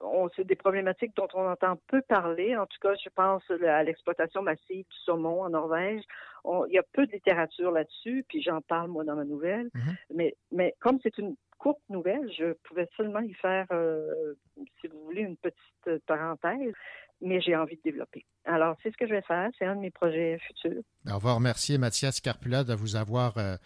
on, 0.00 0.28
c'est 0.34 0.44
des 0.44 0.56
problématiques 0.56 1.14
dont 1.16 1.28
on 1.34 1.48
entend 1.48 1.78
peu 1.86 2.02
parler. 2.02 2.56
En 2.56 2.66
tout 2.66 2.78
cas, 2.80 2.94
je 3.02 3.08
pense 3.14 3.42
à 3.50 3.82
l'exploitation 3.84 4.42
massive 4.42 4.84
du 4.84 4.98
saumon 5.04 5.42
en 5.42 5.50
Norvège. 5.50 6.02
il 6.44 6.72
y 6.72 6.78
a 6.78 6.82
peu 6.92 7.06
de 7.06 7.12
littérature 7.12 7.70
là-dessus, 7.70 8.24
puis 8.28 8.42
j'en 8.42 8.60
parle 8.60 8.90
moi 8.90 9.04
dans 9.04 9.14
ma 9.14 9.24
nouvelle. 9.24 9.70
Mhm. 9.74 9.96
Mais, 10.14 10.34
mais 10.50 10.74
comme 10.80 10.98
c'est 11.02 11.16
une 11.18 11.36
courte 11.64 11.80
nouvelle, 11.88 12.30
je 12.38 12.52
pouvais 12.68 12.86
seulement 12.94 13.20
y 13.20 13.32
faire, 13.32 13.66
euh, 13.72 14.34
si 14.80 14.86
vous 14.86 15.02
voulez, 15.02 15.22
une 15.22 15.38
petite 15.38 16.04
parenthèse, 16.06 16.74
mais 17.22 17.40
j'ai 17.40 17.56
envie 17.56 17.76
de 17.76 17.80
développer. 17.82 18.26
Alors, 18.44 18.76
c'est 18.82 18.90
ce 18.92 18.96
que 18.98 19.06
je 19.06 19.14
vais 19.14 19.22
faire. 19.22 19.48
C'est 19.58 19.64
un 19.64 19.74
de 19.74 19.80
mes 19.80 19.90
projets 19.90 20.38
futurs. 20.46 20.82
On 21.10 21.16
va 21.16 21.32
remercier 21.32 21.78
Mathias 21.78 22.20
Carpula 22.20 22.64
de 22.64 22.74
vous 22.74 22.96
avoir 22.96 23.38
euh, 23.38 23.56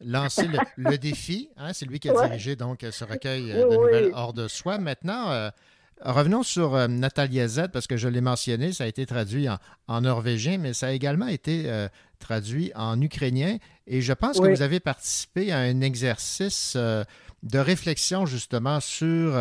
lancé 0.00 0.42
le, 0.76 0.98
défi. 0.98 1.48
Hein. 1.56 1.72
C'est 1.72 1.86
lui 1.86 2.00
qui 2.00 2.10
a 2.10 2.26
dirigé 2.26 2.56
donc 2.56 2.80
ce 2.80 3.04
recueil 3.04 3.52
euh, 3.52 3.68
de 3.68 3.76
nouvelles 3.76 4.10
hors 4.14 4.32
de 4.32 4.48
soi. 4.48 4.78
Maintenant, 4.78 5.52
Revenons 6.00 6.42
sur 6.42 6.74
euh, 6.74 6.88
Natalia 6.88 7.46
Z, 7.46 7.68
parce 7.72 7.86
que 7.86 7.96
je 7.96 8.08
l'ai 8.08 8.20
mentionné, 8.20 8.72
ça 8.72 8.84
a 8.84 8.86
été 8.86 9.06
traduit 9.06 9.46
en, 9.88 10.00
norvégien, 10.00 10.58
mais 10.58 10.72
ça 10.72 10.88
a 10.88 10.90
également 10.90 11.28
été 11.28 11.62
euh, 11.66 11.88
traduit 12.18 12.72
en 12.74 13.00
ukrainien. 13.00 13.56
Et 13.86 14.00
je 14.00 14.12
pense 14.12 14.40
que 14.40 14.46
vous 14.46 14.62
avez 14.62 14.80
participé 14.80 15.52
à 15.52 15.58
un 15.58 15.80
exercice 15.80 16.74
euh, 16.76 17.04
de 17.44 17.58
réflexion 17.58 18.26
justement 18.26 18.80
sur 18.80 19.32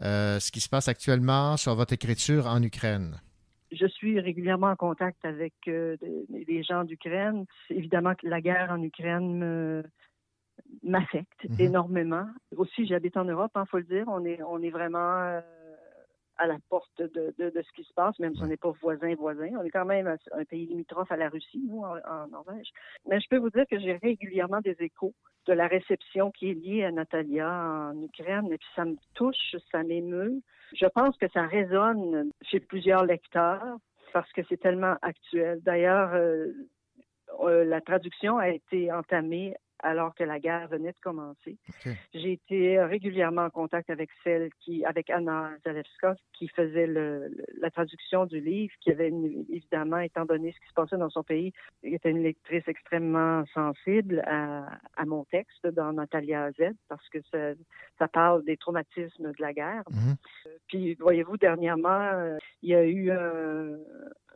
ce 0.00 0.50
qui 0.50 0.60
se 0.60 0.68
passe 0.68 0.88
actuellement, 0.88 1.56
sur 1.56 1.74
votre 1.74 1.92
écriture 1.92 2.46
en 2.46 2.62
Ukraine? 2.62 3.20
Je 3.70 3.86
suis 3.86 4.20
régulièrement 4.20 4.68
en 4.68 4.76
contact 4.76 5.24
avec 5.24 5.54
des 5.64 6.62
gens 6.62 6.84
d'Ukraine. 6.84 7.44
Évidemment 7.70 8.14
que 8.14 8.26
la 8.26 8.40
guerre 8.40 8.70
en 8.70 8.82
Ukraine 8.82 9.38
me, 9.38 9.82
m'affecte 10.82 11.48
mhm. 11.48 11.60
énormément. 11.60 12.26
Aussi, 12.56 12.86
j'habite 12.86 13.16
en 13.16 13.24
Europe, 13.24 13.52
il 13.54 13.60
hein, 13.60 13.64
faut 13.70 13.78
le 13.78 13.84
dire. 13.84 14.04
On 14.08 14.24
est, 14.24 14.42
on 14.42 14.62
est 14.62 14.70
vraiment 14.70 15.40
à 16.38 16.46
la 16.46 16.56
porte 16.68 16.98
de, 16.98 17.34
de, 17.38 17.62
ce 17.62 17.72
qui 17.72 17.84
se 17.84 17.92
passe, 17.94 18.18
même 18.18 18.34
si 18.34 18.42
on 18.42 18.46
n'est 18.46 18.56
pas 18.56 18.72
voisin 18.80 19.14
voisin. 19.14 19.50
On 19.58 19.64
est 19.64 19.70
quand 19.70 19.84
même 19.84 20.06
un, 20.06 20.44
pays 20.44 20.66
limitrophe 20.66 21.10
à 21.12 21.16
la 21.16 21.28
Russie, 21.28 21.62
nous, 21.66 21.82
en, 21.82 22.28
Norvège. 22.28 22.68
Mais 23.08 23.20
je 23.20 23.28
peux 23.28 23.38
vous 23.38 23.50
dire 23.50 23.64
que 23.70 23.78
j'ai 23.78 23.96
régulièrement 23.96 24.60
des 24.60 24.76
échos 24.80 25.14
de 25.46 25.52
la 25.52 25.66
réception 25.66 26.30
qui 26.30 26.50
est 26.50 26.54
liée 26.54 26.84
à 26.84 26.92
Natalia 26.92 27.50
en 27.50 28.02
Ukraine, 28.02 28.46
et 28.52 28.58
puis 28.58 28.68
ça 28.74 28.84
me 28.84 28.96
touche, 29.14 29.56
ça 29.70 29.82
m'émeut. 29.82 30.40
Je 30.74 30.86
pense 30.86 31.16
que 31.16 31.28
ça 31.28 31.46
résonne 31.46 32.30
chez 32.42 32.60
plusieurs 32.60 33.04
lecteurs 33.04 33.76
parce 34.12 34.30
que 34.32 34.42
c'est 34.48 34.60
tellement 34.60 34.96
actuel. 35.02 35.60
D'ailleurs, 35.62 36.12
euh, 36.14 36.48
euh, 37.40 37.64
la 37.64 37.80
traduction 37.80 38.38
a 38.38 38.50
été 38.50 38.92
entamée 38.92 39.54
alors 39.82 40.14
que 40.14 40.24
la 40.24 40.38
guerre 40.38 40.68
venait 40.68 40.92
de 40.92 41.00
commencer. 41.02 41.56
J'ai 42.14 42.32
été 42.32 42.80
régulièrement 42.80 43.44
en 43.44 43.50
contact 43.50 43.90
avec 43.90 44.10
celle 44.24 44.50
qui, 44.60 44.84
avec 44.84 45.10
Anna 45.10 45.50
Zalewska, 45.64 46.14
qui 46.32 46.48
faisait 46.48 46.86
le, 46.86 47.30
la 47.60 47.70
traduction 47.70 48.26
du 48.26 48.40
livre, 48.40 48.72
qui 48.80 48.90
avait 48.90 49.12
évidemment, 49.50 49.98
étant 49.98 50.24
donné 50.24 50.52
ce 50.52 50.60
qui 50.60 50.68
se 50.68 50.74
passait 50.74 50.96
dans 50.96 51.10
son 51.10 51.22
pays, 51.22 51.52
était 51.82 52.10
une 52.10 52.22
lectrice 52.22 52.66
extrêmement 52.68 53.44
sensible 53.52 54.22
à, 54.26 54.66
à 54.96 55.04
mon 55.04 55.24
texte 55.24 55.66
dans 55.66 55.92
Natalia 55.92 56.50
Z, 56.52 56.74
parce 56.88 57.08
que 57.08 57.18
ça, 57.30 57.52
ça 57.98 58.08
parle 58.08 58.44
des 58.44 58.56
traumatismes 58.56 59.32
de 59.32 59.42
la 59.42 59.52
guerre. 59.52 59.82
Mhm. 59.90 60.16
Puis, 60.68 60.94
voyez-vous, 60.94 61.36
dernièrement, 61.36 62.36
il 62.62 62.70
y 62.70 62.74
a 62.74 62.84
eu 62.84 63.10
un, 63.10 63.76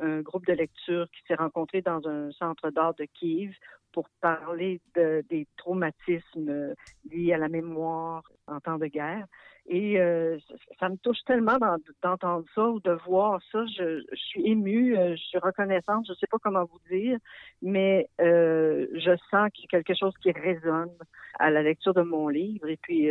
un 0.00 0.20
groupe 0.20 0.46
de 0.46 0.52
lecture 0.52 1.06
qui 1.10 1.22
s'est 1.26 1.34
rencontré 1.34 1.82
dans 1.82 2.06
un 2.06 2.30
centre 2.32 2.70
d'art 2.70 2.94
de 2.94 3.04
Kiev 3.04 3.54
pour 3.96 4.10
parler 4.20 4.78
de, 4.94 5.24
des 5.30 5.48
traumatismes 5.56 6.74
liés 7.10 7.32
à 7.32 7.38
la 7.38 7.48
mémoire 7.48 8.30
en 8.46 8.60
temps 8.60 8.76
de 8.76 8.88
guerre. 8.88 9.26
Et 9.68 9.98
euh, 9.98 10.36
ça 10.78 10.90
me 10.90 10.96
touche 10.96 11.16
tellement 11.26 11.56
d'entendre 12.02 12.44
ça 12.54 12.62
ou 12.66 12.78
de 12.80 12.92
voir 13.06 13.40
ça. 13.50 13.64
Je, 13.78 14.04
suis 14.14 14.46
émue, 14.46 14.98
euh, 14.98 15.16
je 15.16 15.22
suis 15.22 15.38
reconnaissante, 15.38 16.04
je 16.06 16.12
ne 16.12 16.16
sais 16.16 16.26
pas 16.30 16.36
comment 16.42 16.66
vous 16.66 16.94
dire, 16.94 17.16
mais 17.62 18.06
euh, 18.20 18.86
je 18.92 19.16
sens 19.30 19.48
qu'il 19.54 19.64
y 19.64 19.74
a 19.74 19.82
quelque 19.82 19.98
chose 19.98 20.12
qui 20.22 20.30
résonne 20.30 20.92
à 21.38 21.48
la 21.50 21.62
lecture 21.62 21.94
de 21.94 22.02
mon 22.02 22.28
livre 22.28 22.68
et 22.68 22.76
puis 22.76 23.08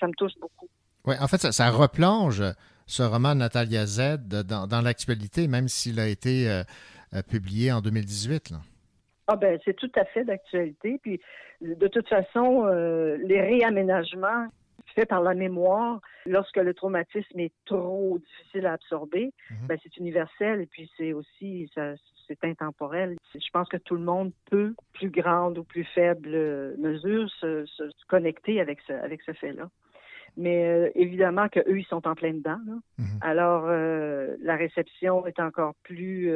ça 0.00 0.06
me 0.06 0.14
touche 0.14 0.32
beaucoup. 0.40 0.68
Oui, 1.04 1.14
en 1.20 1.28
fait, 1.28 1.52
ça, 1.52 1.68
replonge 1.68 2.42
ce 2.86 3.02
roman 3.02 3.34
Natalia 3.34 3.84
Z 3.84 4.16
dans, 4.46 4.80
l'actualité, 4.82 5.46
même 5.46 5.68
s'il 5.68 6.00
a 6.00 6.08
été 6.08 6.62
publié 7.28 7.70
en 7.70 7.82
2018. 7.82 8.48
Là. 8.48 8.60
Ah 9.26 9.36
ben, 9.36 9.58
c'est 9.64 9.76
tout 9.76 9.90
à 9.94 10.04
fait 10.04 10.24
d'actualité. 10.24 10.98
Puis, 11.02 11.20
de 11.60 11.86
toute 11.86 12.08
façon, 12.08 12.66
euh, 12.66 13.16
les 13.22 13.40
réaménagements 13.40 14.48
faits 14.94 15.08
par 15.08 15.22
la 15.22 15.34
mémoire, 15.34 16.00
lorsque 16.26 16.56
le 16.56 16.74
traumatisme 16.74 17.38
est 17.38 17.52
trop 17.64 18.18
difficile 18.18 18.66
à 18.66 18.72
absorber, 18.72 19.32
mhm. 19.50 19.66
ben, 19.68 19.78
c'est 19.82 19.96
universel 19.96 20.60
et 20.60 20.66
puis 20.66 20.90
c'est 20.96 21.12
aussi 21.12 21.70
c'est 21.74 22.44
intemporel. 22.44 23.16
Je 23.34 23.50
pense 23.52 23.68
que 23.68 23.76
tout 23.76 23.94
le 23.94 24.02
monde 24.02 24.32
peut, 24.50 24.74
plus 24.92 25.10
grande 25.10 25.58
ou 25.58 25.64
plus 25.64 25.84
faible 25.84 26.30
mesure, 26.78 27.28
se, 27.40 27.64
connecter 28.08 28.60
avec 28.60 28.80
ce, 28.86 28.92
avec 28.92 29.22
ce 29.22 29.32
fait-là. 29.32 29.68
Mais 30.36 30.66
euh, 30.66 30.90
évidemment 30.94 31.48
qu'eux, 31.48 31.78
ils 31.78 31.84
sont 31.84 32.06
en 32.08 32.14
plein 32.14 32.32
dedans. 32.32 32.60
Mhm. 32.98 33.06
Alors, 33.20 33.64
euh, 33.66 34.36
la 34.40 34.56
réception 34.56 35.26
est 35.26 35.40
encore 35.40 35.74
plus 35.82 36.30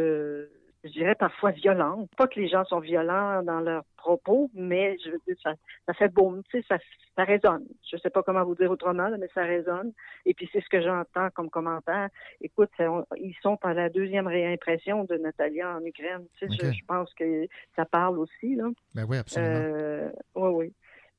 je 0.87 0.93
dirais 0.93 1.15
parfois 1.15 1.51
violente. 1.51 2.09
Pas 2.17 2.27
que 2.27 2.41
les 2.41 2.49
gens 2.49 2.65
sont 2.65 2.81
violents 2.81 3.43
dans 3.43 3.61
leurs 3.61 3.85
propos, 3.97 4.51
mais 4.55 4.97
je 5.05 5.11
veux 5.11 5.21
dire, 5.27 5.37
ça, 5.43 5.55
ça 5.87 5.95
fait 5.95 6.09
boum, 6.09 6.43
tu 6.51 6.59
sais, 6.59 6.67
ça, 6.69 6.79
ça 7.17 7.25
résonne. 7.25 7.67
Je 7.91 7.97
sais 7.97 8.11
pas 8.11 8.23
comment 8.23 8.45
vous 8.45 8.55
dire 8.55 8.71
autrement, 8.71 9.11
mais 9.19 9.29
ça 9.35 9.43
résonne. 9.43 9.93
Et 10.25 10.35
puis 10.35 10.49
c'est 10.53 10.61
ce 10.61 10.69
que 10.69 10.81
j'entends 10.81 11.31
comme 11.31 11.51
commentaire. 11.51 12.09
Écoute, 12.41 12.71
ils 13.17 13.37
sont 13.43 13.59
à 13.63 13.75
la 13.75 13.89
deuxième 13.89 14.27
réimpression 14.27 15.05
de 15.05 15.17
Natalia 15.17 15.77
en 15.77 15.85
Ukraine. 15.85 16.27
Tu 16.39 16.49
sais, 16.49 16.73
je, 16.73 16.85
pense 16.87 17.13
que 17.15 17.47
ça 17.75 17.85
parle 17.85 18.19
aussi, 18.19 18.55
là. 18.55 18.69
Ben 18.95 19.05
oui, 19.09 19.19
absolument. 19.19 19.53
Euh, 19.55 20.11
oui, 20.35 20.51
oui. 20.51 20.75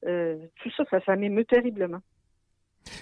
Euh, 0.06 0.38
tout 0.61 0.69
ça, 0.72 0.84
ça, 0.89 0.99
ça 1.02 1.15
m'émeut 1.15 1.45
terriblement. 1.45 2.02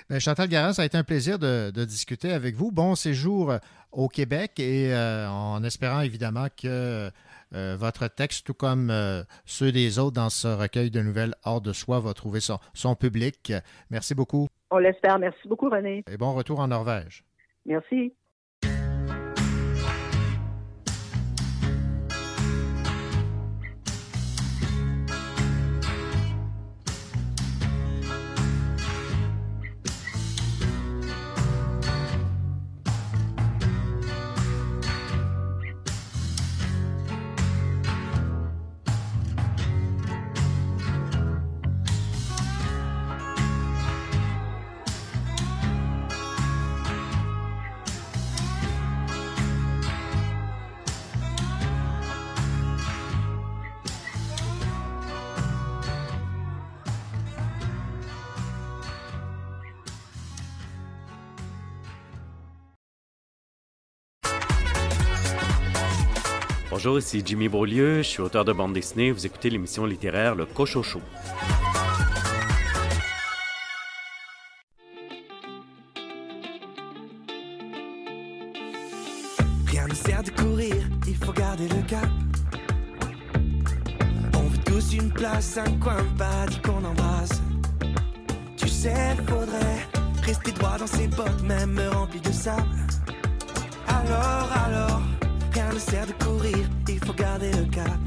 Ben, 0.09 0.19
Chantal 0.19 0.47
Garand, 0.47 0.73
ça 0.73 0.83
a 0.83 0.85
été 0.85 0.97
un 0.97 1.03
plaisir 1.03 1.39
de, 1.39 1.71
discuter 1.85 2.31
avec 2.31 2.55
vous. 2.55 2.71
Bon 2.71 2.95
séjour 2.95 3.51
euh, 3.51 3.57
au 3.91 4.07
Québec 4.07 4.59
et 4.59 4.93
euh, 4.93 5.27
en 5.29 5.63
espérant 5.63 6.01
évidemment 6.01 6.47
que 6.49 7.09
euh, 7.53 7.75
votre 7.77 8.07
texte, 8.07 8.45
tout 8.45 8.53
comme 8.53 8.91
ceux 9.45 9.71
des 9.71 9.99
autres 9.99 10.15
dans 10.15 10.29
ce 10.29 10.47
recueil 10.47 10.91
de 10.91 11.01
nouvelles 11.01 11.35
hors 11.43 11.61
de 11.61 11.73
soi, 11.73 11.99
va 11.99 12.13
trouver 12.13 12.39
son, 12.39 12.59
son 12.73 12.95
public. 12.95 13.53
Merci 13.89 14.15
beaucoup. 14.15 14.47
On 14.71 14.77
l'espère. 14.77 15.19
Merci 15.19 15.47
beaucoup, 15.47 15.69
René. 15.69 16.03
Et 16.11 16.17
bon 16.17 16.33
retour 16.33 16.59
en 16.59 16.67
Norvège. 16.67 17.23
Merci. 17.65 18.13
Bonjour, 66.77 66.99
ici 66.99 67.23
Jimmy 67.25 67.47
Beaulieu, 67.47 67.99
je 67.99 68.09
suis 68.09 68.21
auteur 68.21 68.43
de 68.43 68.51
bande 68.51 68.73
dessinée. 68.73 69.09
Vous 69.09 69.25
écoutez 69.25 69.49
l'émission 69.49 69.85
littéraire 69.85 70.35
Le 70.35 70.45
Cochocho. 70.45 70.99
Rien 79.67 79.87
ne 79.87 79.93
sert 79.93 80.21
de 80.21 80.31
courir, 80.31 80.75
il 81.07 81.15
faut 81.15 81.31
garder 81.31 81.69
le 81.69 81.81
cap. 81.87 82.09
On 84.35 84.43
veut 84.43 84.63
tous 84.65 84.95
une 84.95 85.13
place, 85.13 85.57
un 85.57 85.71
coin, 85.79 86.03
pas 86.17 86.45
dit 86.49 86.59
qu'on 86.59 86.83
embrasse. 86.83 87.41
Tu 88.57 88.67
sais, 88.67 89.15
faudrait 89.25 89.87
rester 90.23 90.51
droit 90.51 90.77
dans 90.77 90.87
ses 90.87 91.07
bottes, 91.07 91.41
même 91.41 91.79
rempli 91.93 92.19
de 92.19 92.33
sable. 92.33 92.67
Alors, 93.87 94.51
alors 94.65 95.01
Ne 95.55 95.79
sert 95.79 96.05
de 96.05 96.11
courir, 96.23 96.69
il 96.87 96.99
faut 97.05 97.13
garder 97.13 97.51
le 97.51 97.65
cap. 97.65 97.99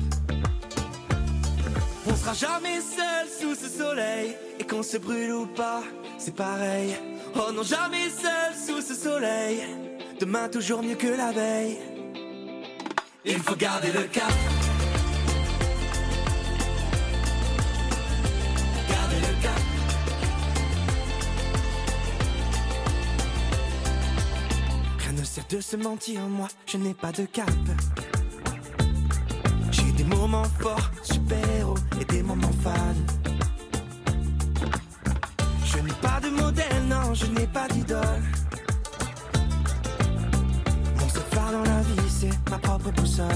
On 2.06 2.14
sera 2.14 2.32
jamais 2.32 2.78
seul 2.80 3.26
sous 3.40 3.54
ce 3.54 3.68
soleil, 3.68 4.36
et 4.58 4.64
qu'on 4.64 4.82
se 4.82 4.96
brûle 4.96 5.32
ou 5.32 5.46
pas, 5.46 5.82
c'est 6.18 6.34
pareil. 6.34 6.94
Oh 7.34 7.50
non, 7.52 7.62
jamais 7.62 8.08
seul 8.10 8.54
sous 8.54 8.80
ce 8.80 8.94
soleil, 8.94 9.62
demain 10.20 10.48
toujours 10.48 10.82
mieux 10.82 10.94
que 10.94 11.08
la 11.08 11.32
veille. 11.32 11.78
Il 13.24 13.38
faut 13.38 13.56
garder 13.56 13.92
le 13.92 14.04
cap. 14.04 14.32
de 25.50 25.60
se 25.60 25.76
mentir, 25.76 26.20
moi 26.28 26.48
je 26.66 26.76
n'ai 26.76 26.94
pas 26.94 27.10
de 27.12 27.24
cap. 27.24 27.50
J'ai 29.70 29.92
des 29.92 30.04
moments 30.04 30.44
forts, 30.60 30.90
super-héros 31.02 31.76
et 32.00 32.04
des 32.04 32.22
moments 32.22 32.52
fans. 32.62 32.94
Je 35.64 35.78
n'ai 35.78 35.92
pas 36.02 36.20
de 36.20 36.28
modèle, 36.28 36.82
non, 36.88 37.14
je 37.14 37.26
n'ai 37.26 37.46
pas 37.46 37.66
d'idole. 37.68 38.22
Mon 41.00 41.08
seul 41.08 41.22
phare 41.30 41.52
dans 41.52 41.62
la 41.62 41.80
vie, 41.80 42.10
c'est 42.10 42.50
ma 42.50 42.58
propre 42.58 42.90
boussole. 42.92 43.26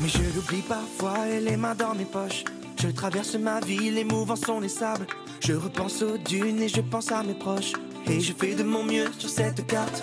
Mais 0.00 0.08
je 0.08 0.22
l'oublie 0.34 0.62
parfois 0.62 1.28
et 1.28 1.40
les 1.40 1.56
mains 1.56 1.76
dans 1.76 1.94
mes 1.94 2.06
poches. 2.06 2.44
Je 2.80 2.88
traverse 2.88 3.36
ma 3.36 3.60
vie, 3.60 3.90
les 3.90 4.04
mouvements 4.04 4.34
sont 4.34 4.58
les 4.58 4.68
sables. 4.68 5.06
Je 5.38 5.52
repense 5.52 6.02
aux 6.02 6.18
dunes 6.18 6.60
et 6.60 6.68
je 6.68 6.80
pense 6.80 7.12
à 7.12 7.22
mes 7.22 7.34
proches. 7.34 7.72
Et 8.06 8.20
je 8.20 8.32
fais 8.32 8.54
de 8.54 8.62
mon 8.62 8.84
mieux 8.84 9.10
sur 9.18 9.28
cette 9.28 9.66
carte. 9.66 10.02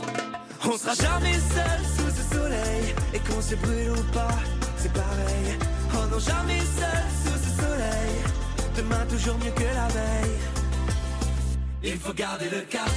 On 0.66 0.78
sera 0.78 0.94
jamais 0.94 1.34
seul 1.34 1.80
sous 1.96 2.10
ce 2.16 2.36
soleil. 2.36 2.96
Et 3.14 3.20
qu'on 3.20 3.42
se 3.42 3.56
brûle 3.56 3.92
ou 3.92 4.14
pas, 4.14 4.36
c'est 4.78 4.92
pareil. 4.92 5.58
Oh 5.94 6.06
non, 6.12 6.20
jamais 6.20 6.60
seul 6.60 7.04
sous 7.24 7.38
ce 7.38 7.62
soleil. 7.62 8.16
Demain 8.76 9.06
toujours 9.10 9.38
mieux 9.38 9.52
que 9.52 9.64
la 9.64 9.88
veille. 9.88 10.38
Il 11.84 11.98
faut 11.98 12.14
garder 12.14 12.50
le 12.50 12.62
cap. 12.62 12.90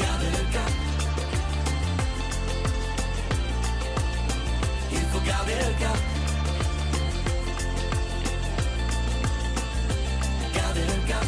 Garder 0.00 0.30
le 0.38 0.52
cap. 0.52 0.72
Il 4.92 4.98
faut 4.98 5.20
garder 5.26 5.54
le 5.54 5.80
cap. 5.80 6.11
Cap. 11.08 11.24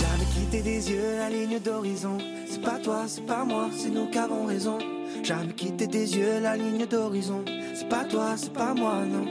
Jamais 0.00 0.24
quitter 0.34 0.62
des 0.62 0.90
yeux 0.90 1.16
la 1.18 1.30
ligne 1.30 1.58
d'horizon. 1.58 2.18
C'est 2.48 2.62
pas 2.62 2.78
toi, 2.78 3.04
c'est 3.06 3.26
pas 3.26 3.44
moi, 3.44 3.68
c'est 3.76 3.90
nous 3.90 4.06
qui 4.10 4.18
avons 4.18 4.46
raison. 4.46 4.78
Jamais 5.22 5.52
quitter 5.54 5.86
des 5.86 6.16
yeux 6.16 6.40
la 6.40 6.56
ligne 6.56 6.86
d'horizon. 6.86 7.44
C'est 7.74 7.88
pas 7.88 8.04
toi, 8.04 8.34
c'est 8.36 8.52
pas 8.52 8.74
moi, 8.74 9.04
non. 9.04 9.26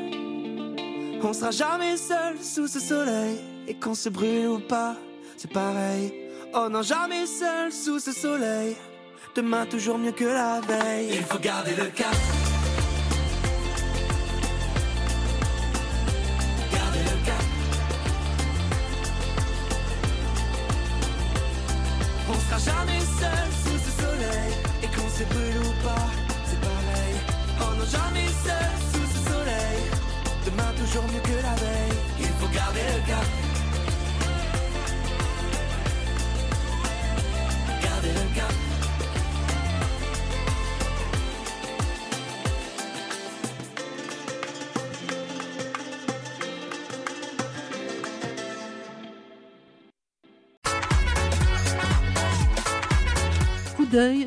On 1.27 1.33
sera 1.33 1.49
jamais 1.49 1.97
seul 1.97 2.37
sous 2.39 2.67
ce 2.67 2.79
soleil. 2.79 3.39
Et 3.67 3.73
qu'on 3.73 3.95
se 3.95 4.09
brûle 4.09 4.47
ou 4.47 4.59
pas, 4.59 4.95
c'est 5.37 5.51
pareil. 5.51 6.13
Oh 6.53 6.69
non, 6.69 6.83
jamais 6.83 7.25
seul 7.25 7.71
sous 7.71 7.97
ce 7.97 8.11
soleil. 8.11 8.75
Demain 9.35 9.65
toujours 9.65 9.97
mieux 9.97 10.11
que 10.11 10.25
la 10.25 10.61
veille. 10.61 11.09
Il 11.13 11.23
faut 11.23 11.39
garder 11.39 11.71
le 11.75 11.87
cap. 11.87 12.15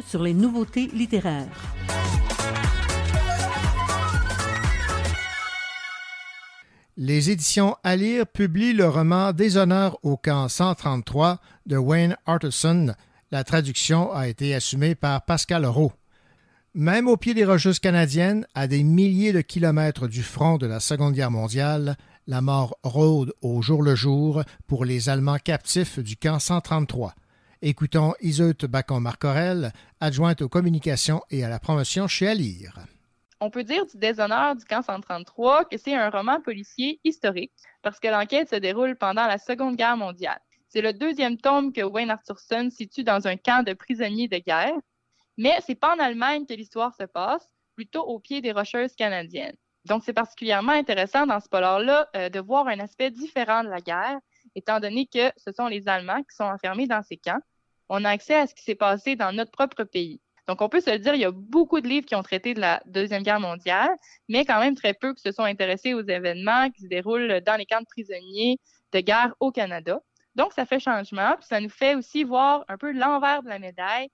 Sur 0.07 0.23
les 0.23 0.33
nouveautés 0.33 0.87
littéraires. 0.95 1.47
Les 6.97 7.31
éditions 7.31 7.77
à 7.85 7.95
lire 7.95 8.27
publient 8.27 8.73
le 8.73 8.89
roman 8.89 9.33
Déshonneur 9.33 9.99
au 10.03 10.17
camp 10.17 10.49
133 10.49 11.39
de 11.67 11.77
Wayne 11.77 12.17
Arterson. 12.25 12.95
La 13.31 13.45
traduction 13.45 14.11
a 14.11 14.27
été 14.29 14.55
assumée 14.55 14.95
par 14.95 15.27
Pascal 15.27 15.67
Rowe. 15.67 15.93
Même 16.75 17.07
au 17.07 17.19
pied 17.19 17.35
des 17.35 17.45
Rocheuses 17.45 17.79
canadiennes, 17.79 18.47
à 18.55 18.69
des 18.69 18.83
milliers 18.83 19.35
de 19.35 19.43
kilomètres 19.43 20.09
du 20.09 20.23
front 20.23 20.57
de 20.57 20.67
la 20.67 20.81
Seconde 20.81 21.13
Guerre 21.13 21.31
mondiale, 21.31 21.99
la 22.27 22.41
mort 22.41 22.79
rôde 22.83 23.35
au 23.43 23.61
jour 23.61 23.83
le 23.83 23.95
jour 23.95 24.43
pour 24.67 24.87
les 24.87 25.11
Allemands 25.11 25.39
captifs 25.39 25.99
du 25.99 26.17
camp 26.17 26.39
133. 26.39 27.15
Écoutons 27.61 28.15
Iseut 28.21 28.55
Bacon-Marcorel, 28.69 29.73
adjointe 30.01 30.43
aux 30.43 30.49
communications 30.49 31.23
et 31.29 31.43
à 31.43 31.49
la 31.49 31.59
promotion 31.59 32.07
chez 32.07 32.29
Alire. 32.29 32.79
On 33.41 33.51
peut 33.51 33.65
dire 33.65 33.85
du 33.87 33.97
déshonneur 33.97 34.55
du 34.55 34.65
camp 34.65 34.81
133 34.81 35.65
que 35.65 35.77
c'est 35.77 35.97
un 35.97 36.09
roman 36.09 36.41
policier 36.41 37.01
historique 37.03 37.53
parce 37.83 37.99
que 37.99 38.07
l'enquête 38.07 38.49
se 38.49 38.55
déroule 38.55 38.95
pendant 38.95 39.27
la 39.27 39.39
Seconde 39.39 39.75
Guerre 39.75 39.97
mondiale. 39.97 40.39
C'est 40.69 40.83
le 40.83 40.93
deuxième 40.93 41.37
tome 41.37 41.73
que 41.73 41.83
Wayne 41.83 42.11
Arthurson 42.11 42.69
situe 42.71 43.03
dans 43.03 43.27
un 43.27 43.37
camp 43.37 43.65
de 43.65 43.73
prisonniers 43.73 44.29
de 44.29 44.39
guerre, 44.39 44.79
mais 45.37 45.59
c'est 45.67 45.75
pas 45.75 45.97
en 45.97 45.99
Allemagne 45.99 46.47
que 46.47 46.55
l'histoire 46.55 46.95
se 46.95 47.05
passe, 47.05 47.49
plutôt 47.75 48.03
au 48.03 48.21
pied 48.21 48.41
des 48.41 48.53
Rocheuses 48.53 48.95
canadiennes. 48.95 49.57
Donc 49.85 50.05
c'est 50.05 50.13
particulièrement 50.13 50.73
intéressant 50.73 51.27
dans 51.27 51.41
ce 51.41 51.49
polar-là 51.49 52.09
euh, 52.15 52.29
de 52.29 52.39
voir 52.39 52.69
un 52.69 52.79
aspect 52.79 53.11
différent 53.11 53.65
de 53.65 53.69
la 53.69 53.81
guerre, 53.81 54.21
étant 54.55 54.81
donné 54.81 55.07
que 55.07 55.33
ce 55.37 55.53
sont 55.53 55.67
les 55.67 55.89
Allemands 55.89 56.23
qui 56.23 56.37
sont 56.37 56.45
enfermés 56.45 56.87
dans 56.87 57.03
ces 57.03 57.17
camps. 57.17 57.41
On 57.89 58.05
a 58.05 58.11
accès 58.11 58.35
à 58.35 58.47
ce 58.47 58.55
qui 58.55 58.63
s'est 58.63 58.75
passé 58.75 59.17
dans 59.17 59.33
notre 59.33 59.51
propre 59.51 59.85
pays. 59.85 60.21
Donc, 60.49 60.63
on 60.63 60.71
peut 60.71 60.81
se 60.81 60.91
le 60.91 60.99
dire, 60.99 61.15
il 61.15 61.21
y 61.21 61.27
a 61.27 61.31
beaucoup 61.31 61.81
de 61.81 61.87
livres 61.87 62.07
qui 62.07 62.15
ont 62.15 62.23
traité 62.23 62.55
de 62.55 62.61
la 62.61 62.81
Deuxième 62.87 63.23
Guerre 63.23 63.41
mondiale, 63.41 63.91
mais 64.29 64.47
quand 64.47 64.59
même 64.61 64.75
très 64.75 64.95
peu 64.95 65.13
qui 65.13 65.21
se 65.21 65.31
sont 65.31 65.43
intéressés 65.43 65.93
aux 65.93 66.03
événements 66.03 66.71
qui 66.71 66.83
se 66.83 66.87
déroulent 66.87 67.43
dans 67.45 67.57
les 67.57 67.67
camps 67.67 67.81
de 67.81 67.87
prisonniers 67.87 68.59
de 68.93 69.01
guerre 69.01 69.35
au 69.41 69.53
Canada. 69.53 70.01
Donc, 70.35 70.55
ça 70.55 70.65
fait 70.65 70.81
changement, 70.81 71.35
puis 71.37 71.47
ça 71.47 71.61
nous 71.61 71.69
fait 71.69 71.95
aussi 71.95 72.25
voir 72.25 72.65
un 72.69 72.79
peu 72.79 72.93
l'envers 72.93 73.43
de 73.43 73.49
la 73.49 73.59
médaille, 73.59 74.09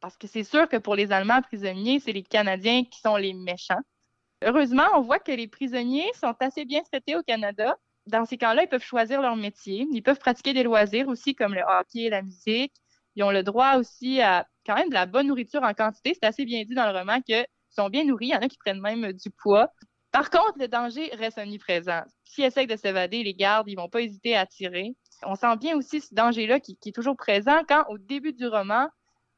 parce 0.00 0.16
que 0.16 0.26
c'est 0.26 0.44
sûr 0.44 0.68
que 0.68 0.78
pour 0.78 0.94
les 0.94 1.12
Allemands 1.12 1.42
prisonniers, 1.42 2.00
c'est 2.00 2.12
les 2.12 2.22
Canadiens 2.22 2.84
qui 2.84 3.00
sont 3.00 3.16
les 3.16 3.34
méchants. 3.34 3.80
Heureusement, 4.42 4.86
on 4.94 5.02
voit 5.02 5.18
que 5.18 5.32
les 5.32 5.48
prisonniers 5.48 6.10
sont 6.14 6.34
assez 6.40 6.64
bien 6.64 6.82
traités 6.82 7.16
au 7.16 7.22
Canada. 7.22 7.76
Dans 8.06 8.24
ces 8.26 8.36
camps-là, 8.36 8.64
ils 8.64 8.68
peuvent 8.68 8.84
choisir 8.84 9.22
leur 9.22 9.36
métier. 9.36 9.86
Ils 9.92 10.02
peuvent 10.02 10.18
pratiquer 10.18 10.52
des 10.52 10.62
loisirs 10.62 11.08
aussi, 11.08 11.34
comme 11.34 11.54
le 11.54 11.62
hockey 11.62 12.00
et 12.00 12.10
la 12.10 12.22
musique. 12.22 12.74
Ils 13.16 13.22
ont 13.22 13.30
le 13.30 13.42
droit 13.42 13.76
aussi 13.76 14.20
à 14.20 14.46
quand 14.66 14.74
même 14.74 14.88
de 14.88 14.94
la 14.94 15.06
bonne 15.06 15.28
nourriture 15.28 15.62
en 15.62 15.72
quantité. 15.72 16.14
C'est 16.14 16.26
assez 16.26 16.44
bien 16.44 16.64
dit 16.64 16.74
dans 16.74 16.90
le 16.90 16.98
roman 16.98 17.20
qu'ils 17.20 17.46
sont 17.70 17.88
bien 17.88 18.04
nourris. 18.04 18.26
Il 18.26 18.32
y 18.32 18.36
en 18.36 18.40
a 18.40 18.48
qui 18.48 18.58
prennent 18.58 18.80
même 18.80 19.12
du 19.12 19.30
poids. 19.30 19.70
Par 20.12 20.30
contre, 20.30 20.58
le 20.58 20.68
danger 20.68 21.10
reste 21.14 21.38
omniprésent. 21.38 22.02
S'ils 22.24 22.44
essayent 22.44 22.66
de 22.66 22.76
s'évader, 22.76 23.22
les 23.22 23.34
gardes, 23.34 23.68
ils 23.68 23.76
vont 23.76 23.88
pas 23.88 24.00
hésiter 24.00 24.36
à 24.36 24.46
tirer. 24.46 24.94
On 25.24 25.34
sent 25.34 25.56
bien 25.56 25.76
aussi 25.76 26.00
ce 26.00 26.14
danger-là 26.14 26.60
qui, 26.60 26.76
qui 26.76 26.90
est 26.90 26.92
toujours 26.92 27.16
présent 27.16 27.62
quand, 27.68 27.84
au 27.88 27.98
début 27.98 28.32
du 28.32 28.46
roman, 28.46 28.88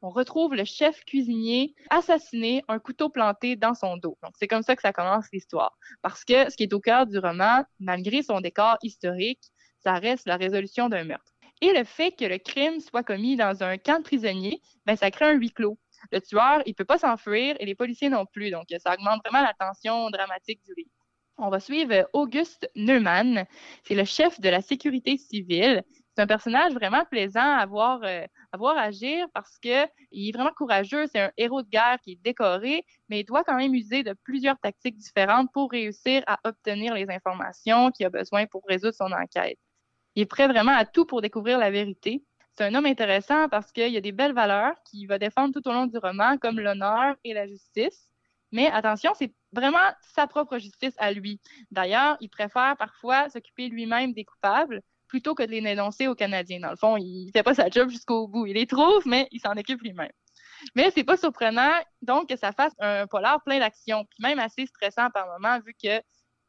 on 0.03 0.11
retrouve 0.11 0.55
le 0.55 0.65
chef 0.65 1.05
cuisinier 1.05 1.75
assassiné, 1.91 2.63
un 2.69 2.79
couteau 2.79 3.09
planté 3.09 3.57
dans 3.57 3.75
son 3.75 3.97
dos. 3.97 4.19
Donc, 4.23 4.33
c'est 4.39 4.49
comme 4.49 4.63
ça 4.63 4.77
que 4.77 4.83
ça 4.83 4.93
commence 4.93 5.27
l'histoire. 5.33 5.77
Parce 6.03 6.25
que 6.25 6.51
ce 6.51 6.57
qui 6.57 6.65
est 6.65 6.73
au 6.73 6.81
cœur 6.81 7.07
du 7.07 7.19
roman, 7.19 7.65
malgré 7.81 8.23
son 8.23 8.41
décor 8.41 8.77
historique, 8.83 9.43
ça 9.81 9.95
reste 9.95 10.27
la 10.27 10.37
résolution 10.37 10.89
d'un 10.89 11.05
meurtre. 11.05 11.33
Et 11.63 11.73
le 11.73 11.85
fait 11.85 12.13
que 12.13 12.25
le 12.25 12.39
crime 12.39 12.81
soit 12.81 13.03
commis 13.03 13.37
dans 13.37 13.63
un 13.63 13.79
camp 13.79 13.99
de 13.99 14.05
prisonniers, 14.05 14.61
ben, 14.85 14.97
ça 14.97 15.11
crée 15.11 15.27
un 15.27 15.33
huis 15.33 15.53
clos. 15.53 15.79
Le 16.13 16.21
tueur, 16.21 16.63
il 16.67 16.75
peut 16.75 16.85
pas 16.85 16.99
s'enfuir 16.99 17.57
et 17.59 17.65
les 17.65 17.75
policiers 17.75 18.11
non 18.11 18.27
plus. 18.27 18.51
Donc, 18.51 18.67
ça 18.79 18.93
augmente 18.93 19.23
vraiment 19.25 19.43
la 19.43 19.55
tension 19.55 20.11
dramatique 20.11 20.63
du 20.65 20.75
livre. 20.77 20.91
On 21.39 21.49
va 21.51 21.61
suivre 21.61 22.09
Auguste 22.13 22.69
Neumann. 22.77 23.47
C'est 23.85 23.95
le 23.95 24.05
chef 24.05 24.41
de 24.41 24.49
la 24.49 24.61
sécurité 24.61 25.17
civile. 25.17 25.83
C'est 26.17 26.23
un 26.23 26.27
personnage 26.27 26.73
vraiment 26.73 27.05
plaisant 27.05 27.41
à 27.43 27.67
voir, 27.67 28.01
euh, 28.03 28.25
à 28.51 28.57
voir 28.57 28.79
agir 28.79 29.27
parce 29.35 29.59
que 29.59 29.87
il 30.13 30.31
est 30.31 30.33
vraiment 30.33 30.53
courageux. 30.57 31.07
C'est 31.09 31.21
un 31.21 31.31
héros 31.37 31.63
de 31.63 31.69
guerre 31.69 31.99
qui 32.03 32.13
est 32.13 32.23
décoré, 32.23 32.87
mais 33.11 33.21
il 33.21 33.25
doit 33.25 33.45
quand 33.45 33.57
même 33.57 33.75
user 33.75 34.03
de 34.03 34.15
plusieurs 34.25 34.59
tactiques 34.59 34.97
différentes 34.97 35.53
pour 35.53 35.71
réussir 35.71 36.23
à 36.27 36.39
obtenir 36.45 36.95
les 36.95 37.07
informations 37.11 37.91
qu'il 37.91 38.07
a 38.07 38.11
besoin 38.11 38.47
pour 38.47 38.63
résoudre 38.67 38.95
son 38.95 39.13
enquête. 39.13 39.59
Il 40.15 40.23
est 40.23 40.27
prêt 40.27 40.49
vraiment 40.49 40.73
à 40.73 40.87
tout 40.87 41.05
pour 41.05 41.21
découvrir 41.21 41.59
la 41.59 41.71
vérité. 41.71 42.25
C'est 42.53 42.65
un 42.65 42.75
homme 42.75 42.87
intéressant 42.87 43.51
parce 43.51 43.71
qu'il 43.71 43.93
y 43.93 43.99
a 43.99 44.01
des 44.01 44.13
belles 44.13 44.33
valeurs 44.33 44.75
qu'il 44.85 45.07
va 45.09 45.19
défendre 45.19 45.53
tout 45.53 45.69
au 45.69 45.73
long 45.73 45.85
du 45.85 45.99
roman, 45.99 46.39
comme 46.39 46.59
l'honneur 46.59 47.17
et 47.25 47.35
la 47.35 47.47
justice. 47.47 48.09
Mais 48.53 48.69
attention, 48.69 49.13
c'est 49.19 49.35
vraiment 49.53 49.79
sa 50.01 50.27
propre 50.27 50.57
justice 50.57 50.95
à 50.97 51.13
lui. 51.13 51.43
D'ailleurs, 51.71 52.17
il 52.21 52.31
préfère 52.31 52.75
parfois 52.79 53.29
s'occuper 53.29 53.69
lui-même 53.69 54.15
des 54.15 54.25
coupables 54.25 54.81
plutôt 55.09 55.35
que 55.35 55.43
de 55.43 55.51
les 55.51 55.61
dénoncer 55.61 56.09
aux 56.09 56.15
Canadiens. 56.15 56.61
Dans 56.61 56.71
le 56.71 56.77
fond, 56.77 56.97
il 56.97 57.31
fait 57.33 57.43
pas 57.43 57.55
sa 57.55 57.69
job 57.69 57.89
jusqu'au 57.89 58.29
bout. 58.29 58.47
Il 58.47 58.55
les 58.55 58.67
trouve, 58.67 59.03
mais 59.07 59.29
il 59.31 59.41
s'en 59.41 59.53
occupe 59.53 59.83
lui-même. 59.83 60.13
Mais 60.75 60.91
c'est 60.91 61.05
pas 61.05 61.17
surprenant, 61.17 61.73
donc, 62.03 62.29
que 62.29 62.37
ça 62.37 62.53
fasse 62.53 62.73
un 62.79 63.07
polar 63.07 63.43
plein 63.45 63.59
d'action, 63.59 64.05
puis 64.05 64.19
même 64.23 64.39
assez 64.39 64.67
stressant 64.67 65.11
par 65.11 65.27
moment, 65.27 65.59
vu 65.61 65.75
que 65.75 66.01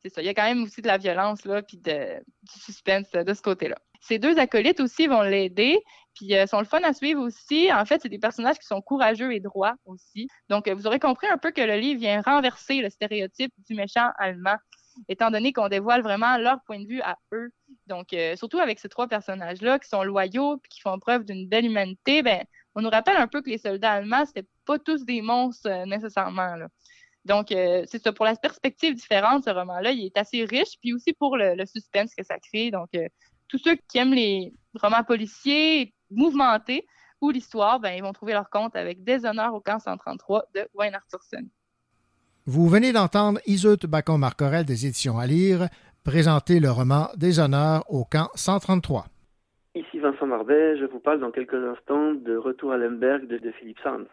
c'est 0.01 0.09
ça, 0.09 0.21
il 0.21 0.25
y 0.25 0.29
a 0.29 0.33
quand 0.33 0.43
même 0.43 0.63
aussi 0.63 0.81
de 0.81 0.87
la 0.87 0.97
violence, 0.97 1.43
là, 1.45 1.61
puis 1.61 1.77
de, 1.77 2.17
du 2.17 2.59
suspense 2.59 3.11
de 3.11 3.33
ce 3.33 3.41
côté-là. 3.41 3.75
Ces 4.01 4.19
deux 4.19 4.37
acolytes 4.37 4.79
aussi 4.79 5.07
vont 5.07 5.21
l'aider, 5.21 5.79
puis 6.13 6.35
euh, 6.35 6.45
sont 6.45 6.59
le 6.59 6.65
fun 6.65 6.81
à 6.83 6.93
suivre 6.93 7.21
aussi. 7.21 7.71
En 7.73 7.83
fait, 7.85 8.01
c'est 8.01 8.09
des 8.09 8.19
personnages 8.19 8.59
qui 8.59 8.67
sont 8.67 8.81
courageux 8.81 9.33
et 9.33 9.39
droits 9.39 9.75
aussi. 9.85 10.27
Donc, 10.49 10.67
euh, 10.67 10.75
vous 10.75 10.87
aurez 10.87 10.99
compris 10.99 11.27
un 11.27 11.37
peu 11.37 11.51
que 11.51 11.61
le 11.61 11.77
livre 11.77 11.99
vient 11.99 12.21
renverser 12.21 12.81
le 12.81 12.89
stéréotype 12.89 13.51
du 13.67 13.75
méchant 13.75 14.09
allemand, 14.19 14.55
étant 15.09 15.31
donné 15.31 15.51
qu'on 15.51 15.67
dévoile 15.67 16.03
vraiment 16.03 16.37
leur 16.37 16.59
point 16.65 16.79
de 16.79 16.87
vue 16.87 17.01
à 17.01 17.17
eux 17.33 17.49
Donc, 17.87 18.13
euh, 18.13 18.35
surtout 18.35 18.59
avec 18.59 18.79
ces 18.79 18.89
trois 18.89 19.07
personnages-là 19.07 19.79
qui 19.79 19.89
sont 19.89 20.03
loyaux 20.03 20.57
et 20.57 20.67
qui 20.67 20.81
font 20.81 20.99
preuve 20.99 21.23
d'une 21.23 21.47
belle 21.47 21.65
humanité, 21.65 22.21
ben, 22.21 22.43
on 22.75 22.81
nous 22.81 22.89
rappelle 22.89 23.17
un 23.17 23.27
peu 23.27 23.41
que 23.41 23.49
les 23.49 23.57
soldats 23.57 23.93
allemands, 23.93 24.25
c'était 24.25 24.47
pas 24.65 24.77
tous 24.77 25.05
des 25.05 25.21
monstres 25.21 25.69
euh, 25.69 25.85
nécessairement. 25.85 26.55
Donc, 27.25 27.51
euh, 27.51 27.83
c'est 27.87 28.01
ça. 28.01 28.13
Pour 28.13 28.25
la 28.25 28.35
perspective 28.35 28.93
différente, 28.93 29.45
ce 29.45 29.49
roman-là, 29.49 29.91
il 29.91 30.05
est 30.05 30.17
assez 30.17 30.45
riche, 30.45 30.77
puis 30.81 30.93
aussi 30.93 31.13
pour 31.13 31.37
le, 31.37 31.55
le 31.55 31.65
suspense 31.65 32.13
que 32.15 32.23
ça 32.23 32.37
crée. 32.39 32.71
Donc, 32.71 32.89
tous 33.47 33.57
ceux 33.57 33.77
qui 33.89 33.97
aiment 33.97 34.13
les 34.13 34.53
romans 34.75 35.03
policiers 35.03 35.93
mouvementés 36.11 36.85
ou 37.21 37.31
l'histoire, 37.31 37.79
ben, 37.79 37.91
ils 37.91 38.03
vont 38.03 38.13
trouver 38.13 38.33
leur 38.33 38.49
compte 38.49 38.75
avec 38.75 39.03
Déshonneur 39.03 39.53
au 39.53 39.61
camp 39.61 39.79
133 39.79 40.45
de 40.53 40.67
Wayne 40.73 40.95
Arthurson. 40.95 41.47
Vous 42.49 42.69
venez 42.69 42.93
d'entendre 42.93 43.41
Iseut 43.45 43.75
Bacon-Marcorel 43.75 44.63
des 44.63 44.85
éditions 44.85 45.19
à 45.19 45.27
lire 45.27 45.67
présenter 46.07 46.61
le 46.61 46.71
roman 46.71 47.09
Déshonneur 47.17 47.83
au 47.89 48.05
camp 48.05 48.29
133. 48.33 49.07
Ici 49.75 49.99
Vincent 49.99 50.25
Marbet, 50.25 50.77
je 50.77 50.85
vous 50.85 50.99
parle 50.99 51.19
dans 51.19 51.31
quelques 51.31 51.53
instants 51.53 52.13
de 52.13 52.37
Retour 52.37 52.71
à 52.71 52.77
Lemberg 52.77 53.27
de, 53.27 53.37
de 53.37 53.51
Philippe 53.51 53.77
Sands. 53.83 54.07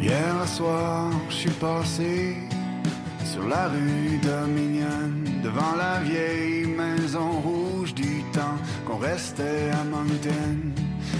Hier 0.00 0.46
soir, 0.46 1.12
je 1.28 1.34
suis 1.34 1.60
passé 1.60 2.34
sur 3.24 3.46
la 3.46 3.68
rue 3.68 4.18
Dominion, 4.24 5.44
devant 5.44 5.76
la 5.76 6.00
vieille 6.00 6.66
maison 6.66 7.30
rouge 7.42 7.59
restait 9.00 9.70
à 9.72 9.84
Moncton. 9.84 10.56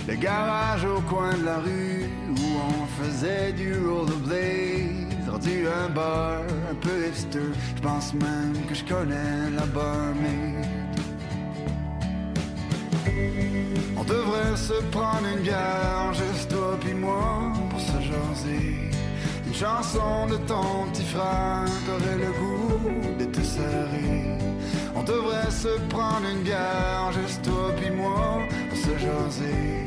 Le 0.07 0.15
garage 0.15 0.85
au 0.85 1.01
coin 1.03 1.35
de 1.35 1.45
la 1.45 1.59
rue 1.59 2.09
où 2.29 2.43
on 2.69 3.03
faisait 3.03 3.53
du 3.53 3.73
rollerblade, 3.87 5.31
rendu 5.31 5.67
un 5.67 5.89
bar 5.89 6.43
un 6.71 6.75
peu 6.75 7.07
hipster. 7.07 7.51
Je 7.77 7.83
pense 7.83 8.13
même 8.15 8.55
que 8.69 8.75
je 8.75 8.85
connais 8.85 9.51
la 9.57 9.67
barmaid. 9.67 10.67
On 13.97 14.05
devrait 14.05 14.57
se 14.57 14.75
prendre 14.91 15.27
une 15.35 15.43
bière, 15.43 16.13
juste 16.15 16.51
toi 16.51 16.77
puis 16.81 16.95
moi, 16.95 17.53
pour 17.71 17.81
se 17.81 17.93
jaser. 17.93 18.91
Une 19.47 19.55
chanson 19.55 20.27
de 20.29 20.37
ton 20.37 20.87
petit 20.93 21.05
frère 21.05 21.65
qu'aurait 21.87 22.19
le 22.19 22.33
goût 22.41 23.19
de 23.19 23.25
te 23.25 23.41
serrer. 23.41 24.50
On 25.01 25.03
devrait 25.03 25.51
se 25.51 25.81
prendre 25.89 26.29
une 26.31 26.43
bière, 26.43 27.11
juste 27.13 27.43
toi 27.43 27.71
puis 27.79 27.91
moi, 27.91 28.41
pour 28.69 28.79
se 28.79 28.99
jaser. 28.99 29.87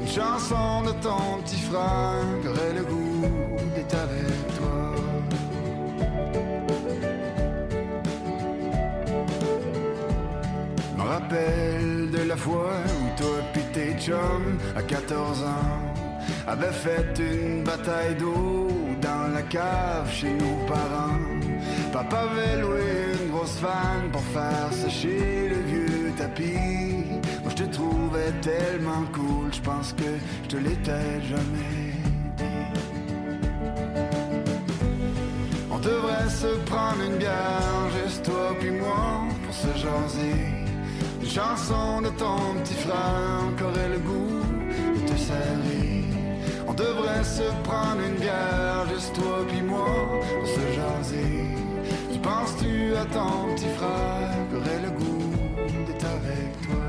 Une 0.00 0.06
chanson 0.06 0.82
de 0.82 0.92
ton 1.02 1.42
petit 1.42 1.62
frère 1.62 2.22
qu'aurait 2.44 2.72
le 2.72 2.84
goût 2.84 3.26
d'être 3.74 3.96
avec 3.96 4.56
toi. 4.56 4.94
me 10.96 11.02
rappelle 11.02 12.10
de 12.12 12.22
la 12.28 12.36
fois 12.36 12.76
où 13.00 13.20
toi 13.20 13.38
pis 13.52 13.64
tes 13.72 13.94
chums 13.98 14.58
à 14.76 14.82
14 14.82 15.42
ans 15.42 15.82
avaient 16.46 16.78
fait 16.84 17.18
une 17.18 17.64
bataille 17.64 18.14
d'eau 18.14 18.68
dans 19.00 19.34
la 19.34 19.42
cave 19.42 20.08
chez 20.08 20.32
nos 20.32 20.66
parents. 20.68 21.41
Papa 21.92 22.20
avait 22.20 22.62
loué 22.62 22.80
une 23.22 23.30
grosse 23.30 23.58
fan 23.58 24.10
pour 24.10 24.22
faire 24.22 24.72
sécher 24.72 25.50
le 25.50 25.60
vieux 25.70 26.12
tapis. 26.16 27.20
Moi 27.42 27.50
je 27.50 27.62
te 27.62 27.64
trouvais 27.64 28.32
tellement 28.40 29.04
cool, 29.12 29.52
je 29.52 29.60
pense 29.60 29.92
que 29.92 30.10
je 30.44 30.48
te 30.48 30.56
l'étais 30.56 31.20
jamais 31.28 31.92
On 35.70 35.78
devrait 35.78 36.30
se 36.30 36.46
prendre 36.70 37.02
une 37.06 37.18
bière, 37.18 37.84
juste 38.02 38.24
toi 38.24 38.56
puis 38.58 38.70
moi, 38.70 39.28
pour 39.44 39.54
se 39.54 39.66
jaser. 39.76 40.40
Une 41.20 41.28
chanson 41.28 42.00
de 42.00 42.08
ton 42.08 42.54
petit 42.62 42.74
frère 42.74 43.42
qu'aurait 43.58 43.88
le 43.90 43.98
goût 43.98 44.40
de 44.94 45.12
te 45.12 45.18
serrer. 45.18 46.04
On 46.66 46.72
devrait 46.72 47.24
se 47.24 47.46
prendre 47.64 48.00
une 48.08 48.16
bière, 48.16 48.86
juste 48.94 49.14
toi 49.14 49.44
puis 49.48 49.60
moi, 49.60 49.86
pour 50.38 50.46
se 50.46 50.60
jaser. 50.76 51.71
Tu 52.22 52.28
penses-tu 52.28 52.94
à 52.94 53.04
ton 53.06 53.52
petit 53.52 53.68
frère 53.76 54.30
qu'aurait 54.48 54.80
le 54.80 54.90
goût 54.90 55.32
d'être 55.88 56.06
avec 56.06 56.60
toi? 56.62 56.86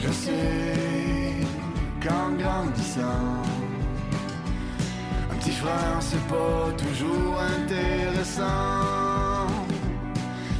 Je 0.00 0.10
sais 0.10 1.46
qu'en 2.02 2.32
grandissant, 2.32 3.44
un 5.30 5.34
petit 5.36 5.52
frère 5.52 5.98
c'est 6.00 6.26
pas 6.26 6.72
toujours 6.76 7.40
intéressant. 7.40 8.42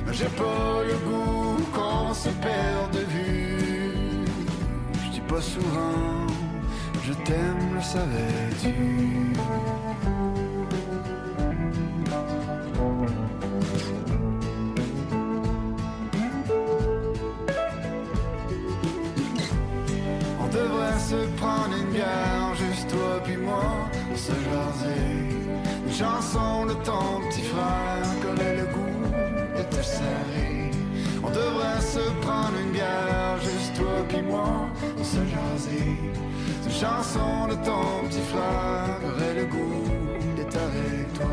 Mais 0.06 0.12
j'ai 0.12 0.26
pas 0.26 0.84
le 0.86 0.96
goût 1.08 1.56
qu'on 1.72 2.14
se 2.14 2.28
perd 2.28 2.92
de 2.92 3.00
vue. 3.00 4.24
Je 5.06 5.10
dis 5.10 5.22
pas 5.22 5.40
souvent, 5.40 6.28
je 7.06 7.12
t'aime, 7.12 7.74
le 7.74 7.82
savais-tu? 7.82 8.74
On 20.40 20.48
devrait 20.48 20.98
se 20.98 21.26
prendre 21.36 21.76
une 21.76 21.92
bière, 21.92 22.54
juste 22.54 22.88
toi 22.88 23.20
puis 23.22 23.36
moi, 23.36 23.64
pour 24.08 24.18
se 24.18 24.32
jaser. 24.32 25.04
Une 25.86 25.92
chanson 25.92 26.66
de 26.66 26.74
ton 26.84 27.20
petit 27.28 27.42
frère 27.42 28.06
qu'aurait 28.22 28.56
le 28.56 28.66
goût 28.74 29.58
de 29.58 29.62
te 29.76 29.82
serrer. 29.82 30.70
On 31.22 31.28
devrait 31.28 31.80
se 31.80 32.10
prendre 32.22 32.56
une 32.64 32.72
bière, 32.72 33.36
juste 33.42 33.74
toi 33.76 34.04
puis 34.08 34.22
moi, 34.22 34.68
pour 34.96 35.04
se 35.04 35.18
jaser. 35.18 35.98
Chanson 36.70 37.46
de 37.48 37.54
ton 37.64 38.06
petit 38.08 38.20
frère 38.20 38.98
qu'aurait 39.00 39.34
le 39.34 39.46
goût 39.46 40.36
d'être 40.36 40.56
avec 40.56 41.12
toi. 41.14 41.26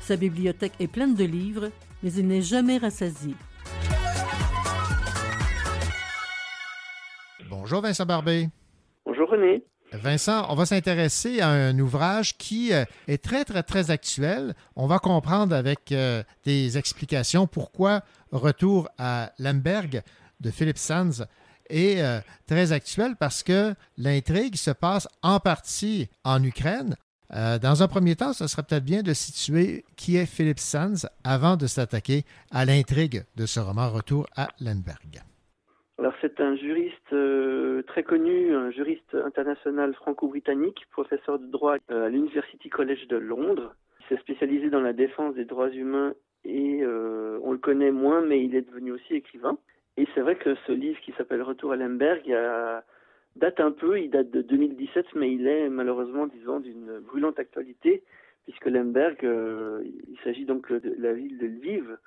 Sa 0.00 0.16
bibliothèque 0.16 0.72
est 0.80 0.86
pleine 0.86 1.14
de 1.14 1.24
livres, 1.24 1.70
mais 2.02 2.12
il 2.12 2.26
n'est 2.26 2.40
jamais 2.40 2.78
rassasié. 2.78 3.34
Bonjour 7.50 7.82
Vincent 7.82 8.06
Barbé. 8.06 8.48
Bonjour 9.04 9.28
René. 9.28 9.62
Vincent, 9.92 10.46
on 10.50 10.54
va 10.54 10.66
s'intéresser 10.66 11.40
à 11.40 11.48
un 11.48 11.78
ouvrage 11.78 12.36
qui 12.36 12.72
euh, 12.72 12.84
est 13.06 13.22
très, 13.22 13.44
très, 13.44 13.62
très 13.62 13.90
actuel. 13.90 14.54
On 14.76 14.86
va 14.86 14.98
comprendre 14.98 15.54
avec 15.54 15.92
euh, 15.92 16.22
des 16.44 16.76
explications 16.76 17.46
pourquoi 17.46 18.02
Retour 18.30 18.88
à 18.98 19.32
Lemberg 19.38 20.02
de 20.40 20.50
Philippe 20.50 20.76
Sands 20.76 21.24
est 21.70 22.02
euh, 22.02 22.20
très 22.46 22.72
actuel 22.72 23.16
parce 23.18 23.42
que 23.42 23.74
l'intrigue 23.96 24.56
se 24.56 24.70
passe 24.70 25.08
en 25.22 25.40
partie 25.40 26.08
en 26.24 26.42
Ukraine. 26.42 26.96
Dans 27.30 27.82
un 27.82 27.88
premier 27.88 28.16
temps, 28.16 28.32
ce 28.32 28.46
serait 28.46 28.62
peut-être 28.62 28.86
bien 28.86 29.02
de 29.02 29.12
situer 29.12 29.84
qui 29.96 30.16
est 30.16 30.24
Philippe 30.24 30.58
Sands 30.58 31.06
avant 31.24 31.58
de 31.58 31.66
s'attaquer 31.66 32.24
à 32.50 32.64
l'intrigue 32.64 33.22
de 33.36 33.44
ce 33.44 33.60
roman 33.60 33.90
Retour 33.90 34.26
à 34.34 34.48
Lemberg. 34.60 35.27
Alors 35.98 36.14
c'est 36.20 36.40
un 36.40 36.54
juriste 36.54 37.12
euh, 37.12 37.82
très 37.82 38.04
connu, 38.04 38.54
un 38.54 38.70
juriste 38.70 39.14
international 39.14 39.94
franco-britannique, 39.94 40.86
professeur 40.92 41.38
de 41.40 41.46
droit 41.46 41.76
euh, 41.90 42.06
à 42.06 42.08
l'University 42.08 42.68
College 42.68 43.08
de 43.08 43.16
Londres. 43.16 43.74
Il 44.00 44.06
s'est 44.16 44.20
spécialisé 44.22 44.70
dans 44.70 44.80
la 44.80 44.92
défense 44.92 45.34
des 45.34 45.44
droits 45.44 45.70
humains 45.70 46.14
et 46.44 46.80
euh, 46.82 47.40
on 47.42 47.50
le 47.52 47.58
connaît 47.58 47.90
moins, 47.90 48.20
mais 48.20 48.44
il 48.44 48.54
est 48.54 48.62
devenu 48.62 48.92
aussi 48.92 49.14
écrivain. 49.14 49.58
Et 49.96 50.06
c'est 50.14 50.20
vrai 50.20 50.36
que 50.36 50.54
ce 50.66 50.72
livre 50.72 51.00
qui 51.00 51.12
s'appelle 51.18 51.42
Retour 51.42 51.72
à 51.72 51.76
Lemberg 51.76 52.20
il 52.24 52.30
y 52.30 52.34
a- 52.34 52.84
date 53.34 53.58
un 53.60 53.72
peu, 53.72 54.00
il 54.00 54.10
date 54.10 54.30
de 54.30 54.42
2017, 54.42 55.06
mais 55.16 55.32
il 55.32 55.46
est 55.48 55.68
malheureusement, 55.68 56.26
disons, 56.28 56.60
d'une 56.60 57.00
brûlante 57.00 57.38
actualité, 57.40 58.02
puisque 58.44 58.66
Lemberg, 58.66 59.18
euh, 59.24 59.82
il 59.84 60.16
s'agit 60.24 60.44
donc 60.44 60.72
de 60.72 60.94
la 60.98 61.12
ville 61.12 61.38
de 61.38 61.46
Lviv, 61.46 61.98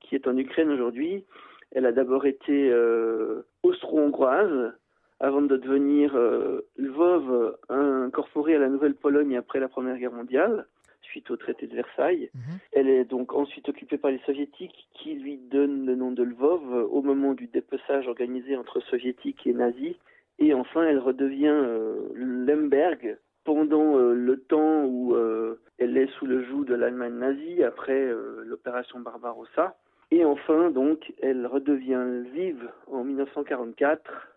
qui 0.00 0.14
est 0.14 0.26
en 0.28 0.36
Ukraine 0.36 0.70
aujourd'hui. 0.70 1.24
Elle 1.72 1.86
a 1.86 1.92
d'abord 1.92 2.26
été 2.26 2.70
euh, 2.70 3.42
austro-hongroise, 3.62 4.72
avant 5.20 5.42
de 5.42 5.56
devenir 5.56 6.16
euh, 6.16 6.66
Lvov, 6.76 7.56
incorporée 7.68 8.56
à 8.56 8.58
la 8.58 8.68
Nouvelle-Pologne 8.68 9.36
après 9.36 9.60
la 9.60 9.68
Première 9.68 9.98
Guerre 9.98 10.12
mondiale. 10.12 10.66
suite 11.02 11.30
au 11.30 11.36
traité 11.36 11.66
de 11.66 11.74
Versailles. 11.74 12.30
Elle 12.72 12.88
est 12.88 13.04
donc 13.04 13.34
ensuite 13.34 13.68
occupée 13.68 13.98
par 13.98 14.10
les 14.10 14.20
soviétiques 14.20 14.88
qui 14.94 15.14
lui 15.14 15.36
donnent 15.36 15.84
le 15.84 15.94
nom 15.94 16.10
de 16.10 16.22
Lvov 16.22 16.62
au 16.90 17.02
moment 17.02 17.34
du 17.34 17.48
dépeçage 17.48 18.08
organisé 18.08 18.56
entre 18.56 18.80
soviétiques 18.80 19.46
et 19.46 19.52
nazis. 19.52 19.96
Et 20.38 20.54
enfin, 20.54 20.82
elle 20.84 20.98
redevient 20.98 21.46
euh, 21.46 22.08
Lemberg 22.14 23.18
pendant 23.44 23.96
euh, 23.96 24.14
le 24.14 24.40
temps 24.40 24.84
où 24.84 25.14
euh, 25.14 25.60
elle 25.78 25.96
est 25.96 26.10
sous 26.18 26.26
le 26.26 26.44
joug 26.44 26.64
de 26.64 26.74
l'Allemagne 26.74 27.14
nazie 27.14 27.62
après 27.62 28.12
l'opération 28.44 29.00
Barbarossa. 29.00 29.76
Et 30.14 30.24
enfin, 30.26 30.70
donc, 30.70 31.10
elle 31.22 31.46
redevient 31.46 31.98
Lviv 32.06 32.58
en 32.86 33.02
1944 33.02 34.28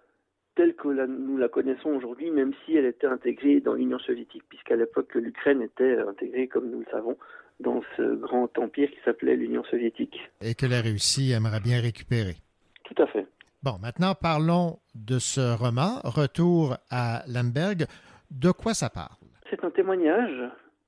telle 0.56 0.74
que 0.74 0.88
la- 0.88 1.06
nous 1.06 1.36
la 1.38 1.50
connaissons 1.50 1.90
aujourd'hui, 1.90 2.32
même 2.32 2.54
si 2.64 2.78
elle 2.78 2.86
était 2.86 3.08
intégrée 3.08 3.60
dans 3.60 3.74
l'Union 3.74 4.00
soviétique, 4.00 4.44
puisqu'à 4.48 4.78
l'époque 4.78 5.14
l'Ukraine 5.16 5.62
était 5.62 5.98
intégrée, 6.00 6.48
comme 6.48 6.70
nous 6.72 6.80
le 6.80 6.86
savons, 6.90 7.18
dans 7.60 7.82
ce 7.98 8.16
grand 8.16 8.58
empire 8.58 8.90
qui 8.90 8.98
s'appelait 9.04 9.36
l'Union 9.36 9.66
soviétique. 9.66 10.18
Et 10.42 10.56
que 10.56 10.66
la 10.66 10.82
Russie 10.82 11.34
aimerait 11.34 11.60
bien 11.60 11.82
récupérer. 11.82 12.36
Tout 12.86 13.02
à 13.04 13.08
fait. 13.08 13.28
Bon, 13.64 13.74
maintenant 13.82 14.14
parlons 14.16 14.80
de 14.96 15.20
ce 15.20 15.58
roman, 15.58 16.00
Retour 16.06 16.76
à 16.90 17.24
Lemberg. 17.28 17.86
De 18.32 18.52
quoi 18.52 18.74
ça 18.74 18.90
parle? 18.90 19.16
C'est 19.50 19.62
un 19.66 19.72
témoignage 19.72 20.40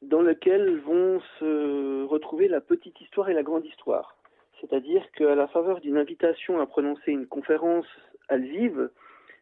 dans 0.02 0.22
lequel 0.22 0.80
vont 0.82 1.20
se 1.40 2.06
retrouver 2.06 2.48
la 2.48 2.62
petite 2.62 3.02
histoire 3.02 3.30
et 3.30 3.34
la 3.34 3.44
grande 3.44 3.66
histoire. 3.66 4.16
C'est-à-dire 4.62 5.04
qu'à 5.12 5.36
la 5.36 5.48
faveur 5.48 5.82
d'une 5.82 5.98
invitation 5.98 6.60
à 6.60 6.66
prononcer 6.66 7.12
une 7.12 7.28
conférence 7.28 7.88
à 8.30 8.38
Lviv, 8.38 8.90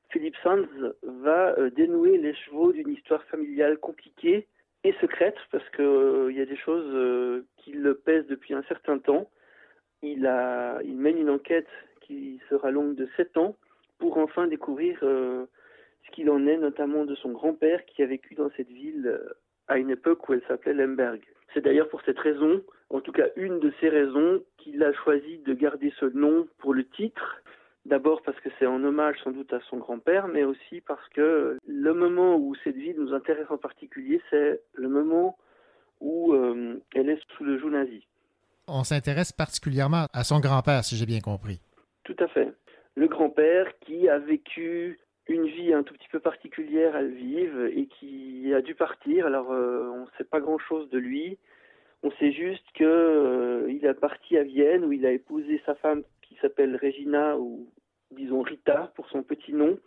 Philippe 0.10 0.36
Sands 0.44 0.68
va 1.04 1.58
euh, 1.58 1.70
dénouer 1.70 2.18
les 2.18 2.34
chevaux 2.34 2.72
d'une 2.72 2.90
histoire 2.90 3.24
familiale 3.26 3.78
compliquée 3.80 4.48
et 4.86 4.94
secrète, 5.02 5.38
parce 5.52 5.68
qu'il 5.72 6.36
y 6.36 6.42
a 6.42 6.46
des 6.46 6.58
choses 6.58 6.86
euh, 6.94 7.46
qui 7.58 7.72
le 7.72 7.96
pèsent 7.96 8.28
depuis 8.28 8.54
un 8.54 8.62
certain 8.64 9.00
temps. 9.00 9.30
Il, 10.04 10.22
mène 10.86 11.18
une 11.18 11.32
enquête 11.32 11.68
qui 12.02 12.40
sera 12.50 12.70
longue 12.70 12.94
de 12.94 13.10
sept 13.18 13.36
ans 13.36 13.56
pour 13.98 14.18
enfin 14.18 14.46
découvrir 14.46 15.00
euh, 15.02 15.48
ce 16.06 16.12
qu'il 16.12 16.30
en 16.30 16.46
est, 16.46 16.58
notamment 16.58 17.06
de 17.06 17.16
son 17.16 17.32
grand-père 17.32 17.84
qui 17.86 18.04
a 18.04 18.06
vécu 18.06 18.36
dans 18.36 18.52
cette 18.56 18.70
ville 18.70 19.08
euh, 19.08 19.34
à 19.68 19.80
une 19.80 19.90
époque 19.90 20.30
où 20.30 20.34
elle 20.34 20.44
s'appelait 20.48 20.74
Lemberg. 20.74 21.22
C'est 21.54 21.62
d'ailleurs 21.62 21.90
pour 21.90 22.04
cette 22.04 22.20
raison, 22.20 22.62
en 22.90 23.02
tout 23.02 23.12
cas 23.12 23.28
une 23.36 23.60
de 23.60 23.74
ces 23.80 23.90
raisons, 23.90 24.42
qu'il 24.58 24.84
a 24.84 24.94
choisi 24.94 25.40
de 25.40 25.54
garder 25.54 25.94
ce 26.00 26.06
nom 26.06 26.48
pour 26.60 26.74
le 26.74 26.86
titre. 26.86 27.42
D'abord 27.86 28.22
parce 28.24 28.40
que 28.40 28.50
c'est 28.58 28.66
en 28.66 28.84
hommage 28.84 29.18
sans 29.24 29.32
doute 29.32 29.54
à 29.54 29.60
son 29.70 29.78
grand-père, 29.78 30.28
mais 30.28 30.44
aussi 30.44 30.82
parce 30.82 31.08
que 31.10 31.58
le 31.68 31.94
moment 31.94 32.36
où 32.36 32.56
cette 32.64 32.76
ville 32.76 33.00
nous 33.00 33.14
intéresse 33.14 33.50
en 33.50 33.58
particulier, 33.58 34.22
c'est 34.30 34.62
le 34.74 34.90
moment 34.90 35.38
où 36.00 36.34
euh, 36.34 36.82
elle 36.96 37.10
est 37.10 37.20
sous 37.38 37.44
le 37.44 37.60
joug 37.60 37.70
nazi. 37.70 38.06
On 38.68 38.84
s'intéresse 38.84 39.32
particulièrement 39.32 40.08
à 40.14 40.24
son 40.24 40.40
grand-père, 40.40 40.84
si 40.84 40.96
j'ai 40.96 41.06
bien 41.06 41.20
compris. 41.20 41.62
Tout 42.04 42.16
à 42.20 42.28
fait. 42.28 42.52
Le 42.96 43.08
grand-père 43.08 43.68
qui 43.82 44.10
a 44.10 44.18
vécu 44.18 45.00
une 45.28 45.46
vie 45.46 45.74
un 45.74 45.84
tout 45.84 45.94
petit 45.94 46.08
peu 46.12 46.20
particulière 46.20 46.96
à 46.96 47.02
Lviv 47.02 47.70
et 47.76 47.88
qui 47.88 48.54
a 48.54 48.62
dû 48.62 48.74
partir. 48.74 49.28
Alors, 49.28 49.52
euh, 49.52 49.90
on 49.94 50.02
ne 50.02 50.10
sait 50.18 50.24
pas 50.24 50.40
grand-chose 50.40 50.90
de 50.90 50.98
lui. 50.98 51.38
On 52.06 52.12
sait 52.20 52.32
juste 52.32 52.64
que 52.76 52.84
euh, 52.84 53.68
est 53.68 53.94
parti 54.00 54.38
à 54.38 54.44
Vienne 54.44 54.86
où 54.86 54.92
il 54.92 55.08
a 55.08 55.12
épousé 55.12 55.60
sa 55.66 55.74
femme 55.74 56.04
qui 56.22 56.36
s'appelle 56.40 56.78
Regina 56.80 57.36
ou 57.36 57.68
disons 58.12 58.44
Rita 58.44 58.92
pour 58.96 59.10
son 59.10 59.24
petit 59.24 59.54
nom, 59.54 59.80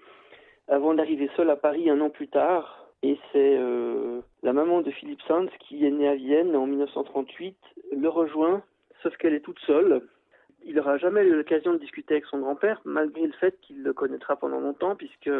avant 0.66 0.94
d'arriver 0.94 1.30
seul 1.36 1.48
à 1.48 1.54
Paris 1.54 1.88
un 1.88 2.00
an 2.00 2.10
plus 2.10 2.26
tard. 2.26 2.88
Et 3.04 3.16
c'est 3.30 3.56
euh, 3.56 4.20
la 4.42 4.52
maman 4.52 4.80
de 4.80 4.90
Philippe 4.90 5.22
Sands 5.28 5.46
qui 5.60 5.86
est 5.86 5.92
née 5.92 6.08
à 6.08 6.16
Vienne 6.16 6.56
en 6.56 6.66
1938, 6.66 7.56
le 7.96 8.08
rejoint, 8.08 8.64
sauf 9.04 9.16
qu'elle 9.18 9.34
est 9.34 9.44
toute 9.44 9.60
seule. 9.60 10.02
Il 10.64 10.74
n'aura 10.74 10.98
jamais 10.98 11.22
eu 11.22 11.36
l'occasion 11.36 11.72
de 11.72 11.78
discuter 11.78 12.14
avec 12.14 12.26
son 12.26 12.40
grand-père, 12.40 12.80
malgré 12.84 13.28
le 13.28 13.32
fait 13.34 13.56
qu'il 13.60 13.84
le 13.84 13.92
connaîtra 13.92 14.34
pendant 14.34 14.58
longtemps, 14.58 14.96
puisque 14.96 15.30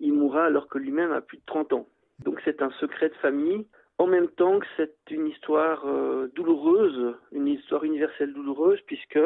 il 0.00 0.12
mourra 0.12 0.46
alors 0.46 0.66
que 0.66 0.78
lui-même 0.78 1.12
a 1.12 1.20
plus 1.20 1.38
de 1.38 1.44
30 1.46 1.74
ans. 1.74 1.86
Donc 2.24 2.40
c'est 2.44 2.60
un 2.60 2.70
secret 2.72 3.08
de 3.08 3.14
famille, 3.14 3.66
en 4.02 4.08
même 4.08 4.28
temps 4.28 4.58
que 4.58 4.66
c'est 4.76 4.96
une 5.10 5.28
histoire 5.28 5.86
euh, 5.86 6.26
douloureuse, 6.34 7.14
une 7.30 7.46
histoire 7.46 7.84
universelle 7.84 8.32
douloureuse, 8.32 8.80
puisque 8.86 9.20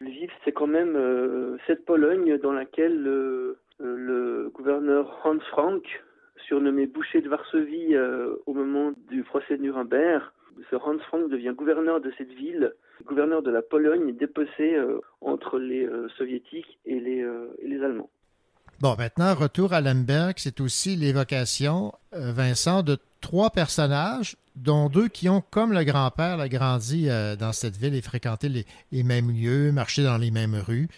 Lviv, 0.00 0.30
c'est 0.44 0.52
quand 0.52 0.68
même 0.68 0.94
euh, 0.94 1.56
cette 1.66 1.84
Pologne 1.84 2.38
dans 2.38 2.52
laquelle 2.52 3.04
euh, 3.08 3.58
le 3.80 4.48
gouverneur 4.54 5.20
Hans 5.24 5.40
Frank, 5.50 5.82
surnommé 6.46 6.86
boucher 6.86 7.22
de 7.22 7.28
Varsovie 7.28 7.96
au 8.46 8.54
moment 8.54 8.92
du 9.08 9.22
procès 9.24 9.56
de 9.56 9.62
Nuremberg, 9.62 10.22
ce 10.70 10.76
Hans 10.76 10.98
Frank 10.98 11.28
devient 11.28 11.52
gouverneur 11.54 12.00
de 12.00 12.12
cette 12.16 12.32
ville, 12.32 12.72
gouverneur 13.04 13.42
de 13.42 13.50
la 13.50 13.62
Pologne, 13.62 14.14
euh, 14.60 15.00
entre 15.20 15.58
les 15.58 15.88
soviétiques 16.16 16.78
et 16.86 17.00
les, 17.00 17.26
et 17.58 17.68
les 17.68 17.82
Allemands. 17.82 18.10
Bon, 18.80 18.96
maintenant, 18.96 19.34
retour 19.34 19.74
à 19.74 19.82
Lemberg, 19.82 20.36
c'est 20.38 20.58
aussi 20.62 20.96
l'évocation, 20.96 21.92
euh, 22.14 22.32
Vincent, 22.32 22.82
de 22.82 22.96
trois 23.20 23.50
personnages, 23.50 24.36
dont 24.56 24.88
deux 24.88 25.08
qui 25.08 25.28
ont, 25.28 25.42
comme 25.50 25.74
le 25.74 25.84
grand-père, 25.84 26.38
là, 26.38 26.48
grandi 26.48 27.10
euh, 27.10 27.36
dans 27.36 27.52
cette 27.52 27.76
ville 27.76 27.94
et 27.94 28.00
fréquenté 28.00 28.48
les, 28.48 28.64
les 28.90 29.02
mêmes 29.02 29.30
lieux, 29.30 29.70
marché 29.70 30.02
dans 30.02 30.16
les 30.16 30.30
mêmes 30.30 30.54
rues. 30.54 30.88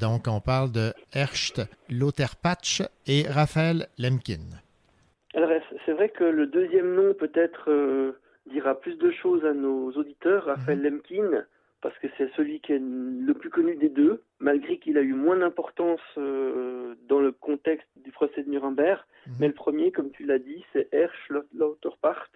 Donc, 0.00 0.28
on 0.28 0.40
parle 0.40 0.70
de 0.70 0.92
Erst 1.12 1.62
Lauterpatch 1.90 2.84
et 3.08 3.26
Raphaël 3.28 3.88
Lemkin. 3.98 4.46
Alors, 5.34 5.50
c'est 5.84 5.94
vrai 5.94 6.10
que 6.10 6.22
le 6.22 6.46
deuxième 6.46 6.94
nom 6.94 7.12
peut-être 7.12 7.72
euh, 7.72 8.20
dira 8.52 8.76
plus 8.78 8.94
de 8.98 9.10
choses 9.10 9.44
à 9.44 9.52
nos 9.52 9.90
auditeurs, 9.92 10.44
Raphaël 10.44 10.80
Lemkin, 10.80 11.42
parce 11.82 11.98
que 11.98 12.06
c'est 12.16 12.30
celui 12.36 12.60
qui 12.60 12.72
est 12.72 12.80
le 12.80 13.34
plus 13.34 13.50
connu 13.50 13.74
des 13.76 13.88
deux, 13.90 14.22
malgré 14.38 14.78
qu'il 14.78 14.96
a 14.96 15.02
eu 15.02 15.12
moins 15.12 15.36
d'importance 15.36 16.00
euh, 16.16 16.94
dans 17.08 17.20
le 17.20 17.32
contexte 17.32 17.88
du 17.96 18.10
procès 18.12 18.42
de 18.44 18.48
Nuremberg. 18.50 19.00
Mais 19.38 19.48
le 19.48 19.52
premier, 19.54 19.92
comme 19.92 20.10
tu 20.12 20.24
l'as 20.24 20.38
dit, 20.38 20.64
c'est 20.72 20.88
Hersch 20.92 21.30
Lauterpacht. 21.54 22.32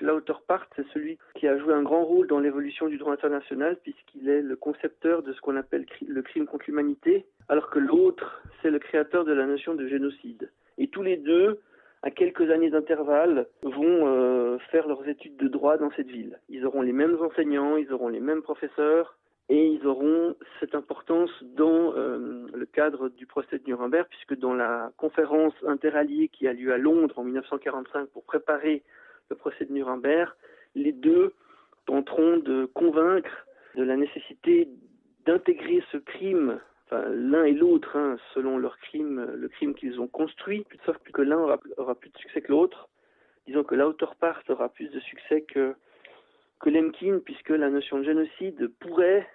Lauterpacht, 0.00 0.68
c'est 0.76 0.86
celui 0.92 1.16
qui 1.34 1.46
a 1.48 1.56
joué 1.58 1.72
un 1.72 1.82
grand 1.82 2.04
rôle 2.04 2.26
dans 2.26 2.38
l'évolution 2.40 2.88
du 2.88 2.98
droit 2.98 3.12
international, 3.14 3.78
puisqu'il 3.82 4.28
est 4.28 4.42
le 4.42 4.56
concepteur 4.56 5.22
de 5.22 5.32
ce 5.32 5.40
qu'on 5.40 5.56
appelle 5.56 5.86
cri- 5.86 6.06
le 6.06 6.22
crime 6.22 6.44
contre 6.46 6.64
l'humanité, 6.68 7.24
alors 7.48 7.70
que 7.70 7.78
l'autre, 7.78 8.42
c'est 8.60 8.70
le 8.70 8.78
créateur 8.78 9.24
de 9.24 9.32
la 9.32 9.46
notion 9.46 9.74
de 9.74 9.86
génocide. 9.86 10.50
Et 10.76 10.88
tous 10.88 11.02
les 11.02 11.16
deux, 11.16 11.60
à 12.06 12.12
quelques 12.12 12.48
années 12.52 12.70
d'intervalle, 12.70 13.48
vont 13.64 14.06
euh, 14.06 14.58
faire 14.70 14.86
leurs 14.86 15.08
études 15.08 15.36
de 15.38 15.48
droit 15.48 15.76
dans 15.76 15.90
cette 15.96 16.06
ville. 16.06 16.38
Ils 16.48 16.64
auront 16.64 16.82
les 16.82 16.92
mêmes 16.92 17.20
enseignants, 17.20 17.76
ils 17.76 17.92
auront 17.92 18.06
les 18.06 18.20
mêmes 18.20 18.42
professeurs, 18.42 19.18
et 19.48 19.66
ils 19.66 19.84
auront 19.88 20.36
cette 20.60 20.76
importance 20.76 21.32
dans 21.42 21.96
euh, 21.96 22.46
le 22.54 22.66
cadre 22.66 23.08
du 23.08 23.26
procès 23.26 23.58
de 23.58 23.64
Nuremberg, 23.66 24.06
puisque 24.08 24.38
dans 24.38 24.54
la 24.54 24.92
conférence 24.96 25.52
interalliée 25.66 26.28
qui 26.28 26.46
a 26.46 26.52
lieu 26.52 26.72
à 26.72 26.78
Londres 26.78 27.18
en 27.18 27.24
1945 27.24 28.06
pour 28.10 28.22
préparer 28.22 28.84
le 29.28 29.34
procès 29.34 29.64
de 29.64 29.72
Nuremberg, 29.72 30.32
les 30.76 30.92
deux 30.92 31.32
tenteront 31.86 32.36
de 32.36 32.66
convaincre 32.66 33.48
de 33.74 33.82
la 33.82 33.96
nécessité 33.96 34.68
d'intégrer 35.26 35.82
ce 35.90 35.96
crime, 35.96 36.60
l'un 36.90 37.44
et 37.44 37.52
l'autre, 37.52 37.96
hein, 37.96 38.16
selon 38.34 38.58
leur 38.58 38.78
crime, 38.78 39.24
le 39.34 39.48
crime 39.48 39.74
qu'ils 39.74 40.00
ont 40.00 40.06
construit, 40.06 40.64
sauf 40.84 40.96
que 40.98 41.22
l'un 41.22 41.38
aura, 41.38 41.94
plus 41.94 42.10
de 42.10 42.18
succès 42.18 42.40
que 42.42 42.52
l'autre. 42.52 42.88
Disons 43.46 43.64
que 43.64 43.74
l'Auterpart 43.74 44.42
aura 44.48 44.68
plus 44.68 44.90
de 44.90 45.00
succès 45.00 45.42
que, 45.42 45.74
que 46.60 46.70
Lemkin, 46.70 47.20
puisque 47.24 47.50
la 47.50 47.70
notion 47.70 47.98
de 47.98 48.04
génocide 48.04 48.68
pourrait 48.80 49.26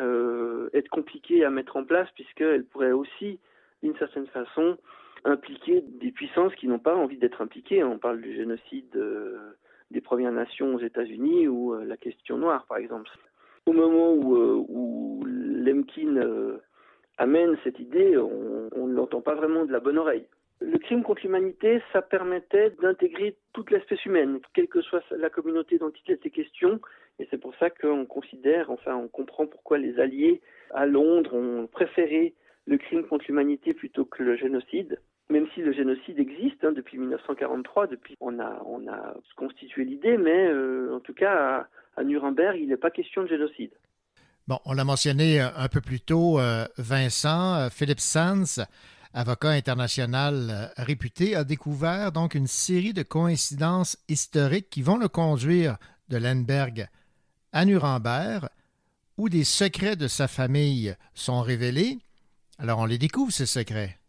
euh, 0.00 0.68
être 0.72 0.88
compliquée 0.88 1.44
à 1.44 1.50
mettre 1.50 1.76
en 1.76 1.84
place, 1.84 2.08
puisqu'elle 2.14 2.64
pourrait 2.64 2.92
aussi, 2.92 3.38
d'une 3.82 3.96
certaine 3.96 4.26
façon, 4.26 4.78
impliquer 5.24 5.82
des 5.82 6.10
puissances 6.10 6.54
qui 6.56 6.66
n'ont 6.66 6.78
pas 6.80 6.96
envie 6.96 7.18
d'être 7.18 7.40
impliquées. 7.40 7.84
On 7.84 7.98
parle 7.98 8.20
du 8.20 8.34
génocide 8.34 8.96
euh, 8.96 9.56
des 9.92 10.00
Premières 10.00 10.32
Nations 10.32 10.74
aux 10.74 10.80
États-Unis 10.80 11.46
ou 11.48 11.74
euh, 11.74 11.84
la 11.84 11.96
question 11.96 12.38
noire, 12.38 12.66
par 12.66 12.78
exemple. 12.78 13.10
Au 13.66 13.72
moment 13.72 14.12
où, 14.12 14.36
euh, 14.36 15.24
Lemkin 15.24 16.16
euh, 16.16 16.58
amène 17.18 17.56
cette 17.64 17.78
idée, 17.78 18.16
on, 18.16 18.86
ne 18.86 18.94
l'entend 18.94 19.20
pas 19.20 19.34
vraiment 19.34 19.64
de 19.64 19.72
la 19.72 19.80
bonne 19.80 19.98
oreille. 19.98 20.26
Le 20.60 20.78
crime 20.78 21.02
contre 21.02 21.22
l'humanité, 21.22 21.82
ça 21.92 22.02
permettait 22.02 22.70
d'intégrer 22.80 23.36
toute 23.52 23.70
l'espèce 23.70 24.04
humaine, 24.04 24.38
quelle 24.54 24.68
que 24.68 24.80
soit 24.80 25.02
la 25.10 25.28
communauté 25.28 25.78
dont 25.78 25.92
il 26.06 26.12
était 26.12 26.30
question. 26.30 26.80
Et 27.18 27.26
c'est 27.30 27.38
pour 27.38 27.54
ça 27.56 27.68
qu'on 27.70 28.06
considère, 28.06 28.70
enfin, 28.70 28.94
on 28.96 29.08
comprend 29.08 29.46
pourquoi 29.46 29.78
les 29.78 29.98
Alliés 29.98 30.40
à 30.72 30.86
Londres 30.86 31.34
ont 31.34 31.66
préféré 31.66 32.34
le 32.66 32.78
crime 32.78 33.04
contre 33.04 33.24
l'humanité 33.28 33.74
plutôt 33.74 34.04
que 34.04 34.22
le 34.22 34.36
génocide. 34.36 35.00
Même 35.30 35.48
si 35.54 35.62
le 35.62 35.72
génocide 35.72 36.20
existe 36.20 36.64
hein, 36.64 36.72
depuis 36.72 36.98
1943, 36.98 37.86
depuis 37.88 38.16
on 38.20 38.38
a 38.38 38.62
on 38.66 38.86
a 38.86 39.14
constitué 39.36 39.84
l'idée, 39.84 40.16
mais 40.16 40.48
euh, 40.48 40.94
en 40.94 41.00
tout 41.00 41.14
cas 41.14 41.66
à 41.96 42.04
Nuremberg, 42.04 42.58
il 42.60 42.68
n'est 42.68 42.76
pas 42.76 42.90
question 42.90 43.22
de 43.22 43.28
génocide. 43.28 43.72
Bon, 44.48 44.58
on 44.64 44.72
l'a 44.72 44.84
mentionné 44.84 45.40
euh, 45.40 45.48
un 45.56 45.68
peu 45.68 45.80
plus 45.80 46.00
tôt, 46.00 46.40
euh, 46.40 46.66
Vincent, 46.76 47.54
euh, 47.54 47.70
Philippe 47.70 48.00
Sands, 48.00 48.64
avocat 49.14 49.50
international 49.50 50.72
réputé, 50.76 51.36
a 51.36 51.44
découvert 51.44 52.10
donc 52.10 52.34
une 52.34 52.48
série 52.48 52.92
de 52.92 53.04
coïncidences 53.04 53.96
historiques 54.08 54.68
qui 54.68 54.82
vont 54.82 54.96
le 54.96 55.08
conduire 55.08 55.76
de 56.08 56.16
Lemberg 56.16 56.88
à 57.52 57.64
Nuremberg, 57.64 58.48
où 59.16 59.28
des 59.28 59.44
secrets 59.44 59.96
de 59.96 60.08
sa 60.08 60.26
famille 60.26 60.96
sont 61.14 61.42
révélés. 61.42 61.98
Alors 62.58 62.80
on 62.80 62.86
les 62.86 62.98
découvre, 62.98 63.32
ces 63.32 63.46
secrets. 63.46 64.01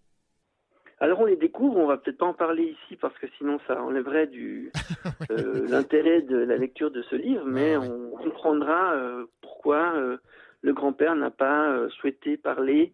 Alors 1.03 1.19
on 1.19 1.25
les 1.25 1.35
découvre, 1.35 1.75
on 1.79 1.85
va 1.85 1.97
peut-être 1.97 2.19
pas 2.19 2.27
en 2.27 2.33
parler 2.33 2.63
ici 2.63 2.95
parce 2.95 3.17
que 3.17 3.27
sinon 3.37 3.59
ça 3.67 3.83
enlèverait 3.83 4.27
du 4.27 4.71
euh, 5.31 5.67
l'intérêt 5.67 6.21
de 6.21 6.37
la 6.37 6.55
lecture 6.55 6.91
de 6.91 7.01
ce 7.01 7.17
livre, 7.17 7.43
mais 7.45 7.75
on 7.75 8.11
comprendra 8.11 8.93
euh, 8.93 9.25
pourquoi 9.41 9.95
euh, 9.97 10.15
le 10.61 10.71
grand-père 10.71 11.13
n'a 11.17 11.29
pas 11.29 11.77
souhaité 11.89 12.37
parler 12.37 12.93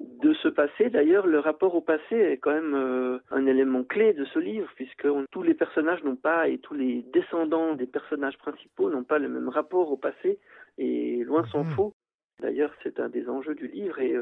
de 0.00 0.34
ce 0.34 0.48
passé. 0.48 0.90
D'ailleurs, 0.90 1.28
le 1.28 1.38
rapport 1.38 1.76
au 1.76 1.80
passé 1.80 2.16
est 2.16 2.38
quand 2.38 2.50
même 2.50 3.20
un 3.30 3.46
élément 3.46 3.84
clé 3.84 4.14
de 4.14 4.24
ce 4.24 4.40
livre, 4.40 4.68
puisque 4.74 5.06
tous 5.30 5.42
les 5.44 5.54
personnages 5.54 6.02
n'ont 6.02 6.16
pas, 6.16 6.48
et 6.48 6.58
tous 6.58 6.74
les 6.74 7.04
descendants 7.12 7.74
des 7.76 7.86
personnages 7.86 8.36
principaux 8.36 8.90
n'ont 8.90 9.04
pas 9.04 9.20
le 9.20 9.28
même 9.28 9.48
rapport 9.48 9.92
au 9.92 9.96
passé, 9.96 10.40
et 10.76 11.22
loin 11.22 11.46
s'en 11.46 11.62
Mhm. 11.62 11.70
faut. 11.76 11.94
D'ailleurs, 12.42 12.74
c'est 12.82 12.98
un 12.98 13.08
des 13.08 13.28
enjeux 13.28 13.54
du 13.54 13.68
livre, 13.68 14.00
et 14.00 14.16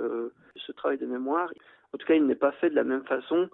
ce 0.57 0.73
travail 0.73 0.99
de 0.99 1.07
mémoire, 1.07 1.51
en 1.93 1.99
tout 1.99 2.07
cas, 2.07 2.15
il 2.15 2.27
n'est 2.27 2.35
pas 2.35 2.53
fait 2.53 2.71
de 2.71 2.75
la 2.75 2.85
même 2.85 3.05
façon 3.05 3.49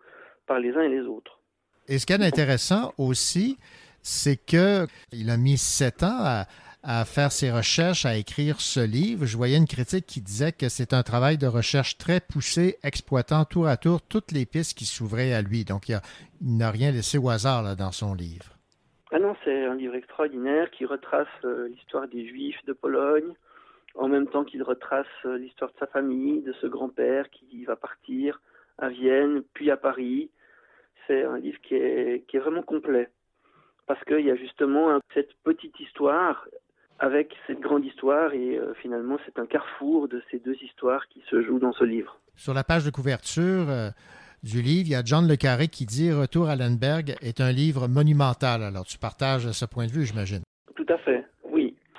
par 0.46 0.58
les 0.58 0.72
uns 0.74 0.82
et 0.82 0.88
les 0.88 1.02
autres. 1.02 1.40
Et 1.88 1.98
ce 1.98 2.06
qui 2.06 2.12
est 2.12 2.22
intéressant 2.22 2.92
aussi, 2.98 3.58
c'est 4.02 4.36
qu'il 4.36 5.30
a 5.30 5.36
mis 5.36 5.56
sept 5.56 6.02
ans 6.02 6.18
à, 6.20 6.46
à 6.82 7.04
faire 7.04 7.32
ses 7.32 7.50
recherches, 7.50 8.06
à 8.06 8.16
écrire 8.16 8.60
ce 8.60 8.80
livre. 8.80 9.26
Je 9.26 9.36
voyais 9.36 9.56
une 9.56 9.66
critique 9.66 10.06
qui 10.06 10.20
disait 10.20 10.52
que 10.52 10.68
c'est 10.68 10.92
un 10.92 11.02
travail 11.02 11.36
de 11.36 11.46
recherche 11.46 11.98
très 11.98 12.20
poussé, 12.20 12.76
exploitant 12.82 13.44
tour 13.44 13.66
à 13.66 13.76
tour 13.76 14.00
toutes 14.00 14.32
les 14.32 14.46
pistes 14.46 14.76
qui 14.76 14.84
s'ouvraient 14.84 15.34
à 15.34 15.42
lui. 15.42 15.64
Donc, 15.64 15.88
il 15.88 16.00
n'a 16.42 16.70
rien 16.70 16.90
laissé 16.90 17.18
au 17.18 17.28
hasard 17.28 17.62
là, 17.62 17.74
dans 17.74 17.92
son 17.92 18.14
livre. 18.14 18.46
Ah 19.10 19.18
non, 19.18 19.34
c'est 19.44 19.64
un 19.64 19.74
livre 19.74 19.94
extraordinaire 19.94 20.70
qui 20.70 20.84
retrace 20.84 21.26
euh, 21.44 21.68
l'histoire 21.68 22.06
des 22.08 22.28
Juifs 22.28 22.62
de 22.66 22.74
Pologne, 22.74 23.32
en 23.98 24.08
même 24.08 24.28
temps 24.28 24.44
qu'il 24.44 24.62
retrace 24.62 25.06
euh, 25.26 25.36
l'histoire 25.36 25.70
de 25.72 25.78
sa 25.78 25.86
famille, 25.86 26.40
de 26.42 26.52
ce 26.60 26.66
grand-père 26.66 27.28
qui 27.30 27.64
va 27.64 27.76
partir 27.76 28.40
à 28.78 28.88
Vienne, 28.88 29.42
puis 29.54 29.70
à 29.70 29.76
Paris. 29.76 30.30
C'est 31.06 31.24
un 31.24 31.38
livre 31.38 31.58
qui 31.62 31.74
est, 31.74 32.24
qui 32.28 32.36
est 32.36 32.40
vraiment 32.40 32.62
complet, 32.62 33.10
parce 33.86 34.02
qu'il 34.04 34.24
y 34.24 34.30
a 34.30 34.36
justement 34.36 34.98
cette 35.14 35.34
petite 35.42 35.78
histoire 35.80 36.46
avec 36.98 37.34
cette 37.46 37.60
grande 37.60 37.84
histoire, 37.84 38.32
et 38.34 38.58
euh, 38.58 38.74
finalement 38.74 39.18
c'est 39.24 39.38
un 39.38 39.46
carrefour 39.46 40.08
de 40.08 40.22
ces 40.30 40.38
deux 40.38 40.56
histoires 40.62 41.06
qui 41.08 41.22
se 41.30 41.42
jouent 41.42 41.60
dans 41.60 41.72
ce 41.72 41.84
livre. 41.84 42.20
Sur 42.34 42.54
la 42.54 42.64
page 42.64 42.84
de 42.84 42.90
couverture 42.90 43.68
euh, 43.68 43.90
du 44.42 44.62
livre, 44.62 44.88
il 44.88 44.92
y 44.92 44.94
a 44.94 45.02
John 45.04 45.26
Le 45.26 45.36
Carré 45.36 45.68
qui 45.68 45.86
dit 45.86 46.12
Retour 46.12 46.48
à 46.48 46.56
Lemberg 46.56 47.16
est 47.20 47.40
un 47.40 47.52
livre 47.52 47.88
monumental. 47.88 48.62
Alors, 48.62 48.84
tu 48.84 48.98
partages 48.98 49.50
ce 49.50 49.64
point 49.64 49.86
de 49.86 49.92
vue, 49.92 50.04
j'imagine. 50.04 50.42
Tout 50.76 50.86
à 50.88 50.98
fait. 50.98 51.24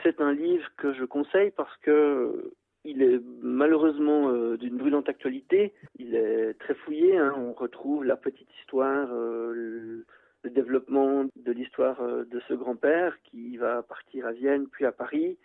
C'est 0.10 0.22
un 0.22 0.34
livre 0.34 0.68
que 0.78 0.92
je 0.94 1.06
conseille 1.06 1.52
parce 1.52 1.76
que 1.78 1.92
euh, 1.92 2.52
il 2.84 3.04
est 3.04 3.22
malheureusement 3.44 4.30
euh, 4.32 4.58
d'une 4.58 4.76
brûlante 4.78 5.08
actualité. 5.08 5.72
Il 6.00 6.16
est 6.16 6.56
très 6.60 6.74
fouillé. 6.74 7.16
hein. 7.18 7.36
On 7.38 7.54
retrouve 7.54 8.06
la 8.06 8.16
petite 8.16 8.50
histoire, 8.60 9.08
euh, 9.12 9.54
le, 9.54 10.06
le 10.44 10.50
développement 10.50 11.26
de 11.36 11.52
l'histoire 11.52 12.02
euh, 12.02 12.24
de 12.26 12.40
ce 12.48 12.56
grand-père 12.56 13.18
qui 13.26 13.58
va 13.58 13.84
partir 13.84 14.26
à 14.26 14.32
Vienne 14.32 14.66
puis 14.72 14.86
à 14.86 14.92
Paris, 14.92 15.38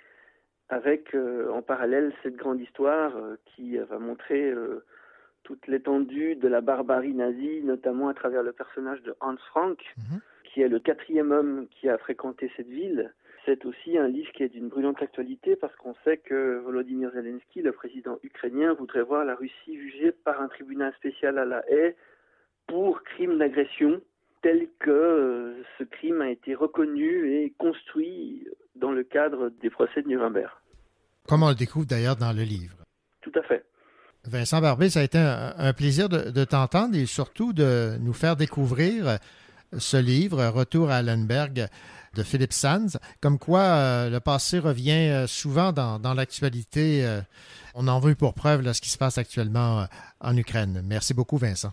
avec 0.71 1.15
en 1.53 1.61
parallèle 1.61 2.15
cette 2.23 2.37
grande 2.37 2.59
histoire 2.59 3.13
qui 3.45 3.77
va 3.77 3.99
montrer 3.99 4.55
toute 5.43 5.67
l'étendue 5.67 6.37
de 6.37 6.49
la 6.49 6.63
barbarie 6.63 7.13
nazie, 7.13 7.61
notamment 7.63 8.09
à 8.09 8.15
travers 8.15 8.43
le 8.43 8.53
personnage 8.53 9.03
de 9.03 9.15
Hans 9.21 9.37
Frank, 9.51 9.79
qui 10.45 10.63
est 10.63 10.69
le 10.69 10.79
quatrième 10.79 11.33
homme 11.33 11.67
qui 11.71 11.91
a 11.91 11.99
fréquenté 11.99 12.51
cette 12.57 12.69
ville. 12.69 13.13
C'est 13.47 13.65
aussi 13.67 13.99
un 13.99 14.09
livre 14.09 14.31
qui 14.33 14.43
est 14.43 14.49
d'une 14.49 14.69
brûlante 14.69 15.03
actualité 15.03 15.55
parce 15.57 15.75
qu'on 15.77 15.95
sait 16.05 16.17
que 16.17 16.61
Volodymyr 16.65 17.11
Zelensky, 17.13 17.61
le 17.61 17.73
président 17.73 18.19
ukrainien, 18.23 18.73
voudrait 18.73 19.03
voir 19.03 19.25
la 19.25 19.35
Russie 19.35 19.77
jugée 19.77 20.13
par 20.13 20.41
un 20.41 20.49
tribunal 20.49 20.95
spécial 20.95 21.39
à 21.39 21.45
la 21.45 21.63
haie 21.71 21.95
pour 22.67 23.03
crime 23.03 23.37
d'agression, 23.39 24.01
tel 24.43 24.69
que 24.79 24.91
euh, 24.91 25.63
ce 25.79 25.85
crime 25.85 26.23
a 26.23 26.31
été 26.31 26.55
reconnu 26.55 27.35
et 27.35 27.53
construit 27.59 28.47
dans 28.77 28.93
le 28.93 29.05
cadre 29.05 29.51
des 29.61 29.69
procès 29.69 30.01
de 30.03 30.09
Nuremberg. 30.09 30.51
Comme 31.29 31.43
on 31.43 31.51
le 31.51 31.55
découvre 31.55 31.87
d'ailleurs 31.87 32.17
dans 32.17 32.33
le 32.33 32.43
livre. 32.43 32.77
Tout 33.21 33.33
à 33.35 33.43
fait. 33.43 33.65
Vincent 34.27 34.63
Barbé, 34.63 34.89
ça 34.89 35.01
a 35.01 35.03
été 35.03 35.19
un, 35.19 35.53
un 35.59 35.73
plaisir 35.75 36.09
de, 36.09 36.31
de 36.31 36.45
t'entendre 36.45 36.97
et 36.97 37.05
surtout 37.05 37.53
de 37.53 37.99
nous 38.01 38.15
faire 38.15 38.37
découvrir 38.37 39.19
ce 39.79 39.97
livre, 39.97 40.45
Retour 40.47 40.91
à 40.91 40.97
Allenberg 40.97 41.69
de 42.15 42.23
Philippe 42.23 42.53
Sands. 42.53 42.99
Comme 43.21 43.39
quoi, 43.39 43.61
euh, 43.61 44.11
le 44.11 44.21
passé 44.21 44.59
revient 44.59 45.09
euh, 45.11 45.27
souvent 45.27 45.73
dans, 45.73 45.99
dans 45.99 46.15
l'actualité. 46.15 47.05
Euh, 47.05 47.21
on 47.75 47.89
en 47.89 47.99
veut 47.99 48.15
pour 48.15 48.35
preuve 48.35 48.73
ce 48.73 48.81
qui 48.81 48.91
se 48.91 48.99
passe 48.99 49.19
actuellement 49.19 49.87
en 50.21 50.37
Ukraine. 50.37 50.83
Merci 50.85 51.13
beaucoup, 51.13 51.39
Vincent. 51.39 51.73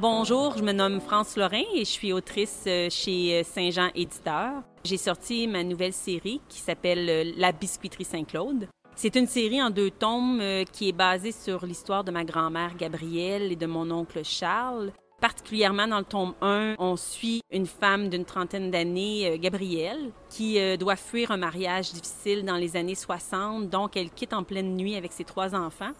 Bonjour, 0.00 0.56
je 0.56 0.62
me 0.62 0.70
nomme 0.70 1.00
France 1.00 1.36
Lorrain 1.36 1.64
et 1.74 1.80
je 1.80 1.90
suis 1.90 2.12
autrice 2.12 2.62
euh, 2.68 2.88
chez 2.88 3.40
euh, 3.40 3.42
Saint-Jean 3.42 3.88
Éditeur. 3.96 4.62
J'ai 4.84 4.96
sorti 4.96 5.48
ma 5.48 5.64
nouvelle 5.64 5.92
série 5.92 6.40
qui 6.48 6.60
s'appelle 6.60 7.10
euh, 7.10 7.32
La 7.36 7.50
biscuiterie 7.50 8.04
Saint-Claude. 8.04 8.68
C'est 8.94 9.16
une 9.16 9.26
série 9.26 9.60
en 9.60 9.70
deux 9.70 9.90
tomes 9.90 10.40
qui 10.72 10.88
est 10.88 10.92
basée 10.92 11.32
sur 11.32 11.66
l'histoire 11.66 12.04
de 12.04 12.12
ma 12.12 12.24
grand-mère 12.24 12.76
Gabrielle 12.76 13.50
et 13.50 13.56
de 13.56 13.66
mon 13.66 13.90
oncle 13.90 14.24
Charles. 14.24 14.92
Particulièrement 15.20 15.88
dans 15.88 15.98
le 15.98 16.04
tome 16.04 16.34
1, 16.42 16.76
on 16.78 16.96
suit 16.96 17.40
une 17.50 17.66
femme 17.66 18.08
d'une 18.08 18.24
trentaine 18.24 18.70
d'années, 18.70 19.26
euh, 19.26 19.36
Gabrielle, 19.36 20.12
qui 20.30 20.60
euh, 20.60 20.76
doit 20.76 20.94
fuir 20.94 21.32
un 21.32 21.36
mariage 21.36 21.92
difficile 21.92 22.44
dans 22.44 22.54
les 22.54 22.76
années 22.76 22.94
60. 22.94 23.68
Donc, 23.68 23.96
elle 23.96 24.10
quitte 24.10 24.32
en 24.32 24.44
pleine 24.44 24.76
nuit 24.76 24.94
avec 24.94 25.10
ses 25.10 25.24
trois 25.24 25.56
enfants 25.56 25.90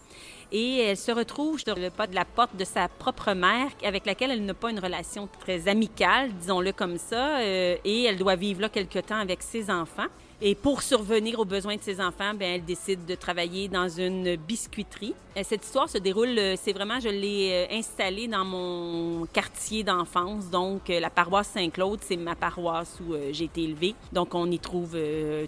et 0.53 0.77
elle 0.79 0.95
se 0.97 1.11
retrouve 1.11 1.59
sur 1.59 1.75
le 1.75 1.89
pas 1.89 2.07
de 2.07 2.15
la 2.15 2.23
porte 2.23 2.55
de 2.55 2.63
sa 2.63 2.87
propre 2.87 3.33
mère, 3.33 3.67
avec 3.83 4.05
laquelle 4.05 4.31
elle 4.31 4.45
n'a 4.45 4.53
pas 4.53 4.71
une 4.71 4.79
relation 4.79 5.27
très 5.41 5.67
amicale, 5.67 6.31
disons-le 6.39 6.71
comme 6.71 6.97
ça, 6.97 7.39
euh, 7.39 7.75
et 7.83 8.03
elle 8.05 8.17
doit 8.17 8.37
vivre 8.37 8.61
là 8.61 8.69
quelque 8.69 8.99
temps 8.99 9.19
avec 9.19 9.43
ses 9.43 9.69
enfants. 9.69 10.07
Et 10.41 10.55
pour 10.55 10.81
survenir 10.81 11.37
aux 11.37 11.45
besoins 11.45 11.75
de 11.75 11.81
ses 11.81 11.99
enfants, 11.99 12.33
ben 12.33 12.55
elle 12.55 12.63
décide 12.63 13.05
de 13.05 13.13
travailler 13.15 13.67
dans 13.67 13.89
une 13.89 14.37
biscuiterie. 14.37 15.13
Euh, 15.35 15.41
cette 15.43 15.65
histoire 15.65 15.89
se 15.89 15.97
déroule, 15.97 16.39
euh, 16.39 16.55
c'est 16.57 16.71
vraiment, 16.71 16.97
je 17.01 17.09
l'ai 17.09 17.67
euh, 17.69 17.75
installée 17.75 18.29
dans 18.29 18.45
mon 18.45 19.25
quartier 19.33 19.83
d'enfance. 19.83 20.49
Donc, 20.49 20.87
la 20.87 21.09
paroisse 21.09 21.49
Saint-Claude, 21.49 21.99
c'est 22.03 22.15
ma 22.15 22.35
paroisse 22.35 22.99
où 23.01 23.15
j'ai 23.33 23.45
été 23.45 23.63
élevée. 23.63 23.95
Donc, 24.13 24.33
on 24.33 24.49
y 24.49 24.59
trouve 24.59 24.97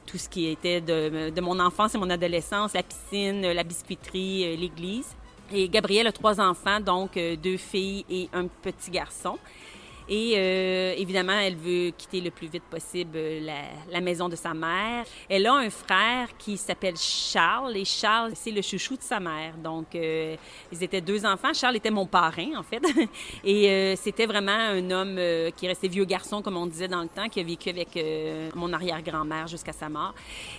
tout 0.06 0.18
ce 0.18 0.28
qui 0.28 0.48
était 0.48 0.82
de, 0.82 1.30
de, 1.30 1.42
mon 1.42 1.58
enfance 1.62 1.96
et 1.96 1.98
mon 1.98 2.10
adolescence, 2.10 2.74
la 2.74 2.84
piscine, 2.84 3.42
la 3.50 3.64
biscuiterie, 3.64 4.58
l'église. 4.58 5.16
Et 5.54 5.70
Gabrielle 5.70 6.08
a 6.08 6.12
trois 6.12 6.40
enfants, 6.42 6.80
donc 6.80 7.14
deux 7.16 7.58
filles 7.58 8.06
et 8.10 8.30
un 8.34 8.48
petit 8.48 8.92
garçon. 8.92 9.38
Et 10.14 10.34
euh, 10.36 10.94
évidemment, 10.98 11.40
elle 11.40 11.56
veut 11.56 11.92
quitter 11.98 12.20
le 12.20 12.32
plus 12.32 12.48
vite 12.48 12.66
possible 12.70 13.18
la, 13.18 13.62
la, 13.90 14.02
maison 14.02 14.28
de 14.28 14.36
sa 14.36 14.54
mère. 14.54 15.06
Elle 15.30 15.48
a 15.48 15.54
un 15.54 15.70
frère 15.70 16.28
qui 16.38 16.58
s'appelle 16.58 16.98
Charles 16.98 17.78
et 17.78 17.86
Charles, 17.86 18.34
c'est 18.36 18.52
le 18.52 18.62
chouchou 18.62 18.98
de 18.98 19.04
sa 19.04 19.22
mère. 19.22 19.54
Donc, 19.64 19.96
euh, 19.96 20.36
ils 20.70 20.84
étaient 20.84 21.00
deux 21.00 21.26
enfants. 21.26 21.54
Charles 21.54 21.78
était 21.78 21.92
mon 21.92 22.06
parrain, 22.06 22.58
en 22.58 22.64
fait. 22.64 22.84
et 23.46 23.70
euh, 23.70 23.96
c'était 23.96 24.26
vraiment 24.26 24.52
un 24.52 24.92
homme 24.92 25.16
euh, 25.18 25.50
qui 25.52 25.66
restait 25.66 25.88
vieux 25.88 26.04
garçon, 26.04 26.42
comme 26.42 26.58
on 26.58 26.68
disait 26.68 26.90
dans 26.90 27.04
le 27.04 27.08
temps, 27.08 27.30
qui 27.30 27.40
a 27.40 27.44
vécu 27.44 27.70
avec 27.70 27.96
euh, 27.96 28.50
mon 28.54 28.74
arrière-grand-mère 28.74 29.48
jusqu'à 29.48 29.72
sa 29.72 29.88
mort. 29.88 30.14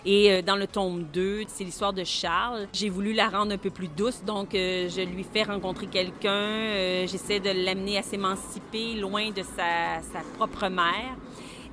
Et 0.06 0.40
dans 0.40 0.56
le 0.56 0.66
tome 0.66 1.04
2, 1.12 1.42
c'est 1.48 1.64
l'histoire 1.64 1.92
de 1.92 2.04
Charles. 2.04 2.68
J'ai 2.72 2.88
voulu 2.88 3.12
la 3.12 3.28
rendre 3.28 3.52
un 3.52 3.58
peu 3.58 3.70
plus 3.70 3.88
douce, 3.88 4.22
donc 4.24 4.48
je 4.52 5.04
lui 5.04 5.24
fais 5.24 5.42
rencontrer 5.42 5.88
quelqu'un. 5.88 7.04
J'essaie 7.06 7.38
de 7.38 7.50
l'amener 7.50 7.98
à 7.98 8.02
s'émanciper 8.02 8.94
loin 8.94 9.30
de 9.30 9.41
sa, 9.42 10.20
propre 10.36 10.68
mère. 10.68 11.16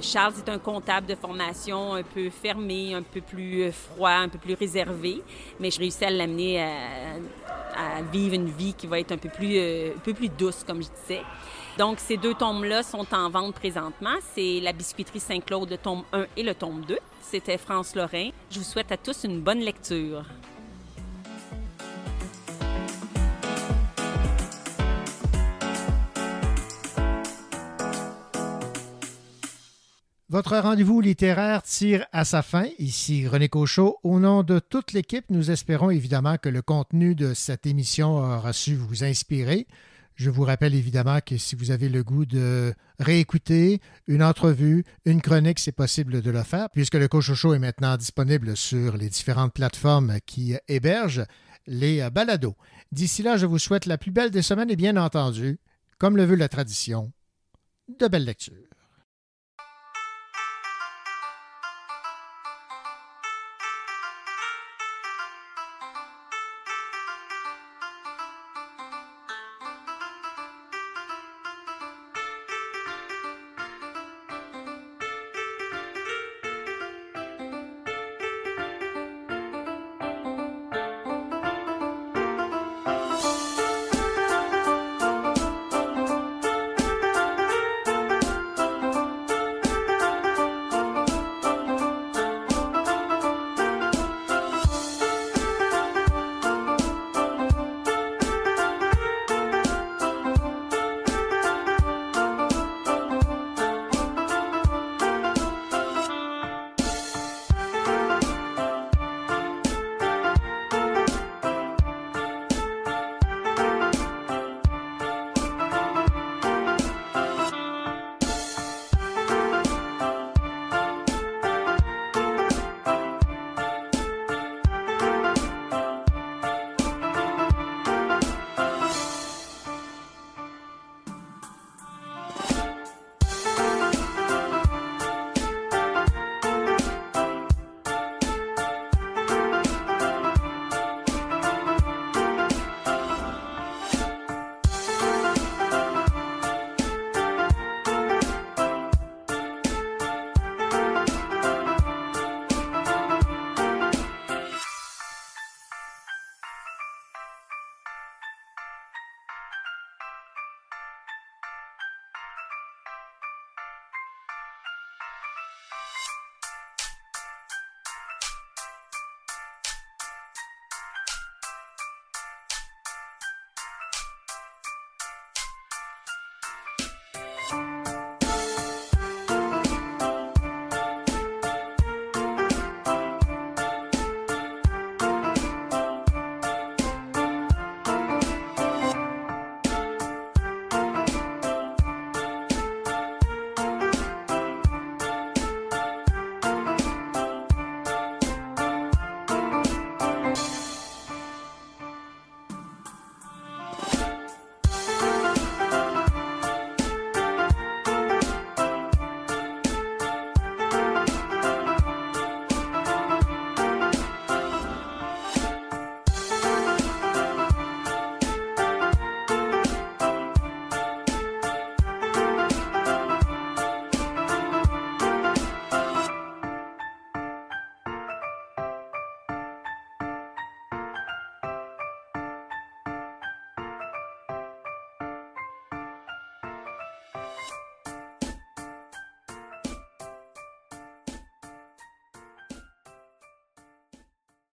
Charles 0.02 0.34
est 0.38 0.50
un 0.50 0.60
comptable 0.60 1.08
de 1.08 1.16
formation 1.16 1.94
un 1.94 2.04
peu 2.04 2.30
fermé, 2.30 2.94
un 2.94 3.02
peu 3.02 3.20
plus 3.20 3.64
euh, 3.64 3.72
froid, 3.72 4.12
un 4.12 4.30
peu 4.30 4.38
plus 4.38 4.54
réservé, 4.54 5.22
mais 5.60 5.72
je 5.72 5.80
réussis 5.80 6.06
à 6.06 6.10
l'amener 6.10 6.62
à, 6.64 8.02
vivre 8.12 8.36
une 8.36 8.50
vie 8.50 8.74
qui 8.74 8.88
va 8.88 9.00
être 9.00 9.12
un 9.12 9.18
peu 9.18 9.30
plus, 9.30 9.58
euh, 9.58 9.92
un 9.96 10.00
peu 10.00 10.14
plus 10.14 10.30
douce, 10.30 10.64
comme 10.66 10.82
je 10.82 10.90
disais. 11.02 11.22
Donc, 11.78 12.00
ces 12.00 12.18
deux 12.18 12.34
tomes-là 12.34 12.84
sont 12.84 13.06
en 13.14 13.30
vente 13.30 13.56
présentement. 13.56 14.16
C'est 14.34 14.60
La 14.62 14.74
biscuiterie 14.74 15.20
Saint-Claude, 15.20 15.70
le 15.70 15.78
tome 15.78 16.04
1 16.12 16.26
et 16.36 16.44
le 16.44 16.54
tome 16.54 16.84
2. 16.86 16.98
C'était 17.22 17.58
France 17.58 17.96
Lorrain. 17.96 18.32
Je 18.50 18.60
vous 18.60 18.66
souhaite 18.66 18.92
à 18.92 18.98
tous 18.98 19.24
une 19.24 19.40
bonne 19.40 19.60
lecture. 19.60 20.24
Votre 30.32 30.60
rendez-vous 30.60 31.02
littéraire 31.02 31.64
tire 31.64 32.06
à 32.12 32.24
sa 32.24 32.44
fin. 32.44 32.68
Ici 32.78 33.28
René 33.28 33.50
Cochot. 33.50 33.98
Au 34.04 34.20
nom 34.20 34.44
de 34.44 34.60
toute 34.60 34.94
l'équipe, 34.94 35.26
nous 35.32 35.50
espérons 35.50 35.90
évidemment 35.90 36.38
que 36.38 36.50
le 36.50 36.62
contenu 36.62 37.16
de 37.16 37.34
cette 37.34 37.66
émission 37.66 38.18
aura 38.18 38.54
su 38.54 38.76
vous 38.76 39.04
inspirer. 39.04 39.66
Je 40.14 40.30
vous 40.30 40.44
rappelle 40.44 40.76
évidemment 40.76 41.18
que 41.26 41.38
si 41.38 41.56
vous 41.56 41.72
avez 41.72 41.90
le 41.90 42.04
goût 42.04 42.28
de 42.28 42.76
réécouter 43.00 43.82
une 44.06 44.22
entrevue, 44.22 44.84
une 45.04 45.20
chronique, 45.20 45.58
c'est 45.58 45.72
possible 45.72 46.22
de 46.22 46.30
le 46.30 46.44
faire, 46.44 46.70
puisque 46.70 46.94
le 46.94 47.08
Cochocho 47.08 47.56
est 47.56 47.60
maintenant 47.60 47.98
disponible 47.98 48.56
sur 48.56 48.98
les 48.98 49.10
différentes 49.10 49.54
plateformes 49.54 50.20
qui 50.28 50.56
hébergent 50.68 51.26
les 51.66 52.08
balados. 52.12 52.56
D'ici 52.92 53.24
là, 53.24 53.36
je 53.38 53.48
vous 53.48 53.58
souhaite 53.58 53.88
la 53.88 53.98
plus 53.98 54.12
belle 54.12 54.30
des 54.30 54.44
semaines 54.44 54.70
et 54.70 54.76
bien 54.76 54.96
entendu, 54.96 55.58
comme 55.98 56.18
le 56.18 56.26
veut 56.26 56.36
la 56.36 56.50
tradition, 56.50 57.12
de 57.98 58.08
belles 58.08 58.26
lectures. 58.26 58.69